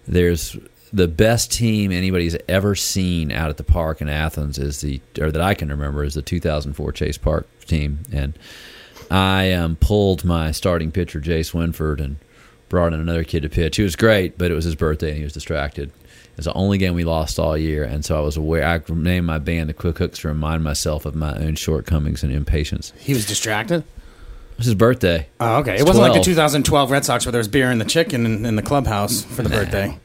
there's 0.08 0.58
the 0.92 1.08
best 1.08 1.52
team 1.52 1.92
anybody's 1.92 2.36
ever 2.48 2.76
seen 2.76 3.32
out 3.32 3.50
at 3.50 3.58
the 3.58 3.64
park 3.64 4.00
in 4.02 4.10
Athens 4.10 4.58
is 4.60 4.82
the, 4.82 5.02
or 5.20 5.32
that 5.32 5.42
I 5.42 5.54
can 5.56 5.70
remember 5.70 6.04
is 6.04 6.14
the 6.14 6.22
2004 6.22 6.92
Chase 6.92 7.18
Park 7.18 7.48
team, 7.66 8.00
and 8.12 8.38
I 9.12 9.52
um, 9.54 9.76
pulled 9.78 10.24
my 10.24 10.52
starting 10.52 10.92
pitcher 10.92 11.20
Jace 11.22 11.54
Winford 11.54 12.00
and 12.00 12.18
brought 12.70 12.94
in 12.94 13.00
another 13.00 13.24
kid 13.24 13.44
to 13.44 13.50
pitch. 13.50 13.76
He 13.78 13.84
was 13.84 13.96
great, 13.96 14.38
but 14.38 14.50
it 14.52 14.54
was 14.56 14.66
his 14.66 14.76
birthday 14.76 15.10
and 15.10 15.18
he 15.18 15.24
was 15.24 15.34
distracted. 15.34 15.90
It 15.90 16.38
was 16.38 16.46
the 16.46 16.54
only 16.54 16.80
game 16.80 16.96
we 16.96 17.04
lost 17.04 17.38
all 17.38 17.56
year, 17.56 17.84
and 17.84 18.04
so 18.04 18.18
I 18.18 18.22
was 18.22 18.38
aware. 18.38 18.66
I 18.66 18.82
named 18.92 19.28
my 19.28 19.38
band 19.38 19.70
the 19.70 19.74
Quick 19.76 20.00
Hooks 20.00 20.20
to 20.20 20.30
remind 20.30 20.64
myself 20.64 21.06
of 21.06 21.14
my 21.14 21.36
own 21.38 21.54
shortcomings 21.56 22.24
and 22.24 22.34
impatience. 22.34 22.92
he 22.98 23.14
was 23.14 23.28
distracted. 23.28 23.84
It 23.84 24.58
was 24.58 24.66
his 24.66 24.76
birthday. 24.76 25.28
Oh, 25.40 25.58
okay. 25.58 25.74
It 25.74 25.82
It's 25.82 25.84
wasn't 25.86 26.04
like 26.04 26.14
the 26.14 26.22
2012 26.24 26.90
Red 26.92 27.06
Sox 27.06 27.26
where 27.26 27.32
there 27.32 27.40
was 27.40 27.48
beer 27.48 27.72
in 27.72 27.78
the 27.78 27.86
chicken 27.86 28.26
in, 28.26 28.46
in 28.46 28.56
the 28.56 28.62
clubhouse 28.64 29.24
for 29.24 29.42
the 29.44 29.50
birthday. 29.50 29.98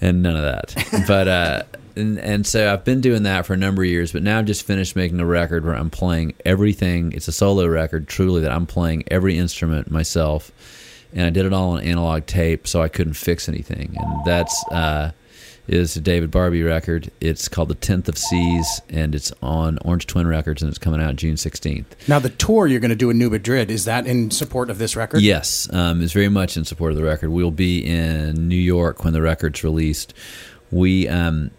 and 0.00 0.22
none 0.22 0.36
of 0.36 0.42
that. 0.42 1.04
but 1.08 1.26
uh, 1.28 1.62
and 1.98 2.18
and 2.18 2.46
so 2.46 2.72
I've 2.72 2.84
been 2.84 3.00
doing 3.00 3.24
that 3.24 3.46
for 3.46 3.54
a 3.54 3.56
number 3.56 3.82
of 3.82 3.88
years. 3.88 4.12
But 4.12 4.22
now 4.22 4.38
I've 4.38 4.46
just 4.46 4.62
finished 4.62 4.96
making 4.96 5.20
a 5.20 5.26
record 5.26 5.64
where 5.64 5.74
I'm 5.74 5.90
playing 5.90 6.34
everything. 6.44 7.12
It's 7.12 7.28
a 7.28 7.32
solo 7.32 7.66
record, 7.66 8.08
truly 8.08 8.40
that 8.42 8.52
I'm 8.52 8.66
playing 8.66 9.04
every 9.08 9.36
instrument 9.36 9.90
myself, 9.90 10.52
and 11.12 11.26
I 11.26 11.30
did 11.30 11.44
it 11.44 11.52
all 11.52 11.72
on 11.72 11.82
analog 11.82 12.26
tape, 12.26 12.66
so 12.66 12.82
I 12.82 12.88
couldn't 12.88 13.14
fix 13.14 13.48
anything. 13.48 13.96
And 13.98 14.24
that's 14.24 14.64
uh, 14.70 15.12
is 15.68 15.96
a 15.96 16.00
David 16.00 16.30
Barbe 16.30 16.64
record. 16.64 17.10
It's 17.20 17.46
called 17.46 17.68
the 17.68 17.74
Tenth 17.74 18.08
of 18.08 18.16
Seas, 18.16 18.80
and 18.88 19.14
it's 19.14 19.32
on 19.42 19.78
Orange 19.84 20.06
Twin 20.06 20.26
Records, 20.26 20.62
and 20.62 20.68
it's 20.70 20.78
coming 20.78 21.00
out 21.00 21.14
June 21.16 21.34
16th. 21.34 21.84
Now, 22.08 22.18
the 22.18 22.30
tour 22.30 22.66
you're 22.66 22.80
going 22.80 22.88
to 22.88 22.96
do 22.96 23.10
in 23.10 23.18
New 23.18 23.30
Madrid, 23.30 23.70
is 23.70 23.84
that 23.84 24.06
in 24.06 24.30
support 24.30 24.70
of 24.70 24.78
this 24.78 24.96
record? 24.96 25.20
Yes, 25.20 25.72
um, 25.72 26.00
is 26.00 26.12
very 26.12 26.30
much 26.30 26.56
in 26.56 26.64
support 26.64 26.92
of 26.92 26.96
the 26.96 27.04
record. 27.04 27.30
We'll 27.30 27.50
be 27.50 27.84
in 27.84 28.48
New 28.48 28.56
York 28.56 29.04
when 29.04 29.12
the 29.12 29.22
record's 29.22 29.62
released. 29.62 30.14
We 30.70 31.06
um, 31.06 31.50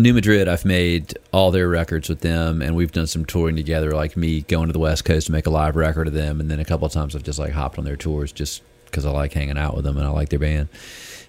New 0.00 0.12
Madrid. 0.12 0.46
I've 0.48 0.64
made 0.64 1.18
all 1.32 1.50
their 1.50 1.68
records 1.68 2.08
with 2.08 2.20
them, 2.20 2.60
and 2.60 2.76
we've 2.76 2.92
done 2.92 3.06
some 3.06 3.24
touring 3.24 3.56
together. 3.56 3.92
Like 3.92 4.16
me 4.16 4.42
going 4.42 4.66
to 4.68 4.72
the 4.72 4.78
West 4.78 5.04
Coast 5.04 5.26
to 5.26 5.32
make 5.32 5.46
a 5.46 5.50
live 5.50 5.76
record 5.76 6.06
of 6.06 6.12
them, 6.12 6.40
and 6.40 6.50
then 6.50 6.60
a 6.60 6.64
couple 6.64 6.86
of 6.86 6.92
times 6.92 7.16
I've 7.16 7.22
just 7.22 7.38
like 7.38 7.52
hopped 7.52 7.78
on 7.78 7.84
their 7.84 7.96
tours 7.96 8.32
just 8.32 8.62
because 8.84 9.06
I 9.06 9.10
like 9.10 9.32
hanging 9.32 9.58
out 9.58 9.74
with 9.74 9.84
them 9.84 9.96
and 9.96 10.06
I 10.06 10.10
like 10.10 10.28
their 10.28 10.38
band. 10.38 10.68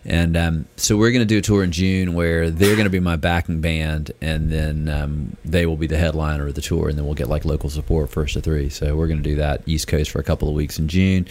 And 0.05 0.37
um, 0.37 0.67
so 0.77 0.95
we're 0.95 1.11
going 1.11 1.21
to 1.21 1.25
do 1.25 1.39
a 1.39 1.41
tour 1.41 1.63
in 1.63 1.73
June 1.73 2.13
where 2.13 2.49
they're 2.49 2.75
going 2.75 2.85
to 2.85 2.89
be 2.89 2.99
my 2.99 3.17
backing 3.17 3.59
band, 3.59 4.11
and 4.21 4.49
then 4.49 4.87
um, 4.87 5.35
they 5.43 5.65
will 5.65 5.75
be 5.75 5.87
the 5.87 5.97
headliner 5.97 6.47
of 6.47 6.55
the 6.55 6.61
tour, 6.61 6.87
and 6.87 6.97
then 6.97 7.05
we'll 7.05 7.15
get 7.15 7.27
like 7.27 7.43
local 7.43 7.69
support 7.69 8.09
first 8.09 8.33
to 8.33 8.41
three. 8.41 8.69
So 8.69 8.95
we're 8.95 9.07
going 9.07 9.21
to 9.21 9.29
do 9.29 9.35
that 9.35 9.63
East 9.65 9.87
Coast 9.87 10.11
for 10.11 10.19
a 10.19 10.23
couple 10.23 10.47
of 10.47 10.55
weeks 10.55 10.79
in 10.79 10.87
June. 10.87 11.27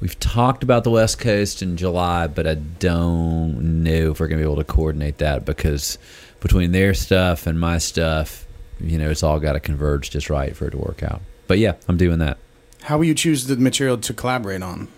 We've 0.00 0.18
talked 0.20 0.62
about 0.62 0.84
the 0.84 0.90
West 0.90 1.18
Coast 1.18 1.62
in 1.62 1.78
July, 1.78 2.26
but 2.26 2.46
I 2.46 2.54
don't 2.56 3.82
know 3.82 4.10
if 4.10 4.20
we're 4.20 4.28
going 4.28 4.40
to 4.40 4.44
be 4.44 4.50
able 4.50 4.62
to 4.62 4.64
coordinate 4.64 5.18
that 5.18 5.46
because 5.46 5.96
between 6.40 6.72
their 6.72 6.94
stuff 6.94 7.46
and 7.46 7.58
my 7.58 7.78
stuff, 7.78 8.46
you 8.80 8.98
know, 8.98 9.10
it's 9.10 9.22
all 9.22 9.40
got 9.40 9.52
to 9.54 9.60
converge 9.60 10.10
just 10.10 10.30
right 10.30 10.56
for 10.56 10.66
it 10.66 10.70
to 10.72 10.78
work 10.78 11.02
out. 11.02 11.20
But 11.46 11.58
yeah, 11.58 11.74
I'm 11.88 11.96
doing 11.96 12.18
that. 12.20 12.38
How 12.82 12.98
will 12.98 13.04
you 13.06 13.14
choose 13.14 13.46
the 13.46 13.56
material 13.56 13.98
to 13.98 14.12
collaborate 14.14 14.62
on? 14.62 14.88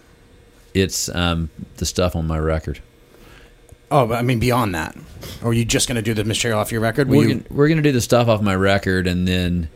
It's 0.74 1.09
um, 1.14 1.51
the 1.76 1.86
stuff 1.86 2.14
on 2.14 2.26
my 2.26 2.38
record. 2.38 2.80
Oh, 3.91 4.07
but 4.07 4.18
I 4.18 4.22
mean, 4.22 4.38
beyond 4.38 4.74
that. 4.74 4.97
Or 5.43 5.51
are 5.51 5.53
you 5.53 5.64
just 5.64 5.88
going 5.88 5.97
to 5.97 6.03
do 6.03 6.14
the 6.14 6.22
material 6.24 6.61
off 6.61 6.70
your 6.70 6.80
record? 6.80 7.09
Will 7.09 7.18
We're 7.18 7.28
you- 7.28 7.45
we're 7.51 7.68
gonna 7.68 7.82
do 7.82 7.91
the 7.91 8.01
stuff 8.01 8.28
off 8.28 8.41
my 8.41 8.55
record, 8.55 9.09
and 9.09 9.26
then 9.26 9.68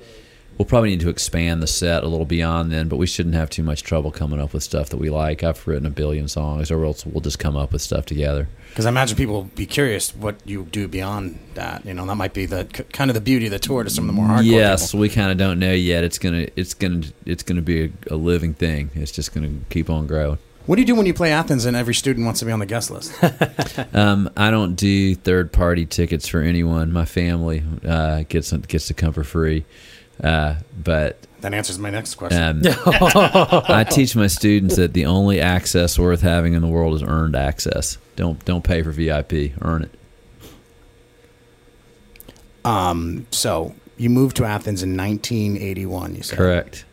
we'll 0.58 0.66
probably 0.66 0.90
need 0.90 1.00
to 1.00 1.08
expand 1.08 1.62
the 1.62 1.66
set 1.66 2.04
a 2.04 2.08
little 2.08 2.26
beyond 2.26 2.72
then. 2.72 2.88
But 2.88 2.96
we 2.96 3.06
shouldn't 3.06 3.34
have 3.34 3.50
too 3.50 3.62
much 3.62 3.82
trouble 3.82 4.10
coming 4.10 4.40
up 4.40 4.52
with 4.52 4.62
stuff 4.62 4.88
that 4.90 4.96
we 4.96 5.10
like. 5.10 5.42
I've 5.42 5.66
written 5.66 5.86
a 5.86 5.90
billion 5.90 6.28
songs, 6.28 6.70
or 6.70 6.84
else 6.84 7.04
we'll 7.04 7.20
just 7.20 7.38
come 7.38 7.56
up 7.56 7.72
with 7.72 7.82
stuff 7.82 8.06
together. 8.06 8.48
Because 8.70 8.86
I 8.86 8.88
imagine 8.88 9.16
people 9.16 9.34
will 9.34 9.44
be 9.44 9.66
curious 9.66 10.14
what 10.16 10.36
you 10.44 10.64
do 10.64 10.88
beyond 10.88 11.38
that. 11.54 11.84
You 11.86 11.94
know, 11.94 12.04
that 12.06 12.16
might 12.16 12.34
be 12.34 12.46
the 12.46 12.64
kind 12.92 13.10
of 13.10 13.14
the 13.14 13.20
beauty 13.20 13.46
of 13.46 13.52
the 13.52 13.58
tour 13.58 13.84
to 13.84 13.90
some 13.90 14.04
of 14.04 14.06
the 14.08 14.20
more 14.20 14.26
hardcore 14.26 14.44
yes, 14.44 14.90
people. 14.90 15.00
we 15.00 15.08
kind 15.08 15.30
of 15.30 15.38
don't 15.38 15.58
know 15.58 15.72
yet. 15.72 16.02
It's 16.02 16.18
gonna 16.18 16.48
it's 16.56 16.74
gonna 16.74 17.02
it's 17.24 17.42
gonna 17.42 17.62
be 17.62 17.84
a, 17.84 17.90
a 18.10 18.16
living 18.16 18.54
thing. 18.54 18.90
It's 18.94 19.12
just 19.12 19.32
gonna 19.32 19.52
keep 19.70 19.90
on 19.90 20.06
growing. 20.06 20.38
What 20.66 20.76
do 20.76 20.82
you 20.82 20.86
do 20.86 20.94
when 20.94 21.04
you 21.04 21.12
play 21.12 21.30
Athens 21.30 21.66
and 21.66 21.76
every 21.76 21.94
student 21.94 22.24
wants 22.24 22.40
to 22.40 22.46
be 22.46 22.52
on 22.52 22.58
the 22.58 22.66
guest 22.66 22.90
list? 22.90 23.12
Um, 23.94 24.30
I 24.36 24.50
don't 24.50 24.74
do 24.74 25.14
third 25.14 25.52
party 25.52 25.86
tickets 25.86 26.26
for 26.26 26.40
anyone. 26.40 26.90
My 26.90 27.04
family 27.04 27.62
uh, 27.86 28.24
gets 28.28 28.50
gets 28.52 28.88
to 28.88 28.94
come 28.94 29.12
for 29.12 29.22
free, 29.22 29.64
uh, 30.22 30.56
but 30.82 31.18
that 31.40 31.52
answers 31.52 31.78
my 31.78 31.90
next 31.90 32.14
question. 32.14 32.42
Um, 32.42 32.62
I 32.86 33.84
teach 33.88 34.16
my 34.16 34.28
students 34.28 34.76
that 34.76 34.92
the 34.94 35.06
only 35.06 35.40
access 35.40 35.98
worth 35.98 36.22
having 36.22 36.54
in 36.54 36.62
the 36.62 36.68
world 36.68 36.94
is 36.94 37.02
earned 37.02 37.36
access. 37.36 37.98
Don't 38.16 38.42
don't 38.44 38.64
pay 38.64 38.82
for 38.82 38.92
VIP. 38.92 39.52
Earn 39.60 39.82
it. 39.82 39.90
Um, 42.64 43.26
so 43.30 43.74
you 43.96 44.10
moved 44.10 44.36
to 44.36 44.44
Athens 44.44 44.82
in 44.82 44.96
1981. 44.96 46.14
You 46.16 46.22
said 46.22 46.38
Correct. 46.38 46.84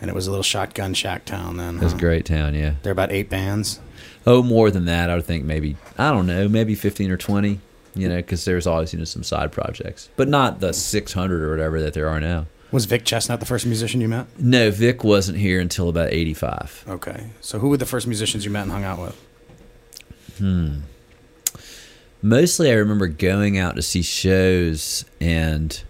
and 0.00 0.08
it 0.08 0.14
was 0.14 0.26
a 0.26 0.30
little 0.30 0.44
shotgun 0.44 0.94
shack 0.94 1.24
town 1.24 1.56
then. 1.56 1.76
It 1.78 1.82
was 1.82 1.92
a 1.92 1.98
great 1.98 2.24
town. 2.24 2.54
Yeah. 2.54 2.74
There 2.82 2.90
are 2.90 2.92
about 2.92 3.10
eight 3.10 3.28
bands. 3.28 3.80
Oh, 4.26 4.42
more 4.42 4.70
than 4.70 4.84
that. 4.84 5.10
I 5.10 5.16
would 5.16 5.24
think 5.24 5.44
maybe 5.44 5.76
I 5.96 6.10
don't 6.10 6.26
know, 6.26 6.48
maybe 6.48 6.74
fifteen 6.74 7.10
or 7.10 7.16
twenty. 7.16 7.60
You 7.94 8.08
know, 8.08 8.16
because 8.16 8.44
there's 8.44 8.66
always 8.66 8.92
you 8.92 8.98
know 8.98 9.04
some 9.04 9.24
side 9.24 9.50
projects, 9.50 10.08
but 10.16 10.28
not 10.28 10.60
the 10.60 10.72
six 10.72 11.12
hundred 11.12 11.42
or 11.42 11.50
whatever 11.50 11.80
that 11.80 11.94
there 11.94 12.08
are 12.08 12.20
now. 12.20 12.46
Was 12.70 12.84
Vic 12.84 13.04
Chesnutt 13.04 13.40
the 13.40 13.46
first 13.46 13.64
musician 13.64 14.00
you 14.00 14.08
met? 14.08 14.26
No, 14.38 14.70
Vic 14.70 15.02
wasn't 15.02 15.38
here 15.38 15.58
until 15.60 15.88
about 15.88 16.12
eighty 16.12 16.34
five. 16.34 16.84
Okay, 16.86 17.30
so 17.40 17.58
who 17.58 17.68
were 17.70 17.78
the 17.78 17.86
first 17.86 18.06
musicians 18.06 18.44
you 18.44 18.50
met 18.50 18.62
and 18.62 18.72
hung 18.72 18.84
out 18.84 18.98
with? 19.00 19.24
Hmm. 20.38 20.80
Mostly 22.20 22.70
I 22.70 22.74
remember 22.74 23.06
going 23.06 23.58
out 23.58 23.76
to 23.76 23.82
see 23.82 24.02
shows 24.02 25.04
and 25.20 25.82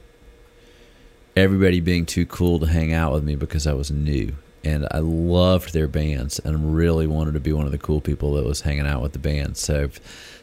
everybody 1.37 1.81
being 1.81 2.07
too 2.07 2.27
cool 2.27 2.59
to 2.61 2.67
hang 2.67 2.93
out 2.93 3.13
with 3.13 3.25
me 3.25 3.35
because 3.35 3.67
I 3.67 3.73
was 3.73 3.91
new. 3.91 4.35
and 4.65 4.87
I 4.91 4.99
loved 4.99 5.73
their 5.73 5.87
bands, 5.89 6.39
and 6.41 6.75
really 6.75 7.07
wanted 7.07 7.35
to 7.35 7.41
be 7.41 7.53
one 7.53 7.67
of 7.67 7.73
the 7.73 7.79
cool 7.79 8.01
people 8.01 8.35
that 8.35 8.45
was 8.45 8.61
hanging 8.63 8.87
out 8.87 9.03
with 9.03 9.13
the 9.13 9.19
band. 9.19 9.57
So 9.57 9.89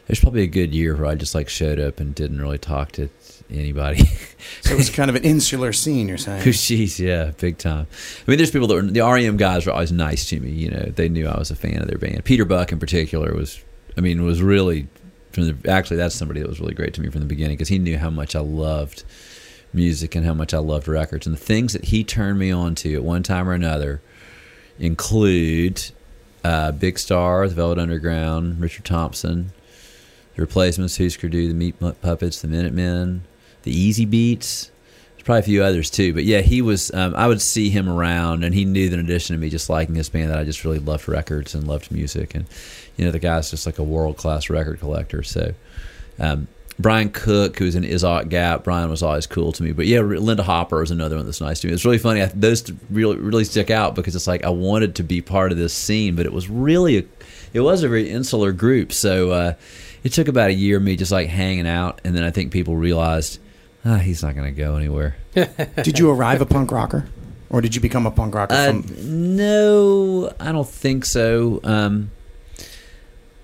there's 0.06 0.20
probably 0.20 0.42
a 0.42 0.48
good 0.48 0.74
year 0.74 0.96
where 0.96 1.06
I 1.06 1.14
just 1.14 1.34
like 1.34 1.48
showed 1.48 1.80
up 1.80 2.00
and 2.00 2.14
didn't 2.14 2.40
really 2.40 2.58
talk 2.58 2.92
to 2.92 3.08
anybody. 3.50 4.04
So 4.60 4.74
it 4.74 4.76
was 4.76 4.90
kind 4.90 5.10
of 5.10 5.16
an 5.16 5.24
insular 5.24 5.72
scene. 5.72 6.08
You're 6.08 6.18
saying. 6.18 6.42
Jeez, 6.44 6.98
yeah, 6.98 7.32
big 7.38 7.58
time. 7.58 7.86
I 8.26 8.30
mean, 8.30 8.38
there's 8.38 8.50
people 8.50 8.68
that 8.68 8.74
were 8.74 8.82
the 8.82 9.00
REM 9.00 9.36
guys 9.36 9.66
were 9.66 9.72
always 9.72 9.90
nice 9.90 10.28
to 10.28 10.38
me. 10.38 10.50
You 10.50 10.70
know, 10.70 10.84
they 10.84 11.08
knew 11.08 11.26
I 11.26 11.38
was 11.38 11.50
a 11.50 11.56
fan 11.56 11.80
of 11.80 11.88
their 11.88 11.98
band. 11.98 12.24
Peter 12.24 12.44
Buck 12.44 12.70
in 12.70 12.78
particular 12.78 13.34
was, 13.34 13.60
I 13.96 14.00
mean, 14.00 14.24
was 14.24 14.42
really 14.42 14.86
from 15.32 15.48
the 15.48 15.70
actually 15.70 15.96
that's 15.96 16.14
somebody 16.14 16.40
that 16.40 16.48
was 16.48 16.60
really 16.60 16.74
great 16.74 16.94
to 16.94 17.00
me 17.00 17.10
from 17.10 17.20
the 17.20 17.26
beginning 17.26 17.56
because 17.56 17.68
he 17.68 17.78
knew 17.78 17.98
how 17.98 18.10
much 18.10 18.34
I 18.36 18.40
loved 18.40 19.04
music 19.72 20.14
and 20.14 20.24
how 20.24 20.34
much 20.34 20.54
I 20.54 20.58
loved 20.58 20.88
records 20.88 21.26
and 21.26 21.36
the 21.36 21.40
things 21.40 21.72
that 21.72 21.86
he 21.86 22.04
turned 22.04 22.38
me 22.38 22.50
on 22.50 22.74
to 22.76 22.94
at 22.94 23.04
one 23.04 23.22
time 23.22 23.48
or 23.48 23.52
another 23.52 24.00
include 24.78 25.90
uh, 26.42 26.72
Big 26.72 26.98
Star, 26.98 27.48
the 27.48 27.54
Velvet 27.54 27.78
Underground, 27.78 28.60
Richard 28.60 28.84
Thompson, 28.84 29.52
the 30.36 30.42
Replacements, 30.42 30.98
Husker 30.98 31.28
Du, 31.28 31.48
the 31.48 31.54
Meat 31.54 31.74
Puppets, 32.02 32.42
the 32.42 32.48
Minutemen, 32.48 33.22
the 33.62 33.72
Easybeats. 33.72 34.70
There's 35.14 35.24
probably 35.24 35.40
a 35.40 35.42
few 35.42 35.62
others 35.64 35.90
too, 35.90 36.12
but 36.12 36.24
yeah, 36.24 36.42
he 36.42 36.62
was. 36.62 36.92
Um, 36.94 37.14
I 37.16 37.26
would 37.26 37.40
see 37.42 37.70
him 37.70 37.88
around, 37.88 38.44
and 38.44 38.54
he 38.54 38.64
knew 38.64 38.88
that 38.90 38.98
in 38.98 39.04
addition 39.04 39.34
to 39.34 39.40
me 39.40 39.48
just 39.48 39.68
liking 39.68 39.94
his 39.94 40.08
band, 40.08 40.30
that 40.30 40.38
I 40.38 40.44
just 40.44 40.64
really 40.64 40.78
loved 40.78 41.08
records 41.08 41.54
and 41.54 41.66
loved 41.66 41.90
music, 41.90 42.34
and 42.34 42.44
you 42.96 43.04
know 43.04 43.10
the 43.10 43.18
guy's 43.18 43.50
just 43.50 43.66
like 43.66 43.78
a 43.78 43.82
world 43.82 44.16
class 44.16 44.48
record 44.48 44.78
collector. 44.78 45.22
So. 45.22 45.54
Um, 46.18 46.48
Brian 46.78 47.08
Cook, 47.08 47.58
who's 47.58 47.74
in 47.74 47.84
Izot 47.84 48.28
Gap, 48.28 48.64
Brian 48.64 48.90
was 48.90 49.02
always 49.02 49.26
cool 49.26 49.50
to 49.52 49.62
me. 49.62 49.72
But 49.72 49.86
yeah, 49.86 50.00
Linda 50.00 50.42
Hopper 50.42 50.82
is 50.82 50.90
another 50.90 51.16
one 51.16 51.24
that's 51.24 51.40
nice 51.40 51.60
to 51.60 51.68
me. 51.68 51.72
It's 51.72 51.86
really 51.86 51.96
funny. 51.96 52.20
I, 52.20 52.26
those 52.26 52.70
really 52.90 53.16
really 53.16 53.44
stick 53.44 53.70
out 53.70 53.94
because 53.94 54.14
it's 54.14 54.26
like 54.26 54.44
I 54.44 54.50
wanted 54.50 54.94
to 54.96 55.02
be 55.02 55.22
part 55.22 55.52
of 55.52 55.58
this 55.58 55.72
scene, 55.72 56.16
but 56.16 56.26
it 56.26 56.32
was 56.34 56.50
really 56.50 56.98
a, 56.98 57.04
it 57.54 57.60
was 57.60 57.82
a 57.82 57.88
very 57.88 58.10
insular 58.10 58.52
group. 58.52 58.92
So 58.92 59.30
uh, 59.30 59.54
it 60.06 60.12
took 60.12 60.28
about 60.28 60.50
a 60.50 60.54
year 60.54 60.76
of 60.76 60.82
me 60.84 60.94
just 60.94 61.10
like 61.10 61.26
hanging 61.28 61.66
out, 61.66 62.00
and 62.04 62.14
then 62.16 62.22
I 62.22 62.30
think 62.30 62.52
people 62.52 62.76
realized, 62.76 63.40
ah, 63.84 63.96
he's 63.96 64.22
not 64.22 64.36
going 64.36 64.46
to 64.54 64.56
go 64.56 64.76
anywhere. 64.76 65.16
Did 65.34 65.98
you 65.98 66.10
arrive 66.10 66.40
a 66.40 66.46
punk 66.46 66.70
rocker, 66.70 67.08
or 67.50 67.60
did 67.60 67.74
you 67.74 67.80
become 67.80 68.06
a 68.06 68.10
punk 68.12 68.34
rocker 68.34 68.54
Uh, 68.54 68.66
from? 68.82 69.36
no, 69.36 70.32
I 70.38 70.52
don't 70.52 70.68
think 70.68 71.04
so. 71.04 71.60
Um, 71.64 72.10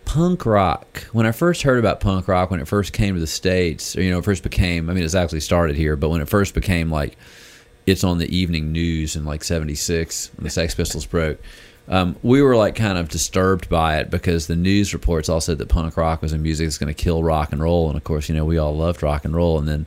punk 0.05 0.47
rock. 0.47 1.03
When 1.13 1.27
I 1.27 1.33
first 1.33 1.63
heard 1.63 1.79
about 1.79 2.01
punk 2.01 2.29
rock, 2.29 2.51
when 2.51 2.61
it 2.61 2.69
first 2.69 2.93
came 2.93 3.15
to 3.15 3.21
the 3.21 3.27
states, 3.27 3.97
or 3.97 4.03
you 4.03 4.11
know, 4.11 4.19
it 4.21 4.25
first 4.25 4.43
became. 4.43 4.89
I 4.89 4.95
mean, 4.95 5.05
it's 5.05 5.15
actually 5.15 5.41
started 5.41 5.77
here, 5.77 5.97
but 5.97 6.11
when 6.11 6.21
it 6.21 6.29
first 6.29 6.55
became 6.55 6.91
like, 6.91 7.17
it's 7.87 8.05
on 8.05 8.19
the 8.19 8.35
evening 8.37 8.73
news 8.73 9.17
in 9.17 9.25
like 9.25 9.43
'76 9.45 10.31
when 10.37 10.45
the 10.45 10.51
Sex 10.51 10.75
Pistols 10.75 11.07
broke. 11.07 11.39
Um, 11.89 12.17
we 12.23 12.43
were 12.43 12.57
like 12.57 12.75
kind 12.75 12.97
of 12.97 13.09
disturbed 13.09 13.69
by 13.69 13.99
it 13.99 14.11
because 14.11 14.47
the 14.47 14.57
news 14.57 14.93
reports 14.93 15.29
all 15.29 15.41
said 15.41 15.59
that 15.59 15.69
punk 15.69 15.97
rock 15.97 16.23
was 16.23 16.33
a 16.33 16.39
music 16.39 16.67
that's 16.67 16.79
going 16.79 16.95
to 16.95 17.03
kill 17.03 17.23
rock 17.23 17.53
and 17.53 17.61
roll, 17.61 17.89
and 17.89 17.97
of 17.97 18.05
course, 18.05 18.29
you 18.29 18.35
know, 18.35 18.45
we 18.45 18.59
all 18.59 18.77
loved 18.77 19.03
rock 19.03 19.25
and 19.25 19.35
roll, 19.35 19.59
and 19.59 19.67
then 19.67 19.87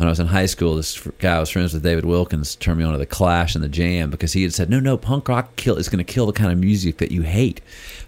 when 0.00 0.08
I 0.08 0.12
was 0.12 0.18
in 0.18 0.28
high 0.28 0.46
school, 0.46 0.76
this 0.76 0.98
guy 1.18 1.36
I 1.36 1.40
was 1.40 1.50
friends 1.50 1.74
with, 1.74 1.82
David 1.82 2.06
Wilkins, 2.06 2.56
turned 2.56 2.78
me 2.78 2.84
on 2.84 2.92
to 2.92 2.98
the 2.98 3.04
Clash 3.04 3.54
and 3.54 3.62
the 3.62 3.68
Jam 3.68 4.08
because 4.08 4.32
he 4.32 4.42
had 4.42 4.54
said, 4.54 4.70
"No, 4.70 4.80
no, 4.80 4.96
punk 4.96 5.28
rock 5.28 5.56
kill 5.56 5.76
is 5.76 5.90
going 5.90 6.02
to 6.02 6.10
kill 6.10 6.24
the 6.24 6.32
kind 6.32 6.50
of 6.50 6.56
music 6.56 6.96
that 6.96 7.12
you 7.12 7.20
hate. 7.20 7.60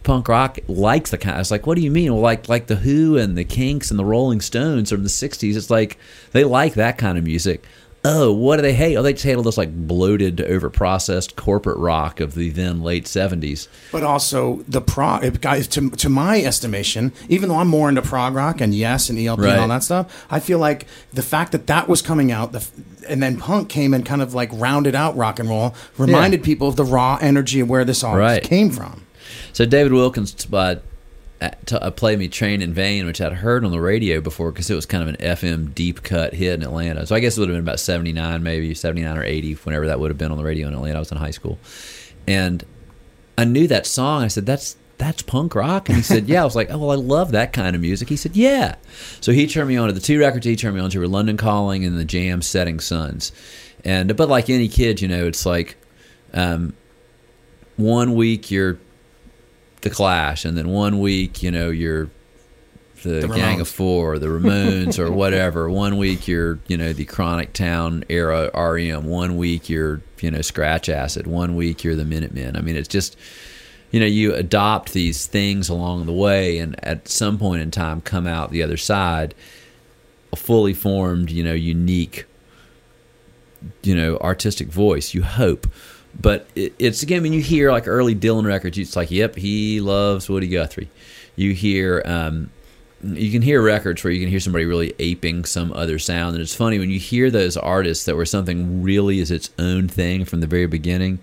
Punk 0.02 0.26
rock 0.26 0.58
likes 0.68 1.10
the 1.10 1.18
kind." 1.18 1.36
I 1.36 1.40
was 1.40 1.50
like, 1.50 1.66
"What 1.66 1.74
do 1.74 1.82
you 1.82 1.90
mean?" 1.90 2.14
Well, 2.14 2.22
like 2.22 2.48
like 2.48 2.66
the 2.66 2.76
Who 2.76 3.18
and 3.18 3.36
the 3.36 3.44
Kinks 3.44 3.90
and 3.90 4.00
the 4.00 4.06
Rolling 4.06 4.40
Stones 4.40 4.88
from 4.88 5.02
the 5.02 5.10
'60s. 5.10 5.54
It's 5.54 5.68
like 5.68 5.98
they 6.30 6.44
like 6.44 6.72
that 6.74 6.96
kind 6.96 7.18
of 7.18 7.24
music. 7.24 7.66
Oh, 8.04 8.32
what 8.32 8.56
do 8.56 8.62
they 8.62 8.72
hate? 8.74 8.96
Oh, 8.96 9.02
they 9.02 9.12
just 9.12 9.24
handle 9.24 9.44
this 9.44 9.56
like 9.56 9.70
bloated, 9.86 10.40
over-processed 10.40 11.36
corporate 11.36 11.78
rock 11.78 12.18
of 12.18 12.34
the 12.34 12.50
then 12.50 12.82
late 12.82 13.04
'70s. 13.04 13.68
But 13.92 14.02
also 14.02 14.64
the 14.66 14.80
prog, 14.80 15.40
guys. 15.40 15.68
To 15.68 15.88
to 15.90 16.08
my 16.08 16.42
estimation, 16.42 17.12
even 17.28 17.48
though 17.48 17.58
I'm 17.58 17.68
more 17.68 17.88
into 17.88 18.02
prog 18.02 18.34
rock 18.34 18.60
and 18.60 18.74
yes 18.74 19.08
and 19.08 19.16
ELP 19.18 19.38
Right. 19.38 19.50
and 19.52 19.60
all 19.60 19.68
that 19.68 19.84
stuff, 19.84 20.26
I 20.30 20.40
feel 20.40 20.58
like 20.58 20.86
the 21.12 21.22
fact 21.22 21.52
that 21.52 21.68
that 21.68 21.88
was 21.88 22.02
coming 22.02 22.32
out, 22.32 22.50
the, 22.50 22.66
and 23.08 23.22
then 23.22 23.36
punk 23.36 23.68
came 23.68 23.94
and 23.94 24.04
kind 24.04 24.20
of 24.20 24.34
like 24.34 24.50
rounded 24.52 24.96
out 24.96 25.16
rock 25.16 25.38
and 25.38 25.48
roll, 25.48 25.72
reminded 25.96 26.42
people 26.42 26.66
of 26.66 26.74
the 26.74 26.84
raw 26.84 27.18
energy 27.20 27.60
of 27.60 27.68
where 27.70 27.84
this 27.84 28.02
all 28.02 28.16
Right. 28.16 28.42
came 28.42 28.70
from. 28.70 29.02
So 29.52 29.64
David 29.64 29.92
Wilkins 29.92 30.34
uh, 30.52 30.76
t- 31.66 31.76
uh, 31.76 31.90
played 31.90 32.18
me 32.18 32.28
"Train 32.28 32.62
in 32.62 32.72
Vain," 32.72 33.06
which 33.06 33.20
I'd 33.20 33.32
heard 33.32 33.64
on 33.64 33.70
the 33.70 33.80
radio 33.80 34.20
before 34.20 34.52
because 34.52 34.70
it 34.70 34.74
was 34.74 34.86
kind 34.86 35.02
of 35.02 35.08
an 35.08 35.16
FM 35.16 35.74
deep 35.74 36.02
cut 36.02 36.34
hit 36.34 36.54
in 36.54 36.62
Atlanta. 36.62 37.06
So 37.06 37.14
I 37.14 37.20
guess 37.20 37.36
it 37.36 37.40
would 37.40 37.48
have 37.48 37.56
been 37.56 37.64
about 37.64 37.80
seventy 37.80 38.12
nine, 38.12 38.42
maybe 38.42 38.74
seventy 38.74 39.02
nine 39.02 39.16
or 39.18 39.24
eighty, 39.24 39.54
whenever 39.54 39.86
that 39.86 40.00
would 40.00 40.10
have 40.10 40.18
been 40.18 40.30
on 40.30 40.38
the 40.38 40.44
radio 40.44 40.68
in 40.68 40.74
Atlanta. 40.74 40.96
I 40.96 41.00
was 41.00 41.12
in 41.12 41.18
high 41.18 41.30
school, 41.30 41.58
and 42.26 42.64
I 43.36 43.44
knew 43.44 43.66
that 43.68 43.86
song. 43.86 44.22
I 44.22 44.28
said, 44.28 44.46
"That's." 44.46 44.76
That's 44.98 45.22
punk 45.22 45.56
rock, 45.56 45.88
and 45.88 45.96
he 45.96 46.02
said, 46.02 46.28
"Yeah." 46.28 46.42
I 46.42 46.44
was 46.44 46.54
like, 46.54 46.70
"Oh, 46.70 46.78
well, 46.78 46.92
I 46.92 46.94
love 46.94 47.32
that 47.32 47.52
kind 47.52 47.74
of 47.74 47.82
music." 47.82 48.08
He 48.08 48.14
said, 48.14 48.36
"Yeah." 48.36 48.76
So 49.20 49.32
he 49.32 49.48
turned 49.48 49.68
me 49.68 49.76
on 49.76 49.88
to 49.88 49.92
the 49.92 49.98
two 49.98 50.20
records 50.20 50.46
he 50.46 50.54
turned 50.54 50.76
me 50.76 50.80
on 50.80 50.90
to 50.90 51.00
were 51.00 51.08
"London 51.08 51.36
Calling" 51.36 51.84
and 51.84 51.98
the 51.98 52.04
Jam 52.04 52.40
"Setting 52.40 52.78
Sons," 52.78 53.32
and 53.84 54.16
but 54.16 54.28
like 54.28 54.48
any 54.48 54.68
kid, 54.68 55.00
you 55.00 55.08
know, 55.08 55.26
it's 55.26 55.44
like 55.44 55.76
um, 56.32 56.74
one 57.76 58.14
week 58.14 58.52
you're 58.52 58.78
the 59.82 59.90
Clash, 59.90 60.44
and 60.44 60.56
then 60.56 60.68
one 60.68 61.00
week, 61.00 61.42
you 61.42 61.50
know, 61.50 61.70
you're 61.70 62.08
the, 63.02 63.20
The 63.20 63.28
Gang 63.28 63.60
of. 63.60 63.68
Four, 63.68 64.18
the 64.18 64.26
Ramones, 64.28 64.98
or 64.98 65.10
whatever. 65.10 65.68
One 65.68 65.96
week 65.96 66.28
you're, 66.28 66.58
you 66.68 66.76
know, 66.76 66.92
the 66.92 67.04
Chronic 67.04 67.52
Town 67.52 68.04
era 68.08 68.50
REM. 68.54 69.04
One 69.04 69.36
week 69.36 69.68
you're, 69.68 70.00
you 70.20 70.30
know, 70.30 70.40
Scratch 70.40 70.88
Acid. 70.88 71.26
One 71.26 71.56
week 71.56 71.84
you're 71.84 71.96
the 71.96 72.04
Minutemen. 72.04 72.56
I 72.56 72.60
mean, 72.60 72.76
it's 72.76 72.88
just, 72.88 73.16
you 73.90 74.00
know, 74.00 74.06
you 74.06 74.34
adopt 74.34 74.92
these 74.92 75.26
things 75.26 75.68
along 75.68 76.06
the 76.06 76.12
way, 76.12 76.58
and 76.58 76.82
at 76.84 77.08
some 77.08 77.38
point 77.38 77.62
in 77.62 77.70
time, 77.70 78.00
come 78.00 78.26
out 78.26 78.50
the 78.50 78.62
other 78.62 78.76
side 78.76 79.34
a 80.32 80.36
fully 80.36 80.72
formed, 80.72 81.30
you 81.30 81.44
know, 81.44 81.52
unique 81.52 82.24
you 83.82 83.94
know 83.94 84.16
artistic 84.18 84.68
voice 84.68 85.14
you 85.14 85.22
hope 85.22 85.66
but 86.20 86.46
it, 86.54 86.74
it's 86.78 87.02
again 87.02 87.22
when 87.22 87.32
you 87.32 87.40
hear 87.40 87.70
like 87.70 87.86
early 87.88 88.14
dylan 88.14 88.44
records 88.46 88.76
it's 88.78 88.96
like 88.96 89.10
yep 89.10 89.34
he 89.36 89.80
loves 89.80 90.28
woody 90.28 90.48
guthrie 90.48 90.88
you 91.36 91.52
hear 91.54 92.02
um 92.04 92.50
you 93.02 93.32
can 93.32 93.42
hear 93.42 93.60
records 93.60 94.04
where 94.04 94.12
you 94.12 94.20
can 94.20 94.28
hear 94.28 94.38
somebody 94.38 94.64
really 94.64 94.94
aping 94.98 95.44
some 95.44 95.72
other 95.72 95.98
sound 95.98 96.34
and 96.34 96.42
it's 96.42 96.54
funny 96.54 96.78
when 96.78 96.90
you 96.90 96.98
hear 97.00 97.30
those 97.30 97.56
artists 97.56 98.04
that 98.04 98.14
were 98.14 98.26
something 98.26 98.82
really 98.82 99.18
is 99.18 99.30
its 99.30 99.50
own 99.58 99.88
thing 99.88 100.24
from 100.24 100.40
the 100.40 100.46
very 100.46 100.66
beginning 100.66 101.18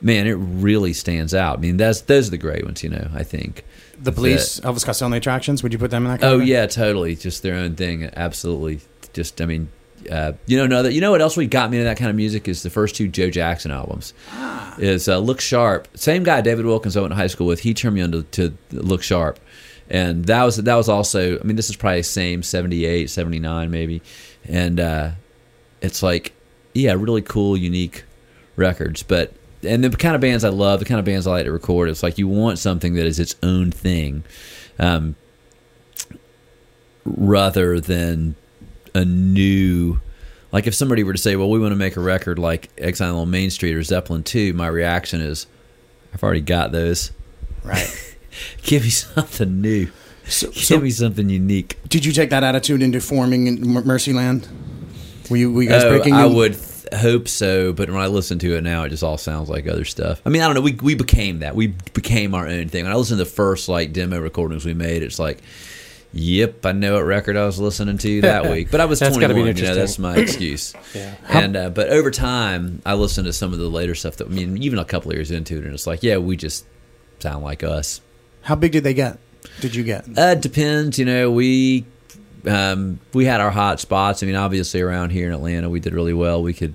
man 0.00 0.26
it 0.26 0.32
really 0.34 0.92
stands 0.92 1.34
out 1.34 1.58
i 1.58 1.60
mean 1.60 1.76
that's 1.76 2.02
those 2.02 2.28
are 2.28 2.30
the 2.30 2.38
great 2.38 2.64
ones 2.64 2.82
you 2.82 2.88
know 2.88 3.10
i 3.14 3.22
think 3.22 3.64
The 3.98 4.10
police, 4.10 4.58
Elvis 4.60 4.84
Costello 4.84 5.06
and 5.06 5.12
the 5.12 5.18
Attractions. 5.18 5.62
Would 5.62 5.72
you 5.72 5.78
put 5.78 5.92
them 5.92 6.04
in 6.06 6.10
that? 6.12 6.20
category? 6.20 6.42
Oh 6.42 6.44
yeah, 6.44 6.66
totally. 6.66 7.14
Just 7.14 7.44
their 7.44 7.54
own 7.54 7.76
thing. 7.76 8.10
Absolutely. 8.16 8.80
Just 9.12 9.40
I 9.40 9.46
mean, 9.46 9.68
uh, 10.10 10.32
you 10.46 10.56
know, 10.56 10.66
no, 10.66 10.82
that 10.82 10.92
you 10.92 11.00
know 11.00 11.10
what 11.10 11.20
else 11.20 11.36
we 11.36 11.46
got 11.46 11.70
me 11.70 11.78
into 11.78 11.84
that 11.84 11.96
kind 11.96 12.10
of 12.10 12.16
music 12.16 12.48
is 12.48 12.62
the 12.62 12.70
first 12.70 12.96
two 12.96 13.08
Joe 13.08 13.30
Jackson 13.30 13.70
albums. 13.70 14.14
Is 14.78 15.08
uh, 15.08 15.18
Look 15.18 15.40
Sharp. 15.40 15.88
Same 15.96 16.22
guy, 16.22 16.40
David 16.40 16.64
Wilkins, 16.64 16.96
I 16.96 17.00
went 17.00 17.12
to 17.12 17.16
high 17.16 17.26
school 17.26 17.46
with. 17.46 17.60
He 17.60 17.74
turned 17.74 17.94
me 17.94 18.02
on 18.02 18.12
to, 18.12 18.22
to 18.22 18.56
Look 18.72 19.02
Sharp, 19.02 19.38
and 19.88 20.24
that 20.26 20.42
was 20.44 20.56
that 20.56 20.74
was 20.74 20.88
also. 20.88 21.38
I 21.38 21.42
mean, 21.42 21.56
this 21.56 21.70
is 21.70 21.76
probably 21.76 22.02
same 22.02 22.42
78, 22.42 23.10
79 23.10 23.70
maybe, 23.70 24.02
and 24.48 24.80
uh, 24.80 25.10
it's 25.80 26.02
like 26.02 26.32
yeah, 26.74 26.92
really 26.94 27.22
cool, 27.22 27.56
unique 27.56 28.04
records, 28.56 29.02
but. 29.02 29.34
And 29.64 29.84
the 29.84 29.90
kind 29.90 30.16
of 30.16 30.20
bands 30.20 30.42
I 30.42 30.48
love, 30.48 30.80
the 30.80 30.86
kind 30.86 30.98
of 30.98 31.04
bands 31.04 31.24
I 31.24 31.30
like 31.30 31.44
to 31.44 31.52
record, 31.52 31.88
it's 31.88 32.02
like 32.02 32.18
you 32.18 32.26
want 32.26 32.58
something 32.58 32.94
that 32.94 33.06
is 33.06 33.20
its 33.20 33.36
own 33.44 33.70
thing. 33.70 34.24
Um, 34.76 35.14
rather 37.04 37.80
than 37.80 38.34
a 38.94 39.04
new 39.04 40.00
like 40.52 40.66
if 40.66 40.74
somebody 40.74 41.02
were 41.02 41.12
to 41.12 41.18
say 41.18 41.34
well 41.36 41.48
we 41.48 41.58
want 41.58 41.72
to 41.72 41.76
make 41.76 41.96
a 41.96 42.00
record 42.00 42.38
like 42.38 42.68
exile 42.78 43.18
on 43.18 43.30
main 43.30 43.50
street 43.50 43.74
or 43.74 43.82
zeppelin 43.82 44.22
2 44.22 44.52
my 44.52 44.66
reaction 44.66 45.20
is 45.20 45.46
i've 46.12 46.22
already 46.22 46.40
got 46.42 46.72
those 46.72 47.10
right. 47.64 48.16
give 48.62 48.82
me 48.82 48.90
something 48.90 49.60
new 49.60 49.88
So, 50.26 50.48
give 50.48 50.56
so 50.64 50.78
me 50.80 50.90
something 50.90 51.28
unique 51.30 51.78
did 51.88 52.04
you 52.04 52.12
take 52.12 52.30
that 52.30 52.44
attitude 52.44 52.82
into 52.82 53.00
forming 53.00 53.46
in 53.46 53.66
Mer- 53.72 53.82
Mercyland? 53.82 54.48
Were 55.30 55.36
you, 55.36 55.52
were 55.52 55.62
you 55.62 55.68
guys 55.70 55.84
Oh, 55.84 55.90
breaking? 55.90 56.12
i 56.14 56.26
in- 56.26 56.34
would 56.34 56.52
th- 56.54 56.68
hope 57.00 57.26
so 57.28 57.72
but 57.72 57.88
when 57.88 57.98
i 58.00 58.06
listen 58.06 58.38
to 58.40 58.54
it 58.54 58.60
now 58.60 58.82
it 58.82 58.90
just 58.90 59.02
all 59.02 59.16
sounds 59.16 59.48
like 59.48 59.66
other 59.66 59.86
stuff 59.86 60.20
i 60.26 60.28
mean 60.28 60.42
i 60.42 60.44
don't 60.44 60.54
know 60.54 60.60
we, 60.60 60.74
we 60.82 60.94
became 60.94 61.38
that 61.38 61.56
we 61.56 61.68
became 61.94 62.34
our 62.34 62.46
own 62.46 62.68
thing 62.68 62.84
when 62.84 62.92
i 62.92 62.96
listen 62.96 63.16
to 63.16 63.24
the 63.24 63.30
first 63.30 63.66
like 63.70 63.94
demo 63.94 64.20
recordings 64.20 64.66
we 64.66 64.74
made 64.74 65.02
it's 65.02 65.18
like 65.18 65.38
Yep, 66.14 66.66
I 66.66 66.72
know 66.72 66.94
what 66.94 67.04
record 67.04 67.36
I 67.36 67.46
was 67.46 67.58
listening 67.58 67.96
to 67.98 68.20
that 68.22 68.44
week, 68.50 68.70
but 68.70 68.80
I 68.80 68.84
was 68.84 68.98
That's 69.00 69.16
gotta 69.16 69.32
21. 69.32 69.54
be 69.54 69.60
You 69.60 69.66
know, 69.68 69.74
that's 69.74 69.98
my 69.98 70.16
excuse. 70.16 70.74
Yeah. 70.94 71.14
And 71.26 71.56
uh, 71.56 71.70
but 71.70 71.88
over 71.88 72.10
time, 72.10 72.82
I 72.84 72.94
listened 72.94 73.24
to 73.24 73.32
some 73.32 73.54
of 73.54 73.58
the 73.58 73.68
later 73.68 73.94
stuff 73.94 74.16
that 74.16 74.26
I 74.26 74.30
mean, 74.30 74.62
even 74.62 74.78
a 74.78 74.84
couple 74.84 75.10
of 75.10 75.16
years 75.16 75.30
into 75.30 75.56
it, 75.56 75.64
and 75.64 75.72
it's 75.72 75.86
like, 75.86 76.02
yeah, 76.02 76.18
we 76.18 76.36
just 76.36 76.66
sound 77.20 77.42
like 77.42 77.62
us. 77.62 78.02
How 78.42 78.54
big 78.56 78.72
did 78.72 78.84
they 78.84 78.92
get? 78.92 79.18
Did 79.60 79.74
you 79.74 79.84
get? 79.84 80.06
Uh, 80.06 80.34
it 80.36 80.42
depends. 80.42 80.98
You 80.98 81.06
know, 81.06 81.30
we 81.30 81.86
um, 82.46 83.00
we 83.14 83.24
had 83.24 83.40
our 83.40 83.50
hot 83.50 83.80
spots. 83.80 84.22
I 84.22 84.26
mean, 84.26 84.34
obviously 84.34 84.82
around 84.82 85.10
here 85.10 85.28
in 85.28 85.32
Atlanta, 85.32 85.70
we 85.70 85.80
did 85.80 85.94
really 85.94 86.12
well. 86.12 86.42
We 86.42 86.52
could 86.52 86.74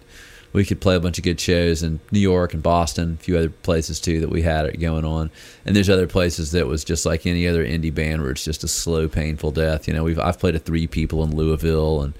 we 0.57 0.65
could 0.65 0.81
play 0.81 0.95
a 0.95 0.99
bunch 0.99 1.19
of 1.19 1.23
good 1.23 1.39
shows 1.39 1.83
in 1.83 1.99
New 2.11 2.19
York 2.19 2.51
and 2.51 2.63
Boston, 2.63 3.19
a 3.19 3.23
few 3.23 3.37
other 3.37 3.49
places 3.49 3.99
too 3.99 4.19
that 4.21 4.29
we 4.29 4.41
had 4.41 4.65
it 4.65 4.79
going 4.79 5.05
on. 5.05 5.29
And 5.67 5.75
there's 5.75 5.87
other 5.87 6.07
places 6.07 6.51
that 6.53 6.65
was 6.65 6.83
just 6.83 7.05
like 7.05 7.27
any 7.27 7.47
other 7.47 7.63
indie 7.63 7.93
band 7.93 8.23
where 8.23 8.31
it's 8.31 8.43
just 8.43 8.63
a 8.63 8.67
slow, 8.67 9.07
painful 9.07 9.51
death. 9.51 9.87
You 9.87 9.93
know, 9.93 10.03
we've 10.03 10.17
I've 10.17 10.39
played 10.39 10.55
a 10.55 10.59
three 10.59 10.87
people 10.87 11.23
in 11.23 11.35
Louisville, 11.35 12.01
and 12.01 12.13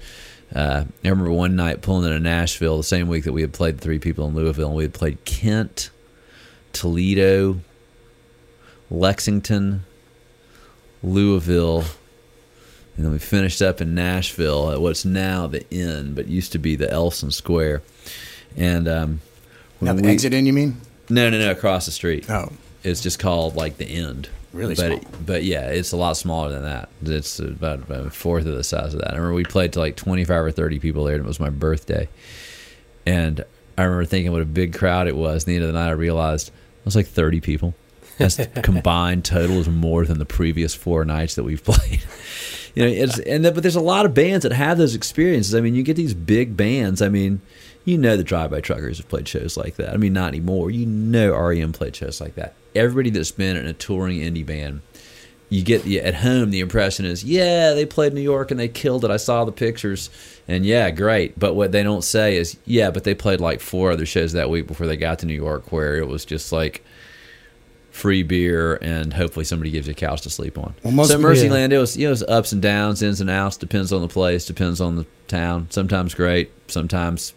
uh, 0.54 0.84
I 1.04 1.08
remember 1.08 1.32
one 1.32 1.56
night 1.56 1.82
pulling 1.82 2.04
into 2.04 2.20
Nashville 2.20 2.76
the 2.76 2.84
same 2.84 3.08
week 3.08 3.24
that 3.24 3.32
we 3.32 3.40
had 3.40 3.52
played 3.52 3.80
three 3.80 3.98
people 3.98 4.28
in 4.28 4.36
Louisville, 4.36 4.68
and 4.68 4.76
we 4.76 4.84
had 4.84 4.94
played 4.94 5.24
Kent, 5.24 5.90
Toledo, 6.72 7.58
Lexington, 8.88 9.84
Louisville. 11.02 11.86
And 12.96 13.04
then 13.04 13.10
we 13.10 13.18
finished 13.18 13.62
up 13.62 13.80
in 13.80 13.96
Nashville 13.96 14.70
at 14.70 14.80
what's 14.80 15.04
now 15.04 15.48
the 15.48 15.66
End, 15.72 16.14
but 16.14 16.28
used 16.28 16.52
to 16.52 16.58
be 16.58 16.76
the 16.76 16.88
Elliston 16.88 17.32
Square. 17.32 17.82
And 18.56 18.88
um, 18.88 19.20
Now 19.80 19.92
the 19.92 20.02
we- 20.02 20.08
Exit/In, 20.10 20.46
you 20.46 20.52
mean? 20.52 20.80
No, 21.10 21.30
no, 21.30 21.38
no, 21.38 21.50
across 21.50 21.86
the 21.86 21.92
street. 21.92 22.28
Oh, 22.30 22.50
It's 22.84 23.00
just 23.00 23.18
called 23.18 23.56
like 23.56 23.76
the 23.78 23.86
End. 23.86 24.28
Really 24.52 24.74
but 24.74 24.86
small. 25.02 25.12
but 25.26 25.44
yeah, 25.44 25.68
it's 25.68 25.92
a 25.92 25.96
lot 25.96 26.16
smaller 26.16 26.48
than 26.50 26.62
that. 26.62 26.88
It's 27.02 27.38
about, 27.38 27.80
about 27.80 28.06
a 28.06 28.10
fourth 28.10 28.46
of 28.46 28.54
the 28.56 28.64
size 28.64 28.94
of 28.94 29.00
that. 29.00 29.12
I 29.12 29.16
remember 29.16 29.34
we 29.34 29.44
played 29.44 29.74
to 29.74 29.78
like 29.78 29.94
twenty 29.96 30.24
five 30.24 30.42
or 30.42 30.50
thirty 30.50 30.78
people 30.78 31.04
there, 31.04 31.16
and 31.16 31.24
it 31.24 31.28
was 31.28 31.38
my 31.38 31.50
birthday. 31.50 32.08
And 33.06 33.44
I 33.76 33.82
remember 33.84 34.04
thinking 34.06 34.32
what 34.32 34.42
a 34.42 34.46
big 34.46 34.74
crowd 34.74 35.06
it 35.06 35.16
was. 35.16 35.42
At 35.42 35.46
the 35.46 35.54
end 35.56 35.64
of 35.64 35.72
the 35.72 35.78
night, 35.78 35.88
I 35.88 35.92
realized 35.92 36.48
it 36.48 36.84
was 36.84 36.96
like 36.96 37.06
thirty 37.06 37.40
people. 37.40 37.74
That's 38.16 38.36
the 38.36 38.46
combined 38.62 39.24
total 39.26 39.58
is 39.58 39.68
more 39.68 40.04
than 40.06 40.18
the 40.18 40.24
previous 40.24 40.74
four 40.74 41.04
nights 41.04 41.34
that 41.36 41.44
we've 41.44 41.62
played. 41.64 42.02
You 42.74 42.84
know, 42.84 42.88
it's 42.90 43.18
and 43.18 43.44
then, 43.44 43.52
but 43.54 43.62
there's 43.62 43.76
a 43.76 43.80
lot 43.80 44.06
of 44.06 44.14
bands 44.14 44.44
that 44.44 44.52
have 44.52 44.78
those 44.78 44.94
experiences. 44.94 45.54
I 45.54 45.60
mean, 45.60 45.74
you 45.74 45.82
get 45.82 45.94
these 45.96 46.14
big 46.14 46.56
bands. 46.56 47.02
I 47.02 47.08
mean, 47.10 47.40
you 47.84 47.98
know, 47.98 48.16
the 48.16 48.24
Drive 48.24 48.50
By 48.50 48.60
Truckers 48.60 48.98
have 48.98 49.08
played 49.08 49.28
shows 49.28 49.56
like 49.56 49.76
that. 49.76 49.94
I 49.94 49.96
mean, 49.96 50.12
not 50.12 50.28
anymore. 50.28 50.70
You 50.70 50.86
know, 50.86 51.34
REM 51.34 51.72
played 51.72 51.96
shows 51.96 52.20
like 52.20 52.34
that. 52.34 52.54
Everybody 52.74 53.10
that's 53.10 53.32
been 53.32 53.56
in 53.56 53.66
a 53.66 53.72
touring 53.72 54.18
indie 54.18 54.44
band, 54.44 54.82
you 55.48 55.62
get 55.62 55.82
the, 55.84 56.00
at 56.00 56.16
home 56.16 56.50
the 56.50 56.60
impression 56.60 57.06
is, 57.06 57.24
yeah, 57.24 57.72
they 57.72 57.86
played 57.86 58.12
New 58.12 58.20
York 58.20 58.50
and 58.50 58.60
they 58.60 58.68
killed 58.68 59.04
it. 59.04 59.10
I 59.10 59.16
saw 59.16 59.44
the 59.44 59.52
pictures, 59.52 60.10
and 60.46 60.66
yeah, 60.66 60.90
great. 60.90 61.38
But 61.38 61.54
what 61.54 61.72
they 61.72 61.82
don't 61.82 62.04
say 62.04 62.36
is, 62.36 62.58
yeah, 62.66 62.90
but 62.90 63.04
they 63.04 63.14
played 63.14 63.40
like 63.40 63.60
four 63.60 63.90
other 63.90 64.06
shows 64.06 64.32
that 64.32 64.50
week 64.50 64.66
before 64.66 64.86
they 64.86 64.96
got 64.96 65.20
to 65.20 65.26
New 65.26 65.34
York, 65.34 65.72
where 65.72 65.96
it 65.96 66.06
was 66.06 66.24
just 66.24 66.52
like 66.52 66.84
free 67.98 68.22
beer 68.22 68.76
and 68.80 69.12
hopefully 69.12 69.44
somebody 69.44 69.70
gives 69.70 69.86
you 69.88 69.90
a 69.90 69.94
couch 69.94 70.22
to 70.22 70.30
sleep 70.30 70.56
on. 70.56 70.72
Well, 70.84 71.04
so 71.06 71.18
Mercyland, 71.18 71.72
it 71.72 71.78
was 71.78 71.96
you 71.96 72.04
know, 72.06 72.10
it 72.10 72.12
was 72.12 72.22
ups 72.22 72.52
and 72.52 72.62
downs, 72.62 73.02
ins 73.02 73.20
and 73.20 73.28
outs. 73.28 73.56
Depends 73.56 73.92
on 73.92 74.00
the 74.00 74.08
place, 74.08 74.46
depends 74.46 74.80
on 74.80 74.96
the 74.96 75.06
town. 75.26 75.66
Sometimes 75.70 76.14
great, 76.14 76.50
sometimes 76.68 77.34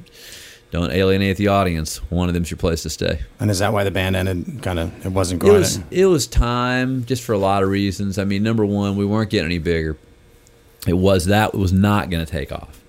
don't 0.69 0.91
alienate 0.91 1.35
the 1.37 1.47
audience. 1.49 1.97
One 2.09 2.27
of 2.29 2.33
them's 2.33 2.49
your 2.49 2.57
place 2.57 2.83
to 2.83 2.89
stay. 2.89 3.19
and 3.39 3.51
is 3.51 3.59
that 3.59 3.73
why 3.73 3.83
the 3.83 3.91
band 3.91 4.15
ended? 4.15 4.61
Kind 4.61 4.79
of, 4.79 5.05
it 5.05 5.11
wasn't 5.11 5.41
It 5.41 5.45
going. 5.47 5.59
was 5.59 5.79
it 5.91 6.05
was 6.05 6.27
time 6.27 7.03
just 7.05 7.23
for 7.23 7.33
a 7.33 7.37
lot 7.37 7.63
of 7.63 7.69
reasons. 7.69 8.17
I 8.17 8.23
mean, 8.23 8.43
number 8.43 8.65
one, 8.65 8.95
we 8.95 9.05
weren't 9.05 9.29
getting 9.31 9.47
any 9.47 9.59
bigger. 9.59 9.97
It 10.87 10.93
was 10.93 11.25
that 11.25 11.53
it 11.53 11.57
was 11.59 11.73
not 11.73 12.09
going 12.09 12.25
to 12.25 12.31
take 12.31 12.51
off, 12.51 12.79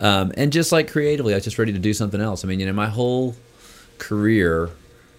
um, 0.00 0.32
and 0.36 0.52
just 0.52 0.70
like 0.72 0.90
creatively, 0.90 1.32
I 1.34 1.36
was 1.36 1.44
just 1.44 1.58
ready 1.58 1.72
to 1.72 1.78
do 1.78 1.92
something 1.94 2.20
else. 2.20 2.44
I 2.44 2.48
mean, 2.48 2.60
you 2.60 2.66
know, 2.66 2.72
my 2.72 2.88
whole 2.88 3.34
career, 3.98 4.70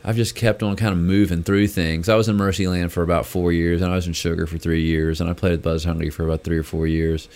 I've 0.03 0.17
just 0.17 0.35
kept 0.35 0.61
on 0.63 0.75
kind 0.75 0.91
of 0.91 0.99
moving 0.99 1.43
through 1.43 1.67
things. 1.67 2.09
I 2.09 2.15
was 2.15 2.27
in 2.27 2.37
Mercyland 2.37 2.91
for 2.91 3.03
about 3.03 3.25
four 3.25 3.51
years, 3.53 3.81
and 3.81 3.91
I 3.91 3.95
was 3.95 4.05
in 4.05 4.13
Sugar 4.13 4.45
for 4.45 4.57
three 4.57 4.83
years, 4.83 5.21
and 5.21 5.29
I 5.29 5.33
played 5.33 5.51
with 5.51 5.63
Buzz 5.63 5.85
Hungry 5.85 6.09
for 6.09 6.25
about 6.25 6.43
three 6.43 6.57
or 6.57 6.63
four 6.63 6.87
years, 6.87 7.29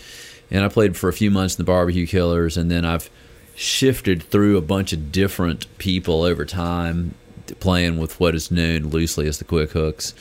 and 0.52 0.66
I 0.66 0.68
played 0.68 0.98
for 0.98 1.08
a 1.08 1.14
few 1.14 1.32
months 1.32 1.56
in 1.56 1.64
the 1.64 1.72
Barbecue 1.72 2.06
Killers, 2.06 2.58
and 2.58 2.70
then 2.70 2.84
I've 2.84 3.10
shifted 3.56 4.22
through 4.22 4.58
a 4.58 4.62
bunch 4.62 4.92
of 4.92 5.12
different 5.12 5.66
people 5.78 6.24
over 6.24 6.46
time, 6.46 7.16
playing 7.62 7.98
with 7.98 8.20
what 8.20 8.36
is 8.36 8.52
known 8.52 8.90
loosely 8.90 9.28
as 9.28 9.40
the 9.40 9.46
Quick 9.46 9.72
Hooks. 9.72 10.14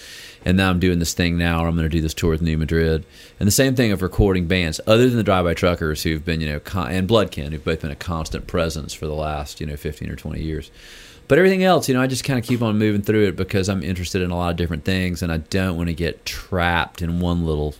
And 0.44 0.56
now 0.56 0.70
I'm 0.70 0.78
doing 0.78 1.00
this 1.00 1.12
thing 1.12 1.36
now, 1.36 1.58
where 1.58 1.68
I'm 1.68 1.74
going 1.74 1.90
to 1.90 1.96
do 1.96 2.00
this 2.00 2.14
tour 2.14 2.30
with 2.30 2.40
New 2.40 2.56
Madrid, 2.56 3.04
and 3.40 3.48
the 3.48 3.52
same 3.52 3.74
thing 3.74 3.90
of 3.90 4.00
recording 4.00 4.46
bands, 4.46 4.80
other 4.86 5.08
than 5.08 5.16
the 5.16 5.24
Drive 5.24 5.44
By 5.44 5.54
Truckers, 5.54 6.04
who've 6.04 6.24
been, 6.24 6.40
you 6.40 6.48
know, 6.48 6.60
con- 6.60 6.92
and 6.92 7.08
Bloodkin, 7.08 7.50
who've 7.50 7.64
both 7.64 7.80
been 7.82 7.90
a 7.90 7.96
constant 7.96 8.46
presence 8.46 8.94
for 8.94 9.06
the 9.06 9.14
last, 9.14 9.60
you 9.60 9.66
know, 9.66 9.76
15 9.76 10.08
or 10.08 10.14
20 10.14 10.40
years. 10.40 10.70
But 11.28 11.38
everything 11.38 11.64
else, 11.64 11.88
you 11.88 11.94
know, 11.94 12.02
I 12.02 12.06
just 12.06 12.24
kind 12.24 12.38
of 12.38 12.44
keep 12.44 12.62
on 12.62 12.78
moving 12.78 13.02
through 13.02 13.26
it 13.28 13.36
because 13.36 13.68
I'm 13.68 13.82
interested 13.82 14.22
in 14.22 14.30
a 14.30 14.36
lot 14.36 14.50
of 14.50 14.56
different 14.56 14.84
things, 14.84 15.22
and 15.22 15.32
I 15.32 15.38
don't 15.38 15.76
want 15.76 15.88
to 15.88 15.94
get 15.94 16.24
trapped 16.24 17.02
in 17.02 17.20
one 17.20 17.44
little 17.44 17.74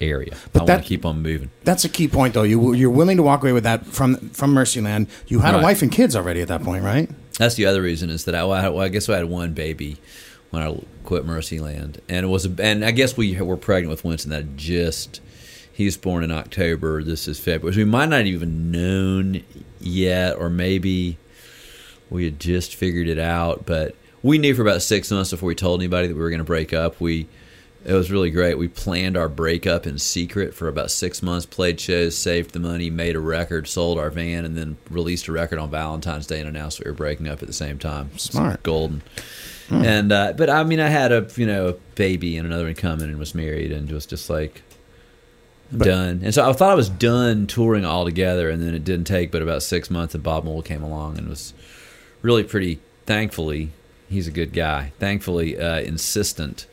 area. 0.00 0.36
I 0.54 0.58
want 0.58 0.82
to 0.82 0.88
keep 0.88 1.04
on 1.04 1.22
moving. 1.22 1.50
That's 1.62 1.84
a 1.84 1.88
key 1.88 2.08
point, 2.08 2.34
though. 2.34 2.42
You 2.42 2.72
you're 2.72 2.90
willing 2.90 3.16
to 3.18 3.22
walk 3.22 3.42
away 3.42 3.52
with 3.52 3.64
that 3.64 3.86
from 3.86 4.16
from 4.30 4.54
Mercyland. 4.54 5.08
You 5.26 5.40
had 5.40 5.54
a 5.54 5.62
wife 5.62 5.82
and 5.82 5.92
kids 5.92 6.16
already 6.16 6.40
at 6.40 6.48
that 6.48 6.62
point, 6.62 6.84
right? 6.84 7.10
That's 7.38 7.56
the 7.56 7.66
other 7.66 7.82
reason 7.82 8.10
is 8.10 8.24
that 8.26 8.34
I, 8.34 8.44
well, 8.44 8.52
I, 8.52 8.68
well, 8.68 8.84
I 8.84 8.88
guess 8.88 9.08
I 9.08 9.16
had 9.16 9.24
one 9.24 9.54
baby 9.54 9.96
when 10.50 10.62
I 10.62 10.80
quit 11.04 11.26
Mercyland, 11.26 11.98
and 12.08 12.24
it 12.24 12.28
was, 12.28 12.46
a, 12.46 12.54
and 12.60 12.84
I 12.84 12.92
guess 12.92 13.16
we 13.16 13.40
were 13.40 13.56
pregnant 13.56 13.90
with 13.90 14.04
Winston. 14.04 14.30
That 14.30 14.56
just 14.56 15.20
he 15.72 15.84
was 15.84 15.96
born 15.96 16.22
in 16.22 16.30
October. 16.30 17.02
This 17.02 17.26
is 17.26 17.40
February. 17.40 17.74
So 17.74 17.78
we 17.78 17.84
might 17.84 18.08
not 18.08 18.26
even 18.26 18.70
known 18.70 19.42
yet, 19.80 20.36
or 20.36 20.48
maybe 20.48 21.18
we 22.10 22.24
had 22.24 22.38
just 22.40 22.74
figured 22.74 23.08
it 23.08 23.18
out. 23.18 23.66
But 23.66 23.94
we 24.22 24.38
knew 24.38 24.54
for 24.54 24.62
about 24.62 24.82
six 24.82 25.10
months 25.10 25.30
before 25.30 25.46
we 25.46 25.54
told 25.54 25.80
anybody 25.80 26.08
that 26.08 26.14
we 26.14 26.20
were 26.20 26.30
going 26.30 26.38
to 26.38 26.44
break 26.44 26.72
up. 26.72 27.00
We 27.00 27.26
it 27.84 27.92
was 27.92 28.10
really 28.10 28.30
great. 28.30 28.56
We 28.56 28.68
planned 28.68 29.14
our 29.14 29.28
breakup 29.28 29.86
in 29.86 29.98
secret 29.98 30.54
for 30.54 30.68
about 30.68 30.90
six 30.90 31.22
months, 31.22 31.44
played 31.44 31.78
shows, 31.78 32.16
saved 32.16 32.52
the 32.52 32.58
money, 32.58 32.88
made 32.88 33.14
a 33.14 33.20
record, 33.20 33.68
sold 33.68 33.98
our 33.98 34.08
van, 34.08 34.46
and 34.46 34.56
then 34.56 34.78
released 34.88 35.28
a 35.28 35.32
record 35.32 35.58
on 35.58 35.70
Valentine's 35.70 36.26
Day 36.26 36.40
and 36.40 36.48
announced 36.48 36.82
we 36.82 36.90
were 36.90 36.96
breaking 36.96 37.28
up 37.28 37.42
at 37.42 37.46
the 37.46 37.52
same 37.52 37.78
time. 37.78 38.08
It's 38.14 38.24
Smart. 38.24 38.62
golden. 38.62 39.02
And 39.70 40.12
uh, 40.12 40.32
but 40.36 40.48
I 40.50 40.62
mean, 40.64 40.80
I 40.80 40.88
had 40.88 41.10
a 41.12 41.26
you 41.36 41.46
know 41.46 41.68
a 41.68 41.72
baby 41.94 42.36
and 42.38 42.46
another 42.46 42.64
one 42.64 42.74
coming 42.74 43.08
and 43.10 43.18
was 43.18 43.34
married 43.34 43.70
and 43.72 43.90
was 43.90 44.06
just 44.06 44.28
like 44.30 44.62
I'm 45.72 45.78
But- 45.78 45.84
done. 45.86 46.20
And 46.24 46.34
so 46.34 46.48
I 46.48 46.52
thought 46.54 46.70
I 46.70 46.74
was 46.74 46.88
done 46.88 47.46
touring 47.46 47.84
altogether, 47.84 48.48
and 48.48 48.62
then 48.62 48.74
it 48.74 48.84
didn't 48.84 49.06
take 49.06 49.30
but 49.30 49.42
about 49.42 49.62
six 49.62 49.90
months, 49.90 50.14
and 50.14 50.22
Bob 50.22 50.44
Mould 50.44 50.64
came 50.64 50.82
along 50.82 51.18
and 51.18 51.28
was 51.28 51.52
really 52.24 52.42
pretty. 52.42 52.80
Thankfully, 53.06 53.70
he's 54.08 54.26
a 54.26 54.32
good 54.32 54.52
guy. 54.52 54.92
Thankfully, 54.98 55.56
uh, 55.58 55.80
insistent 55.80 56.66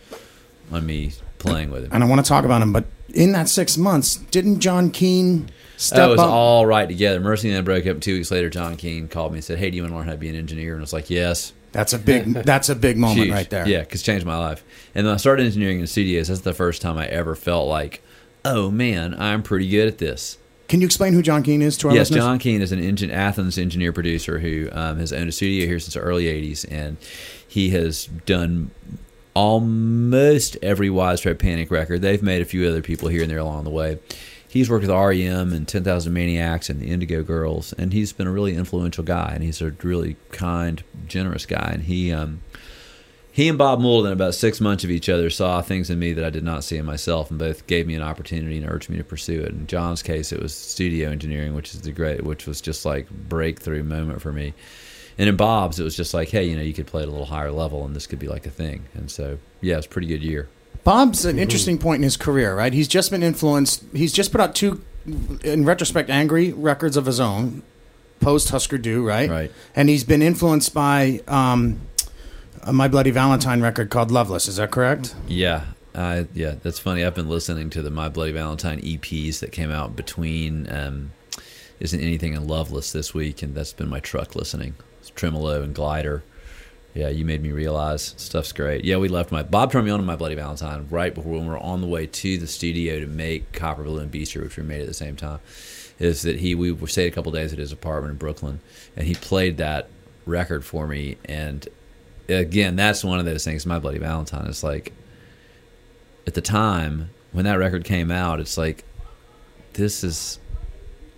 on 0.71 0.85
me 0.85 1.11
playing 1.37 1.69
with 1.69 1.83
him. 1.83 1.89
And 1.93 2.03
I 2.03 2.07
want 2.07 2.23
to 2.25 2.27
talk 2.27 2.45
about 2.45 2.61
him, 2.61 2.71
but 2.73 2.85
in 3.13 3.33
that 3.33 3.49
six 3.49 3.77
months, 3.77 4.15
didn't 4.15 4.61
John 4.61 4.89
Keane 4.91 5.49
step 5.75 5.99
Oh, 5.99 6.07
it 6.07 6.11
was 6.11 6.19
up? 6.21 6.29
all 6.29 6.65
right 6.65 6.87
together. 6.87 7.19
Mercyland 7.19 7.53
then 7.55 7.63
broke 7.65 7.85
up. 7.85 7.99
Two 7.99 8.13
weeks 8.13 8.31
later, 8.31 8.49
John 8.49 8.77
Keane 8.77 9.09
called 9.09 9.33
me 9.33 9.39
and 9.39 9.43
said, 9.43 9.59
"Hey, 9.59 9.69
do 9.69 9.75
you 9.75 9.83
want 9.83 9.91
to 9.93 9.97
learn 9.97 10.05
how 10.05 10.13
to 10.13 10.17
be 10.17 10.29
an 10.29 10.35
engineer?" 10.35 10.71
And 10.73 10.81
I 10.81 10.83
was 10.83 10.93
like, 10.93 11.09
"Yes." 11.09 11.53
that's 11.73 11.93
a 11.93 11.99
big. 11.99 12.25
That's 12.45 12.67
a 12.67 12.75
big 12.75 12.97
moment 12.97 13.21
Huge. 13.21 13.31
right 13.33 13.49
there. 13.49 13.65
Yeah, 13.67 13.79
because 13.81 14.01
changed 14.03 14.25
my 14.25 14.37
life. 14.37 14.61
And 14.93 15.05
then 15.07 15.13
I 15.13 15.17
started 15.17 15.45
engineering 15.45 15.79
in 15.79 15.87
studios. 15.87 16.27
That's 16.27 16.41
the 16.41 16.53
first 16.53 16.81
time 16.81 16.97
I 16.97 17.07
ever 17.07 17.33
felt 17.35 17.67
like, 17.69 18.01
"Oh 18.45 18.69
man, 18.71 19.13
I'm 19.17 19.41
pretty 19.43 19.69
good 19.69 19.87
at 19.87 19.97
this." 19.97 20.37
Can 20.71 20.79
you 20.79 20.85
explain 20.85 21.11
who 21.11 21.21
John 21.21 21.43
Keane 21.43 21.61
is 21.61 21.75
to 21.79 21.89
our 21.89 21.93
Yes, 21.93 22.09
listeners? 22.09 22.23
John 22.23 22.39
Keane 22.39 22.61
is 22.61 22.71
an 22.71 22.79
engine, 22.79 23.11
Athens 23.11 23.57
engineer 23.57 23.91
producer 23.91 24.39
who 24.39 24.69
um, 24.71 24.99
has 24.99 25.11
owned 25.11 25.27
a 25.27 25.31
studio 25.33 25.67
here 25.67 25.79
since 25.79 25.95
the 25.95 25.99
early 25.99 26.27
'80s, 26.27 26.65
and 26.71 26.95
he 27.45 27.71
has 27.71 28.05
done 28.25 28.71
almost 29.33 30.55
every 30.61 30.89
Widespread 30.89 31.39
Panic 31.39 31.71
record. 31.71 32.01
They've 32.01 32.23
made 32.23 32.41
a 32.41 32.45
few 32.45 32.65
other 32.69 32.81
people 32.81 33.09
here 33.09 33.21
and 33.21 33.29
there 33.29 33.37
along 33.37 33.65
the 33.65 33.69
way. 33.69 33.99
He's 34.47 34.69
worked 34.69 34.87
with 34.87 34.91
REM 34.91 35.51
and 35.51 35.67
10,000 35.67 36.13
Maniacs 36.13 36.69
and 36.69 36.79
the 36.79 36.89
Indigo 36.89 37.21
Girls, 37.21 37.73
and 37.73 37.91
he's 37.91 38.13
been 38.13 38.27
a 38.27 38.31
really 38.31 38.55
influential 38.55 39.03
guy, 39.03 39.31
and 39.33 39.43
he's 39.43 39.61
a 39.61 39.71
really 39.83 40.15
kind, 40.31 40.81
generous 41.05 41.45
guy. 41.45 41.71
And 41.73 41.83
he, 41.83 42.13
um, 42.13 42.43
he 43.31 43.47
and 43.47 43.57
Bob 43.57 43.79
Mould, 43.79 44.05
in 44.05 44.11
about 44.11 44.35
six 44.35 44.59
months 44.59 44.83
of 44.83 44.91
each 44.91 45.07
other, 45.07 45.29
saw 45.29 45.61
things 45.61 45.89
in 45.89 45.97
me 45.99 46.11
that 46.13 46.25
I 46.25 46.29
did 46.29 46.43
not 46.43 46.63
see 46.65 46.77
in 46.77 46.85
myself, 46.85 47.29
and 47.29 47.39
both 47.39 47.65
gave 47.65 47.87
me 47.87 47.95
an 47.95 48.01
opportunity 48.01 48.57
and 48.57 48.69
urged 48.69 48.89
me 48.89 48.97
to 48.97 49.03
pursue 49.03 49.41
it. 49.41 49.49
In 49.49 49.67
John's 49.67 50.03
case, 50.03 50.33
it 50.33 50.41
was 50.41 50.53
studio 50.53 51.09
engineering, 51.09 51.55
which 51.55 51.73
is 51.73 51.81
the 51.81 51.93
great, 51.93 52.23
which 52.23 52.45
was 52.45 52.59
just 52.59 52.85
like 52.85 53.09
breakthrough 53.09 53.83
moment 53.83 54.21
for 54.21 54.33
me. 54.33 54.53
And 55.17 55.29
in 55.29 55.37
Bob's, 55.37 55.79
it 55.79 55.83
was 55.83 55.95
just 55.95 56.13
like, 56.13 56.29
hey, 56.29 56.45
you 56.45 56.55
know, 56.55 56.61
you 56.61 56.73
could 56.73 56.87
play 56.87 57.03
at 57.03 57.07
a 57.07 57.11
little 57.11 57.25
higher 57.25 57.51
level, 57.51 57.85
and 57.85 57.95
this 57.95 58.05
could 58.05 58.19
be 58.19 58.27
like 58.27 58.45
a 58.45 58.49
thing. 58.49 58.85
And 58.93 59.09
so, 59.09 59.37
yeah, 59.61 59.77
it's 59.77 59.85
a 59.85 59.89
pretty 59.89 60.07
good 60.07 60.23
year. 60.23 60.49
Bob's 60.83 61.25
an 61.25 61.37
interesting 61.37 61.77
point 61.77 61.99
in 61.99 62.03
his 62.03 62.17
career, 62.17 62.55
right? 62.55 62.73
He's 62.73 62.87
just 62.87 63.11
been 63.11 63.23
influenced. 63.23 63.83
He's 63.93 64.11
just 64.11 64.31
put 64.31 64.41
out 64.41 64.55
two, 64.55 64.83
in 65.43 65.63
retrospect, 65.63 66.09
angry 66.09 66.51
records 66.51 66.97
of 66.97 67.05
his 67.05 67.19
own, 67.19 67.61
post 68.19 68.49
Husker 68.49 68.77
Du, 68.77 69.05
right? 69.05 69.29
Right. 69.29 69.51
And 69.75 69.89
he's 69.89 70.03
been 70.03 70.21
influenced 70.21 70.73
by 70.73 71.21
um, 71.27 71.81
a 72.63 72.73
My 72.73 72.87
Bloody 72.87 73.11
Valentine 73.11 73.61
record 73.61 73.89
called 73.89 74.11
Loveless. 74.11 74.47
Is 74.47 74.57
that 74.57 74.71
correct? 74.71 75.15
Yeah, 75.27 75.65
yeah, 75.95 76.55
that's 76.61 76.79
funny. 76.79 77.03
I've 77.03 77.15
been 77.15 77.29
listening 77.29 77.69
to 77.71 77.81
the 77.81 77.89
My 77.89 78.09
Bloody 78.09 78.31
Valentine 78.31 78.79
EPs 78.81 79.39
that 79.39 79.51
came 79.51 79.71
out 79.71 79.95
between 79.95 80.71
um, 80.71 81.11
Isn't 81.79 81.99
Anything 81.99 82.35
and 82.35 82.47
Loveless 82.47 82.91
this 82.91 83.13
week, 83.13 83.41
and 83.41 83.55
that's 83.55 83.73
been 83.73 83.89
my 83.89 83.99
truck 83.99 84.35
listening. 84.35 84.75
It's 84.99 85.09
Tremolo 85.09 85.63
and 85.63 85.73
Glider, 85.73 86.23
Yeah, 86.93 87.09
you 87.09 87.25
made 87.25 87.41
me 87.41 87.51
realize 87.51 88.13
stuff's 88.17 88.51
great. 88.51 88.85
Yeah, 88.85 88.97
we 88.97 89.07
left 89.07 89.31
my 89.31 89.43
Bob 89.43 89.71
turned 89.71 89.85
me 89.85 89.91
on 89.91 89.99
to 89.99 90.05
my 90.05 90.15
Bloody 90.15 90.35
Valentine 90.35 90.87
right 90.89 91.13
before 91.13 91.33
when 91.33 91.43
we 91.43 91.49
were 91.49 91.57
on 91.57 91.81
the 91.81 91.87
way 91.87 92.05
to 92.05 92.37
the 92.37 92.47
studio 92.47 92.99
to 92.99 93.07
make 93.07 93.51
Copper 93.51 93.83
Blue 93.83 93.99
and 93.99 94.11
Beaster, 94.11 94.41
which 94.41 94.57
we 94.57 94.63
made 94.63 94.81
at 94.81 94.87
the 94.87 94.93
same 94.93 95.15
time. 95.15 95.39
Is 95.99 96.23
that 96.23 96.39
he 96.39 96.55
we 96.55 96.75
stayed 96.87 97.07
a 97.07 97.11
couple 97.15 97.31
days 97.31 97.53
at 97.53 97.59
his 97.59 97.71
apartment 97.71 98.13
in 98.13 98.17
Brooklyn, 98.17 98.59
and 98.95 99.05
he 99.05 99.13
played 99.13 99.57
that 99.57 99.87
record 100.25 100.65
for 100.65 100.87
me. 100.87 101.17
And 101.25 101.67
again, 102.29 102.75
that's 102.75 103.03
one 103.03 103.19
of 103.19 103.25
those 103.25 103.43
things. 103.43 103.65
My 103.65 103.79
Bloody 103.79 103.99
Valentine 103.99 104.47
is 104.47 104.63
like 104.63 104.93
at 106.27 106.33
the 106.33 106.41
time 106.41 107.09
when 107.31 107.45
that 107.45 107.55
record 107.55 107.83
came 107.83 108.11
out, 108.11 108.39
it's 108.39 108.57
like 108.57 108.83
this 109.73 110.03
is 110.03 110.39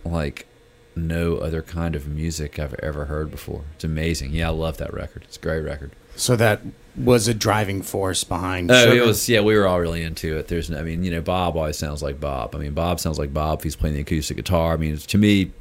like 0.06 0.48
no 0.96 1.38
other 1.38 1.62
kind 1.62 1.96
of 1.96 2.08
music 2.08 2.60
I've 2.60 2.76
ever 2.76 3.06
heard 3.06 3.32
before. 3.32 3.64
It's 3.76 3.84
amazing. 3.84 4.32
Yeah, 4.32 4.48
I 4.48 4.52
love 4.52 4.78
that 4.78 4.94
record. 4.94 5.24
It's 5.24 5.38
a 5.38 5.40
great 5.40 5.62
record. 5.62 5.92
So 6.16 6.36
that 6.36 6.62
was 6.96 7.28
a 7.28 7.34
driving 7.34 7.82
force 7.82 8.24
behind. 8.24 8.70
Oh, 8.70 8.94
it 8.94 9.04
was 9.04 9.28
yeah. 9.28 9.42
We 9.42 9.58
were 9.58 9.66
all 9.66 9.80
really 9.80 10.04
into 10.04 10.38
it. 10.38 10.48
There's, 10.48 10.72
I 10.72 10.84
mean, 10.84 11.04
you 11.04 11.10
know, 11.10 11.22
Bob 11.22 11.58
always 11.58 11.78
sounds 11.78 12.04
like 12.04 12.20
Bob. 12.20 12.56
I 12.56 12.60
mean, 12.60 12.74
Bob 12.74 13.00
sounds 13.00 13.18
like 13.18 13.34
Bob. 13.34 13.60
If 13.60 13.64
he's 13.64 13.76
playing 13.76 13.96
the 13.96 14.02
acoustic 14.02 14.38
guitar. 14.38 14.74
I 14.74 14.78
mean, 14.78 14.98
to 14.98 15.18
me, 15.18 15.52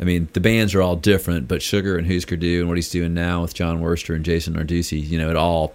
I 0.00 0.04
mean, 0.04 0.28
the 0.32 0.40
bands 0.40 0.74
are 0.74 0.82
all 0.82 0.96
different, 0.96 1.48
but 1.48 1.60
Sugar 1.60 1.98
and 1.98 2.06
Husker 2.06 2.36
Du 2.36 2.60
and 2.60 2.68
what 2.68 2.76
he's 2.78 2.90
doing 2.90 3.14
now 3.14 3.42
with 3.42 3.54
John 3.54 3.80
Wurster 3.80 4.14
and 4.14 4.24
Jason 4.24 4.54
Narducy, 4.54 5.04
you 5.06 5.18
know, 5.18 5.30
it 5.30 5.36
all 5.36 5.74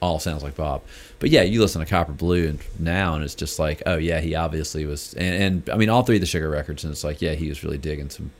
all 0.00 0.18
sounds 0.18 0.42
like 0.42 0.56
Bob. 0.56 0.82
But 1.20 1.30
yeah, 1.30 1.42
you 1.42 1.60
listen 1.60 1.80
to 1.80 1.86
Copper 1.86 2.12
Blue 2.12 2.48
and 2.48 2.58
now, 2.78 3.14
and 3.14 3.22
it's 3.22 3.36
just 3.36 3.58
like, 3.60 3.82
oh 3.86 3.96
yeah, 3.96 4.20
he 4.20 4.34
obviously 4.34 4.84
was. 4.84 5.14
And, 5.14 5.42
and 5.42 5.70
I 5.70 5.76
mean, 5.76 5.88
all 5.88 6.02
three 6.02 6.16
of 6.16 6.20
the 6.20 6.26
Sugar 6.26 6.50
records, 6.50 6.82
and 6.82 6.90
it's 6.90 7.04
like, 7.04 7.22
yeah, 7.22 7.34
he 7.34 7.48
was 7.48 7.62
really 7.62 7.78
digging 7.78 8.10
some. 8.10 8.32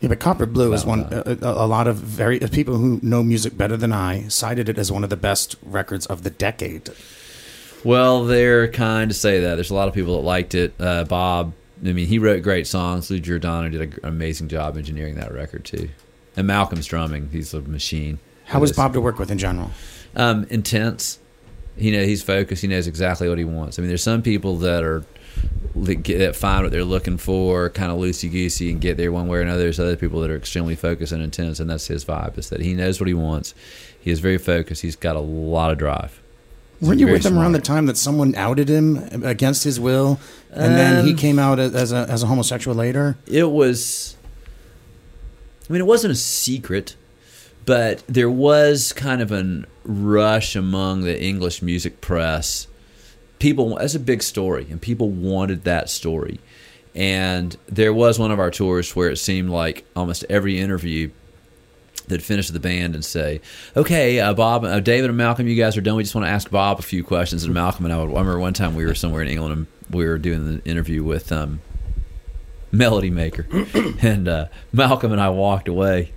Yeah, 0.00 0.08
but 0.08 0.20
Copper 0.20 0.46
Blue 0.46 0.72
is 0.72 0.84
one. 0.84 1.04
Uh, 1.04 1.22
a, 1.26 1.30
a, 1.30 1.50
uh, 1.50 1.64
a 1.64 1.66
lot 1.66 1.86
of 1.86 1.96
very 1.96 2.42
uh, 2.42 2.48
people 2.48 2.76
who 2.76 3.00
know 3.02 3.22
music 3.22 3.56
better 3.56 3.76
than 3.76 3.92
I 3.92 4.28
cited 4.28 4.68
it 4.68 4.78
as 4.78 4.90
one 4.90 5.04
of 5.04 5.10
the 5.10 5.16
best 5.16 5.56
records 5.62 6.06
of 6.06 6.24
the 6.24 6.30
decade. 6.30 6.90
Well, 7.84 8.24
they're 8.24 8.68
kind 8.68 9.10
to 9.10 9.14
say 9.14 9.40
that. 9.40 9.54
There's 9.54 9.70
a 9.70 9.74
lot 9.74 9.86
of 9.86 9.94
people 9.94 10.16
that 10.16 10.26
liked 10.26 10.54
it. 10.54 10.74
Uh, 10.80 11.04
Bob, 11.04 11.52
I 11.84 11.92
mean, 11.92 12.06
he 12.06 12.18
wrote 12.18 12.42
great 12.42 12.66
songs. 12.66 13.10
Lou 13.10 13.20
Giordano 13.20 13.68
did 13.68 13.80
an 13.80 14.00
amazing 14.02 14.48
job 14.48 14.76
engineering 14.76 15.14
that 15.16 15.32
record 15.32 15.64
too. 15.64 15.88
And 16.36 16.46
Malcolm's 16.46 16.86
drumming, 16.86 17.30
he's 17.30 17.54
a 17.54 17.60
machine. 17.62 18.18
How 18.46 18.60
was 18.60 18.72
Bob 18.72 18.94
to 18.94 19.00
work 19.00 19.18
with 19.18 19.30
in 19.30 19.38
general? 19.38 19.70
Um, 20.16 20.46
intense. 20.50 21.18
You 21.76 21.92
know, 21.92 22.04
he's 22.04 22.22
focused. 22.22 22.62
He 22.62 22.68
knows 22.68 22.86
exactly 22.86 23.28
what 23.28 23.38
he 23.38 23.44
wants. 23.44 23.78
I 23.78 23.82
mean, 23.82 23.88
there's 23.88 24.02
some 24.02 24.22
people 24.22 24.56
that 24.58 24.82
are 24.82 25.04
that 25.76 25.96
get 25.96 26.18
that 26.18 26.34
find 26.34 26.64
what 26.64 26.72
they're 26.72 26.82
looking 26.84 27.18
for, 27.18 27.70
kind 27.70 27.92
of 27.92 27.98
loosey 27.98 28.30
goosey, 28.30 28.70
and 28.70 28.80
get 28.80 28.96
there 28.96 29.12
one 29.12 29.28
way 29.28 29.38
or 29.38 29.42
another. 29.42 29.62
There's 29.62 29.78
other 29.78 29.96
people 29.96 30.20
that 30.22 30.30
are 30.30 30.36
extremely 30.36 30.74
focused 30.74 31.12
and 31.12 31.22
intense, 31.22 31.60
and 31.60 31.70
that's 31.70 31.86
his 31.86 32.04
vibe. 32.04 32.36
Is 32.38 32.48
that 32.48 32.60
he 32.60 32.74
knows 32.74 33.00
what 33.00 33.06
he 33.06 33.14
wants. 33.14 33.54
He 34.00 34.10
is 34.10 34.18
very 34.18 34.38
focused. 34.38 34.82
He's 34.82 34.96
got 34.96 35.14
a 35.14 35.20
lot 35.20 35.70
of 35.70 35.78
drive. 35.78 36.20
Weren't 36.80 37.00
you 37.00 37.08
with 37.08 37.24
him 37.26 37.38
around 37.38 37.52
the 37.52 37.60
time 37.60 37.86
that 37.86 37.96
someone 37.96 38.34
outed 38.36 38.68
him 38.68 39.24
against 39.24 39.64
his 39.64 39.80
will, 39.80 40.20
and 40.52 40.74
then 40.76 41.04
he 41.04 41.10
Um, 41.12 41.16
came 41.16 41.38
out 41.38 41.58
as 41.58 41.92
a 41.92 42.06
as 42.08 42.22
a 42.22 42.26
homosexual 42.26 42.76
later? 42.76 43.16
it 43.26 43.50
was 43.50 44.16
i 45.68 45.72
mean 45.72 45.80
it 45.82 45.86
wasn't 45.86 46.10
a 46.12 46.16
secret 46.16 46.94
but 47.66 48.02
there 48.08 48.30
was 48.30 48.92
kind 48.94 49.20
of 49.20 49.30
a 49.30 49.64
rush 49.84 50.56
among 50.56 51.02
the 51.02 51.20
english 51.22 51.60
music 51.62 52.00
press. 52.00 52.66
People 53.38 53.76
that's 53.76 53.94
a 53.94 54.00
big 54.00 54.22
story 54.22 54.66
and 54.70 54.80
people 54.80 55.10
wanted 55.10 55.64
that 55.64 55.90
story. 55.90 56.40
And 56.94 57.56
there 57.68 57.92
was 57.92 58.18
one 58.18 58.30
of 58.32 58.38
our 58.40 58.50
tours 58.50 58.96
where 58.96 59.10
it 59.10 59.18
seemed 59.18 59.50
like 59.50 59.84
almost 59.94 60.24
every 60.30 60.58
interview 60.58 61.10
that 62.08 62.22
finish 62.22 62.48
the 62.48 62.60
band 62.60 62.94
and 62.94 63.04
say, 63.04 63.40
"Okay, 63.76 64.20
uh, 64.20 64.34
Bob, 64.34 64.64
uh, 64.64 64.80
David, 64.80 65.10
and 65.10 65.16
Malcolm, 65.16 65.46
you 65.46 65.54
guys 65.56 65.76
are 65.76 65.80
done. 65.80 65.96
We 65.96 66.02
just 66.02 66.14
want 66.14 66.26
to 66.26 66.30
ask 66.30 66.50
Bob 66.50 66.78
a 66.78 66.82
few 66.82 67.02
questions." 67.04 67.44
And 67.44 67.54
Malcolm 67.54 67.84
and 67.84 67.92
I, 67.94 67.98
would, 67.98 68.06
I 68.14 68.18
remember 68.18 68.38
one 68.40 68.52
time 68.54 68.74
we 68.74 68.84
were 68.86 68.94
somewhere 68.94 69.22
in 69.22 69.28
England 69.28 69.52
and 69.54 69.66
we 69.94 70.04
were 70.06 70.18
doing 70.18 70.44
the 70.56 70.64
interview 70.68 71.02
with 71.04 71.30
um, 71.32 71.60
Melody 72.70 73.10
Maker, 73.10 73.46
and 74.02 74.28
uh, 74.28 74.46
Malcolm 74.72 75.12
and 75.12 75.20
I 75.20 75.30
walked 75.30 75.68
away. 75.68 76.12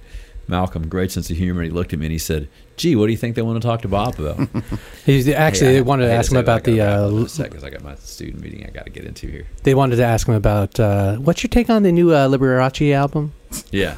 Malcolm, 0.48 0.90
great 0.90 1.12
sense 1.14 1.30
of 1.30 1.38
humor. 1.38 1.62
And 1.62 1.72
he 1.72 1.74
looked 1.74 1.94
at 1.94 2.00
me 2.00 2.08
and 2.08 2.12
he 2.12 2.18
said, 2.18 2.50
"Gee, 2.76 2.98
what 2.98 3.06
do 3.06 3.12
you 3.14 3.18
think 3.18 3.36
they 3.38 3.42
want 3.42 3.62
to 3.62 3.66
talk 3.66 3.84
to 3.84 3.88
Bob 3.88 4.20
about?" 4.20 4.50
He's 5.06 5.30
actually 5.30 5.68
Hey, 5.68 5.72
I- 5.72 5.74
they 5.76 5.82
wanted 5.82 6.06
to 6.08 6.12
hate 6.12 6.18
ask 6.18 6.32
him 6.32 6.38
about 6.40 6.66
the. 6.66 6.80
wrap 6.80 6.90
up 7.00 7.04
Uh, 7.40 7.64
a 7.64 7.66
I 7.66 7.70
got 7.70 7.84
my 7.84 7.96
student 7.96 8.42
meeting 8.44 8.66
I 8.68 8.70
got 8.72 8.84
to 8.86 8.92
get 8.92 9.06
into 9.06 9.28
here. 9.28 9.46
they 9.64 9.76
wanted 9.76 9.96
to 9.98 10.04
ask 10.04 10.28
him 10.28 10.34
about 10.34 10.78
uh, 10.78 11.16
what's 11.18 11.42
your 11.42 11.48
take 11.50 11.70
on 11.70 11.84
the 11.84 11.92
new 11.94 12.12
uh, 12.12 12.28
Liberace 12.28 12.92
album. 12.94 13.32
Yeah, 13.72 13.96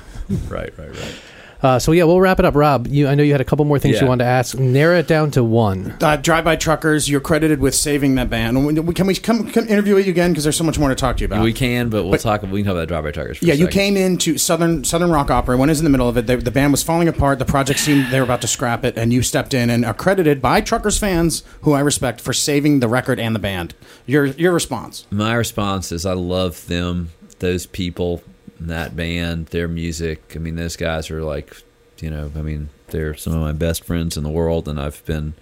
right, 0.48 0.72
right, 0.78 0.90
right. 0.90 1.16
Uh, 1.64 1.80
so 1.80 1.94
yeah, 1.94 2.04
we'll 2.04 2.20
wrap 2.20 2.40
it 2.40 2.46
up. 2.46 2.56
Rob, 2.56 2.88
you, 2.88 3.08
I 3.08 3.16
know 3.16 3.24
you 3.24 3.32
had 3.32 3.40
a 3.40 3.46
couple 3.46 3.64
more 3.64 3.80
things 3.80 3.96
Yeah. 3.96 4.02
you 4.02 4.08
wanted 4.10 4.26
to 4.26 4.30
ask. 4.30 4.60
Narrow 4.60 4.98
it 5.00 5.08
down 5.08 5.32
to 5.32 5.44
one. 5.44 5.96
Uh, 6.02 6.18
Drive 6.18 6.44
by 6.44 6.58
Truckers, 6.58 7.10
you're 7.10 7.22
credited 7.22 7.60
with 7.60 7.74
saving 7.74 8.16
that 8.16 8.30
band. 8.30 8.58
Can 8.96 9.08
we 9.08 9.16
come, 9.16 9.50
come 9.50 9.68
interview 9.70 9.96
you 9.98 10.10
again? 10.12 10.32
Because 10.32 10.44
there's 10.44 10.58
so 10.58 10.66
much 10.66 10.78
more 10.78 10.90
to 10.90 10.96
talk 10.96 11.16
to 11.18 11.22
you 11.22 11.26
about. 11.26 11.42
We 11.42 11.54
can, 11.54 11.88
but 11.90 12.04
we'll 12.04 12.12
But- 12.12 12.20
talk. 12.20 12.42
We 12.44 12.62
can 12.62 12.66
talk 12.66 12.74
about 12.76 12.88
drive 12.90 13.04
by 13.06 13.12
truckers. 13.12 13.38
For 13.38 13.46
Yeah, 13.46 13.54
a 13.54 13.58
you 13.58 13.68
came 13.68 13.96
into 13.96 14.38
Southern 14.38 14.84
Southern 14.84 15.10
Rock 15.10 15.32
Opera. 15.32 15.56
When 15.56 15.70
is 15.70 15.80
in 15.80 15.86
the 15.86 15.90
middle 15.90 16.10
of 16.10 16.18
it, 16.18 16.28
the, 16.28 16.36
the 16.38 16.52
band 16.52 16.74
was 16.74 16.84
falling 16.84 17.08
apart. 17.08 17.40
The 17.40 17.46
project 17.46 17.80
seemed 17.80 18.12
they 18.12 18.20
were 18.20 18.26
about 18.26 18.42
to 18.42 18.48
scrap 18.48 18.84
it, 18.84 18.98
and 18.98 19.14
you 19.14 19.22
stepped 19.22 19.54
in 19.54 19.70
and 19.70 19.86
are 19.86 19.94
credited 19.94 20.42
by 20.42 20.60
Truckers 20.60 20.98
fans, 20.98 21.44
who 21.62 21.72
I 21.72 21.80
respect, 21.80 22.20
for 22.20 22.34
saving 22.34 22.82
the 22.82 22.90
record 22.90 23.20
and 23.22 23.34
the 23.34 23.40
band. 23.40 23.74
Your 24.06 24.26
your 24.26 24.52
response? 24.52 25.06
My 25.10 25.34
response 25.34 25.94
is 25.94 26.06
I 26.06 26.14
love 26.14 26.68
them, 26.68 27.12
those 27.40 27.66
people, 27.66 28.22
that 28.68 28.96
band, 28.96 29.48
their 29.48 29.68
music. 29.68 30.34
I 30.36 30.40
mean, 30.40 30.56
those 30.56 30.76
guys 30.76 31.10
are 31.12 31.24
like, 31.24 31.56
you 32.00 32.10
know, 32.10 32.32
I 32.36 32.42
mean, 32.42 32.70
they're 32.88 33.16
some 33.16 33.34
of 33.34 33.40
my 33.40 33.52
best 33.54 33.84
friends 33.84 34.18
in 34.18 34.24
the 34.24 34.30
world, 34.30 34.68
and 34.68 34.80
I've 34.80 35.04
been 35.06 35.34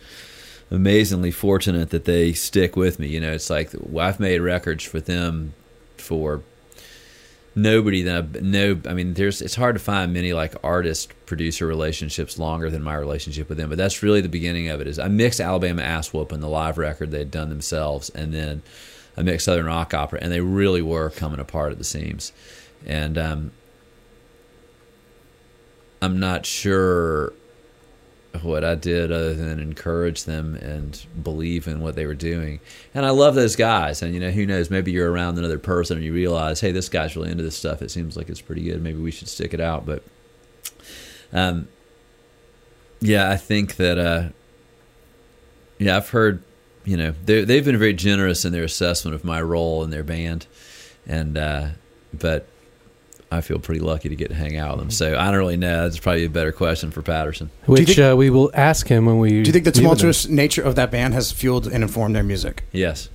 amazingly 0.69 1.31
fortunate 1.31 1.89
that 1.89 2.05
they 2.05 2.33
stick 2.33 2.75
with 2.75 2.99
me. 2.99 3.07
You 3.07 3.19
know, 3.19 3.31
it's 3.33 3.49
like 3.49 3.71
I've 3.97 4.19
made 4.19 4.39
records 4.39 4.93
with 4.93 5.05
them 5.05 5.53
for 5.97 6.41
nobody 7.53 8.01
that 8.03 8.17
I've- 8.17 8.39
no 8.41 8.79
i 8.87 8.93
mean 8.93 9.13
there's 9.15 9.41
it's 9.41 9.55
hard 9.55 9.75
to 9.75 9.79
find 9.79 10.13
many 10.13 10.31
like 10.31 10.55
artist 10.63 11.11
producer 11.25 11.67
relationships 11.67 12.39
longer 12.39 12.69
than 12.69 12.81
my 12.81 12.95
relationship 12.95 13.49
with 13.49 13.57
them 13.57 13.67
but 13.67 13.77
that's 13.77 14.01
really 14.01 14.21
the 14.21 14.29
beginning 14.29 14.69
of 14.69 14.79
it 14.79 14.87
is 14.87 14.97
i 14.97 15.09
mixed 15.09 15.41
alabama 15.41 15.81
ass 15.81 16.13
Whoop 16.13 16.31
and 16.31 16.41
the 16.41 16.47
live 16.47 16.77
record 16.77 17.11
they'd 17.11 17.29
done 17.29 17.49
themselves 17.49 18.09
and 18.11 18.33
then 18.33 18.61
i 19.17 19.21
mixed 19.21 19.43
southern 19.47 19.65
rock 19.65 19.93
opera 19.93 20.19
and 20.21 20.31
they 20.31 20.39
really 20.39 20.81
were 20.81 21.09
coming 21.09 21.41
apart 21.41 21.73
at 21.73 21.77
the 21.77 21.83
seams 21.83 22.31
and 22.85 23.17
um 23.17 23.51
i'm 26.01 26.19
not 26.19 26.45
sure 26.45 27.33
what 28.41 28.63
I 28.63 28.75
did 28.75 29.11
other 29.11 29.33
than 29.33 29.59
encourage 29.59 30.23
them 30.23 30.55
and 30.55 31.05
believe 31.21 31.67
in 31.67 31.81
what 31.81 31.95
they 31.95 32.05
were 32.05 32.15
doing. 32.15 32.59
And 32.93 33.05
I 33.05 33.09
love 33.09 33.35
those 33.35 33.55
guys. 33.55 34.01
And 34.01 34.13
you 34.13 34.19
know, 34.19 34.31
who 34.31 34.45
knows? 34.45 34.69
Maybe 34.69 34.91
you're 34.91 35.11
around 35.11 35.37
another 35.37 35.59
person 35.59 35.97
and 35.97 36.05
you 36.05 36.13
realize, 36.13 36.61
hey, 36.61 36.71
this 36.71 36.89
guy's 36.89 37.15
really 37.15 37.31
into 37.31 37.43
this 37.43 37.57
stuff. 37.57 37.81
It 37.81 37.91
seems 37.91 38.15
like 38.15 38.29
it's 38.29 38.41
pretty 38.41 38.63
good. 38.63 38.81
Maybe 38.81 38.99
we 38.99 39.11
should 39.11 39.27
stick 39.27 39.53
it 39.53 39.59
out. 39.59 39.85
But, 39.85 40.03
um, 41.33 41.67
yeah, 43.01 43.29
I 43.29 43.37
think 43.37 43.75
that, 43.75 43.97
uh, 43.97 44.29
yeah, 45.77 45.97
I've 45.97 46.09
heard, 46.09 46.43
you 46.85 46.95
know, 46.97 47.13
they 47.25 47.43
they've 47.43 47.65
been 47.65 47.77
very 47.77 47.93
generous 47.93 48.45
in 48.45 48.51
their 48.53 48.63
assessment 48.63 49.13
of 49.13 49.23
my 49.23 49.41
role 49.41 49.83
in 49.83 49.89
their 49.89 50.03
band, 50.03 50.47
and 51.05 51.37
uh, 51.37 51.67
but 52.13 52.47
I 53.33 53.39
feel 53.41 53.59
pretty 53.59 53.79
lucky 53.79 54.09
to 54.09 54.15
get 54.15 54.27
to 54.27 54.35
hang 54.35 54.57
out 54.57 54.71
with 54.71 54.79
them. 54.81 54.91
So 54.91 55.17
I 55.17 55.25
don't 55.31 55.37
really 55.39 55.55
know. 55.57 55.83
That's 55.83 55.97
probably 55.99 56.25
a 56.25 56.29
better 56.29 56.51
question 56.51 56.91
for 56.91 57.01
Patterson. 57.01 57.49
Which 57.65 57.95
think- 57.95 57.99
uh, 57.99 58.15
we 58.17 58.29
will 58.29 58.51
ask 58.53 58.87
him 58.87 59.05
when 59.05 59.19
we. 59.19 59.29
Do 59.29 59.35
you 59.37 59.45
think 59.45 59.53
the 59.53 59.59
meet 59.59 59.65
with 59.67 59.75
him. 59.77 59.81
tumultuous 59.83 60.27
nature 60.27 60.61
of 60.61 60.75
that 60.75 60.91
band 60.91 61.13
has 61.13 61.31
fueled 61.31 61.65
and 61.67 61.81
informed 61.83 62.13
their 62.15 62.23
music? 62.23 62.63
Yes. 62.73 63.09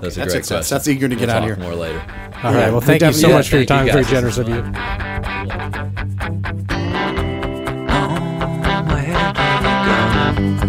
That's 0.00 0.16
a 0.16 0.20
great. 0.20 0.28
That's- 0.28 0.48
question. 0.48 0.74
that's 0.74 0.86
eager 0.88 1.08
to 1.08 1.16
get 1.16 1.26
We'll 1.26 1.36
out 1.36 1.42
of 1.50 1.56
here. 1.56 1.56
More 1.56 1.74
later. 1.74 2.00
All 2.44 2.54
right. 2.54 2.70
Well, 2.70 2.80
We 2.80 2.86
thank 2.86 3.02
you 3.02 3.12
so 3.12 3.28
definitely- 3.28 3.32
much 3.34 3.48
for 3.50 3.56
your 3.56 3.66
time. 3.66 3.86
you 3.88 3.92
Very 3.92 4.04
generous 4.04 4.38
of 4.38 4.48
was 4.48 4.56
you. 4.56 5.80
Oh, 10.62 10.66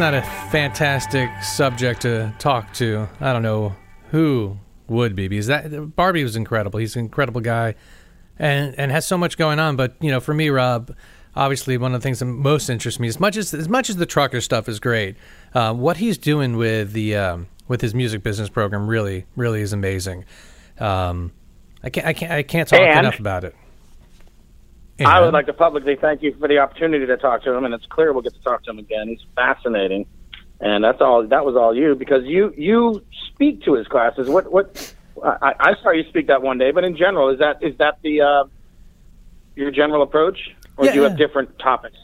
not 0.00 0.14
a 0.14 0.22
fantastic 0.50 1.30
subject 1.42 2.02
to 2.02 2.34
talk 2.38 2.72
to, 2.74 3.06
I 3.20 3.32
don't 3.32 3.42
know 3.42 3.76
who 4.10 4.58
would 4.88 5.14
be 5.14 5.28
because 5.28 5.46
that 5.46 5.94
Barbe 5.94 6.16
was 6.22 6.34
incredible. 6.34 6.80
He's 6.80 6.96
an 6.96 7.00
incredible 7.04 7.40
guy, 7.40 7.76
and 8.38 8.74
and 8.78 8.90
has 8.90 9.06
so 9.06 9.16
much 9.16 9.38
going 9.38 9.60
on. 9.60 9.76
But 9.76 9.94
you 10.00 10.10
know, 10.10 10.18
for 10.18 10.34
me, 10.34 10.48
Rob, 10.48 10.96
obviously 11.36 11.78
one 11.78 11.94
of 11.94 12.00
the 12.00 12.02
things 12.02 12.18
that 12.18 12.24
most 12.24 12.68
interests 12.68 12.98
me, 12.98 13.06
as 13.08 13.20
much 13.20 13.36
as 13.36 13.54
as 13.54 13.68
much 13.68 13.88
as 13.90 13.96
the 13.96 14.06
trucker 14.06 14.40
stuff 14.40 14.68
is 14.68 14.80
great, 14.80 15.16
uh, 15.54 15.72
what 15.74 15.98
he's 15.98 16.18
doing 16.18 16.56
with 16.56 16.92
the 16.92 17.14
um, 17.16 17.46
with 17.68 17.80
his 17.82 17.94
music 17.94 18.22
business 18.22 18.48
program 18.48 18.88
really 18.88 19.26
really 19.36 19.60
is 19.60 19.72
amazing. 19.72 20.24
Um, 20.80 21.32
I 21.84 21.90
can't 21.90 22.06
I 22.06 22.12
can't 22.14 22.32
I 22.32 22.42
can't 22.42 22.68
talk 22.68 22.80
And- 22.80 23.00
enough 23.00 23.20
about 23.20 23.44
it. 23.44 23.54
I 25.06 25.20
would 25.20 25.32
like 25.32 25.46
to 25.46 25.52
publicly 25.52 25.96
thank 25.96 26.22
you 26.22 26.34
for 26.38 26.48
the 26.48 26.58
opportunity 26.58 27.06
to 27.06 27.16
talk 27.16 27.42
to 27.44 27.52
him, 27.52 27.64
and 27.64 27.72
it's 27.74 27.86
clear 27.86 28.12
we'll 28.12 28.22
get 28.22 28.34
to 28.34 28.42
talk 28.42 28.62
to 28.64 28.70
him 28.70 28.78
again. 28.78 29.08
He's 29.08 29.24
fascinating, 29.34 30.06
and 30.60 30.82
that's 30.84 31.00
all. 31.00 31.26
That 31.26 31.44
was 31.44 31.56
all 31.56 31.74
you 31.74 31.94
because 31.94 32.24
you 32.24 32.52
you 32.56 33.04
speak 33.32 33.62
to 33.64 33.74
his 33.74 33.86
classes. 33.86 34.28
What 34.28 34.50
what 34.52 34.94
I, 35.24 35.54
I 35.60 35.74
saw 35.82 35.90
you 35.90 36.04
speak 36.08 36.26
that 36.28 36.42
one 36.42 36.58
day, 36.58 36.70
but 36.70 36.84
in 36.84 36.96
general, 36.96 37.28
is 37.30 37.38
that 37.38 37.62
is 37.62 37.76
that 37.78 37.98
the 38.02 38.20
uh, 38.22 38.44
your 39.56 39.70
general 39.70 40.02
approach, 40.02 40.38
or 40.76 40.86
do 40.86 40.94
you 40.94 41.02
Yeah. 41.02 41.08
have 41.08 41.18
different 41.18 41.58
topics? 41.58 41.96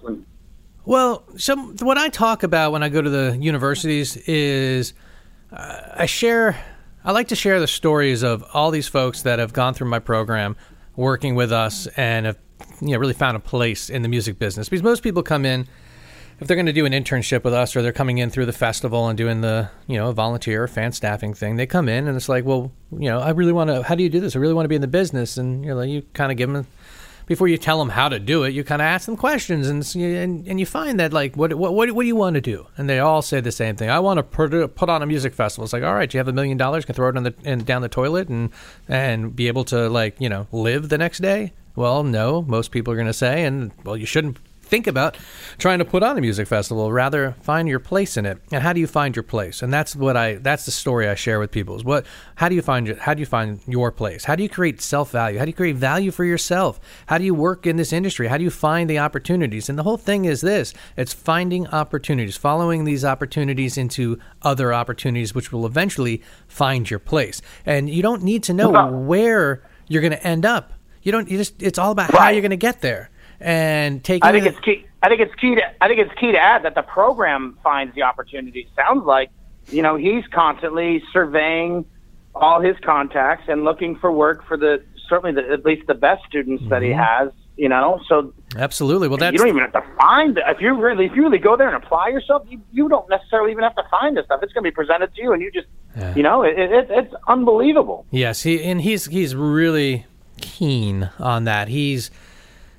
Well, 0.84 1.24
some 1.36 1.76
what 1.78 1.98
I 1.98 2.08
talk 2.08 2.42
about 2.42 2.72
when 2.72 2.82
I 2.82 2.88
go 2.88 3.02
to 3.02 3.10
the 3.10 3.36
universities 3.38 4.16
is 4.16 4.94
uh, 5.52 5.80
I 5.94 6.06
share. 6.06 6.56
I 7.04 7.12
like 7.12 7.28
to 7.28 7.36
share 7.36 7.60
the 7.60 7.68
stories 7.68 8.24
of 8.24 8.44
all 8.52 8.72
these 8.72 8.88
folks 8.88 9.22
that 9.22 9.38
have 9.38 9.52
gone 9.52 9.74
through 9.74 9.88
my 9.88 10.00
program, 10.00 10.56
working 10.96 11.36
with 11.36 11.52
us, 11.52 11.86
and 11.96 12.26
have 12.26 12.36
you 12.80 12.88
know 12.88 12.98
really 12.98 13.14
found 13.14 13.36
a 13.36 13.40
place 13.40 13.90
in 13.90 14.02
the 14.02 14.08
music 14.08 14.38
business. 14.38 14.68
Because 14.68 14.82
most 14.82 15.02
people 15.02 15.22
come 15.22 15.44
in 15.44 15.66
if 16.38 16.46
they're 16.46 16.56
going 16.56 16.66
to 16.66 16.72
do 16.72 16.84
an 16.84 16.92
internship 16.92 17.44
with 17.44 17.54
us, 17.54 17.74
or 17.74 17.82
they're 17.82 17.92
coming 17.92 18.18
in 18.18 18.28
through 18.28 18.44
the 18.44 18.52
festival 18.52 19.08
and 19.08 19.16
doing 19.16 19.40
the 19.40 19.70
you 19.86 19.96
know 19.96 20.12
volunteer 20.12 20.64
or 20.64 20.68
fan 20.68 20.92
staffing 20.92 21.34
thing. 21.34 21.56
They 21.56 21.66
come 21.66 21.88
in 21.88 22.06
and 22.06 22.16
it's 22.16 22.28
like, 22.28 22.44
well, 22.44 22.72
you 22.92 23.08
know, 23.08 23.20
I 23.20 23.30
really 23.30 23.52
want 23.52 23.68
to. 23.68 23.82
How 23.82 23.94
do 23.94 24.02
you 24.02 24.10
do 24.10 24.20
this? 24.20 24.36
I 24.36 24.38
really 24.38 24.54
want 24.54 24.64
to 24.64 24.68
be 24.68 24.74
in 24.74 24.82
the 24.82 24.88
business, 24.88 25.36
and 25.36 25.64
you 25.64 25.74
know, 25.74 25.82
you 25.82 26.02
kind 26.12 26.30
of 26.30 26.38
give 26.38 26.52
them 26.52 26.66
before 27.26 27.48
you 27.48 27.58
tell 27.58 27.78
them 27.78 27.88
how 27.88 28.08
to 28.08 28.20
do 28.20 28.44
it, 28.44 28.54
you 28.54 28.62
kind 28.62 28.80
of 28.80 28.86
ask 28.86 29.06
them 29.06 29.16
questions, 29.16 29.68
and 29.68 29.84
and, 29.96 30.46
and 30.46 30.60
you 30.60 30.66
find 30.66 30.98
that 31.00 31.12
like, 31.12 31.36
what, 31.36 31.52
what 31.54 31.74
what 31.74 32.02
do 32.02 32.06
you 32.06 32.16
want 32.16 32.34
to 32.34 32.40
do? 32.40 32.66
And 32.76 32.88
they 32.88 33.00
all 33.00 33.20
say 33.20 33.40
the 33.40 33.52
same 33.52 33.76
thing. 33.76 33.90
I 33.90 33.98
want 33.98 34.18
to 34.18 34.22
put, 34.22 34.74
put 34.74 34.88
on 34.88 35.02
a 35.02 35.06
music 35.06 35.34
festival. 35.34 35.64
It's 35.64 35.72
like, 35.72 35.82
all 35.82 35.94
right, 35.94 36.12
you 36.12 36.18
have 36.18 36.28
a 36.28 36.32
million 36.32 36.56
dollars, 36.56 36.84
can 36.84 36.94
throw 36.94 37.08
it 37.08 37.16
in 37.16 37.24
the 37.24 37.34
in, 37.44 37.64
down 37.64 37.82
the 37.82 37.88
toilet 37.88 38.28
and 38.28 38.50
and 38.88 39.34
be 39.34 39.48
able 39.48 39.64
to 39.64 39.88
like 39.88 40.20
you 40.20 40.28
know 40.28 40.46
live 40.52 40.88
the 40.88 40.98
next 40.98 41.18
day. 41.18 41.52
Well, 41.76 42.02
no, 42.02 42.42
most 42.42 42.70
people 42.70 42.92
are 42.92 42.96
going 42.96 43.06
to 43.06 43.12
say, 43.12 43.44
and 43.44 43.70
well, 43.84 43.96
you 43.96 44.06
shouldn't 44.06 44.38
think 44.66 44.86
about 44.86 45.16
trying 45.58 45.78
to 45.78 45.84
put 45.84 46.02
on 46.02 46.18
a 46.18 46.20
music 46.20 46.48
festival. 46.48 46.92
Rather 46.92 47.32
find 47.40 47.68
your 47.68 47.78
place 47.78 48.16
in 48.16 48.26
it. 48.26 48.38
And 48.52 48.62
how 48.62 48.72
do 48.72 48.80
you 48.80 48.86
find 48.86 49.14
your 49.14 49.22
place? 49.22 49.62
And 49.62 49.72
that's 49.72 49.96
what 49.96 50.16
i 50.16 50.34
that's 50.34 50.66
the 50.66 50.72
story 50.72 51.08
i 51.08 51.14
share 51.14 51.38
with 51.38 51.50
people 51.50 51.76
is 51.76 51.84
what 51.84 52.04
how 52.36 52.48
do 52.48 52.54
you 52.54 52.62
find 52.62 52.86
your 52.86 52.96
how 52.96 53.14
do 53.14 53.20
you 53.20 53.26
find 53.26 53.60
your 53.66 53.92
place? 53.92 54.24
How 54.24 54.34
do 54.34 54.42
you 54.42 54.48
create 54.48 54.80
self-value? 54.80 55.38
How 55.38 55.44
do 55.44 55.50
you 55.50 55.54
create 55.54 55.76
value 55.76 56.10
for 56.10 56.24
yourself? 56.24 56.80
How 57.06 57.18
do 57.18 57.24
you 57.24 57.34
work 57.34 57.66
in 57.66 57.76
this 57.76 57.92
industry? 57.92 58.26
How 58.26 58.38
do 58.38 58.44
you 58.44 58.50
find 58.50 58.90
the 58.90 58.98
opportunities? 58.98 59.68
And 59.68 59.78
the 59.78 59.84
whole 59.84 59.96
thing 59.96 60.24
is 60.24 60.40
this 60.40 60.74
it's 60.96 61.12
finding 61.12 61.66
opportunities 61.68 62.36
following 62.36 62.84
these 62.84 63.04
opportunities 63.04 63.78
into 63.78 64.18
other 64.42 64.74
opportunities 64.74 65.34
which 65.34 65.52
will 65.52 65.64
eventually 65.64 66.22
find 66.48 66.90
your 66.90 67.00
place. 67.00 67.40
And 67.64 67.88
you 67.88 68.02
don't 68.02 68.22
need 68.22 68.42
to 68.44 68.52
know 68.52 68.90
where 68.90 69.62
you're 69.88 70.02
going 70.02 70.12
to 70.12 70.26
end 70.26 70.44
up 70.44 70.72
you 71.06 71.12
don't 71.12 71.30
you 71.30 71.38
just 71.38 71.62
it's 71.62 71.78
all 71.78 71.92
about 71.92 72.10
how 72.10 72.28
you're 72.30 72.42
going 72.42 72.50
to 72.50 72.56
get 72.56 72.80
there 72.80 73.10
and 73.40 74.02
taking 74.02 74.28
I 74.28 74.32
think 74.32 74.44
the- 74.44 74.50
it's 74.50 74.60
key. 74.60 74.86
I 75.02 75.08
think 75.08 75.20
it's 75.20 75.34
key 75.36 75.54
to. 75.54 75.62
I 75.80 75.88
think 75.88 76.00
it's 76.00 76.18
key 76.18 76.32
to 76.32 76.38
add 76.38 76.64
that 76.64 76.74
the 76.74 76.82
program 76.82 77.58
finds 77.62 77.94
the 77.94 78.02
opportunity. 78.02 78.68
Sounds 78.74 79.04
like, 79.04 79.30
you 79.68 79.82
know, 79.82 79.94
he's 79.94 80.24
constantly 80.32 81.02
surveying 81.12 81.84
all 82.34 82.60
his 82.60 82.76
contacts 82.82 83.44
and 83.48 83.62
looking 83.62 83.96
for 83.96 84.10
work 84.10 84.44
for 84.48 84.56
the 84.56 84.82
certainly 85.08 85.32
the, 85.32 85.48
at 85.52 85.64
least 85.64 85.86
the 85.86 85.94
best 85.94 86.24
students 86.26 86.64
that 86.70 86.82
he 86.82 86.88
mm-hmm. 86.88 86.98
has. 86.98 87.32
You 87.56 87.68
know, 87.68 88.00
so 88.08 88.34
Absolutely. 88.56 89.08
Well, 89.08 89.16
that's 89.16 89.32
you 89.32 89.38
don't 89.38 89.48
even 89.48 89.60
have 89.60 89.72
to 89.72 89.84
find 89.96 90.36
it. 90.36 90.44
if 90.48 90.60
you 90.60 90.74
really 90.74 91.06
if 91.06 91.14
you 91.14 91.22
really 91.22 91.38
go 91.38 91.56
there 91.56 91.72
and 91.72 91.82
apply 91.82 92.08
yourself, 92.08 92.42
you, 92.48 92.60
you 92.72 92.88
don't 92.88 93.08
necessarily 93.08 93.52
even 93.52 93.62
have 93.62 93.76
to 93.76 93.84
find 93.90 94.16
this 94.16 94.24
stuff. 94.24 94.40
It's 94.42 94.52
going 94.52 94.64
to 94.64 94.70
be 94.70 94.74
presented 94.74 95.14
to 95.14 95.22
you, 95.22 95.32
and 95.32 95.40
you 95.40 95.50
just, 95.52 95.68
you 96.16 96.22
know, 96.22 96.42
it, 96.42 96.58
it, 96.58 96.88
it's 96.90 97.14
unbelievable. 97.28 98.06
yes. 98.10 98.42
He 98.42 98.62
and 98.64 98.80
he's 98.80 99.06
he's 99.06 99.36
really 99.36 100.04
keen 100.40 101.10
on 101.18 101.44
that. 101.44 101.68
He's, 101.68 102.10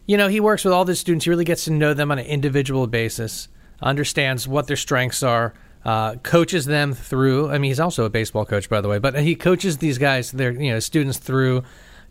you 0.06 0.18
know, 0.18 0.28
he 0.28 0.40
works 0.40 0.64
with 0.64 0.74
all 0.74 0.86
the 0.86 0.96
students. 0.96 1.26
He 1.26 1.30
really 1.30 1.46
gets 1.46 1.66
to 1.66 1.72
know 1.72 1.94
them 1.94 2.12
on 2.12 2.20
an 2.20 2.26
individual 2.26 2.88
basis. 2.88 3.48
Understands 3.82 4.48
what 4.48 4.68
their 4.68 4.78
strengths 4.78 5.24
are. 5.24 5.54
Uh, 5.86 6.16
coaches 6.16 6.66
them 6.66 6.94
through. 6.94 7.50
I 7.50 7.60
mean, 7.60 7.70
he's 7.70 7.80
also 7.80 8.04
a 8.04 8.10
baseball 8.10 8.46
coach, 8.46 8.70
by 8.70 8.82
the 8.82 8.90
way. 8.90 9.00
But 9.00 9.20
he 9.20 9.36
coaches 9.36 9.78
these 9.78 9.98
guys, 9.98 10.32
their 10.32 10.52
you 10.52 10.72
know 10.72 10.80
students 10.80 11.18
through 11.18 11.64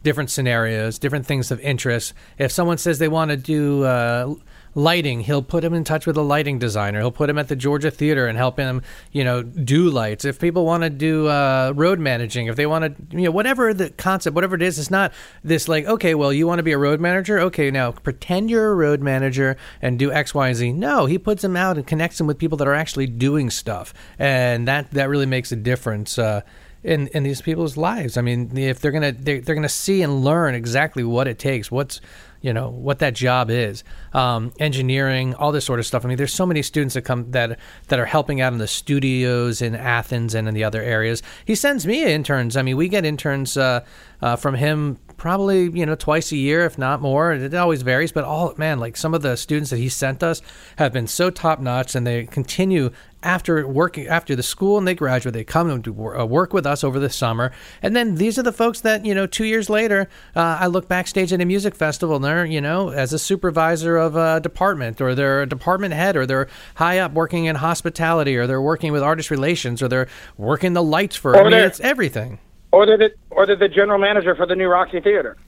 different 0.02 0.30
scenarios, 0.30 0.98
different 0.98 1.26
things 1.26 1.50
of 1.50 1.60
interest. 1.60 2.14
If 2.38 2.52
someone 2.52 2.78
says 2.78 2.98
they 2.98 3.08
want 3.08 3.32
to 3.32 3.36
do 3.36 3.84
uh, 3.84 4.34
lighting, 4.76 5.20
he'll 5.20 5.42
put 5.42 5.64
him 5.64 5.72
in 5.72 5.82
touch 5.82 6.06
with 6.06 6.16
a 6.16 6.22
lighting 6.22 6.58
designer. 6.58 7.00
He'll 7.00 7.10
put 7.10 7.30
him 7.30 7.38
at 7.38 7.48
the 7.48 7.56
Georgia 7.56 7.90
Theater 7.90 8.26
and 8.26 8.36
help 8.36 8.58
him, 8.58 8.82
you 9.10 9.24
know, 9.24 9.42
do 9.42 9.88
lights. 9.88 10.24
If 10.24 10.38
people 10.38 10.66
want 10.66 10.82
to 10.82 10.90
do 10.90 11.26
uh, 11.28 11.72
road 11.74 11.98
managing, 11.98 12.46
if 12.46 12.56
they 12.56 12.66
want 12.66 12.84
to, 12.84 13.16
you 13.16 13.24
know, 13.24 13.30
whatever 13.30 13.72
the 13.72 13.90
concept, 13.90 14.34
whatever 14.34 14.54
it 14.54 14.62
is, 14.62 14.78
it's 14.78 14.90
not 14.90 15.12
this 15.42 15.66
like, 15.66 15.86
okay, 15.86 16.14
well, 16.14 16.32
you 16.32 16.46
want 16.46 16.58
to 16.58 16.62
be 16.62 16.72
a 16.72 16.78
road 16.78 17.00
manager? 17.00 17.40
Okay, 17.40 17.70
now 17.70 17.90
pretend 17.90 18.50
you're 18.50 18.70
a 18.70 18.74
road 18.74 19.00
manager 19.00 19.56
and 19.80 19.98
do 19.98 20.12
X, 20.12 20.34
Y, 20.34 20.48
and 20.48 20.56
Z. 20.56 20.72
No, 20.72 21.06
he 21.06 21.18
puts 21.18 21.42
him 21.42 21.56
out 21.56 21.78
and 21.78 21.86
connects 21.86 22.20
him 22.20 22.26
with 22.26 22.38
people 22.38 22.58
that 22.58 22.68
are 22.68 22.74
actually 22.74 23.06
doing 23.06 23.48
stuff, 23.48 23.94
and 24.18 24.68
that 24.68 24.90
that 24.90 25.08
really 25.08 25.26
makes 25.26 25.50
a 25.50 25.56
difference. 25.56 26.18
Uh, 26.18 26.42
in, 26.86 27.08
in 27.08 27.24
these 27.24 27.42
people's 27.42 27.76
lives. 27.76 28.16
I 28.16 28.20
mean, 28.20 28.56
if 28.56 28.78
they're 28.78 28.92
gonna 28.92 29.10
they're, 29.10 29.40
they're 29.40 29.56
gonna 29.56 29.68
see 29.68 30.02
and 30.02 30.22
learn 30.22 30.54
exactly 30.54 31.02
what 31.02 31.26
it 31.26 31.36
takes, 31.36 31.68
what's 31.68 32.00
you 32.40 32.52
know 32.52 32.68
what 32.70 32.98
that 33.00 33.14
job 33.14 33.50
is, 33.50 33.84
um, 34.12 34.52
engineering, 34.58 35.34
all 35.34 35.52
this 35.52 35.64
sort 35.64 35.78
of 35.78 35.86
stuff. 35.86 36.04
I 36.04 36.08
mean, 36.08 36.16
there's 36.16 36.34
so 36.34 36.46
many 36.46 36.62
students 36.62 36.94
that 36.94 37.02
come 37.02 37.30
that 37.32 37.58
that 37.88 37.98
are 37.98 38.06
helping 38.06 38.40
out 38.40 38.52
in 38.52 38.58
the 38.58 38.68
studios 38.68 39.62
in 39.62 39.74
Athens 39.74 40.34
and 40.34 40.48
in 40.48 40.54
the 40.54 40.64
other 40.64 40.82
areas. 40.82 41.22
He 41.44 41.54
sends 41.54 41.86
me 41.86 42.04
interns. 42.04 42.56
I 42.56 42.62
mean, 42.62 42.76
we 42.76 42.88
get 42.88 43.04
interns 43.04 43.56
uh, 43.56 43.84
uh, 44.20 44.36
from 44.36 44.54
him 44.54 44.98
probably 45.16 45.70
you 45.70 45.86
know 45.86 45.94
twice 45.94 46.32
a 46.32 46.36
year 46.36 46.64
if 46.64 46.78
not 46.78 47.00
more. 47.00 47.32
It 47.32 47.54
always 47.54 47.82
varies 47.82 48.12
but 48.12 48.24
all 48.24 48.54
man 48.56 48.78
like 48.78 48.96
some 48.96 49.14
of 49.14 49.22
the 49.22 49.36
students 49.36 49.70
that 49.70 49.78
he 49.78 49.88
sent 49.88 50.22
us 50.22 50.42
have 50.76 50.92
been 50.92 51.06
so 51.06 51.30
top 51.30 51.60
notch 51.60 51.94
and 51.94 52.06
they 52.06 52.24
continue 52.26 52.90
after 53.22 53.66
working 53.66 54.06
after 54.06 54.36
the 54.36 54.42
school 54.42 54.78
and 54.78 54.86
they 54.86 54.94
graduate 54.94 55.32
they 55.32 55.44
come 55.44 55.68
and 55.70 55.82
do 55.82 56.14
uh, 56.14 56.24
work 56.24 56.52
with 56.52 56.64
us 56.66 56.84
over 56.84 56.98
the 56.98 57.10
summer. 57.10 57.50
And 57.82 57.96
then 57.96 58.14
these 58.14 58.38
are 58.38 58.42
the 58.42 58.52
folks 58.52 58.80
that 58.82 59.04
you 59.04 59.14
know 59.14 59.26
two 59.26 59.44
years 59.44 59.68
later 59.68 60.08
uh, 60.34 60.58
i 60.60 60.66
look 60.66 60.88
backstage 60.88 61.32
at 61.32 61.40
a 61.40 61.44
music 61.44 61.74
festival 61.74 62.16
and 62.16 62.24
they're 62.24 62.46
you 62.46 62.60
know 62.60 62.90
as 62.90 63.12
a 63.12 63.18
supervisor 63.18 63.96
of 63.96 64.16
a 64.16 64.40
department 64.40 65.00
or 65.00 65.14
they're 65.14 65.42
a 65.42 65.48
department 65.48 65.92
head 65.94 66.16
or 66.16 66.26
they're 66.26 66.48
high 66.76 66.98
up 66.98 67.12
working 67.12 67.46
in 67.46 67.56
hospitality 67.56 68.36
or 68.36 68.46
they're 68.46 68.62
working 68.62 68.92
with 68.92 69.02
artist 69.02 69.30
relations 69.30 69.82
or 69.82 69.88
they're 69.88 70.08
working 70.36 70.72
the 70.72 70.82
lights 70.82 71.16
for 71.16 71.32
Or 71.32 71.40
i 71.40 71.44
mean 71.44 71.54
it's 71.54 71.80
everything 71.80 72.38
Or 72.76 72.84
they're 72.84 72.98
the, 72.98 73.12
or 73.30 73.46
they're 73.46 73.56
the 73.56 73.68
general 73.70 73.98
manager 73.98 74.34
for 74.34 74.44
the 74.44 74.54
new 74.54 74.68
Roxy 74.68 75.00
Theater. 75.00 75.38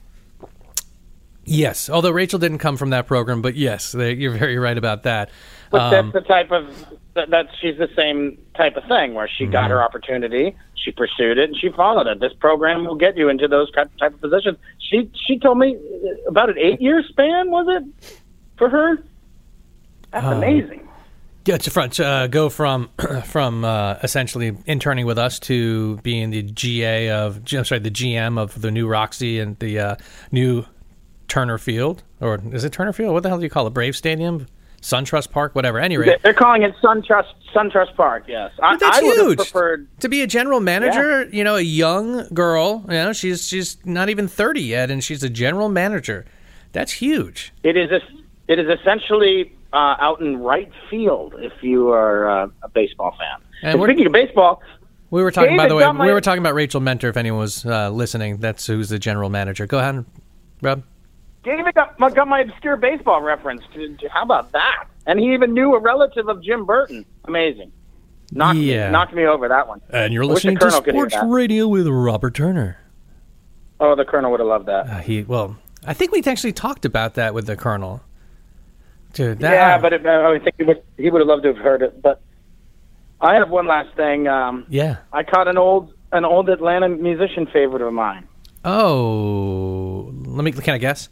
Yes, 1.45 1.87
although 1.89 2.09
Rachel 2.09 2.39
didn't 2.39 2.57
come 2.57 2.75
from 2.75 2.89
that 2.89 3.05
program, 3.05 3.41
but 3.43 3.55
yes, 3.55 3.91
they, 3.91 4.13
you're 4.13 4.31
very 4.35 4.57
right 4.57 4.77
about 4.77 5.03
that. 5.03 5.29
But 5.69 5.81
Um, 5.81 5.91
that's 5.91 6.13
the 6.13 6.21
type 6.27 6.51
of 6.51 6.65
that, 7.13 7.29
that's 7.29 7.49
she's 7.61 7.77
the 7.77 7.89
same 7.95 8.39
type 8.55 8.75
of 8.77 8.83
thing 8.85 9.13
where 9.13 9.27
she 9.27 9.43
Mm-hmm. 9.43 9.51
got 9.53 9.69
her 9.69 9.81
opportunity, 9.83 10.55
she 10.73 10.91
pursued 10.91 11.37
it, 11.37 11.49
and 11.49 11.55
she 11.57 11.69
followed 11.69 12.07
it. 12.07 12.19
This 12.19 12.33
program 12.33 12.85
will 12.85 12.95
get 12.95 13.15
you 13.15 13.29
into 13.29 13.47
those 13.47 13.69
type 13.71 13.91
type 13.99 14.15
of 14.15 14.21
positions. 14.21 14.57
She 14.79 15.09
she 15.27 15.37
told 15.37 15.59
me 15.59 15.77
about 16.27 16.49
an 16.49 16.57
eight 16.57 16.81
year 16.81 17.03
span 17.07 17.51
was 17.51 17.67
it 17.69 17.83
for 18.57 18.69
her? 18.69 18.97
That's 20.11 20.25
Uh, 20.25 20.31
amazing. 20.31 20.88
Yeah, 21.49 21.57
to 21.57 21.71
front, 21.71 21.99
uh, 21.99 22.27
go 22.27 22.47
from 22.49 22.89
from 23.25 23.65
uh, 23.65 23.95
essentially 24.03 24.55
interning 24.67 25.07
with 25.07 25.17
us 25.17 25.39
to 25.39 25.97
being 25.97 26.29
the 26.29 26.43
GA 26.43 27.09
of 27.09 27.41
I'm 27.51 27.65
sorry, 27.65 27.79
the 27.79 27.89
GM 27.89 28.37
of 28.37 28.61
the 28.61 28.69
new 28.69 28.87
Roxy 28.87 29.39
and 29.39 29.57
the 29.57 29.79
uh, 29.79 29.95
new 30.31 30.63
Turner 31.27 31.57
Field, 31.57 32.03
or 32.21 32.39
is 32.51 32.63
it 32.63 32.71
Turner 32.71 32.93
Field? 32.93 33.13
What 33.13 33.23
the 33.23 33.29
hell 33.29 33.39
do 33.39 33.43
you 33.43 33.49
call 33.49 33.65
it? 33.65 33.71
Brave 33.71 33.95
Stadium, 33.95 34.45
SunTrust 34.83 35.31
Park, 35.31 35.55
whatever. 35.55 35.79
Anyway, 35.79 36.05
They- 36.05 36.17
They're 36.21 36.33
calling 36.35 36.61
it 36.61 36.75
SunTrust 36.83 37.33
SunTrust 37.51 37.95
Park. 37.95 38.25
Yes, 38.27 38.51
I, 38.61 38.73
But 38.73 38.79
that's 38.81 38.97
I 38.99 39.01
huge. 39.01 39.37
preferred. 39.37 39.87
to 40.01 40.07
be 40.09 40.21
a 40.21 40.27
general 40.27 40.59
manager, 40.59 41.23
you 41.31 41.43
know, 41.43 41.55
a 41.55 41.61
young 41.61 42.27
girl, 42.31 42.83
you 42.87 42.93
know, 42.93 43.11
she's 43.13 43.47
she's 43.47 43.77
not 43.85 44.09
even 44.09 44.27
30 44.27 44.61
yet 44.61 44.91
and 44.91 45.03
she's 45.03 45.23
a 45.23 45.29
general 45.29 45.67
manager. 45.69 46.25
That's 46.73 46.91
huge. 46.91 47.51
It 47.63 47.75
is 47.75 47.89
a, 47.89 48.01
it 48.47 48.59
is 48.59 48.67
essentially 48.79 49.51
uh, 49.73 49.95
out 49.99 50.21
in 50.21 50.37
right 50.41 50.71
field 50.89 51.35
if 51.37 51.53
you 51.61 51.89
are 51.89 52.27
uh, 52.43 52.47
a 52.63 52.69
baseball 52.69 53.11
fan. 53.11 53.41
And 53.61 53.71
And 53.71 53.79
we're- 53.81 53.91
speaking 53.91 54.07
of 54.07 54.13
baseball, 54.13 54.61
We 55.11 55.21
were 55.23 55.31
talking, 55.31 55.57
by 55.57 55.67
the 55.67 55.75
way, 55.75 55.83
got 55.83 55.95
my- 55.95 56.05
we 56.05 56.11
were 56.11 56.21
talking 56.21 56.41
about 56.41 56.53
Rachel 56.55 56.81
Mentor. 56.81 57.09
If 57.09 57.17
anyone 57.17 57.39
was 57.39 57.65
uh, 57.65 57.89
listening, 57.89 58.37
that's 58.37 58.65
who's 58.67 58.89
the 58.89 58.99
general 58.99 59.29
manager. 59.29 59.65
Go 59.67 59.79
ahead, 59.79 60.05
Rob. 60.61 60.83
He 61.43 61.51
even 61.51 61.71
got, 61.73 61.97
got 61.97 62.27
my 62.27 62.41
obscure 62.41 62.75
baseball 62.77 63.21
reference. 63.21 63.61
To, 63.73 63.95
to- 63.97 64.09
how 64.09 64.23
about 64.23 64.51
that? 64.51 64.85
And 65.07 65.19
he 65.19 65.33
even 65.33 65.53
knew 65.53 65.73
a 65.75 65.79
relative 65.79 66.27
of 66.29 66.43
Jim 66.43 66.65
Burton. 66.65 67.05
Amazing. 67.25 67.71
Knocked, 68.31 68.59
Yeah. 68.59 68.87
me, 68.87 68.91
knocked 68.91 69.13
me 69.13 69.25
over 69.25 69.47
that 69.47 69.67
one. 69.67 69.81
And 69.89 70.13
you're 70.13 70.23
I 70.23 70.27
wish 70.27 70.43
the 70.43 70.49
listening 70.51 70.57
to 70.57 70.65
Colonel 70.65 70.81
could 70.81 70.93
hear 70.95 71.09
Sports. 71.09 71.31
Radio 71.33 71.67
with 71.67 71.87
Robert 71.87 72.35
Turner. 72.35 72.77
Oh, 73.79 73.95
the 73.95 74.05
Colonel 74.05 74.29
would 74.31 74.39
have 74.39 74.47
loved 74.49 74.65
that. 74.67 74.87
Uh, 74.87 74.97
he 74.99 75.23
well, 75.23 75.57
I 75.87 75.93
think 75.93 76.11
we 76.11 76.21
actually 76.23 76.51
talked 76.53 76.85
about 76.85 77.15
that 77.15 77.33
with 77.33 77.47
the 77.47 77.55
Colonel. 77.55 78.01
Dude, 79.13 79.39
that, 79.39 79.51
yeah, 79.51 79.77
but 79.77 79.93
it, 79.93 80.05
I 80.05 80.39
think 80.39 80.55
he 80.57 80.63
would 80.63 80.83
he 80.97 81.09
would 81.09 81.19
have 81.19 81.27
loved 81.27 81.43
to 81.43 81.49
have 81.49 81.57
heard 81.57 81.81
it. 81.81 82.01
But 82.01 82.21
I 83.21 83.35
have 83.35 83.49
one 83.49 83.67
last 83.67 83.95
thing. 83.95 84.27
Um, 84.27 84.65
yeah. 84.69 84.97
I 85.11 85.23
caught 85.23 85.47
an 85.47 85.57
old 85.57 85.93
an 86.11 86.25
old 86.25 86.49
Atlanta 86.49 86.89
musician 86.89 87.47
favorite 87.47 87.81
of 87.81 87.93
mine. 87.93 88.27
Oh, 88.63 90.11
let 90.25 90.43
me. 90.43 90.51
Can 90.51 90.73
I 90.73 90.77
guess? 90.77 91.09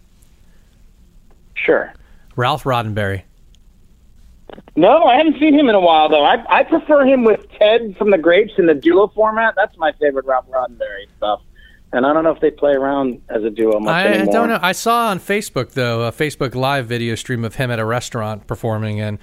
Sure. 1.56 1.94
Ralph 2.36 2.64
Roddenberry. 2.64 3.24
No, 4.76 5.04
I 5.04 5.18
haven't 5.18 5.40
seen 5.40 5.58
him 5.58 5.70
in 5.70 5.76
a 5.76 5.80
while 5.80 6.08
though. 6.08 6.24
I 6.24 6.44
I 6.50 6.64
prefer 6.64 7.06
him 7.06 7.24
with 7.24 7.42
Ted 7.58 7.96
from 7.98 8.12
the 8.12 8.18
Grapes 8.18 8.54
in 8.58 8.68
the 8.68 8.74
duo 8.74 9.08
format. 9.08 9.56
That's 9.56 9.76
my 9.78 9.92
favorite 9.94 10.26
Ralph 10.26 10.46
Roddenberry 10.50 11.08
stuff. 11.18 11.42
And 11.98 12.06
I 12.06 12.14
don't 12.14 12.24
know 12.24 12.32
if 12.32 12.40
they 12.40 12.52
play 12.52 12.74
around 12.74 13.24
as 13.28 13.44
a 13.44 13.50
duo 13.50 13.80
much 13.80 13.92
I, 13.92 14.22
I 14.22 14.26
don't 14.26 14.50
know. 14.50 14.60
I 14.62 14.72
saw 14.72 15.08
on 15.10 15.20
Facebook 15.20 15.72
though 15.72 16.04
a 16.04 16.12
Facebook 16.12 16.54
live 16.54 16.86
video 16.86 17.16
stream 17.16 17.44
of 17.44 17.56
him 17.56 17.72
at 17.72 17.80
a 17.80 17.86
restaurant 17.86 18.46
performing, 18.46 19.02
and 19.02 19.18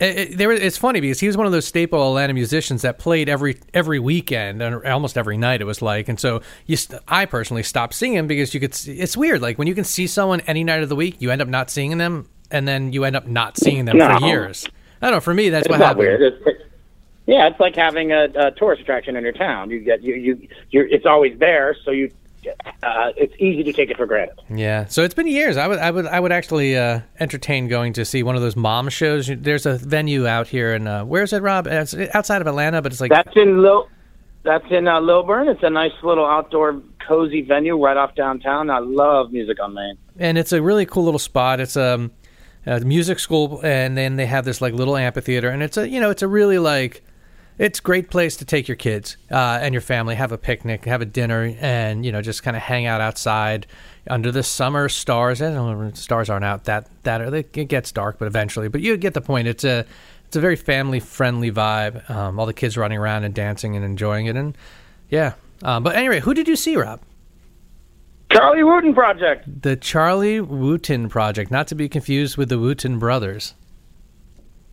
it, 0.00 0.18
it, 0.18 0.36
there, 0.36 0.50
it's 0.50 0.76
funny 0.76 1.00
because 1.00 1.20
he 1.20 1.28
was 1.28 1.36
one 1.36 1.46
of 1.46 1.52
those 1.52 1.64
staple 1.64 2.04
Atlanta 2.08 2.34
musicians 2.34 2.82
that 2.82 2.98
played 2.98 3.28
every 3.28 3.60
every 3.72 4.00
weekend 4.00 4.60
and 4.60 4.84
almost 4.84 5.16
every 5.16 5.36
night. 5.36 5.60
It 5.60 5.64
was 5.64 5.80
like, 5.80 6.08
and 6.08 6.18
so 6.18 6.42
you, 6.66 6.76
st- 6.76 7.00
I 7.06 7.24
personally 7.24 7.62
stopped 7.62 7.94
seeing 7.94 8.14
him 8.14 8.26
because 8.26 8.52
you 8.52 8.58
could. 8.58 8.74
See, 8.74 8.98
it's 8.98 9.16
weird, 9.16 9.40
like 9.40 9.56
when 9.56 9.68
you 9.68 9.74
can 9.76 9.84
see 9.84 10.08
someone 10.08 10.40
any 10.40 10.64
night 10.64 10.82
of 10.82 10.88
the 10.88 10.96
week, 10.96 11.16
you 11.20 11.30
end 11.30 11.40
up 11.40 11.46
not 11.46 11.70
seeing 11.70 11.96
them, 11.98 12.28
and 12.50 12.66
then 12.66 12.92
you 12.92 13.04
end 13.04 13.14
up 13.14 13.28
not 13.28 13.56
seeing 13.56 13.84
them 13.84 13.96
for 13.98 14.26
years. 14.26 14.66
I 15.00 15.06
don't 15.06 15.18
know. 15.18 15.20
For 15.20 15.34
me, 15.34 15.50
that's 15.50 15.66
It's 15.66 15.70
what 15.70 15.78
happened. 15.80 15.98
weird. 16.00 16.20
It's, 16.20 16.62
yeah, 17.26 17.46
it's 17.46 17.60
like 17.60 17.76
having 17.76 18.12
a, 18.12 18.24
a 18.34 18.50
tourist 18.52 18.82
attraction 18.82 19.16
in 19.16 19.22
your 19.22 19.32
town. 19.32 19.70
You 19.70 19.80
get 19.80 20.02
you 20.02 20.14
you 20.14 20.48
you're, 20.70 20.86
it's 20.86 21.06
always 21.06 21.38
there, 21.38 21.76
so 21.84 21.90
you 21.90 22.10
uh, 22.82 23.12
it's 23.16 23.34
easy 23.38 23.62
to 23.62 23.72
take 23.72 23.90
it 23.90 23.96
for 23.96 24.06
granted. 24.06 24.40
Yeah, 24.52 24.86
so 24.86 25.02
it's 25.02 25.14
been 25.14 25.26
years. 25.26 25.56
I 25.56 25.68
would, 25.68 25.78
I 25.78 25.90
would, 25.90 26.06
I 26.06 26.18
would 26.18 26.32
actually 26.32 26.76
uh, 26.76 27.00
entertain 27.20 27.68
going 27.68 27.92
to 27.94 28.04
see 28.04 28.22
one 28.22 28.34
of 28.34 28.42
those 28.42 28.56
mom 28.56 28.88
shows. 28.88 29.30
There's 29.32 29.66
a 29.66 29.74
venue 29.78 30.26
out 30.26 30.48
here, 30.48 30.74
and 30.74 30.88
uh, 30.88 31.04
where's 31.04 31.32
it, 31.32 31.42
Rob? 31.42 31.66
It's 31.66 31.94
outside 32.14 32.40
of 32.40 32.48
Atlanta, 32.48 32.82
but 32.82 32.92
it's 32.92 33.00
like 33.00 33.10
That's 33.10 33.36
in 33.36 33.62
Lil. 33.62 33.88
That's 34.44 34.66
in 34.70 34.88
uh, 34.88 35.00
Lilburn. 35.00 35.48
It's 35.48 35.62
a 35.62 35.70
nice 35.70 35.92
little 36.02 36.26
outdoor, 36.26 36.82
cozy 37.06 37.42
venue 37.42 37.80
right 37.80 37.96
off 37.96 38.16
downtown. 38.16 38.70
I 38.70 38.80
love 38.80 39.30
music 39.30 39.60
on 39.60 39.74
Main. 39.74 39.96
and 40.18 40.36
it's 40.36 40.52
a 40.52 40.60
really 40.60 40.84
cool 40.84 41.04
little 41.04 41.20
spot. 41.20 41.60
It's 41.60 41.76
um, 41.76 42.10
a 42.66 42.80
music 42.80 43.20
school, 43.20 43.60
and 43.62 43.96
then 43.96 44.16
they 44.16 44.26
have 44.26 44.44
this 44.44 44.60
like 44.60 44.74
little 44.74 44.96
amphitheater, 44.96 45.48
and 45.48 45.62
it's 45.62 45.76
a 45.76 45.88
you 45.88 46.00
know 46.00 46.10
it's 46.10 46.22
a 46.22 46.28
really 46.28 46.58
like 46.58 47.04
it's 47.58 47.78
a 47.78 47.82
great 47.82 48.10
place 48.10 48.36
to 48.38 48.44
take 48.44 48.68
your 48.68 48.76
kids 48.76 49.16
uh, 49.30 49.58
and 49.60 49.74
your 49.74 49.80
family, 49.80 50.14
have 50.14 50.32
a 50.32 50.38
picnic, 50.38 50.84
have 50.86 51.02
a 51.02 51.06
dinner, 51.06 51.54
and 51.60 52.04
you 52.04 52.12
know 52.12 52.22
just 52.22 52.42
kind 52.42 52.56
of 52.56 52.62
hang 52.62 52.86
out 52.86 53.00
outside 53.00 53.66
under 54.08 54.32
the 54.32 54.42
summer 54.42 54.88
stars. 54.88 55.40
And 55.40 55.96
stars 55.96 56.30
aren't 56.30 56.44
out 56.44 56.64
that 56.64 56.88
that 57.04 57.20
early. 57.20 57.46
It 57.54 57.68
gets 57.68 57.92
dark, 57.92 58.18
but 58.18 58.26
eventually. 58.26 58.68
But 58.68 58.80
you 58.80 58.96
get 58.96 59.14
the 59.14 59.20
point. 59.20 59.48
It's 59.48 59.64
a 59.64 59.84
it's 60.26 60.36
a 60.36 60.40
very 60.40 60.56
family 60.56 61.00
friendly 61.00 61.52
vibe. 61.52 62.08
Um, 62.10 62.40
all 62.40 62.46
the 62.46 62.54
kids 62.54 62.76
running 62.76 62.98
around 62.98 63.24
and 63.24 63.34
dancing 63.34 63.76
and 63.76 63.84
enjoying 63.84 64.26
it, 64.26 64.36
and 64.36 64.56
yeah. 65.10 65.34
Um, 65.62 65.82
but 65.82 65.94
anyway, 65.94 66.20
who 66.20 66.34
did 66.34 66.48
you 66.48 66.56
see, 66.56 66.76
Rob? 66.76 67.00
Charlie 68.32 68.64
Wooten 68.64 68.94
Project. 68.94 69.62
The 69.62 69.76
Charlie 69.76 70.40
Wooten 70.40 71.10
Project, 71.10 71.50
not 71.50 71.68
to 71.68 71.74
be 71.74 71.88
confused 71.88 72.38
with 72.38 72.48
the 72.48 72.58
Wooten 72.58 72.98
Brothers. 72.98 73.54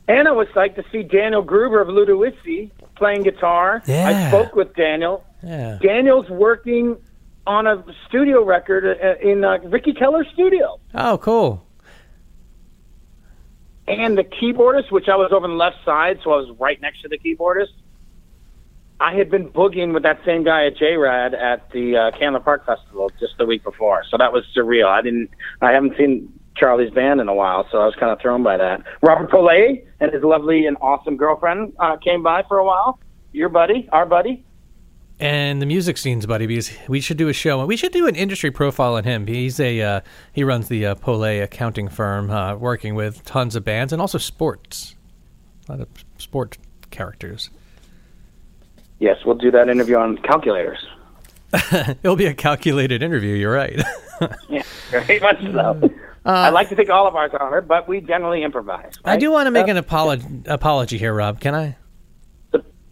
And 0.09 0.27
I 0.27 0.31
was 0.31 0.47
psyched 0.49 0.75
to 0.75 0.83
see 0.91 1.03
Daniel 1.03 1.41
Gruber 1.43 1.79
of 1.79 1.87
Ludowici 1.87 2.71
playing 2.95 3.23
guitar. 3.23 3.81
Yeah. 3.85 4.07
I 4.07 4.27
spoke 4.27 4.55
with 4.55 4.75
Daniel. 4.75 5.23
Yeah. 5.43 5.77
Daniel's 5.81 6.27
working 6.29 6.97
on 7.45 7.67
a 7.67 7.85
studio 8.07 8.43
record 8.43 8.99
uh, 9.01 9.15
in 9.25 9.43
uh, 9.43 9.59
Ricky 9.59 9.93
Keller's 9.93 10.27
studio. 10.33 10.79
Oh, 10.93 11.17
cool. 11.19 11.63
and 13.87 14.17
the 14.17 14.23
keyboardist, 14.23 14.91
which 14.91 15.07
I 15.07 15.15
was 15.15 15.31
over 15.31 15.45
on 15.45 15.51
the 15.51 15.55
left 15.57 15.77
side, 15.85 16.19
so 16.23 16.31
I 16.31 16.37
was 16.37 16.55
right 16.59 16.79
next 16.81 17.01
to 17.01 17.07
the 17.07 17.17
keyboardist. 17.17 17.73
I 18.99 19.15
had 19.15 19.31
been 19.31 19.49
boogieing 19.49 19.93
with 19.93 20.03
that 20.03 20.19
same 20.25 20.43
guy 20.43 20.65
at 20.65 20.75
J-Rad 20.75 21.33
at 21.33 21.71
the 21.71 21.95
uh, 21.95 22.11
Candler 22.19 22.41
Park 22.41 22.65
Festival 22.65 23.09
just 23.19 23.37
the 23.37 23.45
week 23.45 23.63
before, 23.63 24.03
so 24.09 24.17
that 24.17 24.33
was 24.33 24.43
surreal. 24.55 24.87
I 24.87 25.01
didn't, 25.01 25.29
I 25.61 25.71
haven't 25.71 25.95
seen 25.97 26.38
Charlie's 26.59 26.91
band 26.91 27.21
in 27.21 27.27
a 27.27 27.33
while, 27.33 27.67
so 27.71 27.79
I 27.79 27.85
was 27.85 27.95
kind 27.95 28.11
of 28.11 28.19
thrown 28.19 28.43
by 28.43 28.57
that. 28.57 28.81
Robert 29.01 29.31
Polay 29.31 29.85
and 29.99 30.13
his 30.13 30.23
lovely 30.23 30.65
and 30.65 30.77
awesome 30.81 31.17
girlfriend 31.17 31.73
uh, 31.79 31.97
came 31.97 32.21
by 32.21 32.43
for 32.43 32.57
a 32.57 32.65
while. 32.65 32.99
Your 33.31 33.49
buddy, 33.49 33.87
our 33.91 34.05
buddy. 34.05 34.43
And 35.19 35.61
the 35.61 35.65
music 35.65 35.97
scenes, 35.97 36.25
buddy, 36.25 36.47
because 36.47 36.71
we 36.87 37.01
should 37.01 37.17
do 37.17 37.27
a 37.27 37.33
show. 37.33 37.65
We 37.65 37.75
should 37.75 37.91
do 37.91 38.07
an 38.07 38.15
industry 38.15 38.51
profile 38.51 38.95
on 38.95 39.03
him. 39.03 39.27
He's 39.27 39.59
a 39.59 39.81
uh, 39.81 40.01
he 40.31 40.45
runs 40.45 40.69
the 40.69 40.85
uh, 40.85 40.95
Polay 40.95 41.43
accounting 41.43 41.89
firm, 41.89 42.31
uh, 42.31 42.55
working 42.55 42.95
with 42.95 43.25
tons 43.25 43.55
of 43.55 43.65
bands 43.65 43.91
and 43.91 44.01
also 44.01 44.17
sports, 44.17 44.95
a 45.67 45.73
lot 45.73 45.81
of 45.81 45.89
sport 46.17 46.57
characters. 46.89 47.49
Yes, 48.99 49.17
we'll 49.25 49.35
do 49.35 49.51
that 49.51 49.67
interview 49.69 49.97
on 49.97 50.17
calculators. 50.19 50.85
It'll 52.03 52.15
be 52.15 52.27
a 52.27 52.33
calculated 52.33 53.03
interview. 53.03 53.35
You're 53.35 53.53
right. 53.53 53.81
Yeah, 54.49 54.63
very 54.91 55.17
much 55.21 55.41
so. 55.41 55.89
I 56.25 56.49
like 56.49 56.69
to 56.69 56.75
think 56.75 56.89
all 56.89 57.07
of 57.07 57.15
ours 57.15 57.31
are, 57.39 57.61
but 57.61 57.87
we 57.87 58.01
generally 58.01 58.43
improvise. 58.43 58.93
I 59.05 59.17
do 59.17 59.31
want 59.31 59.47
to 59.47 59.51
make 59.51 59.67
an 59.67 59.77
apolo- 59.77 60.47
apology 60.47 60.97
here, 60.97 61.13
Rob. 61.13 61.39
Can 61.39 61.55
I? 61.55 61.75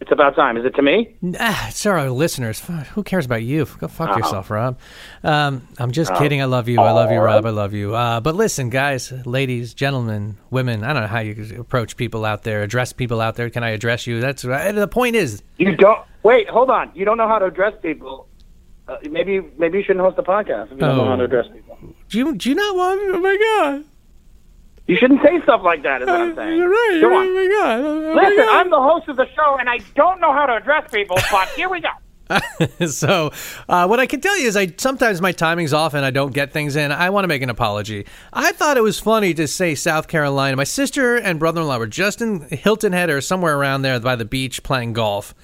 It's 0.00 0.12
about 0.12 0.36
time. 0.36 0.56
Is 0.56 0.64
it 0.64 0.74
to 0.76 0.82
me? 0.82 1.14
Ah, 1.38 1.68
it's 1.68 1.84
our 1.84 2.08
listeners. 2.08 2.60
Who 2.94 3.02
cares 3.02 3.26
about 3.26 3.42
you? 3.42 3.66
Go 3.78 3.88
fuck 3.88 4.10
Oh. 4.14 4.16
yourself, 4.16 4.48
Rob. 4.48 4.78
Um, 5.22 5.68
I'm 5.78 5.90
just 5.90 6.14
kidding. 6.14 6.40
I 6.40 6.46
love 6.46 6.66
you. 6.68 6.80
I 6.80 6.92
love 6.92 7.10
you, 7.10 7.18
Rob. 7.18 7.44
I 7.44 7.50
love 7.50 7.74
you. 7.74 7.94
Uh, 7.94 8.20
but 8.20 8.34
listen, 8.34 8.70
guys, 8.70 9.12
ladies, 9.26 9.74
gentlemen, 9.74 10.38
women. 10.50 10.82
I 10.84 10.92
don't 10.94 11.02
know 11.02 11.08
how 11.08 11.18
you 11.18 11.56
approach 11.60 11.96
people 11.96 12.24
out 12.24 12.44
there, 12.44 12.62
address 12.62 12.92
people 12.94 13.20
out 13.20 13.34
there. 13.34 13.50
Can 13.50 13.62
I 13.64 13.70
address 13.70 14.06
you? 14.06 14.20
That's 14.20 14.44
uh, 14.44 14.72
the 14.72 14.88
point. 14.88 15.14
Is 15.16 15.42
You 15.58 15.76
don't 15.76 16.00
wait. 16.22 16.48
Hold 16.48 16.70
on. 16.70 16.90
You 16.94 17.04
don't 17.04 17.18
know 17.18 17.28
how 17.28 17.40
to 17.40 17.46
address 17.46 17.74
people. 17.82 18.28
Uh, 18.86 18.96
maybe 19.10 19.40
maybe 19.58 19.78
you 19.78 19.84
shouldn't 19.84 20.04
host 20.04 20.16
a 20.18 20.22
podcast 20.22 20.66
if 20.66 20.70
you 20.72 20.76
don't 20.78 20.96
know 20.96 21.02
Oh. 21.04 21.08
how 21.08 21.16
to 21.16 21.24
address 21.24 21.46
people. 21.52 21.67
Do 22.08 22.18
you 22.18 22.34
do 22.34 22.48
you 22.48 22.54
not 22.54 22.76
want? 22.76 23.00
Oh 23.14 23.20
my 23.20 23.36
god! 23.36 23.84
You 24.86 24.96
shouldn't 24.96 25.22
say 25.22 25.40
stuff 25.42 25.60
like 25.62 25.82
that. 25.82 26.02
Is 26.02 26.08
what 26.08 26.20
I'm 26.20 26.34
saying. 26.34 26.56
You're 26.56 26.70
right. 26.70 27.00
Oh 27.04 27.14
on. 27.14 27.34
my 27.34 27.48
god! 27.48 27.80
Oh 27.80 28.14
my 28.14 28.22
Listen, 28.22 28.36
God. 28.44 28.56
I'm 28.56 28.70
the 28.70 28.80
host 28.80 29.08
of 29.08 29.16
the 29.16 29.26
show, 29.36 29.56
and 29.58 29.68
I 29.68 29.78
don't 29.94 30.20
know 30.20 30.32
how 30.32 30.46
to 30.46 30.54
address 30.54 30.90
people. 30.90 31.18
But 31.30 31.48
here 31.50 31.68
we 31.68 31.80
go. 31.80 31.88
so 32.86 33.30
uh, 33.68 33.86
what 33.86 34.00
I 34.00 34.06
can 34.06 34.20
tell 34.20 34.38
you 34.38 34.46
is 34.48 34.56
I 34.56 34.72
sometimes 34.76 35.20
my 35.20 35.32
timing's 35.32 35.72
off 35.72 35.94
and 35.94 36.04
I 36.04 36.10
don't 36.10 36.34
get 36.34 36.52
things 36.52 36.76
in. 36.76 36.92
I 36.92 37.10
want 37.10 37.24
to 37.24 37.28
make 37.28 37.42
an 37.42 37.50
apology. 37.50 38.06
I 38.32 38.52
thought 38.52 38.76
it 38.76 38.82
was 38.82 38.98
funny 38.98 39.34
to 39.34 39.48
say 39.48 39.74
South 39.74 40.08
Carolina. 40.08 40.56
My 40.56 40.64
sister 40.64 41.16
and 41.16 41.38
brother-in-law 41.38 41.78
were 41.78 41.86
just 41.86 42.20
in 42.20 42.40
Hilton 42.50 42.92
Head 42.92 43.10
or 43.10 43.20
somewhere 43.20 43.56
around 43.56 43.82
there 43.82 43.98
by 44.00 44.16
the 44.16 44.24
beach 44.24 44.62
playing 44.62 44.92
golf. 44.92 45.34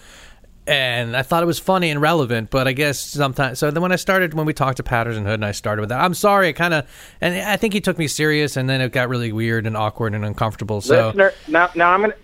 And 0.66 1.14
I 1.14 1.22
thought 1.22 1.42
it 1.42 1.46
was 1.46 1.58
funny 1.58 1.90
and 1.90 2.00
relevant, 2.00 2.48
but 2.50 2.66
I 2.66 2.72
guess 2.72 2.98
sometimes. 2.98 3.58
So 3.58 3.70
then 3.70 3.82
when 3.82 3.92
I 3.92 3.96
started, 3.96 4.32
when 4.32 4.46
we 4.46 4.54
talked 4.54 4.78
to 4.78 4.82
Patterson 4.82 5.24
Hood, 5.24 5.34
and 5.34 5.44
I 5.44 5.52
started 5.52 5.82
with 5.82 5.90
that, 5.90 6.00
I'm 6.00 6.14
sorry, 6.14 6.48
I 6.48 6.52
kind 6.52 6.72
of, 6.72 6.88
and 7.20 7.34
I 7.34 7.56
think 7.58 7.74
he 7.74 7.80
took 7.82 7.98
me 7.98 8.08
serious, 8.08 8.56
and 8.56 8.68
then 8.68 8.80
it 8.80 8.90
got 8.92 9.10
really 9.10 9.30
weird 9.30 9.66
and 9.66 9.76
awkward 9.76 10.14
and 10.14 10.24
uncomfortable. 10.24 10.80
So 10.80 11.08
Listener, 11.08 11.32
now 11.48 11.70
now 11.74 11.90
I'm 11.92 12.00
gonna 12.00 12.14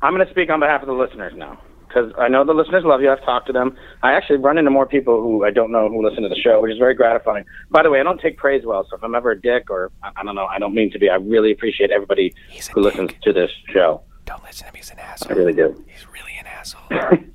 I'm 0.00 0.14
gonna 0.14 0.30
speak 0.30 0.48
on 0.50 0.60
behalf 0.60 0.80
of 0.80 0.86
the 0.86 0.94
listeners 0.94 1.34
now 1.36 1.60
because 1.86 2.10
I 2.18 2.28
know 2.28 2.42
the 2.44 2.54
listeners 2.54 2.84
love 2.84 3.02
you. 3.02 3.10
I've 3.10 3.22
talked 3.24 3.46
to 3.48 3.52
them. 3.52 3.76
I 4.02 4.14
actually 4.14 4.38
run 4.38 4.56
into 4.56 4.70
more 4.70 4.86
people 4.86 5.20
who 5.22 5.44
I 5.44 5.50
don't 5.50 5.70
know 5.70 5.88
who 5.90 6.02
listen 6.02 6.22
to 6.22 6.28
the 6.30 6.36
show, 6.36 6.62
which 6.62 6.72
is 6.72 6.78
very 6.78 6.94
gratifying. 6.94 7.44
By 7.70 7.82
the 7.82 7.90
way, 7.90 8.00
I 8.00 8.02
don't 8.02 8.20
take 8.20 8.38
praise 8.38 8.64
well, 8.64 8.86
so 8.88 8.96
if 8.96 9.04
I'm 9.04 9.14
ever 9.14 9.32
a 9.32 9.40
dick 9.40 9.68
or 9.68 9.92
I 10.02 10.10
I 10.16 10.22
don't 10.24 10.34
know, 10.34 10.46
I 10.46 10.58
don't 10.58 10.74
mean 10.74 10.90
to 10.92 10.98
be. 10.98 11.10
I 11.10 11.16
really 11.16 11.52
appreciate 11.52 11.90
everybody 11.90 12.34
He's 12.48 12.68
a 12.70 12.72
who 12.72 12.80
listens 12.80 13.10
to 13.24 13.32
this 13.34 13.50
show. 13.72 14.02
don't 14.24 14.42
listen 14.42 14.64
to 14.64 14.70
him; 14.70 14.74
he's 14.74 14.90
an 14.90 14.98
asshole. 15.00 15.32
I 15.32 15.34
really 15.36 15.52
do. 15.52 15.84
He's 15.86 16.06
really 16.08 16.34
an 16.38 16.46
asshole. 16.46 17.18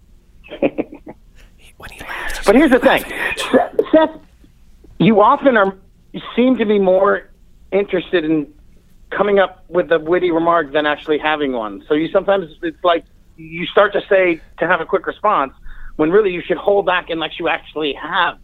He- 1.57 1.73
when 1.77 1.89
he 1.91 1.99
laughs, 2.01 2.45
But 2.45 2.55
here's 2.55 2.71
the 2.71 2.79
thing, 2.79 3.03
Seth. 3.91 4.11
You 4.97 5.21
often 5.21 5.55
are 5.57 5.75
you 6.13 6.21
seem 6.35 6.57
to 6.57 6.65
be 6.65 6.79
more 6.79 7.29
interested 7.71 8.25
in 8.25 8.51
coming 9.11 9.39
up 9.39 9.63
with 9.69 9.91
a 9.91 9.99
witty 9.99 10.31
remark 10.31 10.71
than 10.71 10.85
actually 10.85 11.17
having 11.19 11.53
one. 11.53 11.83
So 11.87 11.93
you 11.93 12.09
sometimes 12.11 12.47
it's 12.63 12.83
like 12.83 13.05
you 13.37 13.65
start 13.67 13.93
to 13.93 14.01
say 14.09 14.41
to 14.59 14.67
have 14.67 14.81
a 14.81 14.85
quick 14.85 15.07
response 15.07 15.53
when 15.95 16.11
really 16.11 16.31
you 16.31 16.41
should 16.41 16.57
hold 16.57 16.85
back 16.85 17.09
unless 17.09 17.39
you 17.39 17.47
actually 17.47 17.93
have 17.93 18.37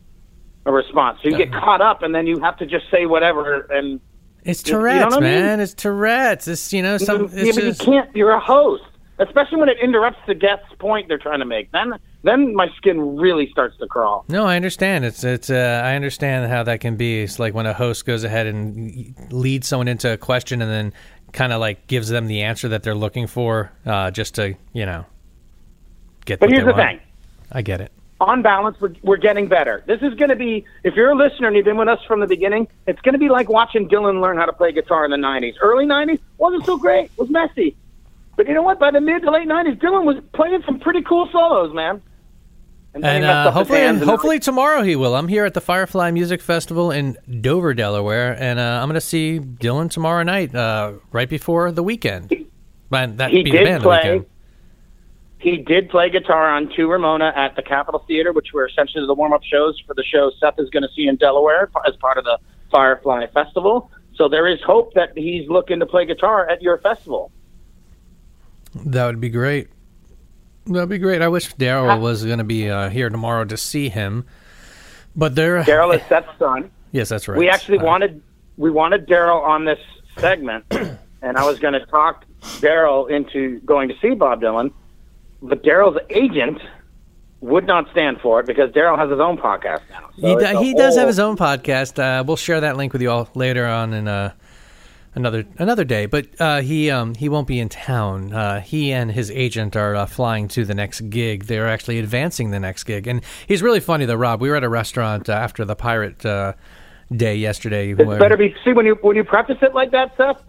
a 0.65 0.71
response. 0.71 1.19
So 1.21 1.29
you 1.29 1.37
get 1.37 1.51
caught 1.51 1.81
up 1.81 2.01
and 2.03 2.15
then 2.15 2.25
you 2.27 2.39
have 2.39 2.57
to 2.57 2.65
just 2.65 2.89
say 2.89 3.05
whatever 3.05 3.61
and 3.71 3.99
It's 4.43 4.65
You- 4.67 4.73
you 4.73 4.77
know 4.77 4.79
Tourette's, 4.79 5.05
what 5.15 5.23
I 5.23 5.27
mean? 5.27 5.41
man. 5.41 5.59
It's 5.59 5.73
Tourette's. 5.73 6.47
It's 6.47 6.71
you 6.73 6.81
know 6.83 6.97
some. 6.97 7.23
yeah, 7.33 7.51
but 7.53 7.61
just, 7.61 7.85
you 7.85 7.93
can't. 7.93 8.15
You're 8.15 8.31
a 8.31 8.39
host, 8.39 8.83
especially 9.19 9.59
when 9.59 9.69
it 9.69 9.77
interrupts 9.81 10.19
the 10.27 10.35
guest's 10.35 10.73
point 10.79 11.07
they're 11.07 11.17
trying 11.17 11.39
to 11.39 11.45
make. 11.45 11.71
Then 11.71 11.93
then 12.23 12.55
my 12.55 12.69
skin 12.77 13.17
really 13.17 13.49
starts 13.51 13.77
to 13.77 13.87
crawl. 13.87 14.25
No, 14.27 14.45
I 14.45 14.55
understand. 14.55 15.05
It's 15.05 15.23
it's. 15.23 15.49
Uh, 15.49 15.81
I 15.83 15.95
understand 15.95 16.51
how 16.51 16.63
that 16.63 16.79
can 16.79 16.95
be. 16.95 17.21
It's 17.23 17.39
like 17.39 17.53
when 17.53 17.65
a 17.65 17.73
host 17.73 18.05
goes 18.05 18.23
ahead 18.23 18.47
and 18.47 19.15
leads 19.31 19.67
someone 19.67 19.87
into 19.87 20.11
a 20.11 20.17
question 20.17 20.61
and 20.61 20.71
then 20.71 20.93
kind 21.33 21.53
of 21.53 21.59
like 21.59 21.87
gives 21.87 22.09
them 22.09 22.27
the 22.27 22.43
answer 22.43 22.69
that 22.69 22.83
they're 22.83 22.95
looking 22.95 23.27
for, 23.27 23.71
uh, 23.85 24.11
just 24.11 24.35
to 24.35 24.55
you 24.73 24.85
know 24.85 25.05
get. 26.25 26.39
But 26.39 26.49
here's 26.49 26.65
the 26.65 26.73
want. 26.73 26.77
thing. 26.77 26.99
I 27.51 27.61
get 27.61 27.79
it. 27.79 27.91
on 28.19 28.41
balance, 28.41 28.79
we're, 28.81 28.93
we're 29.03 29.17
getting 29.17 29.47
better. 29.47 29.83
This 29.85 30.01
is 30.01 30.13
going 30.15 30.29
to 30.29 30.35
be, 30.35 30.65
if 30.83 30.95
you're 30.95 31.11
a 31.11 31.15
listener 31.15 31.47
and 31.47 31.55
you've 31.55 31.65
been 31.65 31.77
with 31.77 31.87
us 31.87 31.99
from 32.07 32.21
the 32.21 32.27
beginning, 32.27 32.67
it's 32.87 32.99
going 33.01 33.13
to 33.13 33.19
be 33.19 33.29
like 33.29 33.49
watching 33.49 33.87
Dylan 33.87 34.21
learn 34.21 34.37
how 34.37 34.45
to 34.45 34.53
play 34.53 34.71
guitar 34.71 35.05
in 35.05 35.11
the 35.11 35.17
90s. 35.17 35.53
Early 35.61 35.85
90s 35.85 36.19
wasn't 36.37 36.65
so 36.65 36.77
great, 36.77 37.05
it 37.05 37.17
was 37.17 37.29
messy. 37.29 37.75
But 38.35 38.47
you 38.47 38.53
know 38.53 38.61
what? 38.63 38.79
By 38.79 38.91
the 38.91 39.01
mid 39.01 39.21
to 39.23 39.31
late 39.31 39.47
90s, 39.47 39.79
Dylan 39.79 40.03
was 40.05 40.17
playing 40.33 40.61
some 40.65 40.79
pretty 40.79 41.01
cool 41.01 41.29
solos, 41.31 41.73
man. 41.73 42.01
he 42.95 43.01
And 43.03 43.23
uh, 43.25 43.51
hopefully, 43.51 43.81
and- 43.81 44.01
hopefully 44.01 44.39
tomorrow 44.39 44.81
he 44.81 44.95
will. 44.95 45.15
I'm 45.15 45.27
here 45.27 45.45
at 45.45 45.53
the 45.53 45.61
Firefly 45.61 46.11
Music 46.11 46.41
Festival 46.41 46.91
in 46.91 47.17
Dover, 47.41 47.73
Delaware, 47.73 48.35
and 48.39 48.59
uh, 48.59 48.79
I'm 48.81 48.87
going 48.89 48.95
to 48.95 49.01
see 49.01 49.39
Dylan 49.39 49.89
tomorrow 49.89 50.23
night, 50.23 50.53
uh, 50.53 50.93
right 51.11 51.29
before 51.29 51.71
the 51.71 51.83
weekend. 51.83 52.33
But 52.89 53.17
that 53.17 53.31
he 53.31 53.43
be 53.43 53.51
the 53.51 53.57
did 53.57 53.65
band 53.65 53.83
play. 53.83 54.01
the 54.03 54.09
weekend. 54.13 54.25
He 55.39 55.57
did 55.57 55.89
play 55.89 56.09
guitar 56.09 56.49
on 56.49 56.69
To 56.75 56.87
Ramona 56.87 57.31
at 57.35 57.55
the 57.55 57.61
Capitol 57.61 58.03
Theater, 58.07 58.33
which 58.33 58.47
were 58.53 58.65
essentially 58.67 59.05
the 59.05 59.13
warm-up 59.13 59.43
shows 59.43 59.79
for 59.85 59.93
the 59.93 60.03
show 60.03 60.31
Seth 60.39 60.55
is 60.59 60.69
going 60.71 60.83
to 60.83 60.89
see 60.95 61.07
in 61.07 61.17
Delaware 61.17 61.69
as 61.87 61.95
part 61.97 62.17
of 62.17 62.23
the 62.23 62.39
Firefly 62.71 63.27
Festival. 63.27 63.91
So 64.15 64.27
there 64.27 64.47
is 64.47 64.59
hope 64.65 64.93
that 64.95 65.15
he's 65.15 65.47
looking 65.49 65.79
to 65.81 65.85
play 65.85 66.05
guitar 66.05 66.49
at 66.49 66.61
your 66.63 66.77
festival. 66.79 67.31
That 68.83 69.05
would 69.05 69.21
be 69.21 69.29
great. 69.29 69.69
That'd 70.65 70.89
be 70.89 70.97
great. 70.97 71.21
I 71.21 71.27
wish 71.27 71.53
Daryl 71.55 71.99
was 71.99 72.25
going 72.25 72.39
to 72.39 72.43
be 72.43 72.69
uh, 72.69 72.89
here 72.89 73.09
tomorrow 73.09 73.45
to 73.45 73.55
see 73.55 73.89
him, 73.89 74.25
but 75.15 75.35
there. 75.35 75.63
Daryl 75.63 75.95
is 75.99 76.01
Seth's 76.07 76.27
son. 76.39 76.71
Yes, 76.91 77.09
that's 77.09 77.27
right. 77.27 77.37
We 77.37 77.49
actually 77.49 77.77
wanted 77.77 78.21
we 78.57 78.71
wanted 78.71 79.07
Daryl 79.07 79.41
on 79.43 79.65
this 79.65 79.79
segment, 80.17 80.65
and 81.21 81.37
I 81.37 81.45
was 81.45 81.59
going 81.59 81.73
to 81.73 81.85
talk 81.85 82.25
Daryl 82.59 83.09
into 83.09 83.59
going 83.61 83.89
to 83.89 83.95
see 83.99 84.15
Bob 84.15 84.41
Dylan, 84.41 84.73
but 85.41 85.63
Daryl's 85.63 85.99
agent 86.09 86.59
would 87.41 87.67
not 87.67 87.89
stand 87.91 88.19
for 88.21 88.39
it 88.39 88.47
because 88.47 88.71
Daryl 88.71 88.97
has 88.97 89.09
his 89.09 89.19
own 89.19 89.37
podcast 89.37 89.81
now. 89.89 90.09
So 90.19 90.27
He, 90.27 90.35
do, 90.35 90.59
he 90.59 90.73
does 90.73 90.97
have 90.97 91.07
his 91.07 91.19
own 91.19 91.37
podcast. 91.37 91.99
Uh, 91.99 92.23
we'll 92.23 92.37
share 92.37 92.61
that 92.61 92.75
link 92.75 92.91
with 92.91 93.01
you 93.03 93.11
all 93.11 93.29
later 93.35 93.67
on 93.67 93.93
in 93.93 94.07
uh, 94.07 94.33
another 95.15 95.45
another 95.57 95.83
day. 95.83 96.05
But 96.05 96.27
uh, 96.39 96.61
he 96.61 96.91
um, 96.91 97.15
he 97.15 97.29
won't 97.29 97.47
be 97.47 97.59
in 97.59 97.69
town. 97.69 98.33
Uh, 98.33 98.59
he 98.61 98.91
and 98.91 99.11
his 99.11 99.31
agent 99.31 99.75
are 99.75 99.95
uh, 99.95 100.05
flying 100.05 100.47
to 100.49 100.65
the 100.65 100.75
next 100.75 101.09
gig. 101.09 101.45
They're 101.45 101.67
actually 101.67 101.99
advancing 101.99 102.51
the 102.51 102.59
next 102.59 102.83
gig, 102.83 103.07
and 103.07 103.21
he's 103.47 103.61
really 103.63 103.79
funny. 103.79 104.05
though, 104.05 104.15
Rob, 104.15 104.41
we 104.41 104.49
were 104.49 104.55
at 104.55 104.63
a 104.63 104.69
restaurant 104.69 105.29
uh, 105.29 105.33
after 105.33 105.65
the 105.65 105.75
pirate 105.75 106.25
uh, 106.25 106.53
day 107.11 107.35
yesterday. 107.35 107.91
It 107.91 108.05
where- 108.05 108.19
better 108.19 108.37
be 108.37 108.55
see 108.63 108.73
when 108.73 108.85
you 108.85 108.95
when 109.01 109.15
you 109.15 109.23
preface 109.23 109.57
it 109.61 109.73
like 109.73 109.91
that, 109.91 110.15
Seth. 110.17 110.41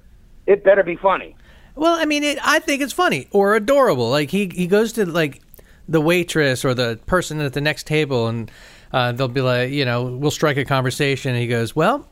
It 0.47 0.63
better 0.63 0.83
be 0.83 0.97
funny. 0.97 1.37
Well, 1.75 1.95
I 1.95 2.05
mean, 2.05 2.23
it, 2.23 2.39
I 2.43 2.59
think 2.59 2.81
it's 2.83 2.93
funny 2.93 3.29
or 3.33 3.55
adorable. 3.55 4.11
Like 4.11 4.31
he 4.31 4.51
he 4.55 4.67
goes 4.67 4.93
to 4.95 5.07
like 5.07 5.43
the 5.89 6.01
waitress 6.01 6.65
or 6.65 6.75
the 6.75 6.99
person 7.07 7.41
at 7.41 7.53
the 7.53 7.61
next 7.61 7.87
table, 7.87 8.29
and 8.29 8.51
uh, 8.93 9.13
they'll 9.13 9.29
be 9.29 9.41
like, 9.43 9.71
you 9.71 9.85
know, 9.85 10.05
we'll 10.05 10.31
strike 10.31 10.57
a 10.57 10.65
conversation. 10.65 11.33
And 11.33 11.41
he 11.41 11.47
goes, 11.47 11.77
"Well, 11.77 12.09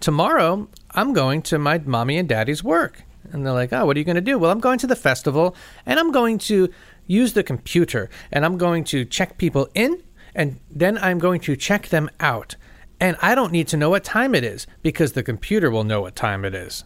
tomorrow 0.00 0.68
I'm 0.94 1.12
going 1.12 1.42
to 1.42 1.58
my 1.58 1.78
mommy 1.78 2.18
and 2.18 2.28
daddy's 2.28 2.64
work." 2.64 3.02
And 3.32 3.44
they're 3.44 3.52
like, 3.52 3.72
"Oh, 3.72 3.86
what 3.86 3.96
are 3.96 4.00
you 4.00 4.04
going 4.04 4.16
to 4.16 4.20
do?" 4.20 4.38
"Well, 4.38 4.50
I'm 4.50 4.60
going 4.60 4.78
to 4.78 4.86
the 4.86 4.96
festival, 4.96 5.56
and 5.86 5.98
I'm 5.98 6.12
going 6.12 6.38
to 6.38 6.70
use 7.06 7.32
the 7.32 7.42
computer, 7.42 8.10
and 8.32 8.44
I'm 8.44 8.58
going 8.58 8.84
to 8.84 9.04
check 9.04 9.38
people 9.38 9.68
in, 9.74 10.02
and 10.34 10.60
then 10.70 10.98
I'm 10.98 11.18
going 11.18 11.40
to 11.42 11.56
check 11.56 11.88
them 11.88 12.10
out." 12.20 12.56
And 13.00 13.16
I 13.20 13.34
don't 13.34 13.52
need 13.52 13.68
to 13.68 13.76
know 13.76 13.90
what 13.90 14.04
time 14.04 14.34
it 14.34 14.44
is 14.44 14.66
because 14.82 15.12
the 15.12 15.22
computer 15.22 15.70
will 15.70 15.84
know 15.84 16.00
what 16.00 16.14
time 16.16 16.44
it 16.44 16.54
is 16.54 16.84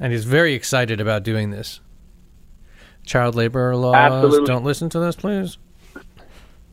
and 0.00 0.12
he's 0.12 0.24
very 0.24 0.54
excited 0.54 1.00
about 1.00 1.22
doing 1.22 1.50
this. 1.50 1.80
Child 3.04 3.34
labor 3.34 3.76
laws. 3.76 3.94
Absolutely. 3.94 4.46
Don't 4.46 4.64
listen 4.64 4.88
to 4.90 4.98
this, 4.98 5.16
please. 5.16 5.58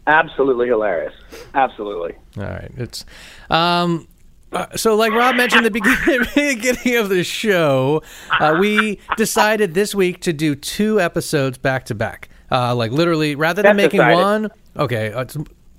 Absolutely 0.07 0.67
hilarious. 0.67 1.13
Absolutely. 1.53 2.15
All 2.37 2.43
right, 2.43 2.71
it's 2.77 3.05
um. 3.49 4.07
Uh, 4.51 4.65
so, 4.75 4.95
like 4.95 5.13
Rob 5.13 5.35
mentioned 5.35 5.65
at 5.65 5.73
the 5.73 5.79
beginning, 6.35 6.97
of 6.97 7.09
the 7.09 7.23
show, 7.23 8.03
uh, 8.39 8.57
we 8.59 8.99
decided 9.15 9.73
this 9.73 9.95
week 9.95 10.21
to 10.21 10.33
do 10.33 10.55
two 10.55 10.99
episodes 10.99 11.57
back 11.57 11.85
to 11.85 11.95
back. 11.95 12.29
Uh, 12.51 12.75
like 12.75 12.91
literally, 12.91 13.35
rather 13.35 13.61
than 13.61 13.77
That's 13.77 13.93
making 13.93 13.99
decided. 13.99 14.21
one. 14.21 14.51
Okay, 14.75 15.13
uh, 15.13 15.25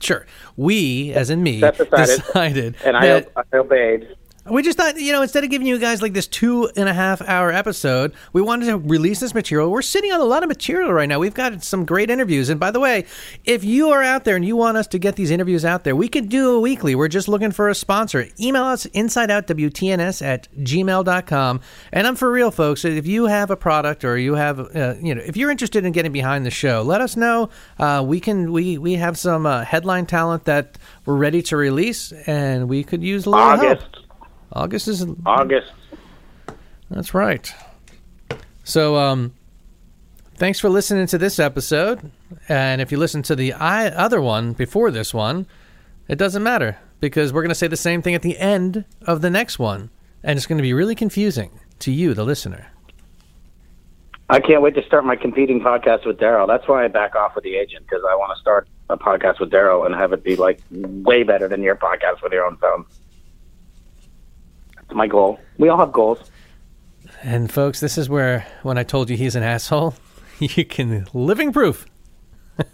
sure. 0.00 0.26
We, 0.56 1.12
as 1.12 1.28
in 1.28 1.42
me, 1.42 1.60
decided. 1.60 1.90
decided 2.24 2.76
And 2.84 2.96
I, 2.96 3.06
that 3.06 3.32
I 3.36 3.56
obeyed. 3.56 4.08
We 4.50 4.64
just 4.64 4.76
thought, 4.76 5.00
you 5.00 5.12
know, 5.12 5.22
instead 5.22 5.44
of 5.44 5.50
giving 5.50 5.68
you 5.68 5.78
guys 5.78 6.02
like 6.02 6.14
this 6.14 6.26
two 6.26 6.68
and 6.74 6.88
a 6.88 6.92
half 6.92 7.22
hour 7.22 7.52
episode, 7.52 8.12
we 8.32 8.42
wanted 8.42 8.66
to 8.66 8.78
release 8.78 9.20
this 9.20 9.34
material. 9.34 9.70
We're 9.70 9.82
sitting 9.82 10.10
on 10.10 10.20
a 10.20 10.24
lot 10.24 10.42
of 10.42 10.48
material 10.48 10.92
right 10.92 11.08
now. 11.08 11.20
We've 11.20 11.32
got 11.32 11.62
some 11.62 11.84
great 11.84 12.10
interviews. 12.10 12.48
And 12.48 12.58
by 12.58 12.72
the 12.72 12.80
way, 12.80 13.06
if 13.44 13.62
you 13.62 13.90
are 13.90 14.02
out 14.02 14.24
there 14.24 14.34
and 14.34 14.44
you 14.44 14.56
want 14.56 14.76
us 14.76 14.88
to 14.88 14.98
get 14.98 15.14
these 15.14 15.30
interviews 15.30 15.64
out 15.64 15.84
there, 15.84 15.94
we 15.94 16.08
could 16.08 16.28
do 16.28 16.56
a 16.56 16.60
weekly. 16.60 16.96
We're 16.96 17.06
just 17.06 17.28
looking 17.28 17.52
for 17.52 17.68
a 17.68 17.74
sponsor. 17.74 18.26
Email 18.40 18.64
us 18.64 18.84
insideoutwtns 18.86 20.22
at 20.22 20.48
gmail.com. 20.56 21.60
And 21.92 22.06
I'm 22.08 22.16
for 22.16 22.32
real, 22.32 22.50
folks. 22.50 22.84
If 22.84 23.06
you 23.06 23.26
have 23.26 23.52
a 23.52 23.56
product 23.56 24.04
or 24.04 24.18
you 24.18 24.34
have, 24.34 24.58
uh, 24.74 24.94
you 25.00 25.14
know, 25.14 25.22
if 25.24 25.36
you're 25.36 25.52
interested 25.52 25.84
in 25.84 25.92
getting 25.92 26.12
behind 26.12 26.44
the 26.44 26.50
show, 26.50 26.82
let 26.82 27.00
us 27.00 27.16
know. 27.16 27.48
Uh, 27.78 28.02
we 28.04 28.18
can, 28.18 28.50
we, 28.50 28.76
we 28.76 28.94
have 28.94 29.16
some 29.16 29.46
uh, 29.46 29.64
headline 29.64 30.06
talent 30.06 30.46
that 30.46 30.78
we're 31.06 31.14
ready 31.14 31.42
to 31.42 31.56
release 31.56 32.10
and 32.26 32.68
we 32.68 32.82
could 32.82 33.04
use 33.04 33.24
a 33.26 33.30
little 33.30 33.56
help. 33.56 33.80
August. 34.52 34.88
Is 34.88 35.06
August. 35.26 35.72
that's 36.90 37.14
right. 37.14 37.52
So, 38.64 38.96
um, 38.96 39.32
thanks 40.36 40.60
for 40.60 40.68
listening 40.68 41.06
to 41.08 41.18
this 41.18 41.38
episode. 41.38 42.10
And 42.48 42.80
if 42.80 42.92
you 42.92 42.98
listen 42.98 43.22
to 43.22 43.36
the 43.36 43.52
I, 43.54 43.88
other 43.88 44.20
one 44.20 44.52
before 44.52 44.90
this 44.90 45.12
one, 45.12 45.46
it 46.08 46.16
doesn't 46.16 46.42
matter 46.42 46.78
because 47.00 47.32
we're 47.32 47.42
going 47.42 47.48
to 47.48 47.54
say 47.54 47.66
the 47.66 47.76
same 47.76 48.02
thing 48.02 48.14
at 48.14 48.22
the 48.22 48.38
end 48.38 48.84
of 49.02 49.22
the 49.22 49.30
next 49.30 49.58
one, 49.58 49.90
and 50.22 50.36
it's 50.36 50.46
going 50.46 50.58
to 50.58 50.62
be 50.62 50.72
really 50.72 50.94
confusing 50.94 51.58
to 51.80 51.90
you, 51.90 52.14
the 52.14 52.24
listener. 52.24 52.68
I 54.28 54.40
can't 54.40 54.62
wait 54.62 54.74
to 54.76 54.86
start 54.86 55.04
my 55.04 55.16
competing 55.16 55.60
podcast 55.60 56.06
with 56.06 56.18
Daryl. 56.18 56.46
That's 56.46 56.66
why 56.66 56.84
I 56.84 56.88
back 56.88 57.14
off 57.14 57.34
with 57.34 57.44
the 57.44 57.56
agent 57.56 57.84
because 57.86 58.02
I 58.08 58.14
want 58.14 58.34
to 58.34 58.40
start 58.40 58.66
a 58.88 58.96
podcast 58.96 59.40
with 59.40 59.50
Daryl 59.50 59.84
and 59.84 59.94
have 59.94 60.12
it 60.12 60.24
be 60.24 60.36
like 60.36 60.60
way 60.70 61.22
better 61.22 61.48
than 61.48 61.62
your 61.62 61.76
podcast 61.76 62.22
with 62.22 62.32
your 62.32 62.46
own 62.46 62.56
phone. 62.56 62.86
My 64.94 65.06
goal. 65.06 65.38
We 65.58 65.68
all 65.68 65.78
have 65.78 65.92
goals. 65.92 66.30
And 67.22 67.50
folks, 67.50 67.80
this 67.80 67.98
is 67.98 68.08
where 68.08 68.46
when 68.62 68.78
I 68.78 68.82
told 68.82 69.10
you 69.10 69.16
he's 69.16 69.36
an 69.36 69.42
asshole, 69.42 69.94
you 70.38 70.64
can 70.64 71.06
living 71.12 71.52
proof. 71.52 71.86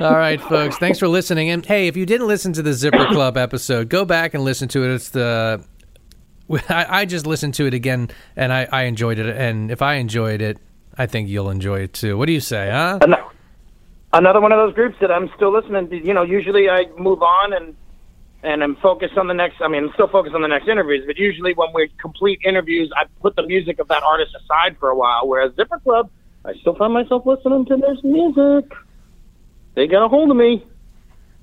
All 0.00 0.16
right, 0.16 0.40
folks. 0.40 0.76
Thanks 0.76 0.98
for 0.98 1.08
listening. 1.08 1.50
And 1.50 1.64
hey, 1.64 1.88
if 1.88 1.96
you 1.96 2.06
didn't 2.06 2.26
listen 2.26 2.52
to 2.54 2.62
the 2.62 2.74
Zipper 2.74 3.06
Club 3.10 3.36
episode, 3.36 3.88
go 3.88 4.04
back 4.04 4.34
and 4.34 4.44
listen 4.44 4.68
to 4.68 4.84
it. 4.84 4.94
It's 4.94 5.08
the 5.10 5.64
I, 6.68 7.00
I 7.00 7.04
just 7.04 7.26
listened 7.26 7.54
to 7.54 7.66
it 7.66 7.74
again, 7.74 8.10
and 8.36 8.52
I, 8.52 8.68
I 8.70 8.82
enjoyed 8.82 9.18
it. 9.18 9.34
And 9.36 9.70
if 9.70 9.82
I 9.82 9.94
enjoyed 9.94 10.40
it, 10.40 10.58
I 10.96 11.06
think 11.06 11.28
you'll 11.28 11.50
enjoy 11.50 11.80
it 11.80 11.92
too. 11.92 12.16
What 12.16 12.26
do 12.26 12.32
you 12.32 12.40
say, 12.40 12.70
huh? 12.70 12.98
Another 14.12 14.40
one 14.40 14.52
of 14.52 14.58
those 14.58 14.74
groups 14.74 14.96
that 15.00 15.10
I'm 15.10 15.28
still 15.36 15.52
listening 15.52 15.90
to. 15.90 15.96
You 15.96 16.14
know, 16.14 16.22
usually 16.22 16.70
I 16.70 16.86
move 16.96 17.22
on 17.22 17.52
and 17.52 17.76
and 18.42 18.62
I'm 18.62 18.76
focused 18.76 19.16
on 19.16 19.26
the 19.26 19.34
next. 19.34 19.60
I 19.60 19.68
mean, 19.68 19.84
I'm 19.84 19.92
still 19.94 20.08
focused 20.08 20.34
on 20.34 20.42
the 20.42 20.48
next 20.48 20.68
interviews, 20.68 21.04
but 21.06 21.18
usually 21.18 21.54
when 21.54 21.68
we 21.74 21.90
complete 22.00 22.40
interviews, 22.44 22.90
I 22.96 23.04
put 23.20 23.36
the 23.36 23.46
music 23.46 23.78
of 23.78 23.88
that 23.88 24.02
artist 24.02 24.34
aside 24.34 24.76
for 24.78 24.88
a 24.88 24.96
while. 24.96 25.26
Whereas 25.26 25.54
Zipper 25.56 25.78
Club, 25.80 26.10
I 26.44 26.54
still 26.54 26.74
find 26.76 26.92
myself 26.92 27.26
listening 27.26 27.64
to 27.66 27.76
their 27.76 27.96
music. 28.02 28.72
They 29.74 29.86
got 29.86 30.04
a 30.04 30.08
hold 30.08 30.30
of 30.30 30.36
me. 30.36 30.64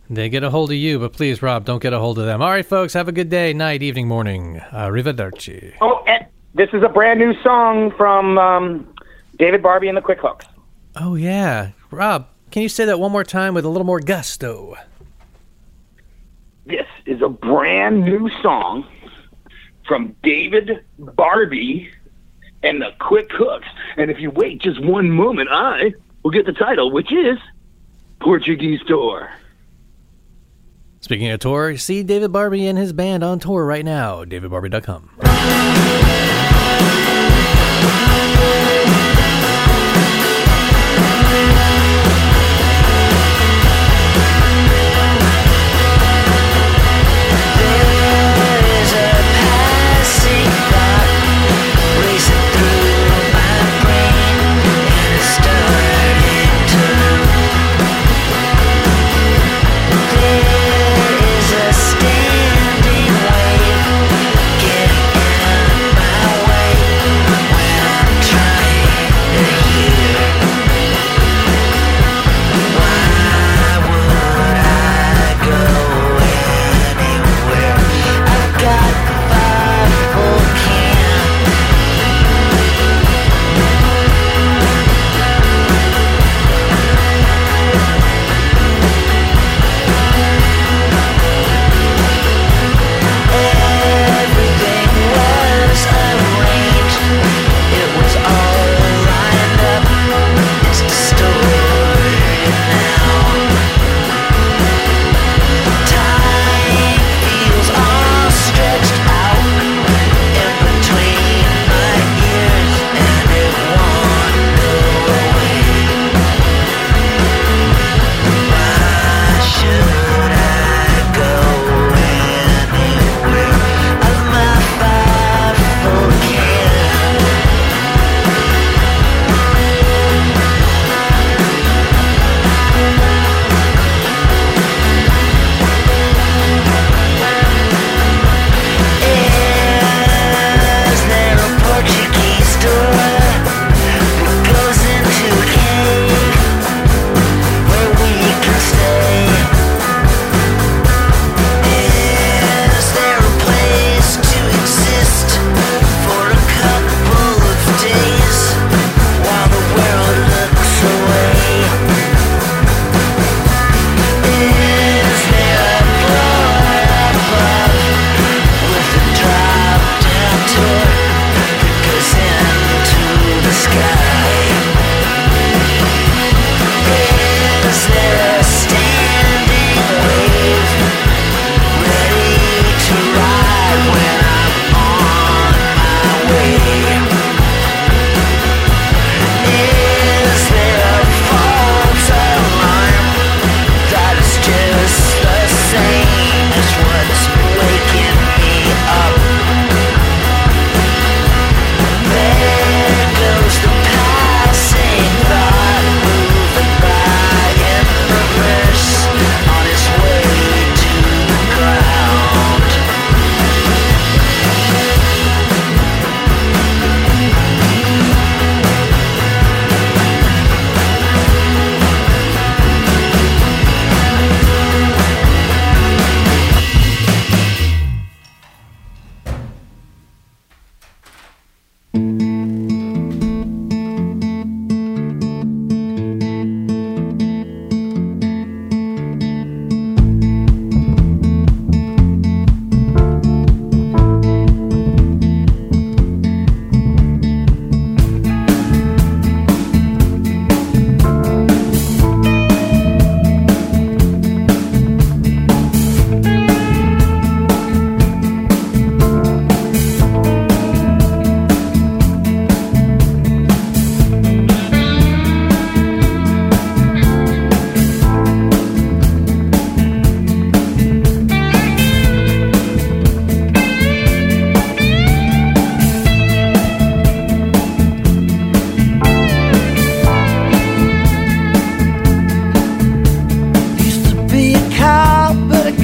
They 0.10 0.30
get 0.30 0.44
a 0.44 0.50
hold 0.50 0.70
of 0.72 0.78
you, 0.78 1.00
but 1.00 1.14
please, 1.14 1.42
Rob, 1.42 1.66
don't 1.66 1.82
get 1.82 1.94
a 1.94 2.00
hold 2.00 2.20
of 2.20 2.26
them. 2.26 2.42
All 2.42 2.50
right, 2.50 2.66
folks. 2.66 2.94
Have 2.94 3.08
a 3.08 3.12
good 3.12 3.30
day, 3.30 3.54
night, 3.54 3.82
evening, 3.82 4.08
morning. 4.08 4.62
Arrivederci. 4.72 5.74
Oh, 5.82 6.04
and 6.08 6.26
this 6.54 6.70
is 6.74 6.84
a 6.84 6.90
brand 6.90 7.20
new 7.20 7.34
song 7.42 7.92
from 7.98 8.38
um, 8.38 8.94
David 9.38 9.64
Barbe 9.64 9.84
and 9.84 9.98
the 9.98 10.02
Quick 10.02 10.20
Hooks. 10.20 10.46
Oh 10.96 11.16
yeah, 11.16 11.72
Rob. 11.90 12.28
Can 12.52 12.62
you 12.62 12.70
say 12.70 12.86
that 12.86 13.00
one 13.00 13.12
more 13.12 13.24
time 13.24 13.56
with 13.56 13.66
a 13.66 13.70
little 13.70 13.86
more 13.86 14.00
gusto? 14.00 14.76
This 16.66 16.88
is 17.06 17.22
a 17.22 17.30
brand 17.30 18.06
new 18.06 18.30
song 18.42 18.88
from 19.86 20.16
David 20.24 20.86
Barbe 20.98 21.88
and 22.64 22.82
the 22.82 22.92
Quick 23.00 23.30
Hooks. 23.32 23.68
And 23.98 24.10
if 24.10 24.20
you 24.20 24.32
wait 24.32 24.62
just 24.62 24.82
one 24.82 25.12
moment, 25.12 25.50
I 25.52 25.94
will 26.24 26.32
get 26.32 26.46
the 26.46 26.54
title, 26.54 26.92
which 26.92 27.12
is 27.12 27.38
Portuguese 28.22 28.80
Tour. 28.88 29.30
Speaking 31.02 31.30
of 31.32 31.42
tour, 31.42 31.76
see 31.76 32.02
David 32.02 32.32
Barbe 32.32 32.54
and 32.54 32.78
his 32.78 32.94
band 32.94 33.26
on 33.26 33.40
tour 33.40 33.66
right 33.66 33.84
now. 33.84 34.24
DavidBarbe.com. 34.24 35.10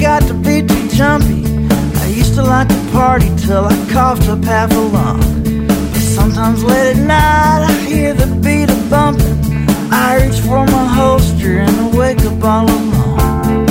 got 0.00 0.22
to 0.22 0.32
be 0.32 0.62
too 0.62 0.88
jumpy. 0.88 1.44
I 2.00 2.06
used 2.06 2.34
to 2.36 2.42
like 2.42 2.68
to 2.68 2.88
party 2.90 3.28
till 3.36 3.66
I 3.66 3.76
coughed 3.92 4.28
up 4.28 4.42
half 4.44 4.72
a 4.72 4.78
lung. 4.78 5.20
But 5.92 6.00
sometimes 6.00 6.64
late 6.64 6.96
at 6.96 7.06
night 7.06 7.66
I 7.68 7.72
hear 7.86 8.14
the 8.14 8.26
beat 8.42 8.70
of 8.70 8.88
bumping. 8.88 9.38
I 9.92 10.24
reach 10.24 10.40
for 10.40 10.64
my 10.64 10.86
holster 10.86 11.58
and 11.58 11.70
I 11.70 11.96
wake 11.98 12.20
up 12.20 12.42
all 12.42 12.64
alone. 12.64 13.66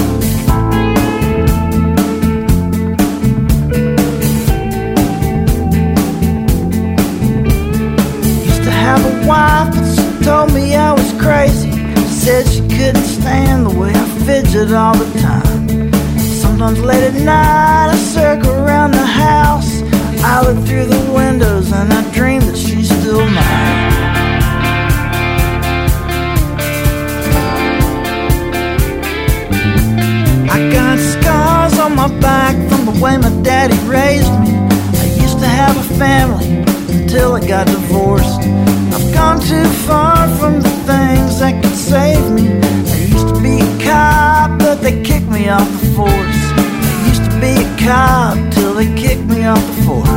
Used 8.46 8.64
to 8.66 8.72
have 8.72 9.02
a 9.04 9.28
wife, 9.28 9.74
but 9.74 9.96
she 9.96 10.24
told 10.24 10.54
me 10.54 10.76
I 10.76 10.92
was 10.92 11.12
crazy. 11.20 11.72
She 11.72 12.14
said 12.24 12.48
she 12.48 12.62
couldn't 12.62 13.08
stand 13.18 13.66
the 13.66 13.80
way 13.80 13.92
I 13.96 14.06
fidget 14.26 14.72
all 14.74 14.96
the 14.96 15.20
time. 15.20 15.49
Sometimes 16.60 16.84
late 16.84 17.04
at 17.04 17.14
night, 17.14 17.90
I 17.90 17.96
circle 17.96 18.52
around 18.52 18.92
the 18.92 19.06
house. 19.06 19.82
I 20.22 20.42
look 20.46 20.62
through 20.68 20.88
the 20.88 21.14
windows 21.14 21.72
and 21.72 21.94
I 21.94 22.02
dream 22.12 22.42
that 22.42 22.58
she's 22.58 22.90
still 22.90 23.22
mine. 23.22 23.94
I 30.52 30.70
got 30.74 31.00
scars 31.00 31.80
on 31.80 31.96
my 31.96 32.10
back 32.20 32.58
from 32.68 32.94
the 32.94 33.02
way 33.02 33.16
my 33.16 33.32
daddy 33.42 33.78
raised 33.88 34.34
me. 34.42 34.52
I 35.00 35.06
used 35.16 35.40
to 35.40 35.48
have 35.48 35.78
a 35.78 35.96
family 35.96 36.60
until 36.94 37.36
I 37.36 37.48
got 37.48 37.68
divorced. 37.68 38.42
I've 38.94 39.14
gone 39.14 39.40
too 39.40 39.64
far 39.88 40.28
from 40.40 40.60
the 40.60 40.70
things 40.84 41.40
that 41.40 41.64
could 41.64 41.78
save 41.78 42.32
me. 42.32 42.50
I 42.52 42.98
used 43.16 43.30
to 43.30 43.42
be 43.42 43.62
a 43.62 43.82
cop, 43.82 44.60
but 44.60 44.82
they 44.82 45.02
kicked 45.04 45.30
me 45.30 45.48
off 45.48 45.66
the 45.80 45.88
force. 45.96 46.39
Be 47.40 47.56
a 47.56 47.78
cop 47.78 48.54
till 48.54 48.74
they 48.74 48.94
kick 48.96 49.20
me 49.20 49.46
off 49.46 49.66
the 49.66 49.84
force. 49.84 50.09